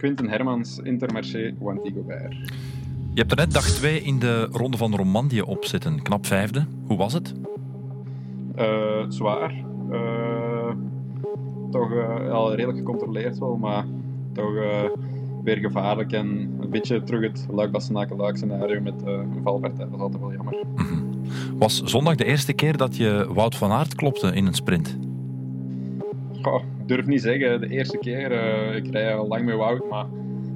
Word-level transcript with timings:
Quinten 0.00 0.28
Hermans, 0.28 0.78
Intermarché, 0.78 1.54
Wanty 1.58 1.92
Gobert. 1.92 2.34
Je 3.14 3.20
hebt 3.20 3.30
er 3.30 3.36
net 3.36 3.52
dag 3.52 3.64
2 3.64 4.02
in 4.02 4.18
de 4.18 4.48
Ronde 4.52 4.76
van 4.76 4.94
Romandie 4.94 5.46
op 5.46 5.64
zitten. 5.64 6.02
Knap 6.02 6.26
vijfde. 6.26 6.64
Hoe 6.86 6.96
was 6.96 7.12
het? 7.12 7.34
Uh, 8.58 9.04
zwaar. 9.08 9.64
Uh, 9.90 10.70
toch 11.70 11.90
uh, 11.90 12.30
al 12.30 12.54
redelijk 12.54 12.78
gecontroleerd 12.78 13.38
wel, 13.38 13.56
maar 13.56 13.84
toch 14.32 14.52
weer 15.44 15.56
gevaarlijk 15.56 16.12
en 16.12 16.26
een 16.60 16.70
beetje 16.70 17.02
terug 17.02 17.22
het 17.22 17.46
luik 17.50 18.36
scenario 18.36 18.80
met 18.80 19.02
een 19.04 19.40
valpartij. 19.42 19.84
Dat 19.84 19.90
was 19.90 20.00
altijd 20.00 20.22
wel 20.22 20.32
jammer. 20.32 20.54
Mm 20.76 20.86
-hmm. 20.86 21.10
Was 21.58 21.82
zondag 21.82 22.14
de 22.14 22.24
eerste 22.24 22.52
keer 22.52 22.76
dat 22.76 22.96
je 22.96 23.26
Wout 23.34 23.56
van 23.56 23.70
Aert 23.70 23.94
klopte 23.94 24.32
in 24.34 24.46
een 24.46 24.54
sprint? 24.54 24.98
Goh, 26.42 26.62
durf 26.96 27.06
niet 27.06 27.22
zeggen 27.22 27.60
de 27.60 27.68
eerste 27.68 27.98
keer. 27.98 28.32
ik 28.76 28.90
rij 28.90 29.14
al 29.14 29.26
lang 29.26 29.44
met 29.44 29.56
Wout, 29.56 29.88
maar 29.90 30.06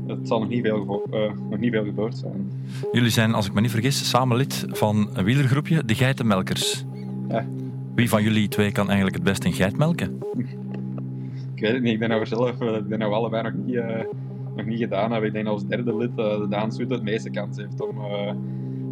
het 0.06 0.28
zal 0.28 0.38
nog 0.38 0.48
niet, 0.48 0.64
veel, 0.64 1.06
uh, 1.12 1.30
nog 1.50 1.58
niet 1.58 1.72
veel 1.72 1.84
gebeurd 1.84 2.16
zijn. 2.16 2.52
Jullie 2.92 3.10
zijn, 3.10 3.34
als 3.34 3.46
ik 3.46 3.52
me 3.52 3.60
niet 3.60 3.70
vergis, 3.70 4.08
samen 4.08 4.36
lid 4.36 4.64
van 4.68 5.08
een 5.12 5.24
wielergroepje, 5.24 5.84
de 5.84 5.94
Geitenmelkers. 5.94 6.84
Ja. 7.28 7.46
Wie 7.94 8.08
van 8.08 8.22
jullie 8.22 8.48
twee 8.48 8.72
kan 8.72 8.86
eigenlijk 8.86 9.16
het 9.16 9.24
best 9.24 9.44
een 9.44 9.52
geit 9.52 9.76
melken? 9.76 10.18
ik 11.54 11.60
weet 11.60 11.72
het 11.72 11.82
niet. 11.82 11.92
Ik 11.92 11.98
denk 11.98 12.10
dat 12.10 12.20
we 12.20 12.26
zelf 12.26 12.50
ik 12.50 12.88
denk 12.88 13.00
dat 13.00 13.08
we 13.08 13.14
allebei 13.14 13.42
nog 13.42 13.52
niet, 13.64 13.74
uh, 13.74 13.84
nog 14.56 14.66
niet 14.66 14.78
gedaan 14.78 15.10
hebben. 15.10 15.28
Ik 15.28 15.34
denk 15.34 15.46
als 15.46 15.66
derde 15.66 15.96
lid 15.96 16.16
de 16.16 16.46
Daan 16.48 16.72
het 16.88 17.02
meeste 17.02 17.30
kans 17.30 17.56
heeft 17.56 17.80
om... 17.80 17.96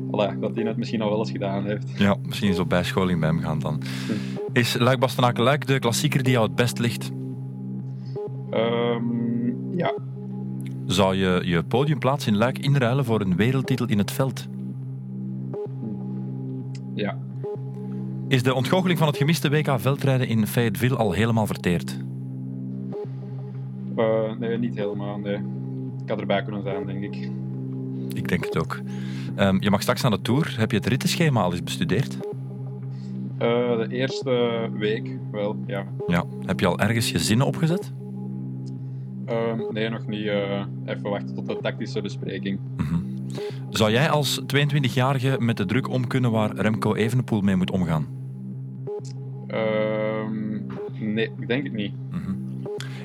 Voilà, 0.07 0.39
dat 0.41 0.55
hij 0.55 0.65
het 0.65 0.77
misschien 0.77 1.01
al 1.01 1.09
wel 1.09 1.19
eens 1.19 1.31
gedaan 1.31 1.65
heeft. 1.65 1.99
Ja, 1.99 2.17
misschien 2.27 2.49
is 2.49 2.59
op 2.59 2.69
bijscholing 2.69 3.21
bij 3.21 3.29
hem 3.29 3.41
gaan 3.41 3.59
dan. 3.59 3.83
Is 4.53 4.77
Luik 4.79 4.99
Bastenaken 4.99 5.43
Luik 5.43 5.67
de 5.67 5.79
klassieker 5.79 6.23
die 6.23 6.33
jou 6.33 6.47
het 6.47 6.55
best 6.55 6.79
ligt? 6.79 7.11
Um, 8.55 9.77
ja, 9.77 9.95
zou 10.87 11.17
je 11.17 11.41
je 11.45 11.63
podiumplaats 11.63 12.27
in 12.27 12.37
Luik 12.37 12.59
inruilen 12.59 13.05
voor 13.05 13.21
een 13.21 13.37
wereldtitel 13.37 13.87
in 13.87 13.99
het 13.99 14.11
veld? 14.11 14.49
Ja. 16.95 17.19
Is 18.29 18.43
de 18.43 18.55
ontgoocheling 18.55 18.99
van 18.99 19.09
het 19.09 19.17
gemiste 19.17 19.51
WK 19.51 19.81
veldrijden 19.81 20.29
in 20.29 20.47
Fayetteville 20.47 20.97
al 20.97 21.13
helemaal 21.13 21.47
verteerd? 21.47 21.99
Uh, 23.97 24.33
nee, 24.39 24.59
niet 24.59 24.77
helemaal. 24.77 25.19
Nee. 25.19 25.37
Ik 26.03 26.09
had 26.09 26.21
erbij 26.21 26.43
kunnen 26.43 26.63
zijn, 26.63 26.87
denk 26.87 27.03
ik. 27.03 27.31
Ik 28.15 28.29
denk 28.29 28.45
het 28.45 28.59
ook. 28.59 28.81
Um, 29.37 29.63
je 29.63 29.71
mag 29.71 29.83
straks 29.83 30.05
aan 30.05 30.11
de 30.11 30.23
Tour. 30.23 30.55
Heb 30.59 30.71
je 30.71 30.77
het 30.77 30.87
rittenschema 30.87 31.43
al 31.43 31.53
eens 31.53 31.63
bestudeerd? 31.63 32.15
Uh, 32.15 33.77
de 33.77 33.87
eerste 33.89 34.69
week 34.73 35.19
wel, 35.31 35.57
ja. 35.67 35.87
ja. 36.07 36.25
Heb 36.47 36.61
je 36.61 36.67
al 36.67 36.79
ergens 36.79 37.11
je 37.11 37.19
zinnen 37.19 37.47
opgezet? 37.47 37.93
Ehm, 39.33 39.73
nee, 39.73 39.89
nog 39.89 40.07
niet. 40.07 40.25
Uh, 40.25 40.65
even 40.85 41.11
wachten 41.11 41.35
tot 41.35 41.47
de 41.47 41.59
tactische 41.63 42.01
bespreking. 42.01 42.59
Mhm. 42.77 43.01
Zou 43.71 43.91
jij 43.91 44.11
als 44.11 44.41
22-jarige 44.47 45.37
met 45.39 45.57
de 45.57 45.65
druk 45.65 45.89
om 45.89 46.07
kunnen 46.07 46.31
waar 46.31 46.57
Remco 46.57 46.95
Evenepoel 46.95 47.41
mee 47.41 47.57
moet 47.57 47.71
omgaan? 47.71 48.07
Ehm, 49.47 50.61
nee, 51.15 51.31
ik 51.41 51.49
denk 51.49 51.65
het 51.65 51.73
niet. 51.73 51.95
Mhm. 52.11 52.31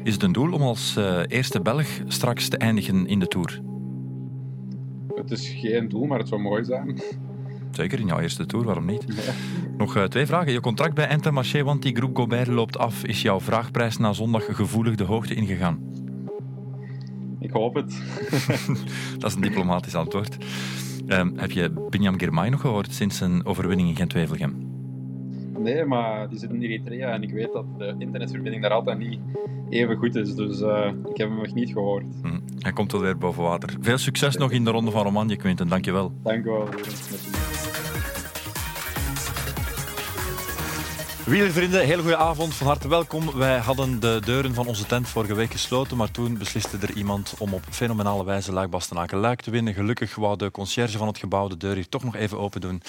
Is 0.03 0.13
het 0.13 0.23
een 0.23 0.31
doel 0.31 0.51
om 0.51 0.61
als 0.61 0.95
uh, 0.97 1.19
eerste 1.27 1.61
Belg 1.61 1.87
straks 2.07 2.47
te 2.47 2.57
eindigen 2.57 3.07
in 3.07 3.19
de 3.19 3.27
Tour? 3.27 3.61
Het 5.15 5.31
is 5.31 5.49
geen 5.49 5.89
doel, 5.89 6.05
maar 6.05 6.19
het 6.19 6.27
zou 6.27 6.41
mooi 6.41 6.63
zijn. 6.63 7.01
Zeker, 7.71 7.99
in 7.99 8.05
jouw 8.05 8.19
eerste 8.19 8.45
Tour, 8.45 8.65
waarom 8.65 8.85
niet? 8.85 9.05
Nog 9.77 9.97
uh, 9.97 10.03
twee 10.03 10.25
vragen. 10.25 10.51
Je 10.51 10.59
contract 10.59 10.93
bij 10.93 11.09
Intermarché, 11.09 11.63
want 11.63 11.81
die 11.81 11.95
groep 11.95 12.17
Gobert 12.17 12.47
loopt 12.47 12.77
af. 12.77 13.03
Is 13.03 13.21
jouw 13.21 13.39
vraagprijs 13.39 13.97
na 13.97 14.13
zondag 14.13 14.55
gevoelig 14.55 14.95
de 14.95 15.03
hoogte 15.03 15.33
ingegaan? 15.35 15.79
Hoop 17.57 17.75
het. 17.75 18.01
dat 19.19 19.29
is 19.29 19.35
een 19.35 19.41
diplomatisch 19.41 19.95
antwoord. 19.95 20.37
Um, 21.07 21.33
heb 21.37 21.51
je 21.51 21.87
Binyam 21.89 22.19
Girmay 22.19 22.49
nog 22.49 22.61
gehoord 22.61 22.93
sinds 22.93 23.17
zijn 23.17 23.45
overwinning 23.45 23.89
in 23.89 23.95
Gent-Wevelgem? 23.95 24.67
Nee, 25.57 25.85
maar 25.85 26.29
die 26.29 26.39
zit 26.39 26.49
in 26.49 26.61
Eritrea 26.61 27.13
en 27.13 27.23
ik 27.23 27.31
weet 27.31 27.53
dat 27.53 27.65
de 27.77 27.95
internetverbinding 27.97 28.61
daar 28.61 28.71
altijd 28.71 28.97
niet 28.97 29.19
even 29.69 29.95
goed 29.95 30.15
is. 30.15 30.35
Dus 30.35 30.61
uh, 30.61 30.91
ik 31.09 31.17
heb 31.17 31.29
hem 31.29 31.37
nog 31.37 31.53
niet 31.53 31.71
gehoord. 31.71 32.05
Hm. 32.21 32.39
Hij 32.59 32.71
komt 32.71 32.91
wel 32.91 33.01
weer 33.01 33.17
boven 33.17 33.43
water. 33.43 33.75
Veel 33.79 33.97
succes 33.97 34.35
nog 34.35 34.51
in 34.51 34.63
de 34.63 34.71
Ronde 34.71 34.91
van 34.91 35.03
Romandie, 35.03 35.37
Quinten. 35.37 35.67
Dank 35.67 35.85
je 35.85 35.91
wel. 35.91 36.13
Dank 36.23 36.43
je 36.43 36.51
wel. 36.51 36.67
Wielervrienden, 41.27 41.85
hele 41.85 42.01
goede 42.01 42.17
avond. 42.17 42.53
Van 42.53 42.67
harte 42.67 42.87
welkom. 42.87 43.31
Wij 43.31 43.57
hadden 43.57 43.99
de 43.99 44.21
deuren 44.25 44.53
van 44.53 44.67
onze 44.67 44.85
tent 44.85 45.07
vorige 45.07 45.33
week 45.33 45.51
gesloten, 45.51 45.97
maar 45.97 46.11
toen 46.11 46.37
besliste 46.37 46.77
er 46.81 46.91
iemand 46.91 47.33
om 47.37 47.53
op 47.53 47.63
fenomenale 47.69 48.25
wijze 48.25 48.53
Luik 48.53 48.69
Bastenaken 48.69 49.17
Luik 49.17 49.41
te 49.41 49.51
winnen. 49.51 49.73
Gelukkig 49.73 50.15
wou 50.15 50.37
de 50.37 50.51
conciërge 50.51 50.97
van 50.97 51.07
het 51.07 51.17
gebouw 51.17 51.47
de 51.47 51.57
deur 51.57 51.75
hier 51.75 51.89
toch 51.89 52.03
nog 52.03 52.15
even 52.15 52.39
open 52.39 52.61
doen. 52.61 52.81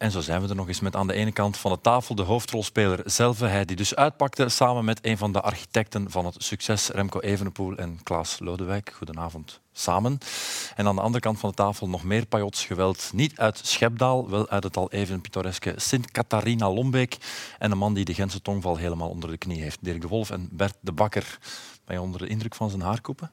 En 0.00 0.10
zo 0.10 0.20
zijn 0.20 0.42
we 0.42 0.48
er 0.48 0.54
nog 0.54 0.68
eens 0.68 0.80
met 0.80 0.96
aan 0.96 1.06
de 1.06 1.12
ene 1.12 1.32
kant 1.32 1.56
van 1.56 1.72
de 1.72 1.80
tafel 1.80 2.14
de 2.14 2.22
hoofdrolspeler 2.22 3.00
zelf. 3.04 3.38
Hij 3.38 3.64
die 3.64 3.76
dus 3.76 3.94
uitpakte 3.94 4.48
samen 4.48 4.84
met 4.84 4.98
een 5.02 5.18
van 5.18 5.32
de 5.32 5.40
architecten 5.40 6.10
van 6.10 6.24
het 6.24 6.34
succes, 6.38 6.88
Remco 6.88 7.20
Evenepoel 7.20 7.76
en 7.76 8.00
Klaas 8.02 8.38
Lodewijk. 8.38 8.92
Goedenavond 8.96 9.60
samen. 9.72 10.18
En 10.76 10.86
aan 10.86 10.94
de 10.94 11.00
andere 11.00 11.20
kant 11.22 11.38
van 11.38 11.48
de 11.48 11.54
tafel 11.54 11.88
nog 11.88 12.04
meer 12.04 12.26
pajots 12.26 12.64
geweld. 12.64 13.10
Niet 13.12 13.38
uit 13.38 13.60
Schepdaal, 13.62 14.30
wel 14.30 14.48
uit 14.48 14.62
het 14.62 14.76
al 14.76 14.90
even 14.90 15.20
pittoreske 15.20 15.74
Sint-Catharina 15.76 16.70
Lombeek. 16.70 17.16
En 17.58 17.70
een 17.70 17.78
man 17.78 17.94
die 17.94 18.04
de 18.04 18.14
Gentse 18.14 18.42
tongval 18.42 18.76
helemaal 18.76 19.08
onder 19.08 19.30
de 19.30 19.38
knie 19.38 19.62
heeft. 19.62 19.78
Dirk 19.80 20.00
de 20.00 20.08
Wolf 20.08 20.30
en 20.30 20.48
Bert 20.50 20.76
de 20.80 20.92
Bakker. 20.92 21.38
Ben 21.84 21.96
je 21.96 22.02
onder 22.02 22.20
de 22.20 22.26
indruk 22.26 22.54
van 22.54 22.70
zijn 22.70 22.82
haarkoepen? 22.82 23.30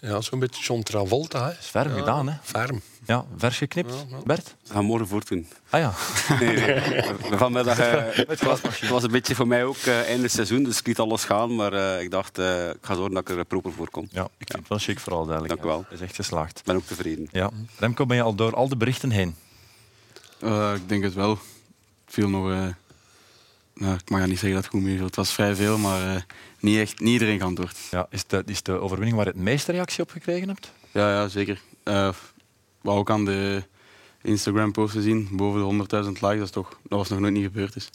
Ja, 0.00 0.20
zo'n 0.20 0.38
beetje 0.38 0.62
John 0.62 0.82
Travolta. 0.82 1.44
Hè. 1.44 1.50
Is 1.50 1.66
ferm 1.66 1.92
gedaan, 1.92 2.28
hè? 2.28 2.34
Ferm. 2.42 2.82
Ja, 3.08 3.24
vers 3.36 3.56
geknipt. 3.56 4.06
Bert? 4.24 4.54
We 4.66 4.72
gaan 4.72 4.84
morgen 4.84 5.08
voortdoen. 5.08 5.46
Ah 5.70 5.80
ja. 5.80 5.92
nee, 6.40 6.56
nee. 6.56 7.02
Vanmiddag, 7.30 7.78
uh, 7.78 8.26
het, 8.26 8.42
was, 8.42 8.62
het 8.62 8.88
was 8.88 9.02
een 9.02 9.10
beetje 9.10 9.34
voor 9.34 9.46
mij 9.46 9.64
ook 9.64 9.76
uh, 9.76 10.00
einde 10.00 10.28
seizoen, 10.28 10.62
dus 10.62 10.78
ik 10.78 10.86
liet 10.86 10.98
alles 10.98 11.24
gaan. 11.24 11.54
Maar 11.54 11.72
uh, 11.72 12.02
ik 12.02 12.10
dacht, 12.10 12.38
ik 12.38 12.78
ga 12.80 12.94
zorgen 12.94 13.14
dat 13.14 13.28
ik 13.28 13.36
er 13.36 13.44
proper 13.44 13.72
voor 13.72 13.90
kom. 13.90 14.08
Ja, 14.10 14.24
ik 14.24 14.30
vind 14.36 14.52
ja. 14.52 14.58
het 14.58 14.68
wel 14.68 14.78
chic 14.78 14.98
vooral 15.00 15.24
duidelijk. 15.24 15.54
Dank 15.54 15.64
u 15.64 15.68
wel. 15.68 15.86
is 15.90 16.00
echt 16.00 16.14
geslaagd. 16.14 16.58
Ik 16.58 16.64
ben 16.64 16.76
ook 16.76 16.84
tevreden. 16.84 17.28
Ja. 17.32 17.50
Remco, 17.78 18.06
ben 18.06 18.16
je 18.16 18.22
al 18.22 18.34
door 18.34 18.54
al 18.54 18.68
de 18.68 18.76
berichten 18.76 19.10
heen? 19.10 19.34
ik 20.74 20.88
denk 20.88 21.02
het 21.02 21.14
wel. 21.14 21.38
Veel 22.06 22.28
nog... 22.28 22.48
Nou, 23.74 23.94
ik 23.94 24.10
mag 24.10 24.26
niet 24.26 24.38
zeggen 24.38 24.52
dat 24.52 24.64
het 24.64 24.72
goed 24.72 24.82
meeviel. 24.82 25.06
Het 25.06 25.16
was 25.16 25.32
vrij 25.32 25.54
veel, 25.54 25.78
maar 25.78 26.26
niet, 26.60 26.78
echt, 26.78 27.00
niet 27.00 27.12
iedereen 27.12 27.38
geantwoord. 27.38 27.76
Ja, 27.90 28.06
is, 28.10 28.26
de, 28.26 28.42
is 28.46 28.62
de 28.62 28.72
overwinning 28.72 29.16
waar 29.16 29.26
je 29.26 29.32
het 29.32 29.40
meeste 29.40 29.72
reactie 29.72 30.02
op 30.02 30.10
gekregen 30.10 30.48
hebt? 30.48 30.72
Ja, 30.92 31.10
ja 31.10 31.28
zeker. 31.28 31.60
Wat 32.80 32.96
ook 32.96 33.10
aan 33.10 33.24
de 33.24 33.62
Instagram-posten 34.22 35.02
zien, 35.02 35.28
boven 35.32 35.78
de 35.78 36.04
100.000 36.04 36.10
likes, 36.10 36.20
dat, 36.20 36.40
is 36.40 36.50
toch, 36.50 36.68
dat 36.68 36.98
was 36.98 37.08
nog 37.08 37.18
nooit 37.18 37.32
niet 37.32 37.44
gebeurd. 37.44 37.72
Dus. 37.72 37.90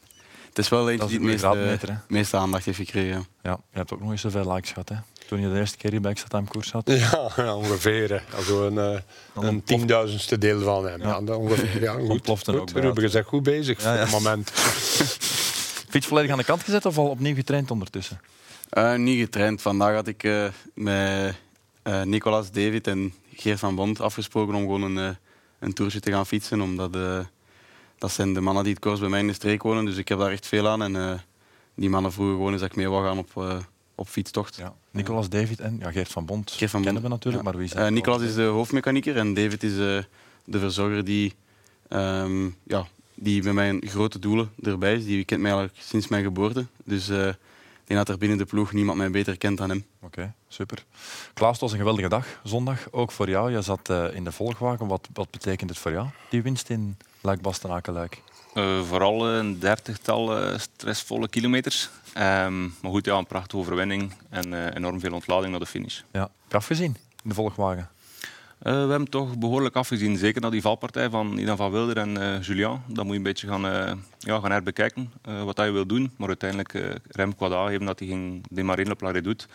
Het 0.53 0.57
is 0.63 0.69
wel 0.69 0.89
eentje 0.89 1.07
die 1.07 1.15
het 1.15 1.25
meeste, 1.25 1.99
meeste, 2.07 2.37
aandacht 2.37 2.65
heeft 2.65 2.77
gekregen. 2.77 3.25
Ja. 3.41 3.59
je 3.71 3.77
hebt 3.77 3.93
ook 3.93 3.99
nog 3.99 4.11
eens 4.11 4.21
zoveel 4.21 4.53
likes 4.53 4.69
gehad, 4.69 4.89
hè? 4.89 4.95
Toen 5.27 5.41
je 5.41 5.49
de 5.49 5.59
eerste 5.59 5.77
keer 5.77 5.91
hier 5.91 6.01
bij 6.01 6.11
Extra 6.11 6.43
koers 6.47 6.71
had. 6.71 6.89
Ja, 6.89 7.31
ja 7.35 7.55
ongeveer. 7.55 8.23
Also 8.35 8.67
een, 8.67 8.73
uh, 8.73 8.99
een 9.45 9.63
tienduizendste 9.63 10.37
deel 10.37 10.61
van 10.61 10.85
hem. 10.87 11.01
Ja. 11.01 11.21
ja 11.25 11.35
ongeveer. 11.35 11.81
Ja, 11.81 11.93
goed. 11.93 12.27
goed. 12.27 12.49
Ook 12.49 12.69
Ruben 12.69 13.03
is 13.03 13.15
echt 13.15 13.27
goed 13.27 13.43
bezig 13.43 13.81
voor 13.81 13.91
het 13.91 14.11
moment. 14.11 14.51
Fiets 15.89 16.07
volledig 16.07 16.31
aan 16.31 16.37
de 16.37 16.43
kant 16.43 16.63
gezet 16.63 16.85
of 16.85 16.97
al 16.97 17.09
opnieuw 17.09 17.35
getraind 17.35 17.71
ondertussen? 17.71 18.21
Uh, 18.73 18.95
niet 18.95 19.19
getraind. 19.19 19.61
Vandaag 19.61 19.95
had 19.95 20.07
ik 20.07 20.23
uh, 20.23 20.47
met 20.73 21.35
uh, 21.83 22.01
Nicolas, 22.01 22.51
David 22.51 22.87
en 22.87 23.13
Geert 23.35 23.59
van 23.59 23.75
Bond 23.75 24.01
afgesproken 24.01 24.55
om 24.55 24.61
gewoon 24.61 24.81
een, 24.81 25.15
een 25.59 25.73
toertje 25.73 25.99
te 25.99 26.11
gaan 26.11 26.25
fietsen. 26.25 26.61
Omdat 26.61 26.93
dat 27.97 28.11
zijn 28.11 28.33
de 28.33 28.41
mannen 28.41 28.63
die 28.63 28.73
het 28.73 28.81
koers 28.81 28.99
bij 28.99 29.09
mij 29.09 29.19
in 29.19 29.27
de 29.27 29.33
streek 29.33 29.63
wonen. 29.63 29.85
Dus 29.85 29.97
ik 29.97 30.07
heb 30.07 30.19
daar 30.19 30.31
echt 30.31 30.47
veel 30.47 30.67
aan. 30.67 30.81
En 30.81 31.21
die 31.75 31.89
mannen 31.89 32.11
vroegen 32.11 32.35
gewoon 32.35 32.51
eens 32.51 32.61
dat 32.61 32.69
ik 32.69 32.75
mee 32.75 32.89
wil 32.89 33.01
gaan 33.03 33.17
op, 33.17 33.63
op 33.95 34.07
fietstocht. 34.07 34.55
Ja. 34.55 34.73
Nicolas, 34.91 35.29
David 35.29 35.59
en 35.59 35.77
ja, 35.79 35.91
Geert 35.91 36.07
van 36.07 36.25
Bond 36.25 36.51
Geert 36.51 36.71
van 36.71 36.81
kennen 36.81 37.01
Bond. 37.01 37.13
we 37.13 37.29
natuurlijk. 37.29 37.43
Maar 37.43 37.57
wie 37.57 37.83
is 37.83 37.89
Nicolas 37.89 38.21
is 38.21 38.33
de 38.33 38.43
hoofdmechanieker 38.43 39.17
en 39.17 39.33
David 39.33 39.63
is 39.63 39.75
de 40.45 40.59
verzorger 40.59 41.03
die, 41.03 41.33
um, 41.89 42.55
ja, 42.63 42.87
die 43.15 43.41
bij 43.41 43.53
mijn 43.53 43.81
grote 43.87 44.19
doelen 44.19 44.49
erbij 44.61 44.95
is. 44.95 45.05
Die 45.05 45.25
kent 45.25 45.41
mij 45.41 45.53
al 45.53 45.67
sinds 45.73 46.07
mijn 46.07 46.23
geboorte. 46.23 46.65
Dus 46.83 47.09
ik 47.83 47.89
denk 47.89 47.99
dat 47.99 48.09
er 48.09 48.17
binnen 48.17 48.37
de 48.37 48.45
ploeg 48.45 48.73
niemand 48.73 48.97
mij 48.97 49.11
beter 49.11 49.37
kent 49.37 49.57
dan 49.57 49.69
hem. 49.69 49.85
Oké, 50.01 50.33
super. 50.47 50.85
Klaas, 51.33 51.51
het 51.51 51.61
was 51.61 51.71
een 51.71 51.77
geweldige 51.77 52.09
dag 52.09 52.27
zondag, 52.43 52.87
ook 52.91 53.11
voor 53.11 53.29
jou. 53.29 53.51
Je 53.51 53.61
zat 53.61 53.89
uh, 53.89 54.15
in 54.15 54.23
de 54.23 54.31
volgwagen. 54.31 54.87
Wat, 54.87 55.07
wat 55.13 55.31
betekent 55.31 55.69
het 55.69 55.79
voor 55.79 55.91
jou, 55.91 56.07
die 56.29 56.41
winst 56.41 56.69
in 56.69 56.97
Luik-Bastenaken-Luik? 57.21 58.21
Uh, 58.53 58.81
vooral 58.81 59.27
een 59.29 59.59
dertigtal 59.59 60.51
uh, 60.51 60.59
stressvolle 60.59 61.27
kilometers. 61.27 61.89
Um, 62.17 62.75
maar 62.81 62.91
goed, 62.91 63.05
ja, 63.05 63.17
een 63.17 63.27
prachtige 63.27 63.57
overwinning 63.57 64.13
en 64.29 64.73
enorm 64.73 64.99
veel 64.99 65.13
ontlading 65.13 65.51
naar 65.51 65.59
de 65.59 65.65
finish. 65.65 66.01
Ja, 66.11 66.29
heb 66.47 66.63
gezien 66.63 66.97
in 67.23 67.29
de 67.29 67.35
volgwagen? 67.35 67.89
Uh, 68.63 68.73
we 68.73 68.89
hebben 68.89 69.09
toch 69.09 69.37
behoorlijk 69.37 69.75
afgezien. 69.75 70.17
Zeker 70.17 70.41
na 70.41 70.49
die 70.49 70.61
valpartij 70.61 71.09
van 71.09 71.37
Idan 71.37 71.57
van 71.57 71.71
Wilder 71.71 71.97
en 71.97 72.15
uh, 72.17 72.41
Julian. 72.41 72.81
Dan 72.87 73.03
moet 73.05 73.11
je 73.11 73.17
een 73.17 73.23
beetje 73.23 73.47
gaan, 73.47 73.65
uh, 73.65 73.91
ja, 74.19 74.39
gaan 74.39 74.51
herbekijken 74.51 75.11
wat 75.43 75.57
hij 75.57 75.71
wil 75.71 75.85
doen. 75.85 76.11
Maar 76.17 76.27
uiteindelijk 76.27 76.99
Rem 77.07 77.35
Quada, 77.35 77.67
even 77.67 77.85
dat 77.85 77.99
hij 77.99 78.07
ging 78.07 78.43
demareren 78.49 78.91
op 78.91 79.01
La 79.01 79.11
Redoute. 79.11 79.45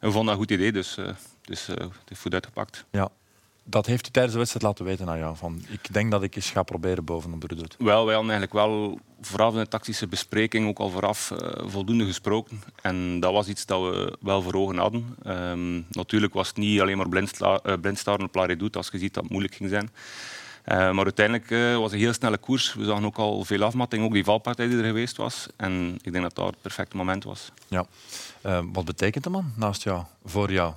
we 0.00 0.10
vonden 0.10 0.24
dat 0.24 0.34
een 0.34 0.40
goed 0.40 0.50
idee, 0.50 0.72
dus, 0.72 0.98
dus 1.42 1.66
het 1.66 2.08
heeft 2.08 2.20
goed 2.20 2.34
uitgepakt. 2.34 2.84
Ja. 2.90 3.10
Dat 3.68 3.86
heeft 3.86 4.06
u 4.06 4.10
tijdens 4.10 4.32
de 4.32 4.38
wedstrijd 4.38 4.66
laten 4.66 4.84
weten 4.84 5.08
aan 5.08 5.18
jou. 5.18 5.36
Van, 5.36 5.64
ik 5.68 5.92
denk 5.92 6.10
dat 6.10 6.22
ik 6.22 6.36
eens 6.36 6.50
ga 6.50 6.62
proberen 6.62 7.04
bovenop 7.04 7.48
de 7.48 7.54
doet. 7.54 7.74
Wel, 7.78 8.04
wij 8.04 8.14
hadden 8.14 8.32
eigenlijk 8.32 8.52
wel 8.52 8.98
vooraf 9.20 9.52
in 9.52 9.58
de 9.58 9.68
tactische 9.68 10.06
bespreking 10.06 10.68
ook 10.68 10.78
al 10.78 10.90
vooraf 10.90 11.30
uh, 11.30 11.38
voldoende 11.70 12.04
gesproken. 12.04 12.62
En 12.82 13.20
dat 13.20 13.32
was 13.32 13.48
iets 13.48 13.66
dat 13.66 13.80
we 13.80 14.16
wel 14.20 14.42
voor 14.42 14.54
ogen 14.54 14.76
hadden. 14.76 15.16
Um, 15.26 15.86
natuurlijk 15.90 16.34
was 16.34 16.48
het 16.48 16.56
niet 16.56 16.80
alleen 16.80 16.96
maar 16.96 17.08
blindstaren 17.78 18.24
op 18.24 18.34
La 18.34 18.44
Redoute, 18.44 18.78
als 18.78 18.88
je 18.92 18.98
ziet 18.98 19.14
dat 19.14 19.22
het 19.22 19.32
moeilijk 19.32 19.54
ging 19.54 19.70
zijn. 19.70 19.90
Uh, 20.66 20.92
maar 20.92 21.04
uiteindelijk 21.04 21.50
uh, 21.50 21.74
was 21.74 21.84
het 21.84 21.92
een 21.92 21.98
heel 21.98 22.12
snelle 22.12 22.38
koers. 22.38 22.74
We 22.74 22.84
zagen 22.84 23.04
ook 23.04 23.16
al 23.16 23.44
veel 23.44 23.62
afmatting, 23.62 24.04
ook 24.04 24.12
die 24.12 24.24
valpartij 24.24 24.68
die 24.68 24.78
er 24.78 24.84
geweest 24.84 25.16
was. 25.16 25.46
En 25.56 25.98
ik 26.02 26.12
denk 26.12 26.24
dat 26.24 26.34
dat 26.34 26.46
het 26.46 26.60
perfecte 26.60 26.96
moment 26.96 27.24
was. 27.24 27.52
Ja. 27.68 27.86
Uh, 28.46 28.60
wat 28.72 28.84
betekent 28.84 29.24
de 29.24 29.30
man 29.30 29.52
naast 29.56 29.82
jou, 29.82 30.04
voor 30.24 30.52
jou? 30.52 30.74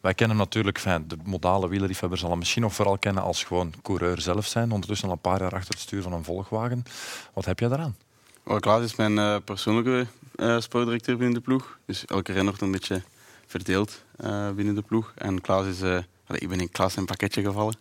Wij 0.00 0.14
kennen 0.14 0.36
natuurlijk, 0.36 0.78
fijn, 0.78 1.08
de 1.08 1.16
modale 1.24 1.68
wielerliefhebber 1.68 2.18
zal 2.18 2.30
hem 2.30 2.38
misschien 2.38 2.62
nog 2.62 2.74
vooral 2.74 2.98
kennen 2.98 3.22
als 3.22 3.44
gewoon 3.44 3.72
coureur 3.82 4.20
zelf 4.20 4.46
zijn. 4.46 4.72
Ondertussen 4.72 5.08
al 5.08 5.14
een 5.14 5.20
paar 5.20 5.40
jaar 5.40 5.54
achter 5.54 5.74
het 5.74 5.82
stuur 5.82 6.02
van 6.02 6.12
een 6.12 6.24
volgwagen. 6.24 6.84
Wat 7.32 7.44
heb 7.44 7.58
jij 7.58 7.68
daaraan? 7.68 7.96
Well, 8.42 8.60
Klaas 8.60 8.82
is 8.82 8.96
mijn 8.96 9.16
uh, 9.16 9.36
persoonlijke 9.44 10.06
uh, 10.36 10.60
sportdirecteur 10.60 11.16
binnen 11.16 11.34
de 11.34 11.40
ploeg. 11.40 11.78
Dus 11.84 12.04
elke 12.04 12.32
renner 12.32 12.44
wordt 12.44 12.62
een 12.62 12.70
beetje 12.70 13.02
verdeeld 13.46 14.04
uh, 14.20 14.50
binnen 14.50 14.74
de 14.74 14.82
ploeg. 14.82 15.12
En 15.14 15.40
Klaas 15.40 15.66
is... 15.66 16.02
ik 16.28 16.48
ben 16.48 16.60
in 16.60 16.70
Klaas 16.70 16.96
een 16.96 17.04
pakketje 17.04 17.42
gevallen. 17.42 17.74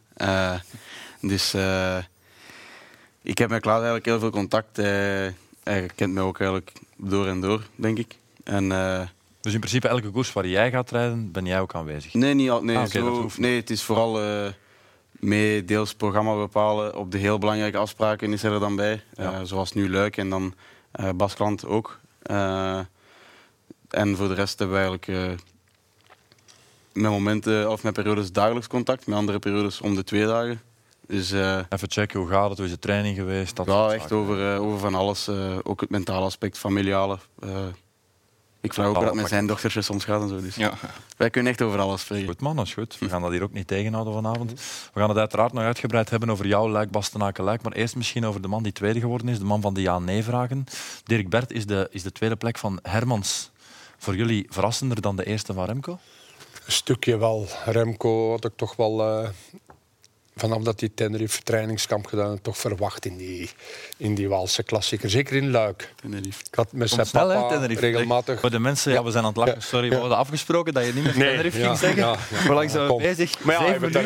dus 1.22 1.54
ik 3.22 3.38
heb 3.38 3.50
met 3.50 3.62
Klaas 3.62 3.75
eigenlijk 3.75 4.06
heel 4.06 4.19
veel 4.19 4.30
contact. 4.30 4.78
hij 5.64 5.90
kent 5.96 6.14
mij 6.14 6.24
ook 6.24 6.40
eigenlijk 6.40 6.72
door 6.96 7.28
en 7.28 7.42
door, 7.42 7.68
denk 7.75 7.98
ik. 7.98 8.16
En 8.44 8.72
dus 9.42 9.54
in 9.54 9.60
principe 9.60 9.88
elke 9.88 10.10
koers 10.10 10.34
waar 10.34 10.48
jij 10.48 10.72
gaat 10.72 10.92
rijden, 10.92 11.31
ben 11.31 11.45
jij 11.45 11.60
ook 11.60 11.75
aanwezig? 11.75 12.13
Nee, 12.13 12.34
niet 12.34 12.50
al, 12.50 12.63
nee, 12.63 12.78
ah, 12.78 12.86
zo, 12.86 13.30
nee 13.38 13.56
het 13.56 13.69
is 13.69 13.84
vooral 13.84 14.24
uh, 14.24 14.48
mee 15.12 15.66
deels 15.66 15.94
programma 15.94 16.36
bepalen. 16.36 16.95
Op 16.95 17.12
de 17.12 17.18
heel 17.18 17.38
belangrijke 17.38 17.78
afspraken 17.78 18.34
is 18.34 18.44
er 18.44 18.60
dan 18.60 18.75
bij. 18.75 19.04
Uh, 19.19 19.39
zoals 19.44 19.72
nu 19.72 19.89
Luik 19.89 20.18
en 20.18 20.30
dan 20.30 20.54
uh, 21.00 21.10
Baskland 21.16 21.66
ook. 21.66 22.00
en 23.89 24.16
voor 24.16 24.28
de 24.28 24.34
rest 24.34 24.60
hebben 24.60 24.78
we 24.78 24.84
eigenlijk 24.84 25.42
met 26.94 27.12
momenten 27.12 27.72
of 27.72 27.83
met 27.83 27.94
periodes 27.94 28.31
dagelijks 28.31 28.68
contact. 28.68 29.07
Met 29.07 29.18
andere 29.18 29.40
periodes 29.40 29.81
om 29.81 29.95
de 29.95 30.04
twee 30.04 30.25
dagen. 30.25 30.62
Dus, 31.07 31.31
Even 31.31 31.68
checken, 31.92 32.19
hoe 32.19 32.30
gaat 32.30 32.50
het? 32.50 32.57
Hoe 32.57 32.68
is 32.68 32.74
de 32.74 32.80
training 32.80 33.16
geweest? 33.16 33.56
Dat 33.56 33.66
ja, 33.66 33.92
echt 33.92 34.12
over, 34.12 34.57
over 34.57 34.80
van 34.80 34.95
alles. 34.95 35.30
ook 35.63 35.81
het 35.81 35.90
mentale 35.90 36.25
aspect, 36.25 36.57
familiale. 36.57 37.18
Ik 38.68 38.74
vraag 38.74 38.88
ook 38.88 39.06
dat 39.06 39.16
met 39.16 39.28
zijn 39.28 39.48
dochtertje 39.48 39.81
soms 39.81 40.04
gaat 40.04 40.22
en 40.22 40.30
zo. 40.30 40.42
Dus. 40.42 40.56
Ja. 40.56 40.74
Wij 41.18 41.30
kunnen 41.30 41.52
echt 41.52 41.62
over 41.62 41.80
alles 41.80 42.02
spreken. 42.02 42.28
Goed 42.28 42.42
man, 42.42 42.56
dat 42.56 42.66
is 42.66 42.74
goed. 42.74 43.00
We 43.00 43.10
gaan 43.10 43.22
dat 43.22 43.31
hier 43.31 43.44
ook 43.44 43.54
niet 43.54 43.68
tegenhouden 43.68 44.14
vanavond. 44.14 44.52
We 44.94 45.00
gaan 45.00 45.10
het 45.10 45.18
uiteraard 45.18 45.54
nog 45.54 45.64
uitgebreid 45.64 46.10
hebben 46.10 46.30
over 46.30 46.48
jouw 46.48 46.69
Luik, 46.69 46.92
Bastenaken, 46.92 47.44
Luik. 47.44 47.62
Maar 47.62 47.72
eerst 47.72 47.96
misschien 47.96 48.25
over 48.25 48.42
de 48.42 48.48
man 48.48 48.64
die 48.64 48.72
tweede 48.72 49.00
geworden 49.00 49.30
is. 49.30 49.40
De 49.40 49.46
man 49.46 49.62
van 49.62 49.74
de 49.74 49.81
ja-nee-vragen. 49.81 50.66
Dirk 51.04 51.30
Bert 51.30 51.52
is 51.52 51.66
de, 51.66 51.88
is 51.92 52.04
de 52.04 52.12
tweede 52.12 52.36
plek 52.36 52.58
van 52.58 52.80
Hermans. 52.84 53.52
Voor 53.98 54.16
jullie 54.16 54.46
verrassender 54.50 55.02
dan 55.02 55.16
de 55.16 55.25
eerste 55.25 55.54
van 55.54 55.66
Remco? 55.66 56.00
Een 56.66 56.72
stukje 56.72 57.18
wel. 57.18 57.48
Remco 57.66 58.30
had 58.30 58.46
ik 58.46 58.52
toch 58.56 58.75
wel 58.75 59.22
uh, 59.22 59.30
vanaf 60.38 60.62
dat 60.62 60.80
hij 60.80 60.89
Tenerife 60.95 61.42
trainingskamp 61.44 62.06
gedaan 62.06 62.42
toch 62.42 62.57
verwacht 62.57 63.06
in 63.06 63.18
die, 63.18 63.50
in 63.98 64.16
die 64.16 64.30
Walse 64.30 64.63
klassieker. 64.63 65.10
Zeker 65.10 65.36
in 65.36 65.51
Luik. 65.51 65.94
Tenerife. 66.01 66.44
Ik 66.50 66.56
had 66.56 66.72
met 66.72 66.89
zijn 66.89 67.07
papa 67.12 67.48
Tenerife. 67.48 67.80
regelmatig... 67.80 68.39
Voor 68.39 68.50
de 68.50 68.60
mensen, 68.60 68.92
ja, 68.92 69.04
we 69.04 69.12
zijn 69.12 69.24
aan 69.24 69.30
het 69.30 69.38
lachen. 69.38 69.62
Sorry, 69.62 69.89
we 69.89 69.95
hadden 69.95 70.18
afgesproken 70.18 70.74
dat 70.74 70.86
je 70.86 70.94
niet 70.94 71.04
meer 71.04 71.18
nee, 71.18 71.30
Tenerife 71.30 71.60
ging 71.60 71.78
zeggen. 71.78 72.01
Ja, 72.01 72.16
Hoe 72.45 72.54
lang 72.54 72.72
zijn 72.72 72.88
we 72.88 72.95
bezig? 72.95 73.44
Maar 73.44 73.66
ja, 73.66 73.80
we 73.80 73.89
dat, 73.89 74.04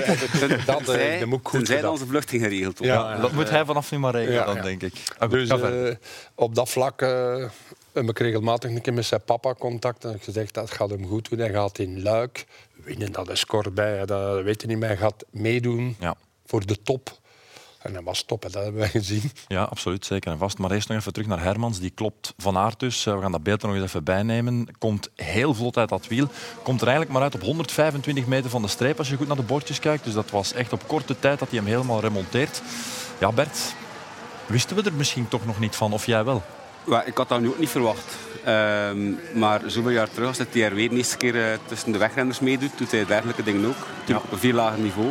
dat, 0.65 0.95
eh, 0.95 1.19
dat 1.19 1.27
moet 1.27 1.39
goed 1.43 1.67
zijn 1.67 1.87
onze 1.87 2.05
vluchting 2.05 2.43
geregeld 2.43 2.79
Ja, 2.79 3.17
dat 3.17 3.31
moet 3.31 3.49
hij 3.49 3.65
vanaf 3.65 3.91
nu 3.91 3.97
maar 3.97 4.13
regelen, 4.13 4.45
dan, 4.45 4.61
denk 4.61 4.81
ik. 4.81 4.93
Ah, 5.17 5.29
dus 5.29 5.49
uh, 5.49 5.95
op 6.35 6.55
dat 6.55 6.69
vlak... 6.69 7.01
Uh, 7.01 7.45
heb 7.93 8.09
ik 8.09 8.19
regelmatig 8.19 8.71
een 8.71 8.81
keer 8.81 8.93
met 8.93 9.05
zijn 9.05 9.23
papa 9.23 9.53
contact 9.53 10.05
en 10.05 10.19
gezegd 10.19 10.53
dat 10.53 10.71
gaat 10.71 10.89
hem 10.89 11.07
goed 11.07 11.29
doen. 11.29 11.39
Hij 11.39 11.51
gaat 11.51 11.79
in 11.79 12.01
Luik 12.01 12.45
winnen, 12.83 13.11
dat 13.11 13.29
is 13.29 13.45
kort 13.45 13.73
bij, 13.73 14.05
dat 14.05 14.43
weet 14.43 14.61
je 14.61 14.67
niet 14.67 14.77
meer. 14.77 14.87
Hij 14.87 14.97
gaat 14.97 15.25
meedoen. 15.31 15.95
Ja 15.99 16.15
voor 16.51 16.65
de 16.65 16.81
top. 16.81 17.19
En 17.81 17.93
dat 17.93 18.03
was 18.03 18.23
top, 18.23 18.41
dat 18.41 18.53
hebben 18.53 18.75
wij 18.81 18.89
gezien. 18.89 19.31
Ja, 19.47 19.63
absoluut, 19.63 20.05
zeker 20.05 20.31
en 20.31 20.37
vast. 20.37 20.57
Maar 20.57 20.71
eerst 20.71 20.87
nog 20.87 20.97
even 20.97 21.13
terug 21.13 21.27
naar 21.27 21.43
Hermans. 21.43 21.79
Die 21.79 21.89
klopt 21.89 22.33
van 22.37 22.57
aard 22.57 22.79
dus. 22.79 23.05
Eh, 23.05 23.15
we 23.15 23.21
gaan 23.21 23.31
dat 23.31 23.43
beeld 23.43 23.61
er 23.61 23.67
nog 23.67 23.77
eens 23.77 23.85
even 23.85 24.03
bijnemen. 24.03 24.67
Komt 24.77 25.09
heel 25.15 25.53
vlot 25.53 25.77
uit 25.77 25.89
dat 25.89 26.07
wiel. 26.07 26.27
Komt 26.63 26.81
er 26.81 26.87
eigenlijk 26.87 27.15
maar 27.15 27.23
uit 27.23 27.35
op 27.35 27.41
125 27.41 28.25
meter 28.25 28.49
van 28.49 28.61
de 28.61 28.67
streep 28.67 28.97
als 28.97 29.09
je 29.09 29.15
goed 29.15 29.27
naar 29.27 29.35
de 29.35 29.43
bordjes 29.43 29.79
kijkt. 29.79 30.03
Dus 30.03 30.13
dat 30.13 30.31
was 30.31 30.53
echt 30.53 30.73
op 30.73 30.87
korte 30.87 31.19
tijd 31.19 31.39
dat 31.39 31.49
hij 31.49 31.57
hem 31.57 31.67
helemaal 31.67 31.99
remonteert. 31.99 32.61
Ja, 33.19 33.31
Bert, 33.31 33.75
wisten 34.45 34.75
we 34.75 34.83
er 34.83 34.93
misschien 34.93 35.27
toch 35.27 35.45
nog 35.45 35.59
niet 35.59 35.75
van? 35.75 35.93
Of 35.93 36.05
jij 36.05 36.23
wel? 36.23 36.43
Ik 37.05 37.17
had 37.17 37.29
dat 37.29 37.41
nu 37.41 37.47
ook 37.47 37.59
niet 37.59 37.69
verwacht. 37.69 38.17
Um, 38.47 39.19
maar 39.33 39.61
zoveel 39.65 39.91
jaar 39.91 40.09
terug, 40.09 40.27
als 40.27 40.37
hij 40.37 40.47
weer 40.51 40.89
de 40.89 40.89
eerste 40.89 41.17
keer 41.17 41.35
uh, 41.35 41.57
tussen 41.65 41.91
de 41.91 41.97
wegrenners 41.97 42.39
meedoet, 42.39 42.77
doet 42.77 42.91
hij 42.91 43.05
dergelijke 43.05 43.43
dingen 43.43 43.65
ook. 43.65 44.15
Op 44.17 44.31
een 44.31 44.37
veel 44.37 44.53
lager 44.53 44.79
niveau. 44.79 45.09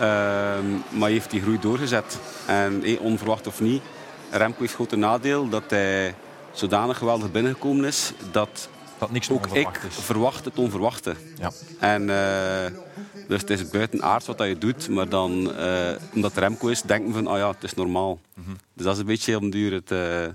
Ehm, 0.00 0.98
maar 0.98 1.10
heeft 1.10 1.30
die 1.30 1.40
groei 1.40 1.58
doorgezet. 1.60 2.18
En 2.46 2.98
onverwacht 2.98 3.46
of 3.46 3.60
niet, 3.60 3.82
Remco 4.30 4.60
heeft 4.60 4.74
grote 4.74 4.96
nadeel 4.96 5.48
dat 5.48 5.62
hij 5.68 6.14
zodanig 6.52 6.98
geweldig 6.98 7.30
binnengekomen 7.30 7.84
is 7.84 8.12
dat, 8.30 8.68
dat 8.98 9.10
niks 9.10 9.30
ook 9.30 9.46
ik 9.46 9.80
is. 9.88 9.94
verwacht 9.94 10.44
het 10.44 10.58
onverwachte. 10.58 11.14
Ja. 11.38 11.50
En, 11.78 12.02
uh, 12.02 12.80
dus 13.28 13.40
het 13.40 13.50
is 13.50 13.68
buitenaard 13.68 14.26
wat 14.26 14.38
je 14.38 14.58
doet, 14.58 14.88
maar 14.88 15.08
dan, 15.08 15.52
uh, 15.58 15.90
omdat 16.14 16.36
Remco 16.36 16.68
is, 16.68 16.82
denken 16.82 17.12
van, 17.12 17.26
oh 17.26 17.36
ja, 17.36 17.48
het 17.48 17.62
is 17.62 17.74
normaal. 17.74 18.18
Mm 18.34 18.44
-hmm. 18.44 18.56
Dus 18.74 18.84
dat 18.84 18.94
is 18.94 19.00
een 19.00 19.06
beetje 19.06 19.38
om 19.38 19.50
duur 19.50 19.72
het, 19.72 19.90
uh, 19.90 20.26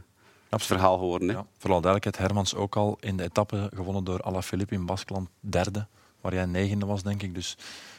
het 0.49 0.67
verhaal 0.67 0.97
geworden. 0.97 1.27
Hè. 1.27 1.33
Ja, 1.33 1.45
vooral 1.57 1.81
duidelijkheid, 1.81 2.27
Hermans 2.27 2.55
ook 2.55 2.75
al 2.75 2.97
in 2.99 3.17
de 3.17 3.23
etappe 3.23 3.71
gewonnen 3.75 4.03
door 4.03 4.21
Alaphilippe 4.21 4.73
in 4.73 4.85
Baskeland, 4.85 5.29
derde, 5.39 5.87
waar 6.21 6.33
jij 6.33 6.45
negende 6.45 6.85
was, 6.85 7.03
denk 7.03 7.21
ik. 7.21 7.35
Dus 7.35 7.57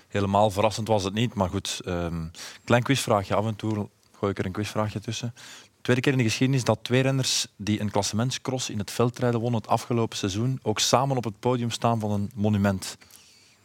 helemaal 0.09 0.51
verrassend 0.51 0.89
was 0.89 1.05
het 1.05 1.15
niet. 1.15 1.35
Maar 1.35 1.49
goed, 1.49 1.81
um, 1.87 2.31
klein 2.65 2.83
quizvraagje. 2.83 3.35
Af 3.35 3.47
en 3.47 3.57
toe 3.57 3.89
gooi 4.19 4.33
ik 4.33 4.39
er 4.39 4.47
een 4.47 4.53
quizvraagje 4.53 5.01
tussen. 5.01 5.35
Tweede 5.81 6.03
keer 6.03 6.13
in 6.13 6.19
de 6.19 6.25
geschiedenis 6.25 6.65
dat 6.65 6.79
twee 6.83 7.03
renners 7.03 7.47
die 7.57 7.81
een 7.81 7.91
klassementscross 7.91 8.71
in 8.71 8.79
het 8.79 8.91
veldrijden 8.91 9.41
wonnen 9.41 9.61
het 9.61 9.71
afgelopen 9.71 10.17
seizoen 10.17 10.59
ook 10.63 10.79
samen 10.79 11.17
op 11.17 11.25
het 11.25 11.41
podium 11.41 11.71
staan 11.71 12.01
van 12.01 12.11
een 12.11 12.31
monument. 12.35 12.97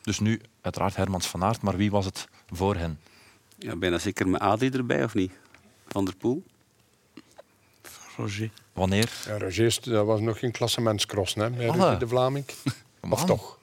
Dus 0.02 0.20
nu 0.20 0.42
uiteraard 0.62 0.96
Hermans 0.96 1.28
van 1.28 1.44
Aert, 1.44 1.62
maar 1.62 1.78
wie 1.78 1.92
was 1.92 2.06
het 2.06 2.28
voor 2.50 2.76
hen? 2.76 3.00
Ja, 3.58 3.76
bijna 3.76 3.98
zeker 3.98 4.28
met 4.28 4.42
Adi 4.42 4.70
erbij, 4.70 5.04
of 5.04 5.14
niet? 5.14 5.32
Van 5.88 6.06
der 6.06 6.16
Poel? 6.16 6.44
Roger. 8.18 8.52
Wanneer? 8.76 9.10
Ja, 9.28 9.38
Roger 9.38 9.78
dat 9.84 10.06
was 10.06 10.20
nog 10.20 10.40
geen 10.40 10.52
klassementscross, 10.52 11.36
hè, 11.36 11.50
met 11.50 12.00
de 12.00 12.08
Vlaming. 12.08 12.46
Of 13.10 13.26
toch? 13.26 13.58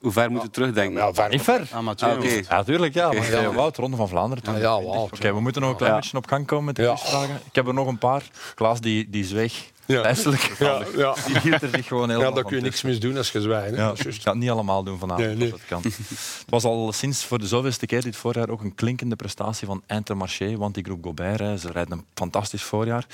Hoe 0.00 0.12
ver 0.12 0.30
moet 0.30 0.42
je 0.42 0.50
terugdenken? 0.50 0.96
Ja, 0.96 1.14
ver. 1.14 1.28
Niet 1.28 1.42
ver. 1.42 1.68
Amateur. 1.72 2.08
Ah, 2.08 2.18
okay. 2.18 2.44
Ja, 2.48 2.62
tuurlijk. 2.62 2.94
Ja. 2.94 3.12
Maar 3.12 3.30
ja. 3.30 3.52
Wout, 3.52 3.76
Ronde 3.76 3.96
van 3.96 4.08
Vlaanderen. 4.08 4.44
Ja, 4.52 4.58
ja, 4.58 4.82
Wout. 4.82 5.12
Oké, 5.12 5.32
we 5.34 5.40
moeten 5.40 5.62
nog 5.62 5.70
een 5.70 5.76
klein 5.76 5.94
beetje 5.94 6.16
op 6.16 6.26
gang 6.26 6.46
komen 6.46 6.64
met 6.64 6.76
de 6.76 6.82
quizvragen. 6.82 7.40
Ik 7.44 7.54
heb 7.54 7.66
er 7.66 7.74
nog 7.74 7.86
een 7.86 7.98
paar. 7.98 8.22
Klaas 8.54 8.80
die, 8.80 9.10
die 9.10 9.24
zweeg. 9.24 9.70
Ja. 9.86 10.00
Lijstelijk. 10.00 10.54
Ja, 10.58 10.82
ja. 10.96 11.14
Die 11.26 11.38
hield 11.38 11.62
er 11.62 11.68
zich 11.68 11.86
gewoon 11.86 12.10
heel 12.10 12.20
Ja, 12.20 12.30
dan 12.30 12.44
kun 12.44 12.56
je 12.56 12.62
niks 12.62 12.82
mis 12.82 13.00
doen 13.00 13.16
als 13.16 13.32
je 13.32 13.40
zwijgt. 13.40 13.76
Ja, 13.76 13.90
ik 13.90 14.22
ga 14.22 14.30
het 14.30 14.38
niet 14.38 14.50
allemaal 14.50 14.82
doen 14.82 14.98
vanavond, 14.98 15.26
nee, 15.26 15.36
nee. 15.36 15.52
als 15.52 15.60
het 15.60 15.68
kan. 15.68 15.82
het 15.82 16.44
was 16.46 16.64
al 16.64 16.92
sinds 16.92 17.24
voor 17.24 17.38
de 17.38 17.46
zoveelste 17.46 17.86
keer 17.86 18.02
dit 18.02 18.16
voorjaar 18.16 18.48
ook 18.48 18.62
een 18.62 18.74
klinkende 18.74 19.16
prestatie 19.16 19.66
van 19.66 19.82
Intermarché, 19.86 20.56
want 20.56 20.74
die 20.74 20.84
groep 20.84 21.04
Gobert, 21.04 21.60
ze 21.60 21.72
rijden 21.72 21.92
een 21.92 22.04
fantastisch 22.14 22.62
voorjaar. 22.62 23.06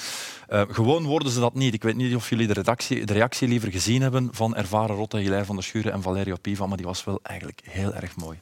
Uh, 0.53 0.63
gewoon 0.69 1.05
worden 1.05 1.33
ze 1.33 1.41
dat 1.41 1.55
niet. 1.55 1.75
Ik 1.75 1.83
weet 1.83 1.97
niet 1.97 2.15
of 2.15 2.29
jullie 2.29 2.47
de, 2.47 2.53
redactie, 2.53 3.07
de 3.07 3.13
reactie 3.13 3.49
liever 3.49 3.71
gezien 3.71 4.03
hebben 4.03 4.29
van 4.33 4.57
ervaren 4.57 4.97
Rotte, 4.97 5.17
Hilaire 5.17 5.47
van 5.47 5.55
der 5.55 5.65
Schuren 5.65 5.93
en 5.93 6.03
Valerio 6.03 6.37
Piva, 6.41 6.67
maar 6.67 6.77
die 6.77 6.87
was 6.87 7.05
wel 7.05 7.21
eigenlijk 7.23 7.61
heel 7.65 7.95
erg 7.95 8.17
mooi. 8.17 8.39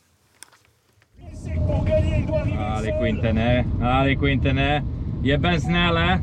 Allez 2.58 2.96
Quinten, 2.98 3.36
hè. 3.36 3.62
Allez 3.80 4.16
Quinten, 4.16 4.56
hè. 4.56 4.80
Je 5.20 5.38
bent 5.38 5.62
snel, 5.62 5.94
hè. 5.94 6.16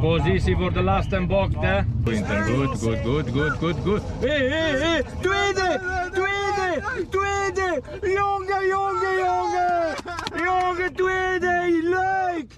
Positie 0.00 0.56
voor 0.56 0.72
de 0.72 0.82
laatste 0.82 1.26
bocht, 1.26 1.54
hè. 1.60 1.80
Goed, 2.04 2.80
goed, 2.80 3.00
goed, 3.04 3.30
goed, 3.30 3.52
goed, 3.58 3.76
goed. 3.84 4.02
Hé, 4.20 4.28
hé, 4.28 4.78
hé. 4.78 5.02
Tweede, 5.20 5.80
tweede, 6.12 6.82
tweede. 7.10 7.82
Jongen, 8.00 8.66
jongen, 8.66 9.16
jongen. 9.18 9.94
Jongen, 10.44 10.92
tweede. 10.94 11.80
Leuk. 11.82 12.52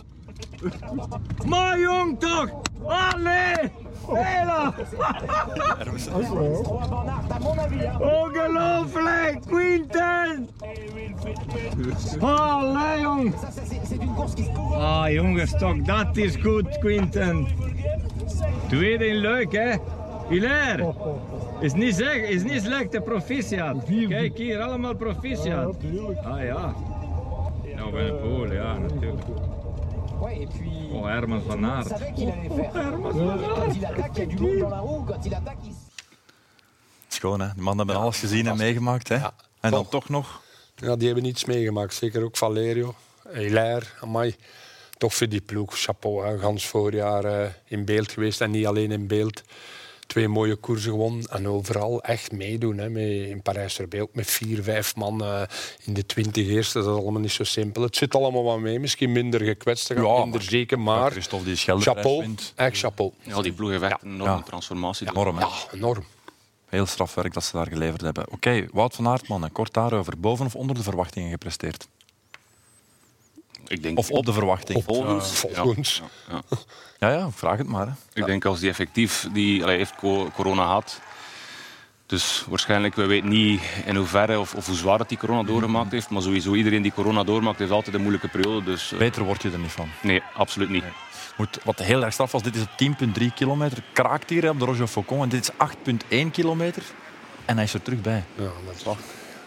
Maar 1.47 1.78
jong 1.78 2.20
toch. 2.20 2.50
Allee. 2.87 3.73
Hela! 4.14 4.74
Ongelooflijk, 8.00 9.40
Quinten! 9.46 10.48
Allee, 12.20 13.00
jong! 13.00 13.34
Ah, 14.72 15.10
jongens, 15.10 15.58
toch, 15.58 15.76
dat 15.76 16.16
is 16.16 16.36
goed, 16.36 16.78
Quinten. 16.78 17.46
Tweede 18.68 19.06
in 19.06 19.16
leuk, 19.16 19.52
hè? 19.52 19.74
Hilaire! 20.28 20.94
Is 21.60 21.72
niet 21.72 21.94
zeg, 21.94 22.16
is 22.16 22.42
niet 22.42 22.62
slecht, 22.62 22.92
de 22.92 23.02
proficiat. 23.02 23.76
Kijk 24.08 24.38
hier, 24.38 24.60
allemaal 24.60 24.94
proficiat. 24.94 25.76
Ah 26.22 26.44
ja. 26.44 26.74
Nou, 27.76 27.92
bij 27.92 28.04
de 28.04 28.12
pool, 28.12 28.52
ja, 28.52 28.78
natuurlijk. 28.78 29.22
Ouais, 30.20 30.42
et 30.42 30.46
puis. 30.46 30.90
Oh, 30.92 31.06
Herman 31.08 31.40
van 31.40 31.64
Aert. 31.64 31.86
savait 31.86 32.12
qu'il 32.12 32.30
allait 32.30 32.48
faire. 32.48 32.72
Quand 32.72 33.74
il 33.74 33.84
attaque, 33.84 34.12
il 34.16 34.18
y 34.18 34.22
a 34.22 34.26
du 34.26 34.36
monde 34.38 34.58
dans 34.58 34.68
la 34.70 34.80
roue. 34.80 35.04
Quand 35.06 35.24
il 35.24 35.34
attaque, 35.34 35.58
il. 35.64 35.74
Schoon, 37.08 37.40
hè? 37.40 37.48
Die 37.54 37.62
mannen 37.62 37.86
hebben 37.86 38.04
alles 38.04 38.18
gezien 38.18 38.46
en 38.46 38.56
meegemaakt. 38.56 39.08
Hè? 39.08 39.14
Ja. 39.16 39.32
En 39.60 39.70
dan 39.70 39.82
Toch. 39.82 39.90
toch 39.90 40.08
nog... 40.08 40.42
Ja, 40.76 40.96
die 40.96 41.06
hebben 41.06 41.24
iets 41.24 41.44
meegemaakt. 41.44 41.94
Zeker 41.94 42.22
ook 42.22 42.36
Valerio, 42.36 42.94
Hilaire, 43.32 43.86
amai. 44.00 44.36
Toch 44.98 45.14
voor 45.14 45.28
die 45.28 45.40
ploeg, 45.40 45.78
chapeau. 45.78 46.26
Hè. 46.26 46.38
Gans 46.38 46.66
voorjaar 46.66 47.24
eh, 47.24 47.48
in 47.64 47.84
beeld 47.84 48.12
geweest 48.12 48.40
en 48.40 48.50
niet 48.50 48.66
alleen 48.66 48.90
in 48.90 49.06
beeld. 49.06 49.42
Twee 50.10 50.28
mooie 50.28 50.56
koersen 50.56 50.90
gewonnen 50.90 51.24
en 51.24 51.48
overal 51.48 52.02
echt 52.02 52.32
meedoen. 52.32 52.78
Hè. 52.78 52.88
Met, 52.90 53.02
in 53.02 53.42
Parijs-Roubaix 53.42 54.02
ook 54.04 54.14
met 54.14 54.30
vier, 54.30 54.62
vijf 54.62 54.96
man 54.96 55.24
eh, 55.24 55.42
in 55.84 55.94
de 55.94 56.06
twintig 56.06 56.46
eerste. 56.48 56.78
Dat 56.82 56.96
is 56.96 57.02
allemaal 57.02 57.20
niet 57.20 57.30
zo 57.32 57.44
simpel. 57.44 57.82
Het 57.82 57.96
zit 57.96 58.14
allemaal 58.14 58.42
wat 58.42 58.58
mee. 58.58 58.80
Misschien 58.80 59.12
minder 59.12 59.40
gekwetst, 59.40 59.88
Ja, 59.88 59.94
minder 59.94 60.28
maar- 60.28 60.42
zeker, 60.42 60.80
Maar 60.80 61.00
maar 61.00 61.10
Christophe 61.10 61.44
die 61.44 61.56
chapeau. 61.56 62.18
wint. 62.20 62.52
Echt 62.56 62.78
chapeau. 62.78 63.12
Ja, 63.22 63.42
die 63.42 63.52
ploeg 63.52 63.70
heeft 63.70 63.82
echt 63.82 64.02
een 64.02 64.12
enorme 64.12 64.34
Ja. 64.36 64.42
transformatie. 64.42 65.08
Enorm, 65.08 65.36
hè? 65.36 65.42
Ja, 65.44 65.50
enorm. 65.74 66.04
Heel 66.68 66.86
strafwerk 66.86 67.32
dat 67.34 67.44
ze 67.44 67.56
daar 67.56 67.66
geleverd 67.68 68.00
hebben. 68.00 68.24
Oké, 68.32 68.66
Wout 68.72 68.94
van 68.94 69.08
Aert, 69.08 69.28
mannen. 69.28 69.52
Kort 69.52 69.72
daarover. 69.72 70.18
Boven 70.20 70.46
of 70.46 70.54
onder 70.54 70.76
de 70.76 70.82
verwachtingen 70.82 71.30
gepresteerd? 71.30 71.88
Ik 73.70 73.82
denk, 73.82 73.98
Of 73.98 74.10
op 74.10 74.24
de 74.26 74.32
verwachting? 74.32 74.84
volgens. 74.84 75.28
Volgens. 75.30 76.02
Ja, 76.30 76.40
ja. 76.50 76.56
Ja, 76.98 77.16
ja, 77.18 77.30
vraag 77.30 77.58
het 77.58 77.66
maar. 77.66 77.86
Hè. 77.86 77.92
Ik 78.20 78.26
denk 78.26 78.44
als 78.44 78.60
die 78.60 78.68
effectief 78.68 79.26
die 79.32 79.62
allee, 79.62 79.76
heeft 79.76 79.94
co- 79.96 80.30
corona 80.34 80.62
gehad. 80.62 81.00
Dus 82.06 82.44
waarschijnlijk, 82.48 82.94
we 82.94 83.06
weten 83.06 83.28
niet 83.28 83.60
in 83.86 83.96
hoeverre 83.96 84.38
of, 84.38 84.54
of 84.54 84.66
hoe 84.66 84.74
zwaar 84.76 84.98
dat 84.98 85.08
die 85.08 85.18
corona 85.18 85.42
doorgemaakt 85.42 85.92
heeft. 85.92 86.10
Maar 86.10 86.22
sowieso 86.22 86.54
iedereen 86.54 86.82
die 86.82 86.92
corona 86.92 87.24
doormaakt, 87.24 87.58
heeft 87.58 87.70
altijd 87.70 87.94
een 87.94 88.00
moeilijke 88.00 88.28
periode. 88.28 88.64
Dus 88.64 88.92
eh, 88.92 88.98
Beter 88.98 89.22
word 89.24 89.42
je 89.42 89.50
er 89.50 89.58
niet 89.58 89.70
van. 89.72 89.88
nee, 90.02 90.22
absoluut 90.34 90.68
niet. 90.68 90.84
Moet, 91.36 91.58
wat 91.64 91.78
heel 91.78 92.04
erg 92.04 92.12
straf 92.12 92.32
was, 92.32 92.42
dit 92.42 92.56
is 92.56 92.62
op 92.62 92.68
10,3 93.18 93.24
kilometer. 93.34 93.82
Kraakt 93.92 94.30
hier 94.30 94.50
op 94.50 94.58
de 94.58 94.64
Roger 94.64 94.86
Faucon. 94.86 95.22
En 95.22 95.28
dit 95.28 95.52
is 95.58 95.68
8,1 96.24 96.30
kilometer. 96.32 96.82
En 97.44 97.54
hij 97.54 97.64
is 97.64 97.74
er 97.74 97.82
terug 97.82 98.00
bij. 98.00 98.24
Ja, 98.34 98.42
dat 98.66 98.74
is 98.76 98.82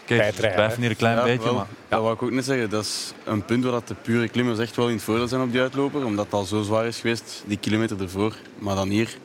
Kijk, 0.06 0.20
Tijdrijden, 0.20 0.54
blijven 0.56 0.80
hier 0.80 0.90
een 0.90 0.96
klein 0.96 1.16
Ja, 1.16 1.22
beetje. 1.24 1.44
wel. 1.44 1.54
Maar, 1.54 1.66
Dat 1.88 2.00
wou 2.00 2.14
ik 2.14 2.22
ook 2.22 2.30
net 2.30 2.44
zeggen. 2.44 2.70
Dat 2.70 2.84
is 2.84 3.12
een 3.24 3.44
punt 3.44 3.62
waar 3.64 3.72
dat 3.72 3.88
de 3.88 3.94
pure 3.94 4.28
klimmers 4.28 4.58
echt 4.58 4.76
wel 4.76 4.88
in 4.88 4.94
het 4.94 5.02
voordeel 5.02 5.28
zijn 5.28 5.42
op 5.42 5.52
die 5.52 5.60
uitloper. 5.60 6.04
Omdat 6.04 6.24
het 6.24 6.34
al 6.34 6.44
zo 6.44 6.62
zwaar 6.62 6.86
is 6.86 7.00
geweest, 7.00 7.42
die 7.46 7.56
kilometer 7.58 8.00
ervoor. 8.00 8.36
Maar 8.58 8.74
dan 8.74 8.88
hier 8.88 9.16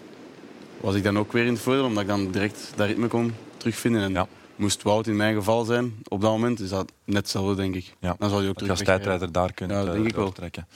was 0.81 0.95
ik 0.95 1.03
dan 1.03 1.17
ook 1.19 1.31
weer 1.31 1.45
in 1.45 1.53
het 1.53 1.61
voordeel, 1.61 1.85
omdat 1.85 2.01
ik 2.03 2.09
dan 2.09 2.31
direct 2.31 2.71
dat 2.75 2.87
ritme 2.87 3.07
kon 3.07 3.33
terugvinden. 3.57 4.01
En 4.01 4.11
Ja. 4.11 4.27
moest 4.55 4.83
Wout 4.83 5.07
in 5.07 5.15
mijn 5.15 5.35
geval 5.35 5.63
zijn, 5.63 5.95
op 6.07 6.21
dat 6.21 6.31
moment 6.31 6.59
is 6.59 6.69
dat 6.69 6.91
net 7.03 7.17
hetzelfde, 7.17 7.55
denk 7.55 7.75
ik. 7.75 7.93
Ja. 7.99 8.15
Dan 8.19 8.29
zal 8.29 8.39
hij 8.39 8.49
ook 8.49 8.59
je 8.59 8.69
als 8.69 8.79
terug 8.79 8.95
tijdrijder 8.95 9.31
daar 9.31 9.53
kunt 9.53 9.71
Ja, 9.71 9.79
eh, 9.83 9.91
denk 9.91 10.07
ik 10.07 10.15
wel. 10.15 10.23
doortrekken. 10.23 10.67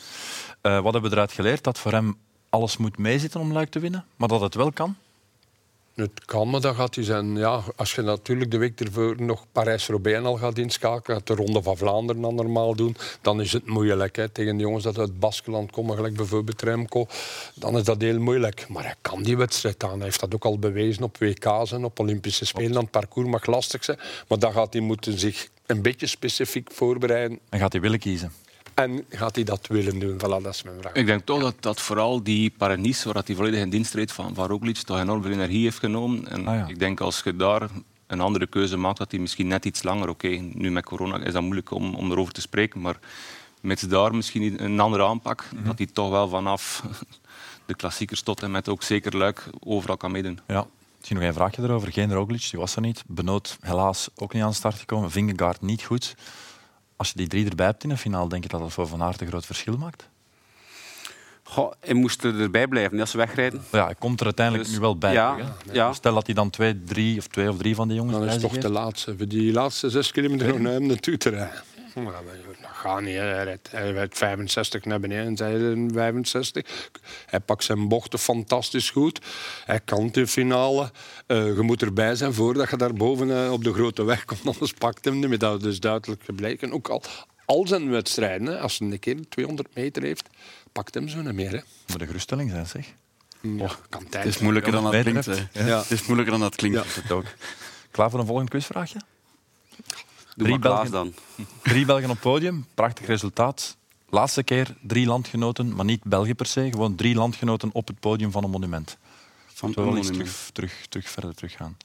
Eh, 0.61 0.79
wat 0.81 0.93
hebben 0.93 1.09
we 1.09 1.15
eruit 1.15 1.31
geleerd? 1.31 1.63
Dat 1.63 1.79
voor 1.79 1.91
hem 1.91 2.15
alles 2.49 2.77
moet 2.77 2.97
meezitten 2.97 3.39
om 3.39 3.53
Luik 3.53 3.69
te 3.69 3.79
winnen. 3.79 4.05
Maar 4.15 4.27
dat 4.27 4.41
het 4.41 4.55
wel 4.55 4.71
kan. 4.71 4.95
Het 5.95 6.25
kan, 6.25 6.49
maar 6.49 6.61
dat 6.61 6.75
gaat 6.75 6.95
hij 6.95 7.03
zijn. 7.03 7.35
Ja, 7.35 7.63
als 7.75 7.95
je 7.95 8.01
natuurlijk 8.01 8.51
de 8.51 8.57
week 8.57 8.79
ervoor 8.79 9.21
nog 9.21 9.45
Parijs-Roubaix 9.51 10.25
al 10.25 10.37
gaat 10.37 10.57
inschakelen, 10.57 11.17
gaat 11.17 11.27
de 11.27 11.35
Ronde 11.35 11.63
van 11.63 11.77
Vlaanderen 11.77 12.21
dan 12.21 12.35
normaal 12.35 12.75
doen, 12.75 12.95
dan 13.21 13.41
is 13.41 13.53
het 13.53 13.67
moeilijk. 13.67 14.15
Hè. 14.15 14.29
Tegen 14.29 14.57
de 14.57 14.63
jongens 14.63 14.83
dat 14.83 14.97
uit 14.97 15.19
Baskeland 15.19 15.71
komen, 15.71 15.95
gelijk 15.95 16.15
bijvoorbeeld 16.15 16.61
Remco, 16.61 17.07
dan 17.55 17.77
is 17.77 17.83
dat 17.83 18.01
heel 18.01 18.19
moeilijk. 18.19 18.65
Maar 18.69 18.83
hij 18.83 18.95
kan 19.01 19.23
die 19.23 19.37
wedstrijd 19.37 19.83
aan. 19.83 19.95
Hij 19.95 20.03
heeft 20.03 20.19
dat 20.19 20.33
ook 20.33 20.45
al 20.45 20.59
bewezen 20.59 21.03
op 21.03 21.17
WK's 21.17 21.71
en 21.71 21.83
op 21.83 21.99
Olympische 21.99 22.45
Spelen. 22.45 22.71
Dan 22.71 22.81
het 22.81 22.91
parcours 22.91 23.27
mag 23.27 23.45
lastig 23.45 23.83
zijn, 23.83 23.99
maar 24.27 24.39
dan 24.39 24.53
gaat 24.53 24.73
hij 24.73 24.81
moeten 24.81 25.19
zich 25.19 25.47
een 25.65 25.81
beetje 25.81 26.07
specifiek 26.07 26.71
voorbereiden. 26.71 27.39
En 27.49 27.59
gaat 27.59 27.71
hij 27.71 27.81
willen 27.81 27.99
kiezen. 27.99 28.31
En 28.73 29.05
gaat 29.09 29.35
hij 29.35 29.43
dat 29.43 29.67
willen 29.67 29.99
doen? 29.99 30.15
Voilà, 30.17 30.41
dat 30.43 30.45
is 30.45 30.63
mijn 30.63 30.75
vraag. 30.81 30.93
Ik 30.93 31.05
denk 31.05 31.25
toch 31.25 31.41
dat, 31.41 31.55
dat 31.59 31.81
vooral 31.81 32.23
die 32.23 32.53
Paris, 32.57 33.03
waar 33.03 33.21
hij 33.25 33.35
volledig 33.35 33.59
in 33.59 33.69
dienst 33.69 33.93
reed 33.93 34.11
van, 34.11 34.35
van 34.35 34.47
Roglic, 34.47 34.77
toch 34.77 34.99
enorm 34.99 35.21
veel 35.21 35.31
energie 35.31 35.63
heeft 35.63 35.79
genomen. 35.79 36.27
En 36.27 36.47
Ah, 36.47 36.55
ja. 36.55 36.67
ik 36.67 36.79
denk 36.79 36.99
als 36.99 37.21
je 37.23 37.35
daar 37.35 37.69
een 38.07 38.21
andere 38.21 38.47
keuze 38.47 38.77
maakt, 38.77 38.97
dat 38.97 39.11
hij 39.11 39.19
misschien 39.19 39.47
net 39.47 39.65
iets 39.65 39.83
langer... 39.83 40.09
Oké, 40.09 40.27
nu 40.53 40.71
met 40.71 40.85
corona 40.85 41.17
is 41.19 41.33
dat 41.33 41.41
moeilijk 41.41 41.71
om, 41.71 41.95
om 41.95 42.11
erover 42.11 42.33
te 42.33 42.41
spreken, 42.41 42.81
maar 42.81 42.99
met 43.61 43.89
daar 43.89 44.15
misschien 44.15 44.63
een 44.63 44.79
andere 44.79 45.03
aanpak, 45.05 45.45
Mhm. 45.55 45.63
dat 45.65 45.77
hij 45.77 45.87
toch 45.93 46.09
wel 46.09 46.27
vanaf 46.29 46.83
de 47.65 47.75
klassiekers 47.75 48.21
tot 48.21 48.43
en 48.43 48.51
met 48.51 48.69
ook 48.69 48.83
zeker 48.83 49.17
Luik 49.17 49.43
overal 49.59 49.97
kan 49.97 50.11
meedoen. 50.11 50.39
Ja. 50.47 50.65
Misschien 50.97 51.17
nog 51.17 51.27
een 51.27 51.33
vraagje 51.33 51.61
erover. 51.61 51.91
Geen 51.91 52.13
Roglic, 52.13 52.47
die 52.51 52.59
was 52.59 52.75
er 52.75 52.81
niet. 52.81 53.03
Benoot 53.07 53.57
helaas 53.61 54.09
ook 54.15 54.33
niet 54.33 54.43
aan 54.43 54.49
de 54.49 54.55
start 54.55 54.79
gekomen. 54.79 55.11
Vingegaard 55.11 55.61
niet 55.61 55.83
goed. 55.83 56.15
Als 56.95 57.09
je 57.09 57.17
die 57.17 57.27
drie 57.27 57.49
erbij 57.49 57.65
hebt 57.65 57.83
in 57.83 57.89
de 57.89 57.97
finale, 57.97 58.29
denk 58.29 58.43
je 58.43 58.49
dat 58.49 58.59
dat 58.59 58.71
voor 58.73 58.87
Van 58.87 59.03
Aert 59.03 59.21
een 59.21 59.27
groot 59.27 59.45
verschil 59.45 59.77
maakt? 59.77 60.09
Goh, 61.43 61.71
hij 61.79 61.93
moest 61.93 62.23
er 62.23 62.39
erbij 62.41 62.67
blijven 62.67 62.99
als 62.99 63.11
ze 63.11 63.17
wegrijden. 63.17 63.61
Ja, 63.71 63.85
hij 63.85 63.95
komt 63.95 64.19
er 64.19 64.25
uiteindelijk 64.25 64.65
Dus- 64.67 64.75
nu 64.75 64.81
wel 64.81 64.97
bij. 64.97 65.13
ja, 65.13 65.37
hè. 65.37 65.73
ja. 65.73 65.93
Stel 65.93 66.13
dat 66.13 66.25
hij 66.25 66.35
dan 66.35 66.49
twee, 66.49 66.83
drie 66.83 67.17
of 67.17 67.27
twee 67.27 67.49
of 67.49 67.57
drie 67.57 67.75
van 67.75 67.87
die 67.87 67.97
jongens 67.97 68.17
Dan 68.17 68.27
is 68.27 68.37
toch 68.41 68.57
de 68.57 68.69
laatste. 68.69 69.17
Voor 69.17 69.27
die 69.27 69.51
laatste 69.53 69.89
zes 69.89 70.11
kilometer 70.11 70.47
nog 70.47 70.59
naar 70.59 70.71
hem 70.71 70.85
naartoe 70.87 71.17
te 71.17 71.29
rijden. 71.29 71.63
Dat 71.93 72.71
gaat 72.73 73.01
niet. 73.01 73.15
Hij 73.15 73.43
rijdt, 73.43 73.71
hij 73.71 73.91
rijdt 73.91 74.17
65 74.17 74.85
naar 74.85 74.99
beneden 74.99 75.25
en 75.25 75.37
zij 75.37 75.51
rijden 75.57 75.93
65. 75.93 76.89
Hij 77.25 77.39
pakt 77.39 77.63
zijn 77.63 77.87
bochten 77.87 78.19
fantastisch 78.19 78.89
goed. 78.89 79.25
Hij 79.65 79.79
kan 79.79 80.09
de 80.11 80.27
finale. 80.27 80.91
Eh, 81.27 81.45
je 81.45 81.61
moet 81.61 81.81
erbij 81.81 82.15
zijn 82.15 82.33
voordat 82.33 82.69
je 82.69 82.77
daar 82.77 82.93
boven 82.93 83.43
eh, 83.43 83.51
op 83.51 83.63
de 83.63 83.73
grote 83.73 84.03
weg 84.03 84.25
komt. 84.25 84.45
Anders 84.53 84.73
pakt 84.73 85.05
hem 85.05 85.19
niet. 85.19 85.39
Dat 85.39 85.57
is 85.57 85.63
dus 85.63 85.79
duidelijk 85.79 86.23
gebleken. 86.23 86.71
Ook 86.71 86.87
al, 86.87 87.01
al 87.45 87.67
zijn 87.67 87.89
wedstrijden, 87.89 88.47
hè, 88.47 88.59
als 88.59 88.79
hij 88.79 88.91
een 88.91 88.99
keer 88.99 89.29
200 89.29 89.75
meter 89.75 90.03
heeft, 90.03 90.29
pakt 90.71 90.93
hem 90.93 91.07
zo 91.07 91.21
niet 91.21 91.33
meer. 91.33 91.51
Hè. 91.51 91.59
Moet 91.87 92.01
een 92.01 92.07
geruststelling 92.07 92.49
zijn, 92.49 92.67
zeg. 92.67 92.93
Ja, 93.41 93.69
kan 93.89 94.09
tijd. 94.09 94.23
Het 94.23 94.35
is 94.35 94.41
moeilijker 94.41 94.71
dan 94.71 94.83
dat 94.83 95.01
klinkt. 95.01 95.25
Ja. 95.51 95.79
Het 95.79 95.91
is 95.91 96.05
moeilijker 96.05 96.33
dan 96.33 96.41
dat 96.41 96.55
klinkt. 96.55 96.77
Ja. 96.77 97.01
Dat 97.01 97.11
ook. 97.11 97.25
Klaar 97.91 98.09
voor 98.09 98.19
een 98.19 98.25
volgend 98.25 98.49
quizvraagje? 98.49 98.99
Doe 100.35 100.47
Drie 100.47 100.59
Belgen. 100.59 100.91
dan. 100.91 101.13
Drie 101.63 101.85
Belgen 101.85 102.09
op 102.09 102.19
podium, 102.19 102.65
prachtig 102.73 103.05
resultaat. 103.05 103.77
Laatste 104.09 104.43
keer 104.43 104.75
drie 104.81 105.05
landgenoten, 105.05 105.75
maar 105.75 105.85
niet 105.85 106.03
België 106.03 106.33
per 106.33 106.45
se. 106.45 106.67
Gewoon 106.71 106.95
drie 106.95 107.15
landgenoten 107.15 107.69
op 107.73 107.87
het 107.87 107.99
podium 107.99 108.31
van 108.31 108.43
een 108.43 108.49
monument. 108.49 108.97
Van 109.45 109.69
eens 109.69 109.77
monument. 109.77 110.13
terug, 110.13 110.49
terug, 110.53 110.85
terug 110.89 111.09
verder 111.09 111.35
teruggaan. 111.35 111.77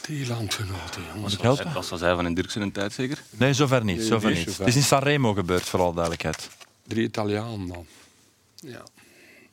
Die 0.00 0.26
landgenoten, 0.26 1.02
jongens. 1.14 1.34
Ik 1.34 1.40
helpen? 1.40 1.72
Dat 1.74 1.86
zal 1.86 1.98
zijn 1.98 2.16
van 2.16 2.24
een 2.24 2.34
Dirksen 2.34 2.62
een 2.62 2.72
tijd 2.72 2.92
zeker. 2.92 3.22
Nee, 3.30 3.52
zover 3.52 3.84
niet. 3.84 4.02
Zover 4.02 4.30
niet. 4.30 4.58
Het 4.58 4.66
is 4.66 4.76
in 4.76 4.82
Sanremo 4.82 5.32
gebeurd, 5.32 5.62
voor 5.62 5.80
alle 5.80 5.92
duidelijkheid. 5.92 6.50
Drie 6.86 7.04
Italianen 7.04 7.68
dan. 7.68 7.86
Ja. 8.54 8.82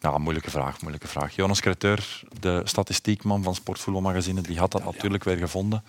Ja, 0.02 0.18
moeilijke 0.18 0.50
vraag, 0.50 0.82
moeilijke 0.82 1.08
vraag. 1.08 1.36
Jonas 1.36 1.60
Creteur, 1.60 2.22
de 2.40 2.62
statistiekman 2.64 3.44
van 3.44 3.56
Sportvoetbalmagazine, 3.56 4.42
die 4.42 4.60
had 4.60 4.72
dat 4.72 4.84
natuurlijk 4.86 5.24
weer 5.24 5.38
gevonden. 5.38 5.84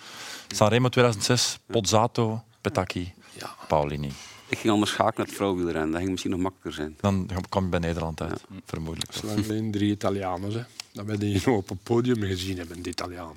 Sanremo 0.48 0.88
2006, 0.88 1.58
Pozzato, 1.66 2.42
Petacchi, 2.60 3.12
Ja. 3.38 3.54
Paulini. 3.68 4.12
Ik 4.48 4.58
ging 4.58 4.72
anders 4.72 4.90
schakelen 4.90 5.16
naar 5.16 5.26
het 5.26 5.34
vrouwenwielrennen. 5.34 5.90
Dat 5.90 5.98
ging 5.98 6.10
misschien 6.10 6.30
nog 6.32 6.40
makkelijker 6.40 6.72
zijn. 6.72 6.96
Dan 7.00 7.28
kom 7.48 7.62
je 7.64 7.68
bij 7.68 7.78
Nederland 7.78 8.20
uit, 8.22 8.44
vermoedelijk. 8.66 9.12
Dat 9.12 9.22
zijn 9.30 9.44
alleen 9.44 9.70
drie 9.70 9.90
Italianen. 9.90 10.52
Hè. 10.52 10.62
Dat 10.92 11.04
we 11.04 11.18
die 11.18 11.34
nog 11.34 11.46
op 11.62 11.68
het 11.68 11.82
podium 11.82 12.22
gezien 12.22 12.58
hebben, 12.58 12.82
die 12.82 12.92
Italianen. 12.92 13.36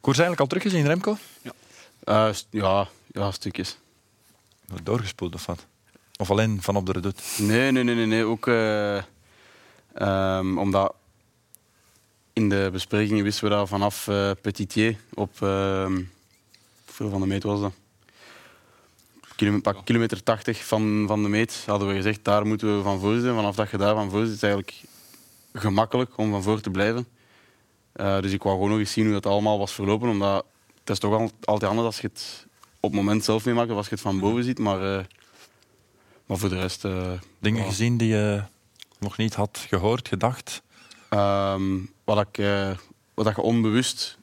Koers 0.00 0.18
eigenlijk 0.18 0.40
al 0.40 0.46
teruggezien, 0.46 0.86
Remco? 0.86 1.16
Eh, 2.04 2.32
st- 2.32 2.46
ja, 2.50 2.88
ja, 3.12 3.30
stukjes. 3.30 3.78
Doorgespoeld 4.82 5.34
of 5.34 5.46
wat? 5.46 5.66
Of 6.16 6.30
alleen 6.30 6.62
van 6.62 6.76
op 6.76 6.86
de 6.86 6.92
redoute? 6.92 7.22
Nee, 7.38 7.70
nee, 7.72 7.82
nee, 7.84 7.94
nee. 7.94 8.06
nee. 8.06 8.24
Ook 8.24 8.46
eh, 8.46 9.02
ehm, 9.96 10.58
omdat 10.58 10.94
in 12.32 12.48
de 12.48 12.68
besprekingen 12.72 13.24
wisten 13.24 13.44
we 13.48 13.54
dat 13.54 13.68
vanaf 13.68 14.08
eh 14.08 14.30
Petitier 14.42 14.96
op 15.14 15.42
ehm, 15.42 16.02
hoeveel 16.84 17.10
van 17.10 17.20
de 17.20 17.26
meet 17.26 17.42
was 17.42 17.60
dat? 17.60 17.72
Kilome- 19.36 19.60
pak 19.60 19.84
kilometer 19.84 20.22
80 20.22 20.64
van, 20.64 21.04
van 21.06 21.22
de 21.22 21.28
meet 21.28 21.62
hadden 21.66 21.88
we 21.88 21.94
gezegd, 21.94 22.24
daar 22.24 22.46
moeten 22.46 22.76
we 22.76 22.82
van 22.82 23.00
voor 23.00 23.14
zitten. 23.14 23.34
Vanaf 23.34 23.54
dat 23.56 23.70
je 23.70 23.76
daar 23.76 23.94
van 23.94 24.10
voor 24.10 24.18
zit, 24.20 24.28
is 24.28 24.34
het 24.34 24.42
eigenlijk 24.42 24.82
gemakkelijk 25.52 26.16
om 26.18 26.30
van 26.30 26.42
voor 26.42 26.60
te 26.60 26.70
blijven. 26.70 27.06
Eh, 27.92 28.20
dus 28.20 28.32
ik 28.32 28.42
wou 28.42 28.54
gewoon 28.54 28.70
nog 28.70 28.78
eens 28.78 28.92
zien 28.92 29.04
hoe 29.04 29.12
dat 29.14 29.26
allemaal 29.26 29.58
was 29.58 29.72
verlopen, 29.72 30.08
omdat 30.08 30.44
het 30.80 30.90
is 30.90 30.98
toch 30.98 31.12
al- 31.14 31.30
altijd 31.44 31.70
anders 31.70 31.86
als 31.86 32.00
je 32.00 32.08
het 32.12 32.46
op 32.80 32.90
het 32.90 33.00
moment 33.00 33.24
zelf 33.24 33.44
meemaakt 33.44 33.70
of 33.70 33.76
als 33.76 33.86
je 33.88 33.92
het 33.94 34.00
van 34.00 34.20
boven 34.20 34.44
ziet. 34.44 34.58
Maar, 34.58 34.98
eh, 34.98 35.04
maar 36.26 36.36
voor 36.38 36.48
de 36.48 36.58
rest... 36.60 36.84
Dingen 37.38 37.64
gezien 37.64 37.96
die 37.96 38.08
je 38.08 38.42
nog 38.98 39.16
niet 39.16 39.34
had 39.34 39.64
gehoord, 39.68 40.08
gedacht? 40.08 40.62
Ehm, 41.08 41.78
wat, 42.04 42.26
ik, 42.28 42.38
eh, 42.38 42.70
wat 43.14 43.24
dat 43.24 43.36
je 43.36 43.42
onbewust 43.42 44.18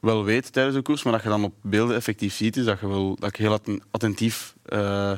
wel 0.00 0.24
weet 0.24 0.52
tijdens 0.52 0.76
de 0.76 0.82
koers, 0.82 1.02
maar 1.02 1.12
dat 1.12 1.22
je 1.22 1.28
dan 1.28 1.44
op 1.44 1.54
beelden 1.60 1.96
effectief 1.96 2.34
ziet, 2.34 2.56
is 2.56 2.64
dat, 2.64 2.80
je 2.80 2.88
wel, 2.88 3.16
dat 3.16 3.28
ik 3.28 3.36
heel 3.36 3.52
atten- 3.52 3.82
attentief 3.90 4.54
eh, 4.64 5.12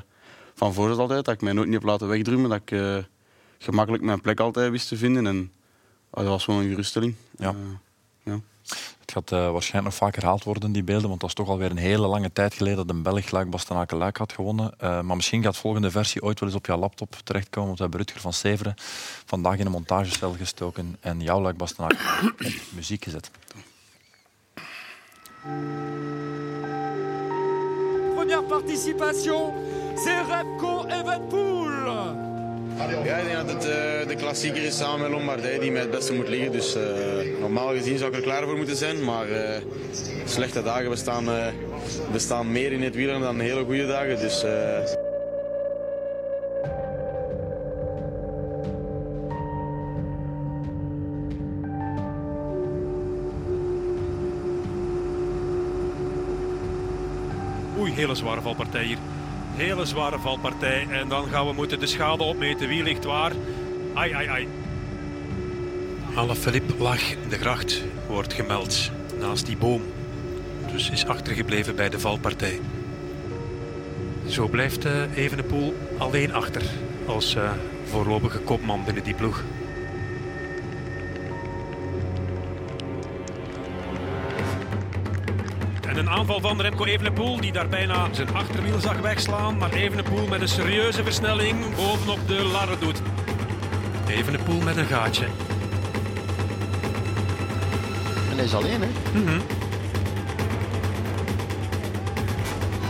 van 0.54 0.74
voor 0.74 0.88
zat 0.88 0.98
altijd. 0.98 1.24
Dat 1.24 1.34
ik 1.34 1.40
mij 1.40 1.52
nooit 1.52 1.66
niet 1.66 1.74
heb 1.74 1.84
laten 1.84 2.08
wegdrumen. 2.08 2.50
Dat 2.50 2.60
ik 2.60 2.70
eh, 2.70 2.96
gemakkelijk 3.58 4.02
mijn 4.02 4.20
plek 4.20 4.40
altijd 4.40 4.70
wist 4.70 4.88
te 4.88 4.96
vinden. 4.96 5.26
En 5.26 5.52
ah, 6.10 6.22
dat 6.22 6.32
was 6.32 6.46
wel 6.46 6.60
een 6.60 6.68
geruststelling. 6.68 7.14
Ja. 7.36 7.54
Het 9.00 9.12
gaat 9.12 9.32
eh, 9.32 9.52
waarschijnlijk 9.52 9.94
nog 9.94 9.94
vaak 9.94 10.14
herhaald 10.14 10.44
worden, 10.44 10.72
die 10.72 10.82
beelden, 10.82 11.08
want 11.08 11.20
dat 11.20 11.28
is 11.28 11.34
toch 11.34 11.48
alweer 11.48 11.70
een 11.70 11.76
hele 11.76 12.06
lange 12.06 12.32
tijd 12.32 12.54
geleden 12.54 12.86
dat 12.86 12.96
een 12.96 13.02
Belg 13.02 13.30
Luik 13.30 13.50
Bastenaken 13.50 13.96
Luik 13.96 14.16
had 14.16 14.32
gewonnen. 14.32 14.72
Eh, 14.78 15.00
maar 15.00 15.16
misschien 15.16 15.42
gaat 15.42 15.54
de 15.54 15.60
volgende 15.60 15.90
versie 15.90 16.22
ooit 16.22 16.40
wel 16.40 16.48
eens 16.48 16.58
op 16.58 16.66
jouw 16.66 16.78
laptop 16.78 17.16
terechtkomen, 17.24 17.66
want 17.66 17.78
we 17.78 17.84
hebben 17.84 18.00
Rutger 18.00 18.20
van 18.20 18.32
Severen 18.32 18.74
vandaag 19.24 19.58
in 19.58 19.66
een 19.66 19.72
montagecel 19.72 20.32
gestoken 20.32 20.96
en 21.00 21.20
jouw 21.20 21.40
Luik 21.40 21.56
Bastenaken 21.56 22.34
muziek 22.74 23.04
gezet. 23.04 23.30
Première 28.14 28.42
participation, 28.42 29.54
c'est 29.96 30.22
Repco 30.28 30.86
Evenpool. 30.86 32.39
Ja, 32.88 33.16
ik 33.16 33.24
denk 33.24 33.46
dat 33.46 33.48
het 33.48 33.64
eh, 33.64 34.08
de 34.08 34.14
klassieker 34.16 34.62
is 34.62 34.76
samen 34.76 35.00
met 35.00 35.10
Lombardij 35.10 35.58
die 35.58 35.70
mij 35.70 35.80
het 35.80 35.90
beste 35.90 36.14
moet 36.14 36.28
liggen. 36.28 36.52
Dus 36.52 36.74
eh, 36.74 36.82
normaal 37.40 37.68
gezien 37.68 37.98
zou 37.98 38.10
ik 38.10 38.16
er 38.16 38.22
klaar 38.22 38.42
voor 38.42 38.56
moeten 38.56 38.76
zijn. 38.76 39.04
Maar 39.04 39.28
eh, 39.28 39.62
slechte 40.24 40.62
dagen 40.62 40.90
bestaan, 40.90 41.24
bestaan 42.12 42.52
meer 42.52 42.72
in 42.72 42.82
het 42.82 42.94
wielrennen 42.94 43.28
dan 43.28 43.40
hele 43.40 43.64
goede 43.64 43.86
dagen. 43.86 44.18
Dus, 44.18 44.44
Oei, 57.78 57.92
hele 57.92 58.14
zware 58.14 58.40
valpartij 58.40 58.84
hier. 58.84 58.98
Hele 59.60 59.84
zware 59.84 60.18
valpartij. 60.18 60.86
En 60.90 61.08
dan 61.08 61.28
gaan 61.28 61.46
we 61.46 61.52
moeten 61.52 61.80
de 61.80 61.86
schade 61.86 62.22
opmeten. 62.22 62.68
Wie 62.68 62.82
ligt 62.82 63.04
waar? 63.04 63.32
Ai, 63.94 64.12
ai, 64.12 64.26
ai. 64.26 64.48
Philippe 66.34 66.74
lag 66.78 67.10
in 67.10 67.28
de 67.28 67.38
gracht, 67.38 67.82
wordt 68.08 68.32
gemeld, 68.32 68.90
naast 69.18 69.46
die 69.46 69.56
boom. 69.56 69.82
Dus 70.72 70.90
is 70.90 71.06
achtergebleven 71.06 71.76
bij 71.76 71.88
de 71.88 72.00
valpartij. 72.00 72.60
Zo 74.26 74.48
blijft 74.48 74.84
uh, 74.84 75.16
Evenepoel 75.16 75.74
alleen 75.98 76.34
achter 76.34 76.62
als 77.06 77.34
uh, 77.34 77.50
voorlopige 77.84 78.38
kopman 78.38 78.84
binnen 78.84 79.04
die 79.04 79.14
ploeg. 79.14 79.42
Aanval 86.20 86.40
van 86.40 86.60
Remco 86.60 86.84
Evenepoel 86.84 87.40
die 87.40 87.52
daar 87.52 87.68
bijna 87.68 88.08
zijn 88.10 88.34
achterwiel 88.34 88.80
zag 88.80 89.00
wegslaan. 89.00 89.56
Maar 89.56 89.72
Evenepoel 89.72 90.26
met 90.26 90.40
een 90.40 90.48
serieuze 90.48 91.02
versnelling 91.02 91.74
bovenop 91.76 92.18
de 92.26 92.42
larre 92.42 92.78
doet. 92.78 93.02
Evenepoel 94.08 94.60
met 94.60 94.76
een 94.76 94.86
gaatje. 94.86 95.24
En 98.30 98.36
hij 98.36 98.44
is 98.44 98.54
alleen, 98.54 98.80
hè? 98.80 98.88
Mm 99.14 99.26
-hmm. 99.26 99.40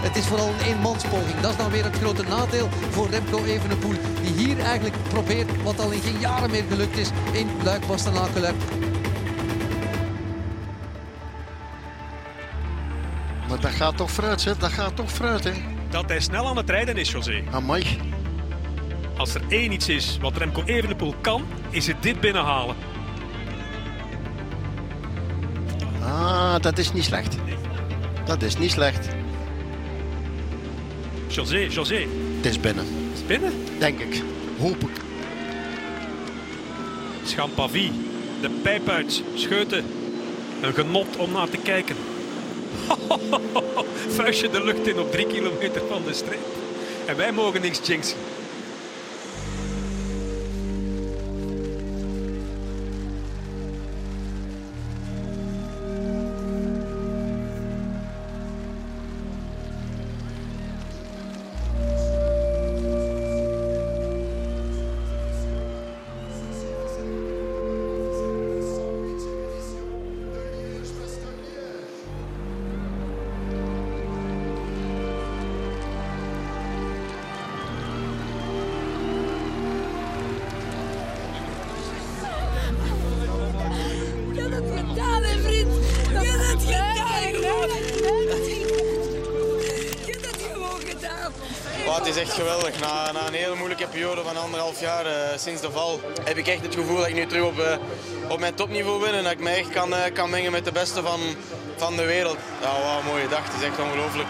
Het 0.01 0.17
is 0.17 0.27
vooral 0.27 0.49
een 0.49 0.67
eenmanspoging. 0.67 1.41
Dat 1.41 1.51
is 1.51 1.57
dan 1.57 1.71
weer 1.71 1.85
het 1.85 1.97
grote 1.97 2.23
nadeel 2.23 2.69
voor 2.91 3.09
Remco 3.11 3.45
Evenepoel. 3.45 3.95
Die 4.23 4.47
hier 4.47 4.59
eigenlijk 4.59 4.97
probeert, 5.09 5.63
wat 5.63 5.81
al 5.81 5.91
in 5.91 6.01
geen 6.01 6.19
jaren 6.19 6.51
meer 6.51 6.65
gelukt 6.69 6.99
is, 6.99 7.11
in 7.33 7.49
luik 7.63 7.85
gaat 13.81 13.97
toch 13.97 14.11
vooruit, 14.11 14.45
hè? 14.45 14.57
Dat 14.57 14.73
gaat 14.73 14.97
toch 14.97 15.11
vooruit, 15.11 15.45
hè? 15.45 15.53
Dat 15.91 16.09
hij 16.09 16.21
snel 16.21 16.47
aan 16.47 16.57
het 16.57 16.71
rijden 16.71 16.97
is, 16.97 17.11
José. 17.11 17.43
Amai. 17.51 17.85
Als 19.17 19.35
er 19.35 19.43
één 19.49 19.73
iets 19.73 19.89
is 19.89 20.19
wat 20.21 20.37
Remco 20.37 20.63
Evenepoel 20.65 21.15
kan, 21.21 21.45
is 21.71 21.87
het 21.87 22.03
dit 22.03 22.21
binnenhalen. 22.21 22.77
Ah, 26.03 26.61
dat 26.61 26.79
is 26.79 26.93
niet 26.93 27.05
slecht. 27.05 27.37
Dat 28.25 28.43
is 28.43 28.59
niet 28.59 28.71
slecht. 28.71 29.09
José, 31.27 31.59
José. 31.59 32.07
Het 32.37 32.47
is 32.47 32.61
binnen. 32.61 32.85
Is 33.15 33.27
binnen? 33.27 33.53
Denk 33.79 34.01
ik. 34.01 34.23
Hoop 34.59 34.81
ik. 34.81 35.01
Champavie. 37.27 37.93
De 38.41 38.51
pijp 38.63 38.89
uit. 38.89 39.23
Scheuten. 39.35 39.85
Een 40.63 40.75
genot 40.75 41.17
om 41.17 41.33
naar 41.33 41.49
te 41.49 41.59
kijken. 41.59 41.97
Vuistje 44.17 44.51
de 44.51 44.65
lucht 44.65 44.87
in 44.87 44.99
op 44.99 45.11
drie 45.11 45.27
kilometer 45.27 45.83
van 45.89 46.03
de 46.07 46.13
streep. 46.15 46.47
En 47.07 47.17
wij 47.17 47.33
mogen 47.33 47.61
niks 47.61 47.79
jinxen. 47.87 48.17
Van 94.35 94.43
anderhalf 94.43 94.81
jaar 94.81 95.07
uh, 95.07 95.13
sinds 95.37 95.61
de 95.61 95.71
val 95.71 96.01
heb 96.25 96.37
ik 96.37 96.47
echt 96.47 96.63
het 96.63 96.75
gevoel 96.75 96.97
dat 96.97 97.07
ik 97.07 97.15
nu 97.15 97.27
terug 97.27 97.45
op, 97.45 97.59
uh, 97.59 97.77
op 98.29 98.39
mijn 98.39 98.55
topniveau 98.55 99.01
ben 99.01 99.15
en 99.15 99.23
dat 99.23 99.33
ik 99.33 99.41
me 99.41 99.51
echt 99.51 99.69
kan, 99.69 99.93
uh, 99.93 100.05
kan 100.13 100.31
mengen 100.31 100.53
met 100.53 100.65
de 100.65 100.73
beste 100.73 101.03
van, 101.03 101.21
van 101.77 101.97
de 101.97 102.05
wereld. 102.05 102.37
Ja, 102.61 102.73
wow, 102.73 103.05
mooie 103.05 103.29
dag. 103.29 103.45
Het 103.45 103.61
is 103.61 103.69
echt 103.69 103.79
ongelooflijk. 103.79 104.29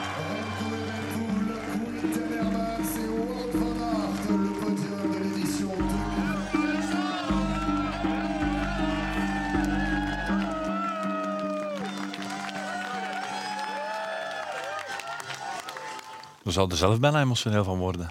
We 16.43 16.51
zouden 16.51 16.79
zelf 16.79 17.01
bijna 17.01 17.21
emotioneel 17.21 17.65
van 17.65 17.79
worden. 17.79 18.11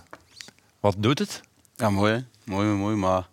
Wat 0.80 0.95
doet 0.97 1.19
het? 1.19 1.48
Ja, 1.79 1.89
mooi. 1.89 2.25
Mooi, 2.43 2.67
mooi. 2.67 2.95
Maar 2.95 3.29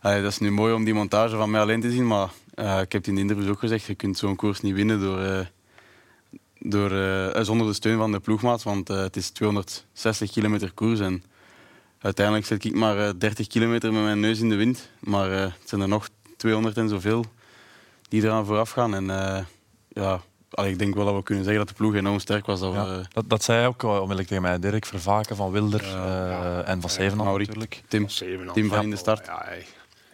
dat 0.00 0.24
is 0.24 0.38
nu 0.38 0.50
mooi 0.50 0.74
om 0.74 0.84
die 0.84 0.94
montage 0.94 1.36
van 1.36 1.50
mij 1.50 1.60
alleen 1.60 1.80
te 1.80 1.90
zien. 1.90 2.06
Maar 2.06 2.30
uh, 2.54 2.80
ik 2.80 2.92
heb 2.92 2.92
het 2.92 3.06
in 3.06 3.14
de 3.14 3.20
interviews 3.20 3.48
ook 3.48 3.58
gezegd, 3.58 3.84
je 3.84 3.94
kunt 3.94 4.18
zo'n 4.18 4.36
koers 4.36 4.60
niet 4.60 4.74
winnen 4.74 5.00
door, 5.00 5.20
uh, 5.20 5.40
door, 6.58 6.92
uh, 6.92 7.42
zonder 7.42 7.66
de 7.66 7.72
steun 7.72 7.98
van 7.98 8.12
de 8.12 8.20
ploegmaat. 8.20 8.62
Want 8.62 8.88
het 8.88 9.16
is 9.16 9.30
260 9.30 10.30
kilometer 10.30 10.72
koers. 10.72 11.00
En 11.00 11.24
uiteindelijk 11.98 12.46
zet 12.46 12.64
ik 12.64 12.74
maar 12.74 13.18
30 13.18 13.46
kilometer 13.46 13.92
met 13.92 14.02
mijn 14.02 14.20
neus 14.20 14.40
in 14.40 14.48
de 14.48 14.56
wind. 14.56 14.90
Maar 15.00 15.30
het 15.30 15.52
zijn 15.64 15.80
er 15.80 15.88
nog 15.88 16.08
200 16.36 16.76
en 16.76 16.88
zoveel 16.88 17.24
die 18.08 18.22
eraan 18.22 18.46
vooraf 18.46 18.70
gaan. 18.70 18.94
En 18.94 19.06
ja, 19.88 20.22
Allee, 20.56 20.70
ik 20.70 20.78
denk 20.78 20.94
wel 20.94 21.04
dat 21.04 21.14
we 21.14 21.22
kunnen 21.22 21.44
zeggen 21.44 21.64
dat 21.64 21.76
de 21.76 21.82
ploeg 21.82 21.94
enorm 21.94 22.18
sterk 22.18 22.46
was. 22.46 22.60
Dat, 22.60 22.72
ja, 22.72 22.86
we, 22.86 23.04
dat, 23.12 23.24
dat 23.28 23.42
zei 23.42 23.58
hij 23.58 23.66
ook 23.66 23.82
onmiddellijk 23.82 24.28
tegen 24.28 24.42
mij. 24.42 24.58
Dirk 24.58 24.86
Vervaken 24.86 25.36
van 25.36 25.50
Wilder 25.50 25.82
uh, 25.82 25.90
uh, 25.94 26.68
en 26.68 26.80
van 26.80 26.90
Zevenhand 26.90 27.38
natuurlijk. 27.38 27.82
Tim, 27.88 28.06
Tim 28.52 28.68
van 28.68 28.82
in 28.82 28.90
de 28.90 28.96
start. 28.96 29.26
Ja, 29.26 29.46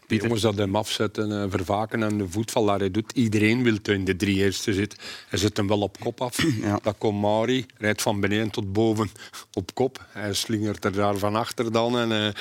die 0.06 0.22
jongens 0.22 0.42
dat 0.42 0.56
hem 0.56 0.76
afzetten, 0.76 1.30
uh, 1.30 1.44
Vervaken 1.48 2.02
en 2.02 2.18
de 2.18 2.28
voetvaller, 2.28 2.78
hij 2.78 2.90
doet. 2.90 3.12
Iedereen 3.12 3.62
wil 3.62 3.76
in 3.82 4.04
de 4.04 4.16
drie 4.16 4.36
eerste 4.36 4.72
zitten. 4.72 4.98
Hij 5.28 5.38
zet 5.38 5.56
hem 5.56 5.68
wel 5.68 5.80
op 5.80 6.00
kop 6.00 6.20
af. 6.20 6.36
Ja. 6.62 6.78
Dan 6.82 6.98
komt 6.98 7.20
Mari, 7.20 7.66
rijdt 7.78 8.02
van 8.02 8.20
beneden 8.20 8.50
tot 8.50 8.72
boven 8.72 9.10
op 9.52 9.74
kop. 9.74 10.06
Hij 10.08 10.32
slingert 10.32 10.84
er 10.84 10.92
daar 10.92 11.16
van 11.16 11.36
achter 11.36 11.72
dan. 11.72 11.98
En, 11.98 12.34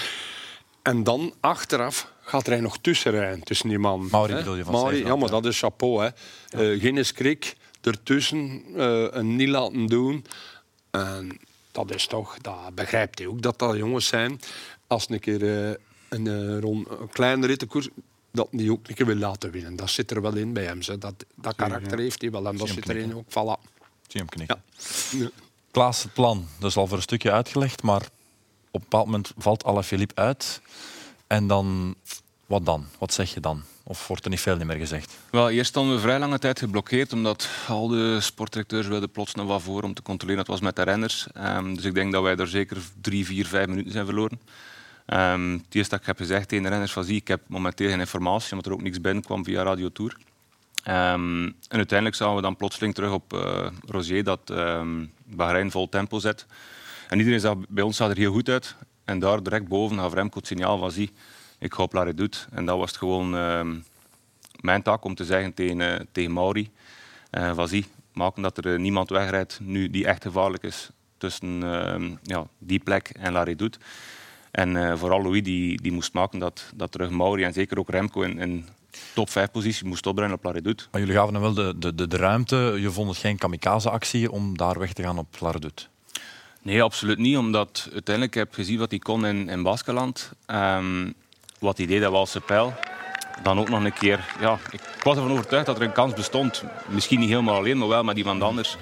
en 0.81 1.03
dan 1.03 1.33
achteraf 1.39 2.11
gaat 2.21 2.47
er 2.47 2.61
nog 2.61 2.77
tussen 2.77 3.11
rijden, 3.11 3.43
tussen 3.43 3.69
die 3.69 3.79
man. 3.79 4.07
Mauri 4.11 4.33
bedoel 4.33 4.55
je 4.55 4.63
van 4.63 4.73
Mauri, 4.73 5.05
Ja, 5.05 5.15
maar 5.15 5.29
dat 5.29 5.45
is 5.45 5.59
chapeau. 5.59 6.01
Hè. 6.01 6.09
Ja. 6.63 6.79
geen 6.79 7.05
skrik 7.05 7.55
ertussen 7.81 8.63
uh, 8.75 9.07
een 9.09 9.35
niet 9.35 9.49
laten 9.49 9.85
doen. 9.85 10.25
En 10.91 11.39
dat 11.71 11.93
is 11.93 12.07
toch, 12.07 12.37
dat 12.37 12.75
begrijpt 12.75 13.19
hij 13.19 13.27
ook 13.27 13.41
dat 13.41 13.59
dat 13.59 13.77
jongens 13.77 14.07
zijn. 14.07 14.39
Als 14.87 15.09
een 15.09 15.19
keer 15.19 15.41
uh, 15.41 15.75
een, 16.09 16.25
uh, 16.25 16.59
rond, 16.59 16.89
een 16.89 17.09
kleine 17.09 17.47
rittenkoers, 17.47 17.89
dat 18.31 18.47
die 18.51 18.71
ook 18.71 18.87
een 18.87 18.95
keer 18.95 19.05
wil 19.05 19.15
laten 19.15 19.51
winnen. 19.51 19.75
Dat 19.75 19.89
zit 19.89 20.11
er 20.11 20.21
wel 20.21 20.35
in 20.35 20.53
bij 20.53 20.63
hem. 20.63 20.81
Zo. 20.81 20.97
Dat, 20.97 21.25
dat 21.35 21.55
karakter 21.55 21.99
heeft 21.99 22.21
hij 22.21 22.31
wel 22.31 22.47
en 22.47 22.57
dat 22.57 22.67
zit 22.67 22.89
erin 22.89 23.15
ook. 23.15 23.25
Voilà. 23.29 23.69
Zie 24.07 24.19
hem 24.19 24.29
knikken. 24.29 24.63
Ja. 25.11 25.29
Klaas, 25.71 26.03
het 26.03 26.13
plan, 26.13 26.47
dat 26.59 26.69
is 26.69 26.77
al 26.77 26.87
voor 26.87 26.97
een 26.97 27.03
stukje 27.03 27.31
uitgelegd, 27.31 27.83
maar 27.83 28.01
op 28.71 28.81
een 28.81 28.87
bepaald 28.89 29.05
moment 29.05 29.31
valt 29.37 29.63
Alaphilippe 29.63 30.15
uit. 30.15 30.61
En 31.27 31.47
dan 31.47 31.95
Wat 32.51 32.65
dan? 32.65 32.85
Wat 32.97 33.13
zeg 33.13 33.33
je 33.33 33.39
dan? 33.39 33.63
Of 33.91 34.07
wordt 34.07 34.23
er 34.23 34.29
niet 34.29 34.39
veel 34.39 34.57
meer 34.57 34.77
gezegd? 34.77 35.17
Wel, 35.29 35.49
eerst 35.49 35.69
stonden 35.69 35.95
we 35.95 36.01
vrij 36.01 36.19
lange 36.19 36.39
tijd 36.39 36.59
geblokkeerd, 36.59 37.13
omdat 37.13 37.49
al 37.67 37.87
de 37.87 38.21
sportdirecteurs 38.21 38.87
wilden 38.87 39.11
plots 39.11 39.35
naar 39.35 39.45
wat 39.45 39.61
voor 39.61 39.83
om 39.83 39.93
te 39.93 40.01
controleren. 40.01 40.45
Dat 40.45 40.53
was 40.53 40.61
met 40.61 40.75
de 40.75 40.81
renners. 40.81 41.27
Ehm, 41.33 41.73
dus 41.75 41.85
ik 41.85 41.93
denk 41.93 42.11
dat 42.11 42.23
wij 42.23 42.35
daar 42.35 42.47
zeker 42.47 42.77
drie, 43.01 43.25
vier, 43.25 43.45
vijf 43.45 43.67
minuten 43.67 43.91
zijn 43.91 44.05
verloren. 44.05 44.39
Um, 45.07 45.53
het 45.53 45.75
eerste 45.75 45.89
dat 45.89 45.99
ik 45.99 46.05
heb 46.05 46.17
gezegd 46.17 46.47
tegen 46.47 46.63
de 46.63 46.69
renners 46.69 46.93
was, 46.93 47.07
ik 47.07 47.27
heb 47.27 47.41
momenteel 47.47 47.89
geen 47.89 47.99
informatie, 47.99 48.51
omdat 48.51 48.65
er 48.65 48.73
ook 48.73 48.81
niks 48.81 49.01
binnenkwam 49.01 49.43
via 49.43 49.63
Radio 49.63 49.89
Tour. 49.89 50.17
Um, 50.87 51.45
en 51.45 51.77
uiteindelijk 51.77 52.17
zagen 52.17 52.35
we 52.35 52.41
dan 52.41 52.55
plotseling 52.55 52.93
terug 52.93 53.11
op 53.11 53.33
uh, 53.33 54.23
dat 54.23 54.49
um, 54.49 55.11
Bahrein 55.25 55.71
vol 55.71 55.89
tempo 55.89 56.19
zet. 56.19 56.45
En 57.09 57.17
iedereen 57.17 57.39
zag, 57.39 57.55
bij 57.67 57.83
ons 57.83 57.97
zag 57.97 58.09
er 58.09 58.17
heel 58.17 58.31
goed 58.33 58.49
uit. 58.49 58.75
En 59.05 59.19
daar 59.19 59.43
direct 59.43 59.67
boven 59.67 59.97
gaf 59.97 60.13
Remco 60.13 60.37
het 60.37 60.47
signaal 60.47 60.77
van 60.77 60.91
zie, 60.91 61.11
ik 61.61 61.73
ga 61.73 61.83
op 61.83 61.93
La 61.93 62.03
Redoute. 62.03 62.37
En 62.51 62.65
dat 62.65 62.77
was 62.77 62.89
het 62.89 62.97
gewoon 62.97 63.33
um, 63.33 63.83
mijn 64.59 64.81
taak 64.81 65.03
om 65.03 65.15
te 65.15 65.25
zeggen 65.25 65.53
tegen, 65.53 65.79
uh, 65.79 65.95
tegen 66.11 66.31
Mauri, 66.31 66.69
uh, 67.31 67.55
van 67.55 67.67
zie, 67.67 67.85
maken 68.13 68.41
dat 68.41 68.65
er 68.65 68.79
niemand 68.79 69.09
wegrijdt 69.09 69.59
nu 69.61 69.89
die 69.89 70.05
echt 70.05 70.23
gevaarlijk 70.23 70.63
is 70.63 70.89
tussen 71.17 71.59
ja, 72.23 72.47
die 72.57 72.79
plek 72.79 73.09
en 73.09 73.31
La 73.31 73.43
Redoute. 73.43 73.77
En 74.51 74.97
vooral 74.97 75.21
Louis 75.21 75.43
die, 75.43 75.81
die 75.81 75.91
moest 75.91 76.13
maken 76.13 76.39
dat, 76.39 76.71
dat 76.75 76.91
terug 76.91 77.09
Mauri 77.09 77.43
en 77.43 77.53
zeker 77.53 77.79
ook 77.79 77.89
Remco 77.89 78.21
in, 78.21 78.39
in 78.39 78.65
top 79.13 79.29
5 79.29 79.51
positie 79.51 79.87
moest 79.87 80.05
opbrengen 80.05 80.35
op 80.35 80.43
La 80.43 80.51
Redoute. 80.51 80.83
Maar 80.91 81.01
jullie 81.01 81.15
gaven 81.15 81.33
hem 81.33 81.43
wel 81.43 81.53
de, 81.53 81.73
de, 81.77 81.95
de, 81.95 82.07
de 82.07 82.17
ruimte. 82.17 82.77
Je 82.79 82.91
vond 82.91 83.09
het 83.09 83.17
geen 83.17 83.37
kamikaze-actie 83.37 84.31
om 84.31 84.57
daar 84.57 84.79
weg 84.79 84.93
te 84.93 85.03
gaan 85.03 85.17
op 85.17 85.37
La 85.39 85.51
Redoute? 85.51 85.83
Nee, 86.61 86.83
absoluut 86.83 87.17
niet. 87.17 87.37
Omdat 87.37 87.89
uiteindelijk 87.93 88.35
heb 88.35 88.47
ik 88.47 88.53
gezien 88.53 88.79
wat 88.79 88.89
hij 88.89 88.99
kon 88.99 89.25
in, 89.25 89.49
in 89.49 89.63
Baskeland. 89.63 90.31
Um, 90.47 91.13
wat 91.61 91.77
hij 91.77 91.85
deed, 91.85 92.01
dat 92.01 92.11
was 92.11 92.31
zijn 92.31 92.43
pijl. 92.43 92.73
Dan 93.43 93.59
ook 93.59 93.69
nog 93.69 93.83
een 93.83 93.93
keer... 93.93 94.25
Ja, 94.39 94.57
ik 94.71 94.81
was 95.03 95.15
ervan 95.15 95.31
overtuigd 95.31 95.65
dat 95.65 95.75
er 95.75 95.81
een 95.81 95.91
kans 95.91 96.13
bestond. 96.13 96.63
Misschien 96.87 97.19
niet 97.19 97.29
helemaal 97.29 97.55
alleen, 97.55 97.77
maar 97.77 97.87
wel 97.87 98.03
met 98.03 98.17
iemand 98.17 98.41
anders. 98.41 98.77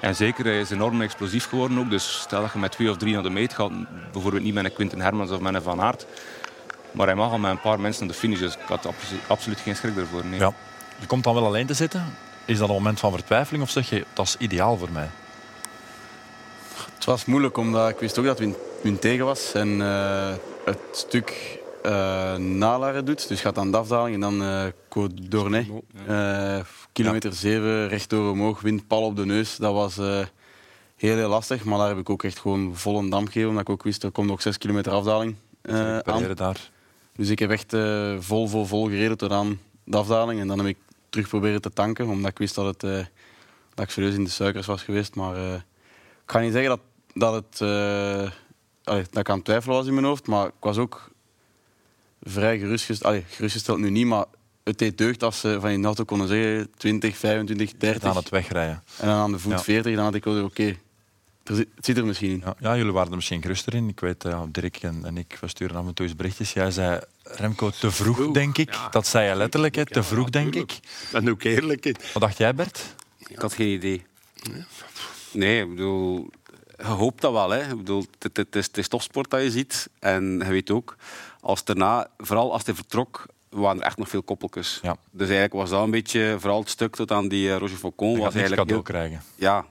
En 0.00 0.16
zeker, 0.16 0.44
hij 0.44 0.60
is 0.60 0.70
enorm 0.70 1.02
explosief 1.02 1.48
geworden 1.48 1.78
ook. 1.78 1.90
Dus 1.90 2.20
stel 2.20 2.40
dat 2.40 2.52
je 2.52 2.58
met 2.58 2.72
twee 2.72 2.90
of 2.90 2.96
drie 2.96 3.14
naar 3.14 3.22
de 3.22 3.30
meet 3.30 3.54
gaat, 3.54 3.72
bijvoorbeeld 4.12 4.42
niet 4.42 4.54
met 4.54 4.64
een 4.64 4.72
Quinten 4.72 5.00
Hermans 5.00 5.30
of 5.30 5.40
met 5.40 5.54
een 5.54 5.62
Van 5.62 5.80
Aert, 5.80 6.06
maar 6.90 7.06
hij 7.06 7.14
mag 7.14 7.30
al 7.30 7.38
met 7.38 7.50
een 7.50 7.60
paar 7.60 7.80
mensen 7.80 8.04
naar 8.04 8.14
de 8.14 8.20
finish, 8.20 8.38
dus 8.38 8.54
ik 8.54 8.60
had 8.66 8.86
absoluut, 8.86 9.22
absoluut 9.26 9.60
geen 9.60 9.76
schrik 9.76 9.96
ervoor. 9.96 10.24
Nee. 10.24 10.38
Ja. 10.38 10.52
Je 10.98 11.06
komt 11.06 11.24
dan 11.24 11.34
wel 11.34 11.46
alleen 11.46 11.66
te 11.66 11.74
zitten. 11.74 12.16
Is 12.44 12.58
dat 12.58 12.68
een 12.68 12.74
moment 12.74 13.00
van 13.00 13.12
vertwijfeling 13.12 13.62
of 13.62 13.70
zeg 13.70 13.90
je, 13.90 14.04
dat 14.12 14.26
is 14.26 14.36
ideaal 14.38 14.76
voor 14.76 14.90
mij? 14.92 15.10
Het 16.94 17.04
was 17.04 17.24
moeilijk, 17.24 17.56
omdat 17.56 17.88
ik 17.88 17.98
wist 17.98 18.18
ook 18.18 18.24
dat 18.24 18.38
het 18.38 18.56
wind 18.82 19.00
tegen 19.00 19.24
was. 19.24 19.52
En 19.52 19.68
uh, 19.68 20.28
het 20.64 20.78
stuk 20.92 21.59
uh, 21.86 22.36
nalaren 22.36 23.04
doet, 23.04 23.28
dus 23.28 23.40
gaat 23.40 23.58
aan 23.58 23.70
de 23.70 23.76
afdaling 23.76 24.14
en 24.14 24.20
dan 24.20 24.42
uh, 24.42 24.64
Côte 24.88 25.28
d'Ornay. 25.28 25.82
Uh, 26.08 26.60
kilometer 26.92 27.32
7, 27.32 27.88
rechtdoor 27.88 28.30
omhoog, 28.30 28.60
wind 28.60 28.86
pal 28.86 29.02
op 29.02 29.16
de 29.16 29.26
neus. 29.26 29.56
Dat 29.56 29.72
was 29.72 29.96
heel, 29.96 31.16
heel 31.16 31.28
lastig, 31.28 31.64
maar 31.64 31.78
daar 31.78 31.88
heb 31.88 31.98
ik 31.98 32.10
ook 32.10 32.24
echt 32.24 32.38
gewoon 32.38 32.76
vol 32.76 32.98
een 32.98 33.10
dam 33.10 33.26
gegeven, 33.26 33.48
omdat 33.48 33.62
ik 33.62 33.70
ook 33.70 33.82
wist, 33.82 34.02
er 34.02 34.10
komt 34.10 34.26
nog 34.26 34.42
6 34.42 34.58
kilometer 34.58 34.92
afdaling 34.92 35.34
aan. 35.62 36.34
Daar. 36.34 36.70
Dus 37.16 37.28
ik 37.28 37.38
heb 37.38 37.50
echt 37.50 37.76
vol, 38.18 38.48
vol, 38.48 38.64
vol 38.64 38.84
gereden 38.84 39.16
tot 39.16 39.32
aan 39.32 39.60
de 39.84 39.96
afdaling 39.96 40.40
en 40.40 40.46
dan 40.46 40.58
heb 40.58 40.66
ik 40.66 40.78
terug 41.08 41.28
proberen 41.28 41.60
te 41.60 41.72
tanken, 41.72 42.06
omdat 42.06 42.30
ik 42.30 42.38
wist 42.38 42.54
dat, 42.54 42.66
het, 42.66 42.80
dat 43.74 43.84
ik 43.84 43.90
serieus 43.90 44.14
in 44.14 44.24
de 44.24 44.30
suikers 44.30 44.66
was 44.66 44.82
geweest. 44.82 45.14
Maar 45.14 45.36
ik 46.24 46.30
ga 46.30 46.38
niet 46.38 46.52
zeggen 46.52 46.70
dat, 46.70 46.80
dat, 47.14 47.34
het, 47.34 47.60
allee, 48.84 49.04
dat 49.10 49.18
ik 49.18 49.28
aan 49.28 49.36
het 49.36 49.44
twijfelen 49.44 49.76
was 49.76 49.86
in 49.86 49.94
mijn 49.94 50.06
hoofd, 50.06 50.26
maar 50.26 50.46
ik 50.46 50.52
was 50.60 50.78
ook 50.78 51.09
vrij 52.22 52.58
gerustgesteld. 52.58 53.12
Allee, 53.12 53.24
gerustgesteld 53.28 53.78
nu 53.78 53.90
niet, 53.90 54.06
maar 54.06 54.24
het 54.64 54.78
deed 54.78 54.98
deugd 54.98 55.22
als 55.22 55.40
ze 55.40 55.58
van 55.60 55.78
je 55.78 55.84
auto 55.84 56.04
konden 56.04 56.28
zeggen 56.28 56.70
20, 56.76 57.16
25, 57.16 57.72
30. 57.76 58.08
Aan 58.08 58.16
het 58.16 58.28
wegrijden. 58.28 58.82
En 58.98 59.06
dan 59.06 59.16
aan 59.16 59.32
de 59.32 59.38
voet 59.38 59.52
ja. 59.52 59.62
40, 59.62 59.94
dan 59.94 60.04
had 60.04 60.14
ik 60.14 60.24
wel 60.24 60.44
oké. 60.44 60.44
Okay, 60.44 60.78
het 61.56 61.84
zit 61.84 61.96
er 61.96 62.06
misschien 62.06 62.30
in. 62.30 62.42
Ja, 62.44 62.54
ja, 62.58 62.76
jullie 62.76 62.92
waren 62.92 63.10
er 63.10 63.16
misschien 63.16 63.42
geruster 63.42 63.74
in. 63.74 63.88
Ik 63.88 64.00
weet, 64.00 64.24
uh, 64.24 64.42
Dirk 64.48 64.76
en, 64.76 65.04
en 65.04 65.16
ik, 65.16 65.38
we 65.40 65.48
sturen 65.48 65.76
af 65.76 65.86
en 65.86 65.94
toe 65.94 66.06
eens 66.06 66.16
berichtjes. 66.16 66.52
Jij 66.52 66.70
zei, 66.70 67.00
Remco, 67.22 67.70
te 67.70 67.90
vroeg, 67.90 68.16
vroeg. 68.16 68.34
denk 68.34 68.58
ik. 68.58 68.74
Ja. 68.74 68.88
Dat 68.88 69.06
zei 69.06 69.28
je 69.28 69.34
letterlijk, 69.34 69.74
hè. 69.74 69.86
te 69.86 70.02
vroeg, 70.02 70.30
denk 70.30 70.54
ik. 70.54 70.78
En 71.12 71.30
ook 71.30 71.42
eerlijk. 71.42 71.84
Wat 72.12 72.22
dacht 72.22 72.38
jij, 72.38 72.54
Bert? 72.54 72.94
Ik 73.26 73.38
had 73.38 73.52
geen 73.52 73.68
idee. 73.68 74.04
Nee, 75.32 75.62
ik 75.62 75.68
bedoel, 75.68 76.30
je 76.78 76.84
hoopt 76.84 77.20
dat 77.20 77.32
wel. 77.32 77.50
Hè. 77.50 77.70
Ik 77.70 77.76
bedoel, 77.76 78.06
het, 78.18 78.36
het, 78.36 78.56
is, 78.56 78.66
het 78.66 78.78
is 78.78 78.88
topsport 78.88 79.30
dat 79.30 79.42
je 79.42 79.50
ziet. 79.50 79.88
En 79.98 80.24
je 80.38 80.44
weet 80.44 80.70
ook, 80.70 80.96
als 81.40 81.64
daarna, 81.64 82.08
vooral 82.18 82.52
als 82.52 82.64
hij 82.64 82.74
vertrok, 82.74 83.26
waren 83.48 83.80
er 83.80 83.86
echt 83.86 83.98
nog 83.98 84.08
veel 84.08 84.22
koppeltjes. 84.22 84.78
Ja. 84.82 84.96
Dus 85.10 85.28
eigenlijk 85.28 85.52
was 85.52 85.70
dat 85.70 85.82
een 85.82 85.90
beetje, 85.90 86.36
vooral 86.38 86.60
het 86.60 86.68
stuk 86.68 86.96
tot 86.96 87.12
aan 87.12 87.28
die 87.28 87.48
uh, 87.48 87.56
Roger 87.56 87.76
Faucon... 87.76 88.18
was 88.18 88.34
eigenlijk 88.34 88.56
cadeau 88.56 88.72
heel, 88.72 88.82
krijgen. 88.82 89.22
Ja. 89.34 89.66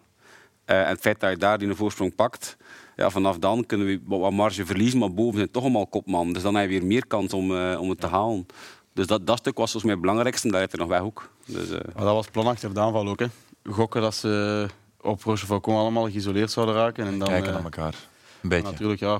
Uh, 0.65 0.81
en 0.81 0.87
het 0.87 0.99
feit 0.99 1.19
dat 1.19 1.29
je 1.29 1.37
daar 1.37 1.57
die 1.57 1.73
voorsprong 1.73 2.15
pakt, 2.15 2.57
ja, 2.95 3.09
vanaf 3.09 3.37
dan 3.37 3.65
kunnen 3.65 3.87
we 3.87 3.99
wat 4.05 4.31
marge 4.31 4.65
verliezen, 4.65 4.99
maar 4.99 5.13
boven 5.13 5.37
zijn 5.37 5.51
toch 5.51 5.63
allemaal 5.63 5.87
kopman. 5.87 6.33
Dus 6.33 6.43
dan 6.43 6.55
heb 6.55 6.69
je 6.69 6.79
weer 6.79 6.87
meer 6.87 7.07
kans 7.07 7.33
om, 7.33 7.51
uh, 7.51 7.79
om 7.81 7.89
het 7.89 7.99
te 7.99 8.07
halen. 8.07 8.45
Dus 8.93 9.07
dat, 9.07 9.27
dat 9.27 9.37
stuk 9.37 9.57
was 9.57 9.71
volgens 9.71 9.83
mij 9.83 9.93
het 9.93 10.01
belangrijkste, 10.01 10.45
en 10.45 10.51
dat 10.51 10.61
heeft 10.61 10.73
er 10.73 10.79
nog 10.79 10.87
weg 10.87 11.01
ook. 11.01 11.29
Dus, 11.45 11.69
maar 11.69 12.05
dat 12.05 12.13
was 12.13 12.27
plan 12.27 12.47
achter 12.47 12.73
de 12.73 12.79
aanval 12.79 13.07
ook. 13.07 13.19
Hè. 13.19 13.27
Gokken 13.63 14.01
dat 14.01 14.15
ze 14.15 14.67
op 15.01 15.23
Roger 15.23 15.47
Faucon 15.47 15.75
allemaal 15.75 16.09
geïsoleerd 16.09 16.51
zouden 16.51 16.75
raken. 16.75 17.05
En 17.05 17.19
dan, 17.19 17.27
Kijken 17.27 17.53
naar 17.53 17.63
elkaar. 17.63 17.95
Een 18.41 18.49
beetje. 18.49 18.71
Natuurlijk, 18.71 18.99
ja. 18.99 19.19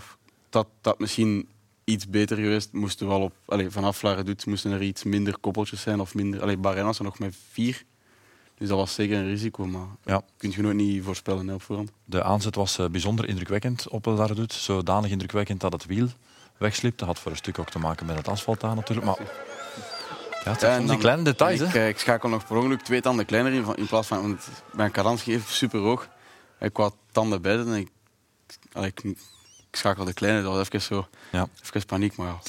Dat, 0.49 0.67
dat 0.81 0.99
misschien 0.99 1.49
iets 1.89 2.10
beter 2.10 2.38
geweest. 2.38 2.73
Moesten 2.73 3.08
we 3.08 3.13
wel 3.13 3.21
op, 3.21 3.34
allez, 3.45 3.73
vanaf 3.73 3.99
doet, 3.99 4.45
moesten 4.45 4.71
er 4.71 4.82
iets 4.82 5.04
minder 5.04 5.38
koppeltjes 5.38 5.82
zijn. 5.82 5.99
Of 5.99 6.13
minder, 6.13 6.41
allez, 6.41 6.58
Bahrein 6.60 6.86
was 6.86 6.97
er 6.97 7.04
nog 7.04 7.19
met 7.19 7.36
vier. 7.52 7.84
Dus 8.58 8.67
dat 8.67 8.78
was 8.78 8.93
zeker 8.93 9.17
een 9.17 9.28
risico, 9.28 9.65
maar 9.65 9.88
ja. 10.06 10.21
kun 10.38 10.52
je 10.52 10.62
nooit 10.62 10.75
niet 10.75 11.04
voorspellen 11.04 11.47
hè, 11.47 11.54
op 11.54 11.62
voorhand. 11.62 11.91
De 12.06 12.23
aanzet 12.23 12.56
was 12.56 12.80
uh, 12.80 12.86
bijzonder 12.86 13.28
indrukwekkend 13.28 13.88
op 13.88 14.06
Lara 14.06 14.34
doet. 14.34 14.54
Zodanig 14.54 15.12
indrukwekkend 15.12 15.62
dat 15.62 15.71
het 15.71 15.86
wiel 15.86 16.08
wegsliep. 16.58 16.97
Dat 16.97 17.08
had 17.08 17.19
voor 17.19 17.32
een 17.32 17.38
stuk 17.38 17.60
ook 17.60 17.69
te 17.69 17.80
maken 17.80 18.06
met 18.06 18.17
het 18.17 18.28
asfalt 18.28 18.63
aan 18.63 18.75
natuurlijk. 18.75 19.08
Maar 19.08 19.19
ja, 20.43 20.52
het 20.52 20.60
zijn 20.60 20.82
ja, 20.82 20.88
die 20.88 20.97
kleine 20.97 21.23
details. 21.23 21.60
Ik, 21.60 21.73
hè? 21.73 21.88
ik 21.88 21.99
schakel 21.99 22.30
nog 22.30 22.47
per 22.47 22.58
ongeluk 22.58 22.82
twee 22.82 23.02
tanden 23.02 23.25
kleiner 23.25 23.54
in, 23.54 23.65
in 23.75 23.88
plaats 23.88 24.08
van... 24.08 24.21
Want 24.21 24.47
mijn 24.73 24.91
cadans 24.91 25.23
geeft 25.23 25.49
super 25.49 25.80
hoog. 25.80 26.10
Ik 26.60 26.78
wou 26.78 26.91
tanden 27.12 27.41
bij 27.41 27.58
en 27.58 27.73
ik, 27.73 27.89
allee, 28.73 28.91
ik, 28.95 29.15
ik 29.69 29.75
schakelde 29.75 30.13
kleine. 30.13 30.41
Dat 30.41 30.53
was 30.53 30.62
even 30.62 30.82
zo... 30.82 31.08
Ja. 31.32 31.47
Even 31.63 31.86
paniek, 31.86 32.15
maar 32.15 32.27
ja. 32.27 32.39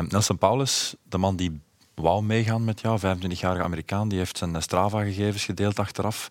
Uh, 0.00 0.08
Nelson 0.08 0.38
Paulus, 0.38 0.94
de 1.02 1.18
man 1.18 1.36
die 1.36 1.60
wou 1.94 2.22
meegaan 2.22 2.64
met 2.64 2.80
jou, 2.80 2.98
25-jarige 2.98 3.62
Amerikaan, 3.62 4.08
die 4.08 4.18
heeft 4.18 4.38
zijn 4.38 4.62
Strava-gegevens 4.62 5.44
gedeeld 5.44 5.78
achteraf. 5.78 6.28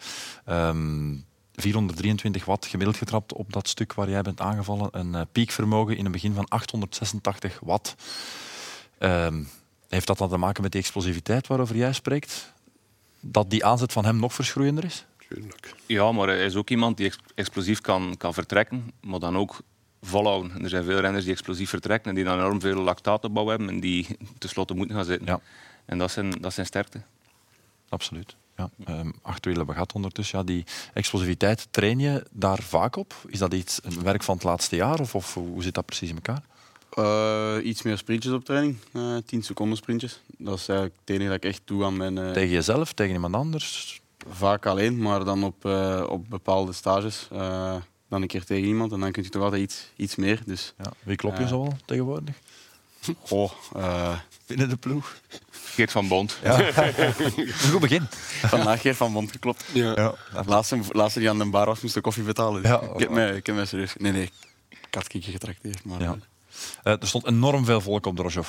Um, 0.49 1.25
423 1.53 2.45
watt 2.45 2.65
gemiddeld 2.65 2.97
getrapt 2.97 3.33
op 3.33 3.53
dat 3.53 3.67
stuk 3.67 3.93
waar 3.93 4.09
jij 4.09 4.21
bent 4.21 4.41
aangevallen. 4.41 4.89
Een 4.91 5.13
uh, 5.13 5.21
piekvermogen 5.31 5.97
in 5.97 6.03
het 6.03 6.13
begin 6.13 6.33
van 6.33 6.47
886 6.47 7.59
watt. 7.61 7.95
Um, 8.99 9.49
heeft 9.87 10.07
dat 10.07 10.17
dan 10.17 10.29
te 10.29 10.37
maken 10.37 10.63
met 10.63 10.71
die 10.71 10.81
explosiviteit 10.81 11.47
waarover 11.47 11.75
jij 11.75 11.93
spreekt? 11.93 12.53
Dat 13.19 13.49
die 13.49 13.65
aanzet 13.65 13.91
van 13.93 14.05
hem 14.05 14.19
nog 14.19 14.33
verschroeiender 14.33 14.83
is? 14.83 15.05
Tuurlijk. 15.29 15.75
Ja, 15.85 16.11
maar 16.11 16.27
hij 16.27 16.45
is 16.45 16.55
ook 16.55 16.69
iemand 16.69 16.97
die 16.97 17.05
ex 17.05 17.17
explosief 17.35 17.81
kan, 17.81 18.15
kan 18.17 18.33
vertrekken, 18.33 18.91
maar 19.01 19.19
dan 19.19 19.37
ook 19.37 19.59
volhouden. 20.07 20.51
En 20.51 20.63
er 20.63 20.69
zijn 20.69 20.83
veel 20.83 20.99
renners 20.99 21.23
die 21.23 21.33
explosief 21.33 21.69
vertrekken 21.69 22.09
en 22.09 22.15
die 22.15 22.23
dan 22.23 22.39
enorm 22.39 22.61
veel 22.61 22.81
lactaatopbouw 22.81 23.47
hebben 23.47 23.69
en 23.69 23.79
die 23.79 24.07
tenslotte 24.37 24.73
moeten 24.73 24.95
gaan 24.95 25.05
zitten. 25.05 25.27
Ja. 25.27 25.39
En 25.85 25.97
dat 25.97 26.11
zijn, 26.11 26.31
dat 26.31 26.53
zijn 26.53 26.65
sterkte. 26.65 27.01
Absoluut. 27.89 28.35
Ja. 28.57 28.69
Um, 28.89 29.13
acht 29.21 29.45
wielen 29.45 29.57
hebben 29.57 29.73
gehad 29.75 29.93
ondertussen. 29.93 30.39
Ja, 30.39 30.43
die 30.45 30.63
explosiviteit, 30.93 31.67
train 31.71 31.99
je 31.99 32.25
daar 32.31 32.61
vaak 32.61 32.95
op? 32.95 33.13
Is 33.27 33.39
dat 33.39 33.53
iets, 33.53 33.79
een 33.83 34.03
werk 34.03 34.23
van 34.23 34.35
het 34.35 34.43
laatste 34.43 34.75
jaar 34.75 34.99
of, 34.99 35.15
of 35.15 35.33
hoe 35.33 35.63
zit 35.63 35.73
dat 35.73 35.85
precies 35.85 36.09
in 36.09 36.15
elkaar? 36.15 36.43
Uh, 36.95 37.65
iets 37.65 37.81
meer 37.81 37.97
sprintjes 37.97 38.33
op 38.33 38.45
training, 38.45 38.77
uh, 38.93 39.17
10 39.25 39.43
seconden 39.43 39.77
sprintjes. 39.77 40.21
Dat 40.37 40.57
is 40.57 40.67
eigenlijk 40.67 40.99
het 40.99 41.09
enige 41.09 41.29
dat 41.29 41.43
ik 41.43 41.45
echt 41.45 41.61
doe 41.65 41.83
aan 41.83 41.97
mijn... 41.97 42.17
Uh... 42.17 42.31
Tegen 42.31 42.49
jezelf, 42.49 42.93
tegen 42.93 43.13
iemand 43.13 43.35
anders? 43.35 44.01
Vaak 44.29 44.65
alleen, 44.65 44.97
maar 44.97 45.23
dan 45.23 45.43
op, 45.43 45.65
op 46.09 46.29
bepaalde 46.29 46.73
stages. 46.73 47.27
Dan 48.09 48.21
een 48.21 48.27
keer 48.27 48.45
tegen 48.45 48.67
iemand 48.67 48.91
en 48.91 48.99
dan 48.99 49.11
kun 49.11 49.23
je 49.23 49.29
toch 49.29 49.43
altijd 49.43 49.61
iets, 49.61 49.87
iets 49.95 50.15
meer. 50.15 50.41
Dus, 50.45 50.73
ja. 50.77 50.91
Wie 51.03 51.15
klop 51.15 51.37
je 51.37 51.47
zo 51.47 51.59
al 51.63 51.77
tegenwoordig? 51.85 52.35
Oh, 53.29 53.51
Binnen 54.47 54.69
de 54.69 54.75
ploeg? 54.75 55.15
Geert 55.51 55.91
van 55.91 56.07
Bond. 56.07 56.37
Ja. 56.43 56.53
Goed 57.71 57.79
begin. 57.79 58.07
Vandaag 58.41 58.81
Geert 58.81 58.97
van 58.97 59.13
Bond 59.13 59.31
geklopt. 59.31 59.65
Ja. 59.73 59.93
ja. 59.95 60.15
Laatste, 60.45 60.79
laatste 60.91 61.19
die 61.19 61.29
aan 61.29 61.37
de 61.37 61.45
bar 61.45 61.65
was, 61.65 61.81
moest 61.81 61.93
de 61.93 62.01
koffie 62.01 62.23
betalen. 62.23 62.61
Ja, 62.61 62.81
ik, 62.81 62.99
heb 62.99 63.09
mij, 63.09 63.35
ik 63.35 63.45
heb 63.45 63.55
mij 63.55 63.65
serieus... 63.65 63.93
Nee, 63.97 64.11
nee. 64.11 64.31
Ik 64.69 64.93
had 64.93 65.07
kiekje 65.07 65.31
getrakteerd, 65.31 65.83
maar... 65.83 66.01
Ja. 66.01 66.17
Uh, 66.83 66.93
er 67.01 67.07
stond 67.07 67.25
enorm 67.25 67.65
veel 67.65 67.81
volk 67.81 68.05
op 68.05 68.15
de 68.15 68.21
Roger. 68.21 68.45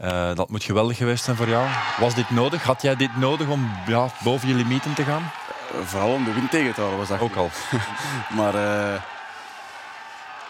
Uh, 0.00 0.34
dat 0.34 0.50
moet 0.50 0.64
geweldig 0.64 0.96
geweest 0.96 1.24
zijn 1.24 1.36
voor 1.36 1.48
jou. 1.48 1.68
Was 2.00 2.14
dit 2.14 2.30
nodig? 2.30 2.62
Had 2.62 2.82
jij 2.82 2.96
dit 2.96 3.16
nodig 3.16 3.48
om 3.48 3.70
ja, 3.86 4.12
boven 4.24 4.48
je 4.48 4.54
limieten 4.54 4.94
te 4.94 5.02
gaan? 5.02 5.32
Uh, 5.72 5.80
vooral 5.86 6.12
om 6.12 6.24
de 6.24 6.32
wind 6.32 6.50
tegen 6.50 6.74
te 6.74 6.80
houden, 6.80 6.98
was 6.98 7.08
dat 7.08 7.20
ook 7.20 7.34
al. 7.36 7.50
maar 8.38 8.54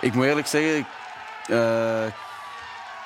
ik 0.00 0.14
moet 0.14 0.24
eerlijk 0.24 0.46
zeggen, 0.46 0.86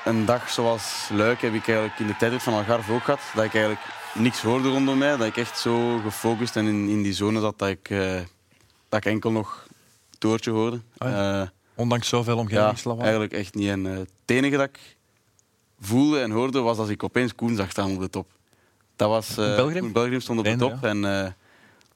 een 0.05 0.25
dag 0.25 0.51
zoals 0.51 1.09
Luik 1.12 1.40
heb 1.40 1.55
ik 1.55 1.68
eigenlijk 1.68 1.99
in 1.99 2.07
de 2.07 2.16
tijdrit 2.16 2.42
van 2.42 2.55
Algarve 2.55 2.92
ook 2.92 3.05
gehad. 3.05 3.21
Dat 3.35 3.44
ik 3.44 3.55
eigenlijk 3.55 3.85
niks 4.14 4.42
hoorde 4.42 4.68
rondom 4.68 4.99
mij. 4.99 5.16
Dat 5.16 5.27
ik 5.27 5.37
echt 5.37 5.59
zo 5.59 5.99
gefocust 5.99 6.57
en 6.57 6.66
in, 6.66 6.88
in 6.88 7.03
die 7.03 7.12
zone 7.12 7.40
zat 7.40 7.59
dat 7.59 7.68
ik, 7.68 7.90
eh, 7.90 8.21
dat 8.88 9.05
ik 9.05 9.12
enkel 9.12 9.33
nog 9.33 9.66
toortje 10.18 10.51
hoorde. 10.51 10.81
Ja. 10.94 11.40
Eh, 11.40 11.49
Ondanks 11.75 12.09
zoveel 12.09 12.35
ja, 12.35 12.40
omgevingslawaai. 12.40 13.03
eigenlijk 13.03 13.33
echt 13.33 13.55
niet. 13.55 13.68
En, 13.68 13.87
eh, 13.87 13.99
het 13.99 14.09
enige 14.27 14.57
dat 14.57 14.68
ik 14.68 14.97
voelde 15.81 16.21
en 16.21 16.31
hoorde 16.31 16.61
was 16.61 16.79
als 16.79 16.88
ik 16.88 17.03
opeens 17.03 17.35
Koen 17.35 17.57
zag 17.57 17.71
staan 17.71 17.92
op 17.94 18.01
de 18.01 18.11
top. 18.11 18.31
Dat 18.97 19.09
was, 19.09 19.37
eh, 19.37 19.57
Belgrim? 19.92 20.21
Stond 20.21 20.38
op 20.38 20.44
de 20.44 20.57
top. 20.57 20.85
En 20.85 21.05
eh, 21.05 21.31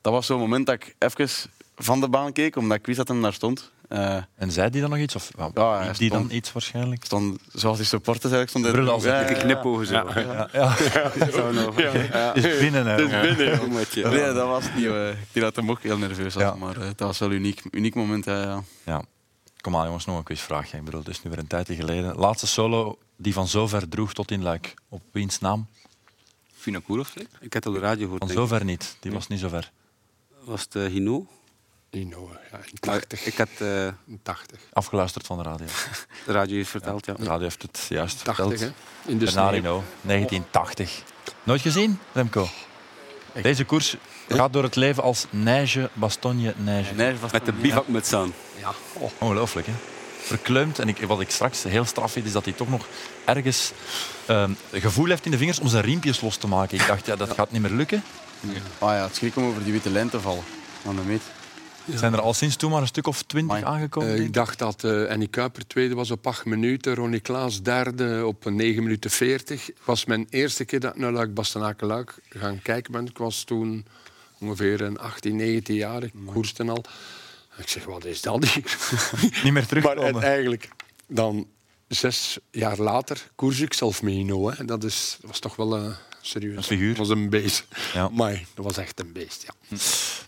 dat 0.02 0.12
was 0.12 0.26
zo'n 0.26 0.38
moment 0.38 0.66
dat 0.66 0.74
ik 0.74 0.94
even 0.98 1.28
van 1.76 2.00
de 2.00 2.08
baan 2.08 2.32
keek, 2.32 2.56
omdat 2.56 2.78
ik 2.78 2.86
wist 2.86 2.98
dat 2.98 3.08
hem 3.08 3.22
daar 3.22 3.32
stond. 3.32 3.70
Eh, 3.88 4.16
En 4.36 4.52
zei 4.52 4.70
die 4.70 4.80
dan 4.80 4.90
nog 4.90 4.98
iets? 4.98 5.14
Of 5.14 5.30
ja, 5.38 5.50
Ja, 5.54 5.92
die 5.92 6.10
dan 6.10 6.30
iets 6.30 6.52
waarschijnlijk? 6.52 7.04
stond, 7.04 7.38
zoals 7.52 7.76
die 7.76 7.86
supporters 7.86 8.32
eigenlijk 8.32 8.50
stonden. 8.66 8.92
Als 8.92 9.04
een 9.04 9.26
Die 9.26 9.36
knipogen 9.36 9.86
zo. 9.86 9.94
Ja, 9.94 10.48
ja. 10.52 10.76
Zo 11.32 11.52
nou. 11.52 11.82
Het 11.82 12.44
is 12.44 12.58
binnen, 12.58 12.86
hè. 12.86 12.96
Jongetje. 12.96 14.08
Nee, 14.08 14.32
dat 14.32 14.46
was 14.48 14.64
niet. 14.74 14.86
eh, 14.86 15.08
ik 15.10 15.16
denk 15.32 15.44
dat 15.46 15.56
hem 15.56 15.70
ook 15.70 15.82
heel 15.82 15.98
nerveus 15.98 16.34
Ja. 16.34 16.54
maar 16.54 16.76
eh, 16.76 16.82
dat 16.86 16.98
was 16.98 17.18
wel 17.18 17.28
een 17.28 17.34
uniek, 17.34 17.62
uniek 17.70 17.94
moment. 17.94 18.24
ja, 18.24 18.42
ja. 18.42 18.62
Ja. 18.84 19.02
Kom 19.60 19.76
aan 19.76 19.84
jongens, 19.86 20.04
nog 20.04 20.16
een 20.18 20.22
quizvraagje. 20.24 20.76
Ik 20.76 20.84
bedoel, 20.84 21.00
het 21.00 21.08
is 21.08 21.22
nu 21.22 21.30
weer 21.30 21.38
een 21.38 21.46
tijdje 21.46 21.74
geleden. 21.74 22.16
Laatste 22.16 22.46
solo 22.46 22.98
die 23.16 23.32
van 23.32 23.48
zover 23.48 23.88
droeg 23.88 24.12
tot 24.12 24.30
in 24.30 24.42
Luik. 24.42 24.74
Op 24.88 25.02
wiens 25.12 25.38
naam? 25.38 25.66
Vinokourov, 26.56 27.08
zeker? 27.08 27.38
Ik 27.40 27.52
heb 27.52 27.64
het 27.64 27.66
op 27.66 27.74
de 27.74 27.80
radio 27.80 28.02
gehoord. 28.04 28.22
Van 28.24 28.32
zover 28.32 28.64
niet. 28.64 28.96
Die 29.00 29.12
was 29.12 29.26
niet 29.28 29.40
zo 29.40 29.48
ver. 29.48 29.70
Was 30.44 30.62
het 30.62 30.74
uh, 30.74 30.86
Hino? 30.86 31.26
Dino, 31.90 32.30
ja, 32.50 32.56
in 32.56 32.78
Maar 32.86 32.98
80. 32.98 33.26
ik 33.26 33.36
had 33.36 33.48
eh, 33.58 33.86
In 33.86 34.20
80. 34.22 34.60
Afgeluisterd 34.72 35.26
van 35.26 35.36
de 35.36 35.42
radio. 35.42 35.66
de 36.26 36.32
radio 36.32 36.56
heeft 36.56 36.70
verteld, 36.70 37.06
ja. 37.06 37.14
De 37.14 37.24
radio 37.24 37.42
heeft 37.42 37.62
het 37.62 37.86
juist 37.88 38.24
80, 38.24 38.46
verteld. 38.46 38.60
hè? 38.60 39.10
In 39.10 39.18
de. 39.18 39.24
Bernardino, 39.24 39.84
1980. 40.00 41.02
Nooit 41.42 41.60
gezien, 41.60 41.98
Remco? 42.12 42.48
Deze 43.42 43.64
koers 43.64 43.96
gaat 44.28 44.52
door 44.52 44.62
het 44.62 44.76
leven 44.76 45.02
als 45.02 45.26
neige, 45.30 45.90
bastogne, 45.92 46.54
neige. 46.56 47.18
Was 47.20 47.32
Met 47.32 47.44
de 47.44 47.52
bivakmuts 47.52 48.12
aan. 48.12 48.32
Ja. 48.58 48.72
Oh. 48.92 49.10
Ongelooflijk, 49.18 49.66
hè? 49.66 49.72
Verkleumd. 50.22 50.78
En 50.78 50.88
ik, 50.88 50.98
wat 50.98 51.20
ik 51.20 51.30
straks 51.30 51.62
heel 51.62 51.84
straf 51.84 52.12
vind, 52.12 52.26
is 52.26 52.32
dat 52.32 52.44
hij 52.44 52.54
toch 52.54 52.68
nog 52.68 52.86
ergens 53.24 53.72
ehm, 54.26 54.52
gevoel 54.72 55.06
heeft 55.06 55.24
in 55.24 55.30
de 55.30 55.38
vingers 55.38 55.58
om 55.60 55.68
zijn 55.68 55.84
riempjes 55.84 56.20
los 56.20 56.36
te 56.36 56.46
maken. 56.46 56.78
Ik 56.78 56.86
dacht, 56.86 57.06
ja, 57.06 57.16
dat 57.16 57.32
gaat 57.32 57.50
niet 57.50 57.62
meer 57.62 57.70
lukken. 57.70 58.02
Ah 58.78 58.94
ja, 58.94 59.02
het 59.04 59.14
schrik 59.14 59.36
om 59.36 59.44
over 59.44 59.64
die 59.64 59.72
witte 59.72 59.90
lijn 59.90 60.08
te 60.10 60.20
vallen 60.20 60.42
aan 60.86 60.96
de 60.96 61.02
meet. 61.02 61.22
Zijn 61.94 62.12
er 62.12 62.20
al 62.20 62.34
sinds 62.34 62.56
toen 62.56 62.70
maar 62.70 62.80
een 62.80 62.86
stuk 62.86 63.06
of 63.06 63.22
twintig 63.22 63.62
aangekomen? 63.62 64.08
Eh, 64.14 64.20
ik 64.20 64.32
dacht 64.32 64.58
dat 64.58 64.84
eh 64.84 65.08
Annie 65.08 65.28
Kuiper 65.28 65.66
tweede 65.66 65.94
was 65.94 66.10
op 66.10 66.26
8 66.26 66.44
minuten, 66.44 66.94
Ronnie 66.94 67.20
Klaas 67.20 67.62
derde 67.62 68.26
op 68.26 68.44
9 68.50 68.82
minuten 68.82 69.10
40. 69.10 69.66
Het 69.66 69.74
was 69.84 70.04
mijn 70.04 70.26
eerste 70.30 70.64
keer 70.64 70.80
dat 70.80 70.94
ik 70.94 71.00
naar 71.00 71.12
Luik 71.86 72.14
gaan 72.28 72.62
kijken 72.62 72.92
ben. 72.92 73.06
Ik 73.06 73.18
was 73.18 73.44
toen 73.44 73.86
ongeveer 74.38 74.80
een 74.80 74.98
18, 74.98 75.36
19 75.36 75.74
jaar, 75.74 76.02
ik 76.02 76.12
koerste 76.26 76.64
al. 76.64 76.84
Ik 77.56 77.68
zeg, 77.68 77.84
wat 77.84 78.04
is 78.04 78.20
dat 78.20 78.44
hier? 78.44 78.76
Niet 79.22 79.42
meer 79.42 79.52
maar 79.52 79.66
terugkomen. 79.66 80.14
het- 80.14 80.22
eigenlijk, 80.24 80.68
dan 81.06 81.46
zes 81.88 82.38
jaar 82.50 82.78
later 82.78 83.30
koers 83.34 83.60
ik 83.60 83.74
zelf 83.74 84.02
met 84.02 84.12
Ino. 84.12 84.50
Hè. 84.50 84.64
Dat, 84.64 84.84
is, 84.84 85.18
was 85.22 85.38
toch 85.38 85.56
wel 85.56 85.76
een 85.76 85.94
serieus. 86.22 86.56
Een 86.56 86.62
figuur. 86.62 86.88
Dat 86.88 87.06
was 87.06 87.08
een 87.08 87.30
beest. 87.30 87.66
Ja. 87.92 88.08
Maar 88.08 88.44
dat 88.54 88.64
was 88.64 88.76
echt 88.76 89.00
een 89.00 89.12
beest, 89.12 89.42
ja. 89.42 89.54
Een 89.70 89.78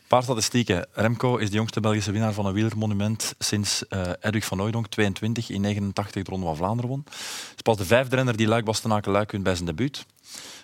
paar 0.06 0.22
statistieken. 0.22 0.88
Remco 0.92 1.36
is 1.36 1.50
de 1.50 1.56
jongste 1.56 1.80
Belgische 1.80 2.12
winnaar 2.12 2.32
van 2.32 2.46
een 2.46 2.52
wielermonument 2.52 3.34
sinds 3.38 3.86
eh 3.88 4.10
Edwig 4.20 4.44
van 4.44 4.62
Ooydonk, 4.62 4.86
22, 4.86 5.50
in 5.50 5.60
89 5.60 6.22
de 6.22 6.30
Ronde 6.30 6.46
van 6.46 6.56
Vlaanderen 6.56 6.90
won. 6.90 7.02
Het 7.04 7.54
is 7.56 7.62
pas 7.62 7.76
de 7.76 7.84
vijfde 7.84 8.16
renner 8.16 8.36
die 8.36 8.46
Luik 8.46 8.64
Bastenaken 8.64 9.12
Luik 9.12 9.30
wint 9.30 9.44
bij 9.44 9.54
zijn 9.54 9.66
debuut. 9.66 10.06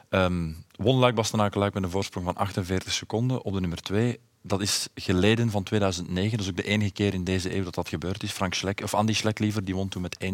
Ehm 0.09 0.53
won 0.77 0.99
Luik 0.99 1.14
Bastenaken 1.14 1.61
Luik 1.61 1.75
met 1.75 1.83
een 1.83 1.90
voorsprong 1.90 2.27
van 2.27 2.37
48 2.37 2.93
seconden 2.93 3.45
op 3.45 3.53
de 3.53 3.61
nummer 3.61 3.83
2. 3.83 4.21
Dat 4.42 4.61
is 4.61 4.88
geleden 4.94 5.50
van 5.50 5.62
2009. 5.62 6.31
Dat 6.31 6.40
is 6.40 6.48
ook 6.50 6.57
de 6.57 6.62
enige 6.62 6.90
keer 6.92 7.14
in 7.14 7.24
deze 7.24 7.55
eeuw 7.57 7.64
dat 7.64 7.74
dat 7.74 7.88
gebeurd 7.88 8.22
is. 8.22 8.31
Frank 8.31 8.55
Schleck, 8.55 8.81
of 8.83 8.94
Andy 8.94 9.12
Schleck 9.12 9.38
liever, 9.38 9.64
die 9.64 9.74
won 9.74 9.88
toen 9.88 10.03
met 10.03 10.16
1,17. 10.24 10.29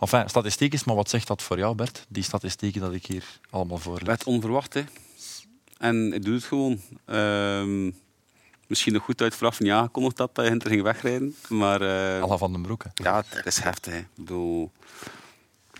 Enfin, 0.00 0.28
statistiek 0.28 0.72
is, 0.72 0.84
maar 0.84 0.94
wat 0.96 1.10
zegt 1.10 1.26
dat 1.26 1.42
voor 1.42 1.58
jou, 1.58 1.74
Bert? 1.74 2.06
Die 2.08 2.22
statistieken 2.22 2.80
dat 2.80 2.92
ik 2.92 3.06
hier 3.06 3.24
allemaal 3.50 3.78
voorlees. 3.78 4.06
werd 4.06 4.24
onverwacht, 4.24 4.74
hè. 4.74 4.82
En 5.78 6.12
ik 6.12 6.24
doe 6.24 6.34
het 6.34 6.44
gewoon. 6.44 6.80
Ehm, 7.04 7.90
misschien 8.66 8.92
nog 8.92 9.02
goed 9.04 9.20
uit 9.22 9.34
vooraf 9.34 9.60
niet 9.60 9.70
aangekondigd 9.72 10.16
dat 10.16 10.30
hij 10.32 10.46
Hinter 10.48 10.70
ging 10.70 10.82
wegrijden. 10.82 11.34
Maar 11.48 11.80
eh, 12.16 12.22
Alla 12.22 12.36
van 12.36 12.52
den 12.52 12.62
Broeke. 12.62 12.90
ja, 12.94 13.24
het 13.28 13.46
is 13.46 13.58
heftig. 13.58 13.92
hè. 13.92 13.98
Ik 13.98 14.06
bedoel... 14.14 14.70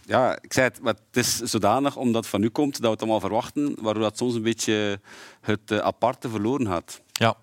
Ja, 0.04 0.38
ik 0.40 0.52
zei 0.52 0.66
het, 0.68 0.80
maar 0.80 0.94
het 0.94 1.16
is 1.24 1.36
zodanig 1.38 1.96
omdat 1.96 2.20
het 2.22 2.30
van 2.30 2.40
nu 2.40 2.48
komt 2.48 2.72
dat 2.72 2.82
we 2.82 2.88
het 2.90 3.00
allemaal 3.00 3.20
verwachten, 3.20 3.74
waardoor 3.80 4.02
dat 4.02 4.16
soms 4.16 4.34
een 4.34 4.42
beetje 4.42 5.00
het 5.40 5.70
eh, 5.70 5.78
aparte 5.78 6.28
verloren 6.28 6.66
gaat. 6.66 7.00
Ja. 7.12 7.34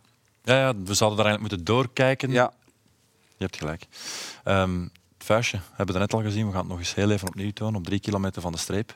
Ja, 0.44 0.56
ja, 0.56 0.74
we 0.76 0.94
zouden 0.94 1.18
daar 1.18 1.28
eigenlijk 1.28 1.40
moeten 1.40 1.64
doorkijken. 1.76 2.32
Ja, 2.32 2.54
Je 3.38 3.44
hebt 3.44 3.58
gelijk. 3.58 3.86
Ehm, 4.44 4.82
het 4.82 5.28
vuistje 5.28 5.60
hebben 5.74 5.96
we 5.96 6.02
net 6.02 6.14
al 6.14 6.22
gezien. 6.22 6.46
We 6.46 6.52
gaan 6.52 6.60
het 6.60 6.70
nog 6.70 6.80
eens 6.80 6.96
heel 6.96 7.12
even 7.12 7.28
opnieuw 7.28 7.52
tonen, 7.52 7.76
op 7.76 7.86
drie 7.86 8.00
kilometer 8.00 8.42
van 8.42 8.52
de 8.52 8.58
streep. 8.58 8.94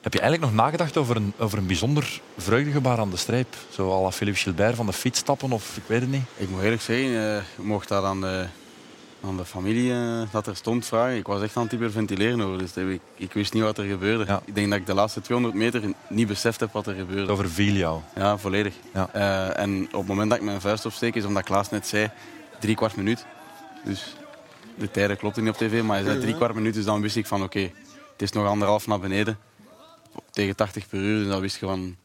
Heb 0.00 0.12
je 0.12 0.20
eigenlijk 0.20 0.52
nog 0.52 0.62
nagedacht 0.64 0.96
over 0.96 1.16
een, 1.16 1.32
over 1.38 1.58
een 1.58 1.66
bijzonder 1.66 2.20
vreugdegebaar 2.36 2.98
aan 2.98 3.10
de 3.10 3.16
streep? 3.16 3.56
Zo 3.70 3.92
à 3.92 4.00
la 4.02 4.10
Philippe 4.12 4.38
Gilbert 4.40 4.76
van 4.76 4.86
de 4.86 4.92
fiets 4.92 5.18
stappen 5.18 5.52
of 5.52 5.76
ik 5.76 5.82
weet 5.86 6.00
het 6.00 6.10
niet. 6.10 6.24
Ik 6.36 6.50
moet 6.50 6.62
eerlijk 6.62 6.82
zeggen, 6.82 7.06
eh, 7.06 7.42
je 7.56 7.62
mocht 7.62 7.88
dat 7.88 8.04
aan 8.04 8.20
de, 8.20 8.46
aan 9.24 9.36
de 9.36 9.44
familie 9.44 9.92
eh, 9.92 10.22
dat 10.30 10.46
er 10.46 10.56
stond 10.56 10.86
vragen. 10.86 11.16
Ik 11.16 11.26
was 11.26 11.42
echt 11.42 11.56
aan 11.56 11.62
het 11.62 11.72
hyperventileren 11.72 12.40
over, 12.40 12.58
dus 12.58 12.76
ik, 12.76 13.00
ik 13.16 13.32
wist 13.32 13.52
niet 13.52 13.62
wat 13.62 13.78
er 13.78 13.84
gebeurde. 13.84 14.24
Ja. 14.26 14.42
Ik 14.44 14.54
denk 14.54 14.70
dat 14.70 14.78
ik 14.78 14.86
de 14.86 14.94
laatste 14.94 15.20
200 15.20 15.58
meter 15.58 15.82
niet 16.08 16.26
beseft 16.26 16.60
heb 16.60 16.72
wat 16.72 16.86
er 16.86 16.94
gebeurde. 16.94 17.20
Het 17.20 17.30
overviel 17.30 17.72
jou. 17.72 18.00
Ja, 18.14 18.38
volledig. 18.38 18.74
Ja. 18.94 19.08
Eh, 19.12 19.62
en 19.62 19.84
op 19.84 19.98
het 19.98 20.06
moment 20.06 20.30
dat 20.30 20.38
ik 20.38 20.44
mijn 20.44 20.60
vuist 20.60 20.86
opsteek, 20.86 21.14
is 21.14 21.24
omdat 21.24 21.42
Klaas 21.42 21.70
net 21.70 21.86
zei, 21.86 22.10
drie 22.60 22.74
kwart 22.74 22.96
minuut. 22.96 23.26
Dus 23.84 24.16
de 24.74 24.90
tijden 24.90 25.16
klopten 25.16 25.42
niet 25.42 25.52
op 25.52 25.58
tv, 25.58 25.82
maar 25.82 25.96
hij 25.96 26.04
zei 26.04 26.20
drie 26.20 26.34
kwart 26.34 26.54
minuut, 26.54 26.74
dus 26.74 26.84
dan 26.84 27.00
wist 27.00 27.16
ik 27.16 27.26
van 27.26 27.42
oké, 27.42 27.60
het 28.12 28.22
is 28.22 28.32
nog 28.32 28.46
anderhalf 28.46 28.86
naar 28.86 29.00
beneden. 29.00 29.38
Tegen 30.30 30.56
80 30.56 30.88
per 30.88 30.98
uur, 30.98 31.18
dus 31.18 31.28
dan 31.28 31.40
wist 31.40 31.60
je 31.60 31.66
van 31.66 31.96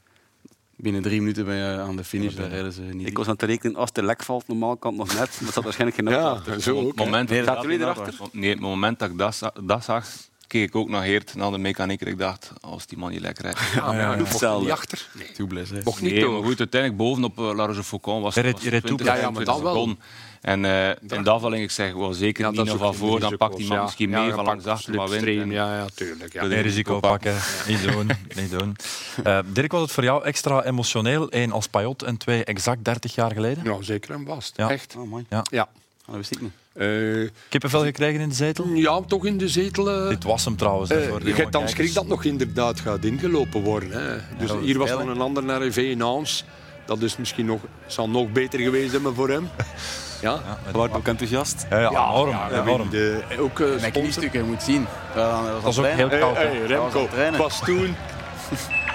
binnen 0.85 1.01
drie 1.01 1.19
minuten 1.19 1.45
ben 1.45 1.55
je 1.55 1.79
aan 1.79 1.95
de 1.95 2.03
finish, 2.03 2.33
daar 2.33 2.49
rijden 2.49 2.71
ze 2.71 2.81
niet. 2.81 3.07
ik 3.07 3.17
was 3.17 3.25
aan 3.25 3.33
het 3.33 3.41
rekenen, 3.43 3.75
als 3.75 3.91
de 3.91 4.03
lek 4.03 4.23
valt, 4.23 4.47
normaal 4.47 4.77
kan 4.77 4.91
het 4.91 4.99
nog 4.99 5.07
net, 5.07 5.29
maar 5.35 5.43
dat 5.43 5.53
zat 5.53 5.63
waarschijnlijk 5.63 5.99
geen 5.99 6.09
Ja, 6.19 6.29
achter. 6.29 6.61
zo 6.61 6.75
ook. 6.75 6.81
Op 6.81 6.87
het 6.87 7.05
moment, 7.05 7.29
Nee, 7.29 7.43
Gaat 7.43 7.61
jullie 7.61 7.71
inderdaad, 7.71 7.97
erachter? 7.97 8.27
Nee, 8.31 8.49
het 8.49 8.59
moment 8.59 8.99
dat 8.99 9.09
ik 9.09 9.17
dat, 9.17 9.51
dat 9.63 9.83
zag, 9.83 10.07
keek 10.47 10.67
ik 10.67 10.75
ook 10.75 10.89
nog 10.89 11.01
heerd 11.01 11.35
naar 11.35 11.51
de 11.51 11.57
mechanieker. 11.57 12.07
Ik 12.07 12.17
dacht, 12.17 12.51
als 12.61 12.85
die 12.85 12.97
man 12.97 13.11
niet 13.11 13.21
lekker 13.21 13.43
rijdt. 13.43 13.59
Ja, 13.75 13.85
maar 13.85 13.95
ja, 13.95 14.01
ja, 14.01 14.25
ja. 14.39 14.57
niet 14.59 14.71
achter. 14.71 15.07
Nee. 15.13 15.31
Toe 15.31 15.47
blij 15.47 15.65
zijn. 15.65 15.81
Mocht 15.83 16.01
niet 16.01 16.11
Nee, 16.11 16.27
maar 16.27 16.43
goed, 16.43 16.59
uiteindelijk 16.59 17.01
bovenop 17.01 17.39
uh, 17.39 17.53
La 17.53 17.65
Rochefoucauld 17.65 18.21
was 18.23 18.35
was 18.35 18.43
je 18.43 18.69
reed 18.69 18.85
toe, 18.85 18.97
20, 18.97 19.07
ja, 19.07 19.13
ja, 19.15 19.29
maar 19.29 19.43
25 19.43 19.63
dat 19.63 19.73
wel. 19.73 19.97
En 20.45 20.65
eh 20.65 20.89
in 20.89 21.23
dat 21.23 21.33
geval, 21.33 21.53
ik 21.53 21.71
zeg, 21.71 21.93
wel 21.93 22.13
zeker 22.13 22.43
Ja, 22.43 22.49
niet 22.51 22.63
nog 22.63 22.77
van 22.77 22.95
voor, 22.95 23.19
dan 23.19 23.37
pakt 23.37 23.57
die 23.57 23.67
man 23.67 23.81
misschien 23.81 24.09
ja. 24.09 24.19
mee 24.19 24.27
Ja, 24.27 24.35
van 24.35 24.45
langs 24.45 24.65
achter, 24.65 24.95
maar 24.95 25.09
wint. 25.09 25.51
Ja, 25.51 25.75
ja, 25.77 25.85
tuurlijk. 25.95 26.33
Ja. 26.33 26.45
Nee, 26.45 26.61
risico 26.61 26.99
pakken. 26.99 27.35
Niet 27.67 27.83
doen. 27.91 28.09
Niet 28.35 28.51
doen. 28.59 28.75
Eh, 29.23 29.39
Dirk, 29.45 29.71
was 29.71 29.81
het 29.81 29.91
voor 29.91 30.03
jou 30.03 30.23
extra 30.23 30.63
emotioneel? 30.63 31.27
Eén 31.29 31.51
als 31.51 31.67
Payot 31.67 32.03
en 32.03 32.17
twee 32.17 32.43
exact 32.43 32.83
30 32.83 33.15
jaar 33.15 33.31
geleden? 33.31 33.63
Nou, 33.63 33.83
zeker 33.83 34.11
en 34.11 34.25
vast. 34.25 34.53
Ja. 34.57 34.69
Echt. 34.69 34.95
Oh, 34.97 35.09
mooi. 35.09 35.25
Ja. 35.29 35.43
Ja. 35.51 35.61
Ah, 35.61 36.05
dat 36.05 36.15
wist 36.15 36.31
ik 36.31 36.41
niet. 36.41 36.51
Eh, 36.73 37.29
Kippenvel 37.49 37.83
gekregen 37.83 38.19
in 38.21 38.29
de 38.29 38.35
zetel? 38.35 38.65
ja, 38.67 39.01
toch 39.01 39.25
in 39.25 39.37
de 39.37 39.47
zetel. 39.47 39.91
eh, 39.91 40.09
Dit 40.09 40.23
was 40.23 40.45
hem 40.45 40.55
trouwens. 40.55 40.91
voor 41.09 41.27
je 41.27 41.33
hebt 41.33 41.51
dan 41.51 41.69
schrik 41.69 41.93
dat 41.93 42.07
nog 42.07 42.23
inderdaad 42.23 42.79
gaat 42.79 43.03
ingelopen 43.03 43.61
worden. 43.61 43.91
Hè. 43.91 44.17
Dus 44.37 44.51
hier 44.61 44.77
was 44.77 44.89
nog 44.89 44.99
een 45.05 45.21
ander 45.21 45.43
naar 45.43 45.61
EV 45.61 45.93
Naans. 45.97 46.45
Dat 46.85 47.01
is 47.01 47.17
misschien 47.17 47.45
nog, 47.45 47.61
zal 47.87 48.09
nog 48.09 48.31
beter 48.31 48.59
geweest 48.59 48.91
hebben 48.91 49.15
voor 49.15 49.29
hem. 49.29 49.49
Ja, 50.25 50.39
Wordt 50.71 50.93
ook 50.93 51.07
enthousiast. 51.07 51.65
Ja, 51.69 51.79
ja, 51.79 51.87
enorm. 51.89 52.29
ja, 52.29 52.49
enorm. 52.61 52.89
de- 52.89 53.21
ook 53.39 53.59
eh, 53.59 53.65
Mijn 53.67 53.79
sponsor. 53.79 54.01
kniestukken, 54.01 54.39
je 54.39 54.45
moet 54.45 54.63
zien. 54.63 54.87
Dat 55.15 55.61
was 55.61 55.77
ook 55.79 55.85
heel 55.85 56.09
koud. 56.09 56.35
hey, 56.37 56.61
Remco, 56.67 57.07
het 57.11 57.37
was 57.37 57.59
toen 57.65 57.95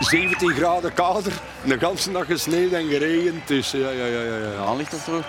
17 0.00 0.50
graden 0.50 0.92
kouder, 0.94 1.32
de 1.64 1.78
ganse 1.78 2.12
dag 2.12 2.26
gesneeuwd 2.26 2.72
en 2.72 2.88
geregend. 2.88 3.48
Dus 3.48 3.70
ja, 3.70 3.78
ja, 3.90 4.04
ja, 4.04 4.20
ja. 4.20 4.38
De 4.38 4.52
ja. 4.58 4.64
baan 4.64 4.76
ligt 4.76 4.90
toch 4.90 5.00
droog? 5.04 5.24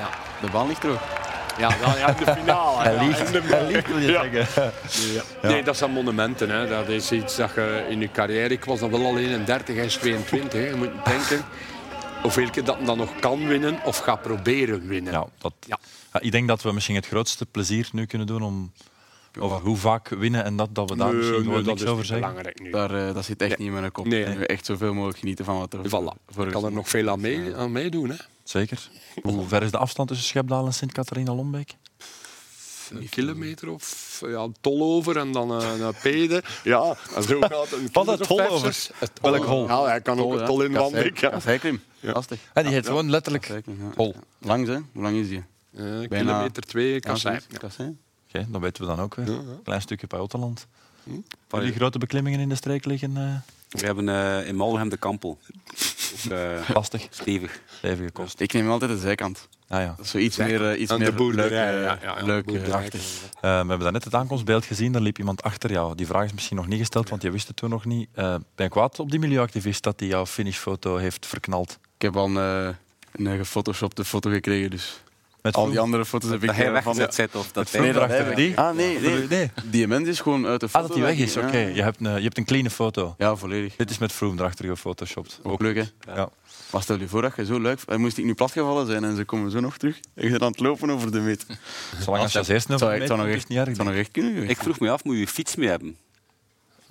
Ja. 0.00 0.08
De 0.46 0.50
baan 0.52 0.66
ligt 0.66 0.80
droog. 0.80 1.00
Ja, 1.58 1.68
ja, 1.84 1.96
ja, 1.98 2.08
in 2.08 2.24
de 2.24 2.32
finale. 2.32 2.82
Hij 2.82 2.94
ja, 2.94 3.02
liegt. 3.02 3.20
in 3.26 3.32
de- 3.32 3.42
Hij 3.56 3.66
liegt, 3.66 3.86
wil 3.86 3.98
je 3.98 4.10
Ja. 4.10 4.22
zeggen. 4.32 4.72
Ja. 5.42 5.48
Nee, 5.48 5.62
dat 5.62 5.76
zijn 5.76 5.90
monumenten. 5.90 6.50
Hè. 6.50 6.66
Dat 6.68 6.88
is 6.88 7.12
iets 7.12 7.36
dat 7.36 7.50
je 7.54 7.84
in 7.88 8.00
je 8.00 8.10
carrière... 8.12 8.48
Ik 8.54 8.64
was 8.64 8.80
dan 8.80 8.90
wel 8.90 9.04
al 9.04 9.18
31, 9.18 9.74
hij 9.76 9.84
is 9.84 9.94
22. 9.94 10.52
Hè. 10.60 10.66
Je 10.68 10.74
moet 10.74 10.90
denken 11.04 11.44
hoeveel 12.22 12.50
keer 12.50 12.64
dat 12.64 12.86
dan 12.86 12.98
nog 12.98 13.18
kan 13.20 13.46
winnen 13.46 13.80
of 13.84 13.98
gaat 13.98 14.22
proberen 14.22 14.86
winnen. 14.86 15.12
Ja, 15.12 15.26
dat, 15.38 15.52
Ja. 15.66 15.78
Ja, 16.12 16.20
ik 16.20 16.32
denk 16.32 16.48
dat 16.48 16.62
we 16.62 16.72
misschien 16.72 16.94
het 16.96 17.06
grootste 17.06 17.46
plezier 17.46 17.88
nu 17.92 18.06
kunnen 18.06 18.26
doen 18.26 18.42
om 18.42 18.72
over 19.38 19.60
hoe 19.60 19.76
vaak 19.76 20.08
winnen 20.08 20.44
en 20.44 20.56
dat, 20.56 20.74
dat 20.74 20.90
we 20.90 20.96
daar 20.96 21.12
Nee, 21.14 21.16
misschien 21.30 21.48
nee, 21.52 21.62
niks 21.62 21.82
is 21.82 21.88
over 21.88 22.04
zeggen. 22.04 22.26
belangrijk 22.28 22.60
nu. 22.60 22.70
Daar, 22.70 23.08
eh, 23.08 23.14
dat 23.14 23.24
zit 23.24 23.42
echt 23.42 23.58
niet 23.58 23.68
in 23.68 23.72
mijn 23.74 23.92
kop. 23.92 24.06
Nee. 24.06 24.26
Nee. 24.26 24.46
Echt 24.46 24.66
zoveel 24.66 24.94
mogelijk 24.94 25.18
genieten 25.18 25.44
van 25.44 25.58
wat 25.58 25.72
er 25.72 25.80
Voilà. 25.86 26.24
voor 26.28 26.46
Ik 26.46 26.52
kan 26.52 26.64
er 26.64 26.72
nog 26.72 26.88
veel 26.88 27.08
aan, 27.08 27.20
mee, 27.20 27.54
aan 27.56 27.72
meedoen. 27.72 28.10
Hè. 28.10 28.16
Zeker. 28.44 28.88
Hoe 29.22 29.48
ver 29.48 29.62
is 29.62 29.70
de 29.70 29.78
afstand 29.78 30.08
tussen 30.08 30.26
Schepdaal 30.26 30.66
en 30.66 30.74
Sint-Catharina-Lombeek? 30.74 31.74
Een 32.90 33.08
kilometer 33.08 33.70
of 33.70 34.18
ja, 34.26 34.40
een 34.40 34.56
tol 34.60 34.94
over 34.94 35.16
en 35.16 35.32
dan 35.32 35.50
een, 35.50 35.80
een 35.80 35.94
pede. 36.02 36.42
Ja, 36.64 36.96
en 37.14 37.22
zo 37.22 37.40
gaat 37.40 37.72
een 37.72 37.88
Wat, 37.92 38.06
het 38.06 38.26
hol 38.26 38.48
over? 38.48 38.88
Het 38.98 39.10
Welk 39.20 39.44
hol? 39.44 39.66
Ja, 39.66 39.84
hij 39.84 40.00
kan 40.00 40.20
ook 40.20 40.32
een 40.32 40.46
tol 40.46 40.62
in 40.62 40.72
wandelen. 40.72 41.12
Ja. 41.14 41.28
Kasseiklim. 41.28 41.80
Lastig. 42.00 42.40
En 42.52 42.64
die 42.64 42.72
heet 42.72 42.86
gewoon 42.86 43.10
letterlijk 43.10 43.46
ja. 43.46 43.62
hol. 43.94 44.14
Lang, 44.38 44.66
hè? 44.66 44.78
Hoe 44.92 45.02
lang 45.02 45.16
is 45.16 45.28
die? 45.28 45.44
Eh, 45.76 46.08
kilometer 46.08 46.62
twee, 46.62 47.00
kassei. 47.00 47.38
Ja, 47.48 47.58
Kassei. 47.58 47.96
Oké, 48.28 48.46
dan 48.48 48.60
weten 48.60 48.82
we 48.82 48.88
dan 48.88 49.00
ook 49.00 49.14
weer. 49.14 49.38
Klein 49.64 49.80
stukje 49.80 50.06
Pajottenland. 50.06 50.66
Hm? 51.04 51.10
Waar 51.48 51.60
die 51.60 51.72
grote 51.72 51.98
beklimmingen 51.98 52.40
in 52.40 52.48
de 52.48 52.54
streek 52.54 52.84
liggen, 52.84 53.16
eh, 53.16 53.36
We 53.70 53.86
hebben 53.86 54.08
eh, 54.08 54.46
in 54.46 54.56
Malhem 54.56 54.88
de 54.88 54.96
Kampel. 54.96 55.38
Ook, 56.26 56.32
eh, 56.32 56.68
lastig. 56.74 57.06
stevig. 57.10 57.60
Stevige 57.78 58.10
kost. 58.10 58.40
Ik 58.40 58.52
neem 58.52 58.70
altijd 58.70 58.90
de 58.90 58.98
zijkant. 58.98 59.48
Ah, 59.68 59.80
ja. 59.80 59.94
Dat 59.96 60.04
is 60.04 60.10
zo 60.10 60.18
iets 60.18 60.36
meer, 60.36 60.70
eh, 60.70 60.80
iets 60.80 60.90
Aan 60.90 60.98
de 60.98 61.04
meer 61.04 61.14
boerderij, 61.14 61.72
leuk, 61.74 61.84
ja, 61.84 61.96
eh, 61.96 62.02
ja, 62.02 62.26
leuk 62.26 62.50
eh. 62.50 62.54
Eh, 62.54 62.90
we 63.40 63.48
hebben 63.48 63.78
daarnet 63.78 64.04
het 64.04 64.14
aankomstbeeld 64.14 64.64
gezien, 64.64 64.92
daar 64.92 65.02
liep 65.02 65.18
iemand 65.18 65.42
achter 65.42 65.70
jou. 65.72 65.94
Die 65.94 66.06
vraag 66.06 66.24
is 66.24 66.32
misschien 66.32 66.56
nog 66.56 66.66
niet 66.66 66.78
gesteld, 66.78 67.08
want 67.08 67.22
je 67.22 67.30
wist 67.30 67.46
het 67.46 67.56
toen 67.56 67.70
nog 67.70 67.84
niet. 67.84 68.08
Eh, 68.12 68.24
ben 68.54 68.66
je 68.66 68.68
kwaad 68.68 68.98
op 68.98 69.10
die 69.10 69.20
milieuactivist 69.20 69.82
dat 69.82 70.00
hij 70.00 70.08
jouw 70.08 70.26
finishfoto 70.26 70.96
heeft 70.96 71.26
verknald? 71.26 71.78
Ik 71.96 72.02
heb 72.02 72.16
al 72.16 72.26
een, 72.26 72.36
eh, 73.16 73.26
een 73.26 73.36
gefotoshopte 73.38 74.04
foto 74.04 74.30
gekregen, 74.30 74.70
dus 74.70 75.02
Met 75.42 75.54
al 75.56 75.70
die 75.70 75.80
andere 75.80 76.04
foto's 76.04 76.30
heb 76.30 76.42
ik 76.42 76.50
hij 76.50 76.72
eh, 76.74 76.82
van 76.82 76.94
zit 76.94 77.34
of 77.34 77.52
dat 77.52 77.70
heb 77.70 78.36
die? 78.36 78.58
Ah, 78.58 78.74
nee, 78.76 78.98
nee. 79.00 79.26
Nee. 79.28 79.50
Die 79.64 79.86
mens 79.86 80.08
is 80.08 80.20
gewoon 80.20 80.46
uit 80.46 80.60
de 80.60 80.66
Ah, 80.66 80.72
foto. 80.72 80.86
dat 80.86 80.96
hij 80.96 81.06
weg 81.06 81.16
is, 81.18 81.34
ja. 81.34 81.46
oké. 81.46 81.58
Je, 81.58 81.82
hebt 81.82 82.00
een, 82.00 82.14
je 82.16 82.22
hebt 82.22 82.38
een 82.38 82.44
clean 82.44 82.70
foto. 82.70 83.14
Ja, 83.18 83.36
volledig. 83.36 83.76
Dit 83.76 83.90
is 83.90 83.98
met 83.98 84.12
Froome 84.12 84.40
erachter 84.40 84.64
gefotoshopt. 84.64 85.40
Ook 85.42 85.62
leuk, 85.62 85.76
hè? 85.76 86.14
Ja. 86.14 86.28
Maar 86.72 86.82
stel 86.82 86.98
je 86.98 87.08
voor 87.08 87.22
dat 87.22 87.32
je 87.36 87.44
zo 87.44 87.58
leuk... 87.60 87.80
eh, 87.86 87.96
Moest 87.96 88.18
ik 88.18 88.24
nu 88.24 88.34
platgevallen 88.34 88.86
zijn 88.86 89.04
en 89.04 89.16
ze 89.16 89.24
komen 89.24 89.50
zo 89.50 89.60
nog 89.60 89.76
terug 89.76 90.00
en 90.14 90.24
je 90.24 90.30
bent 90.30 90.42
aan 90.42 90.50
het 90.50 90.60
lopen 90.60 90.90
over 90.90 91.12
de 91.12 91.20
meet. 91.20 91.46
Zolang 92.00 92.22
als 92.22 92.32
je 92.32 92.38
als 92.38 92.48
eerste 92.48 92.72
Het 92.72 92.80
het 92.80 93.06
zou 93.06 93.18
nog 93.18 93.26
is 93.28 93.32
echt, 93.34 93.40
het 93.42 93.48
niet 93.48 93.58
erg. 93.58 93.66
het 93.66 93.76
zou 93.76 93.88
nog 93.88 93.96
echt 93.98 94.10
kunnen 94.10 94.32
geweest. 94.32 94.50
Ik 94.50 94.58
vroeg 94.58 94.80
me 94.80 94.90
af, 94.90 95.04
moet 95.04 95.16
je 95.18 95.26
fiets 95.26 95.56
mee 95.56 95.68
hebben? 95.68 95.96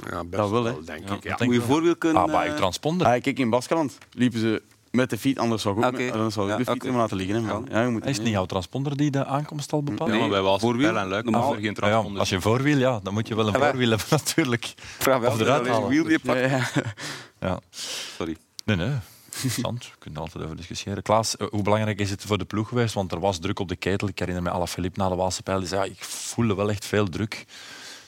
Ja, 0.09 0.23
best 0.23 0.31
Dat 0.31 0.49
wel, 0.49 0.63
hè. 0.63 0.73
denk 0.85 1.07
Ja, 1.09 1.15
ik. 1.15 1.23
Ja. 1.23 1.35
Moet 1.45 1.53
je 1.53 1.61
voorwiel 1.61 1.95
kunnen... 1.95 2.21
Ah, 2.21 2.31
maar 2.31 2.45
je 2.45 2.51
eh, 2.51 2.57
transponder. 2.57 3.07
Ah, 3.07 3.21
kijk, 3.21 3.39
in 3.39 3.49
Baskeland 3.49 3.97
liepen 4.11 4.39
ze 4.39 4.61
met 4.91 5.09
de 5.09 5.17
fiets, 5.17 5.39
anders 5.39 5.61
zou 5.61 5.77
ik 5.79 5.85
ook, 5.85 6.11
anders 6.11 6.33
zou 6.33 6.45
ik 6.45 6.51
Ja, 6.51 6.57
de 6.57 6.71
fiets 6.71 6.83
hebben 6.83 7.01
laten 7.01 7.17
liggen. 7.17 7.43
Hè. 7.45 7.53
Ja, 7.79 7.81
je 7.85 7.89
moet 7.89 8.05
Is 8.05 8.15
het 8.15 8.23
niet 8.25 8.33
jouw 8.33 8.45
transponder 8.45 8.97
die 8.97 9.11
de 9.11 9.25
aankomst 9.25 9.73
al 9.73 9.83
bepaalt? 9.83 10.11
Ja, 10.11 10.17
maar 10.17 10.29
bij 10.29 10.41
Waalse 10.41 10.59
voorwiel, 10.65 10.97
en 10.97 11.07
Luik 11.07 11.23
normaal. 11.23 11.53
er 11.53 11.59
geen 11.59 11.63
ja, 11.65 11.73
transponder 11.73 12.19
als 12.19 12.29
je 12.29 12.35
een 12.35 12.41
voorwiel, 12.41 12.77
ja, 12.77 12.99
dan 13.03 13.13
moet 13.13 13.27
je 13.27 13.35
wel 13.35 13.47
een 13.47 13.51
maar- 13.59 13.69
voorwiel 13.69 13.89
hebben 13.89 14.07
natuurlijk. 14.25 14.73
vraag 14.77 15.19
wel 15.19 15.31
Of 15.31 15.39
eruit 15.39 15.59
alleen 15.59 15.71
halen. 15.73 15.89
wiel 15.89 16.03
die 16.03 16.11
je 16.11 16.19
pakt. 16.19 16.39
Ja, 16.39 16.45
ja. 16.47 16.63
Ja. 17.39 17.59
Sorry. 18.17 18.37
Nee, 18.65 18.75
nee. 18.75 18.91
Interessant. 19.33 19.85
We 19.85 19.91
kunnen 19.99 20.21
altijd 20.21 20.43
over 20.43 20.55
discussiëren. 20.55 21.03
Klaas, 21.03 21.37
eh, 21.37 21.47
hoe 21.49 21.61
belangrijk 21.63 21.99
is 21.99 22.09
het 22.09 22.23
voor 22.25 22.37
de 22.37 22.45
ploeg 22.45 22.67
geweest? 22.67 22.93
Want 22.93 23.11
er 23.11 23.19
was 23.19 23.39
druk 23.39 23.59
op 23.59 23.67
de 23.67 23.75
ketel. 23.75 24.07
Ik 24.07 24.19
herinner 24.19 24.43
me 24.43 24.49
Alaphilippe 24.49 24.99
na 24.99 25.09
de 25.09 25.15
Waalse 25.15 25.43
pijl. 25.43 25.59
Die 25.59 25.67
zei, 25.67 25.81
ja, 25.85 25.91
ik 25.91 26.03
voelde 26.03 26.55
wel 26.55 26.69
echt 26.69 26.85
veel 26.85 27.09
druk. 27.09 27.45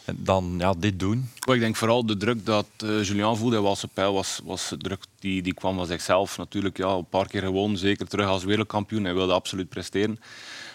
Dan 0.05 0.55
ja, 0.57 0.73
dit 0.77 0.99
doen. 0.99 1.29
Ik 1.53 1.59
denk 1.59 1.75
vooral 1.75 2.05
de 2.05 2.17
druk 2.17 2.45
dat 2.45 2.67
eh 2.77 3.03
Julian 3.03 3.37
voelde 3.37 3.55
in 3.55 3.89
Pijl 3.93 4.13
was, 4.13 4.39
was 4.43 4.75
druk 4.77 5.03
die, 5.19 5.41
die 5.41 5.53
kwam 5.53 5.75
van 5.75 5.85
zichzelf. 5.85 6.37
Natuurlijk 6.37 6.77
ja, 6.77 6.87
een 6.87 7.09
paar 7.09 7.27
keer 7.27 7.41
gewonnen, 7.41 7.79
zeker 7.79 8.07
terug 8.07 8.27
als 8.27 8.43
wereldkampioen. 8.43 9.03
Hij 9.03 9.13
wilde 9.13 9.33
absoluut 9.33 9.69
presteren. 9.69 10.19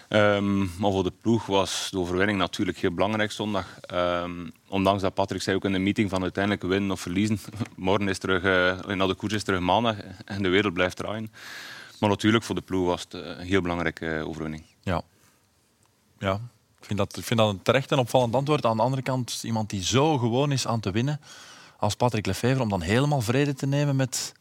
Ehm, 0.08 0.58
maar 0.58 0.90
voor 0.90 1.02
de 1.02 1.12
ploeg 1.20 1.46
was 1.46 1.88
de 1.90 1.98
overwinning 1.98 2.38
natuurlijk 2.38 2.78
heel 2.78 2.94
belangrijk 2.94 3.32
zondag. 3.32 3.80
Ehm, 3.80 4.48
ondanks 4.68 5.02
dat 5.02 5.14
Patrick 5.14 5.42
zei 5.42 5.56
ook 5.56 5.64
in 5.64 5.72
de 5.72 5.78
meeting 5.78 6.10
van 6.10 6.22
uiteindelijk 6.22 6.62
winnen 6.62 6.90
of 6.90 7.00
verliezen. 7.00 7.38
Morgen 7.76 8.08
is 8.08 8.18
terug, 8.18 8.42
eh, 8.42 8.94
na 8.94 9.06
de 9.06 9.14
koers 9.14 9.32
is 9.32 9.44
terug 9.44 9.60
maandag 9.60 9.96
en 10.24 10.42
de 10.42 10.48
wereld 10.48 10.74
blijft 10.74 10.96
draaien. 10.96 11.30
Maar 12.00 12.08
natuurlijk 12.08 12.44
voor 12.44 12.54
de 12.54 12.60
ploeg 12.60 12.86
was 12.86 13.02
het 13.02 13.14
eh, 13.14 13.20
een 13.20 13.46
heel 13.46 13.62
belangrijke 13.62 14.14
eh, 14.14 14.28
overwinning. 14.28 14.62
Ja. 14.80 15.02
Ja. 16.18 16.40
Ik 16.86 16.96
vind, 16.96 16.98
dat, 16.98 17.18
ik 17.18 17.24
vind 17.24 17.40
dat 17.40 17.48
een 17.48 17.62
terecht 17.62 17.92
en 17.92 17.98
opvallend 17.98 18.34
antwoord. 18.34 18.66
Aan 18.66 18.76
de 18.76 18.82
andere 18.82 19.02
kant, 19.02 19.40
iemand 19.42 19.70
die 19.70 19.84
zo 19.84 20.18
gewoon 20.18 20.52
is 20.52 20.66
aan 20.66 20.80
te 20.80 20.90
winnen 20.90 21.20
als 21.78 21.94
Patrick 21.94 22.26
Lefevre, 22.26 22.62
om 22.62 22.68
dan 22.68 22.80
helemaal 22.80 23.20
vrede 23.20 23.54
te 23.54 23.66
nemen 23.66 23.96
met 23.96 24.32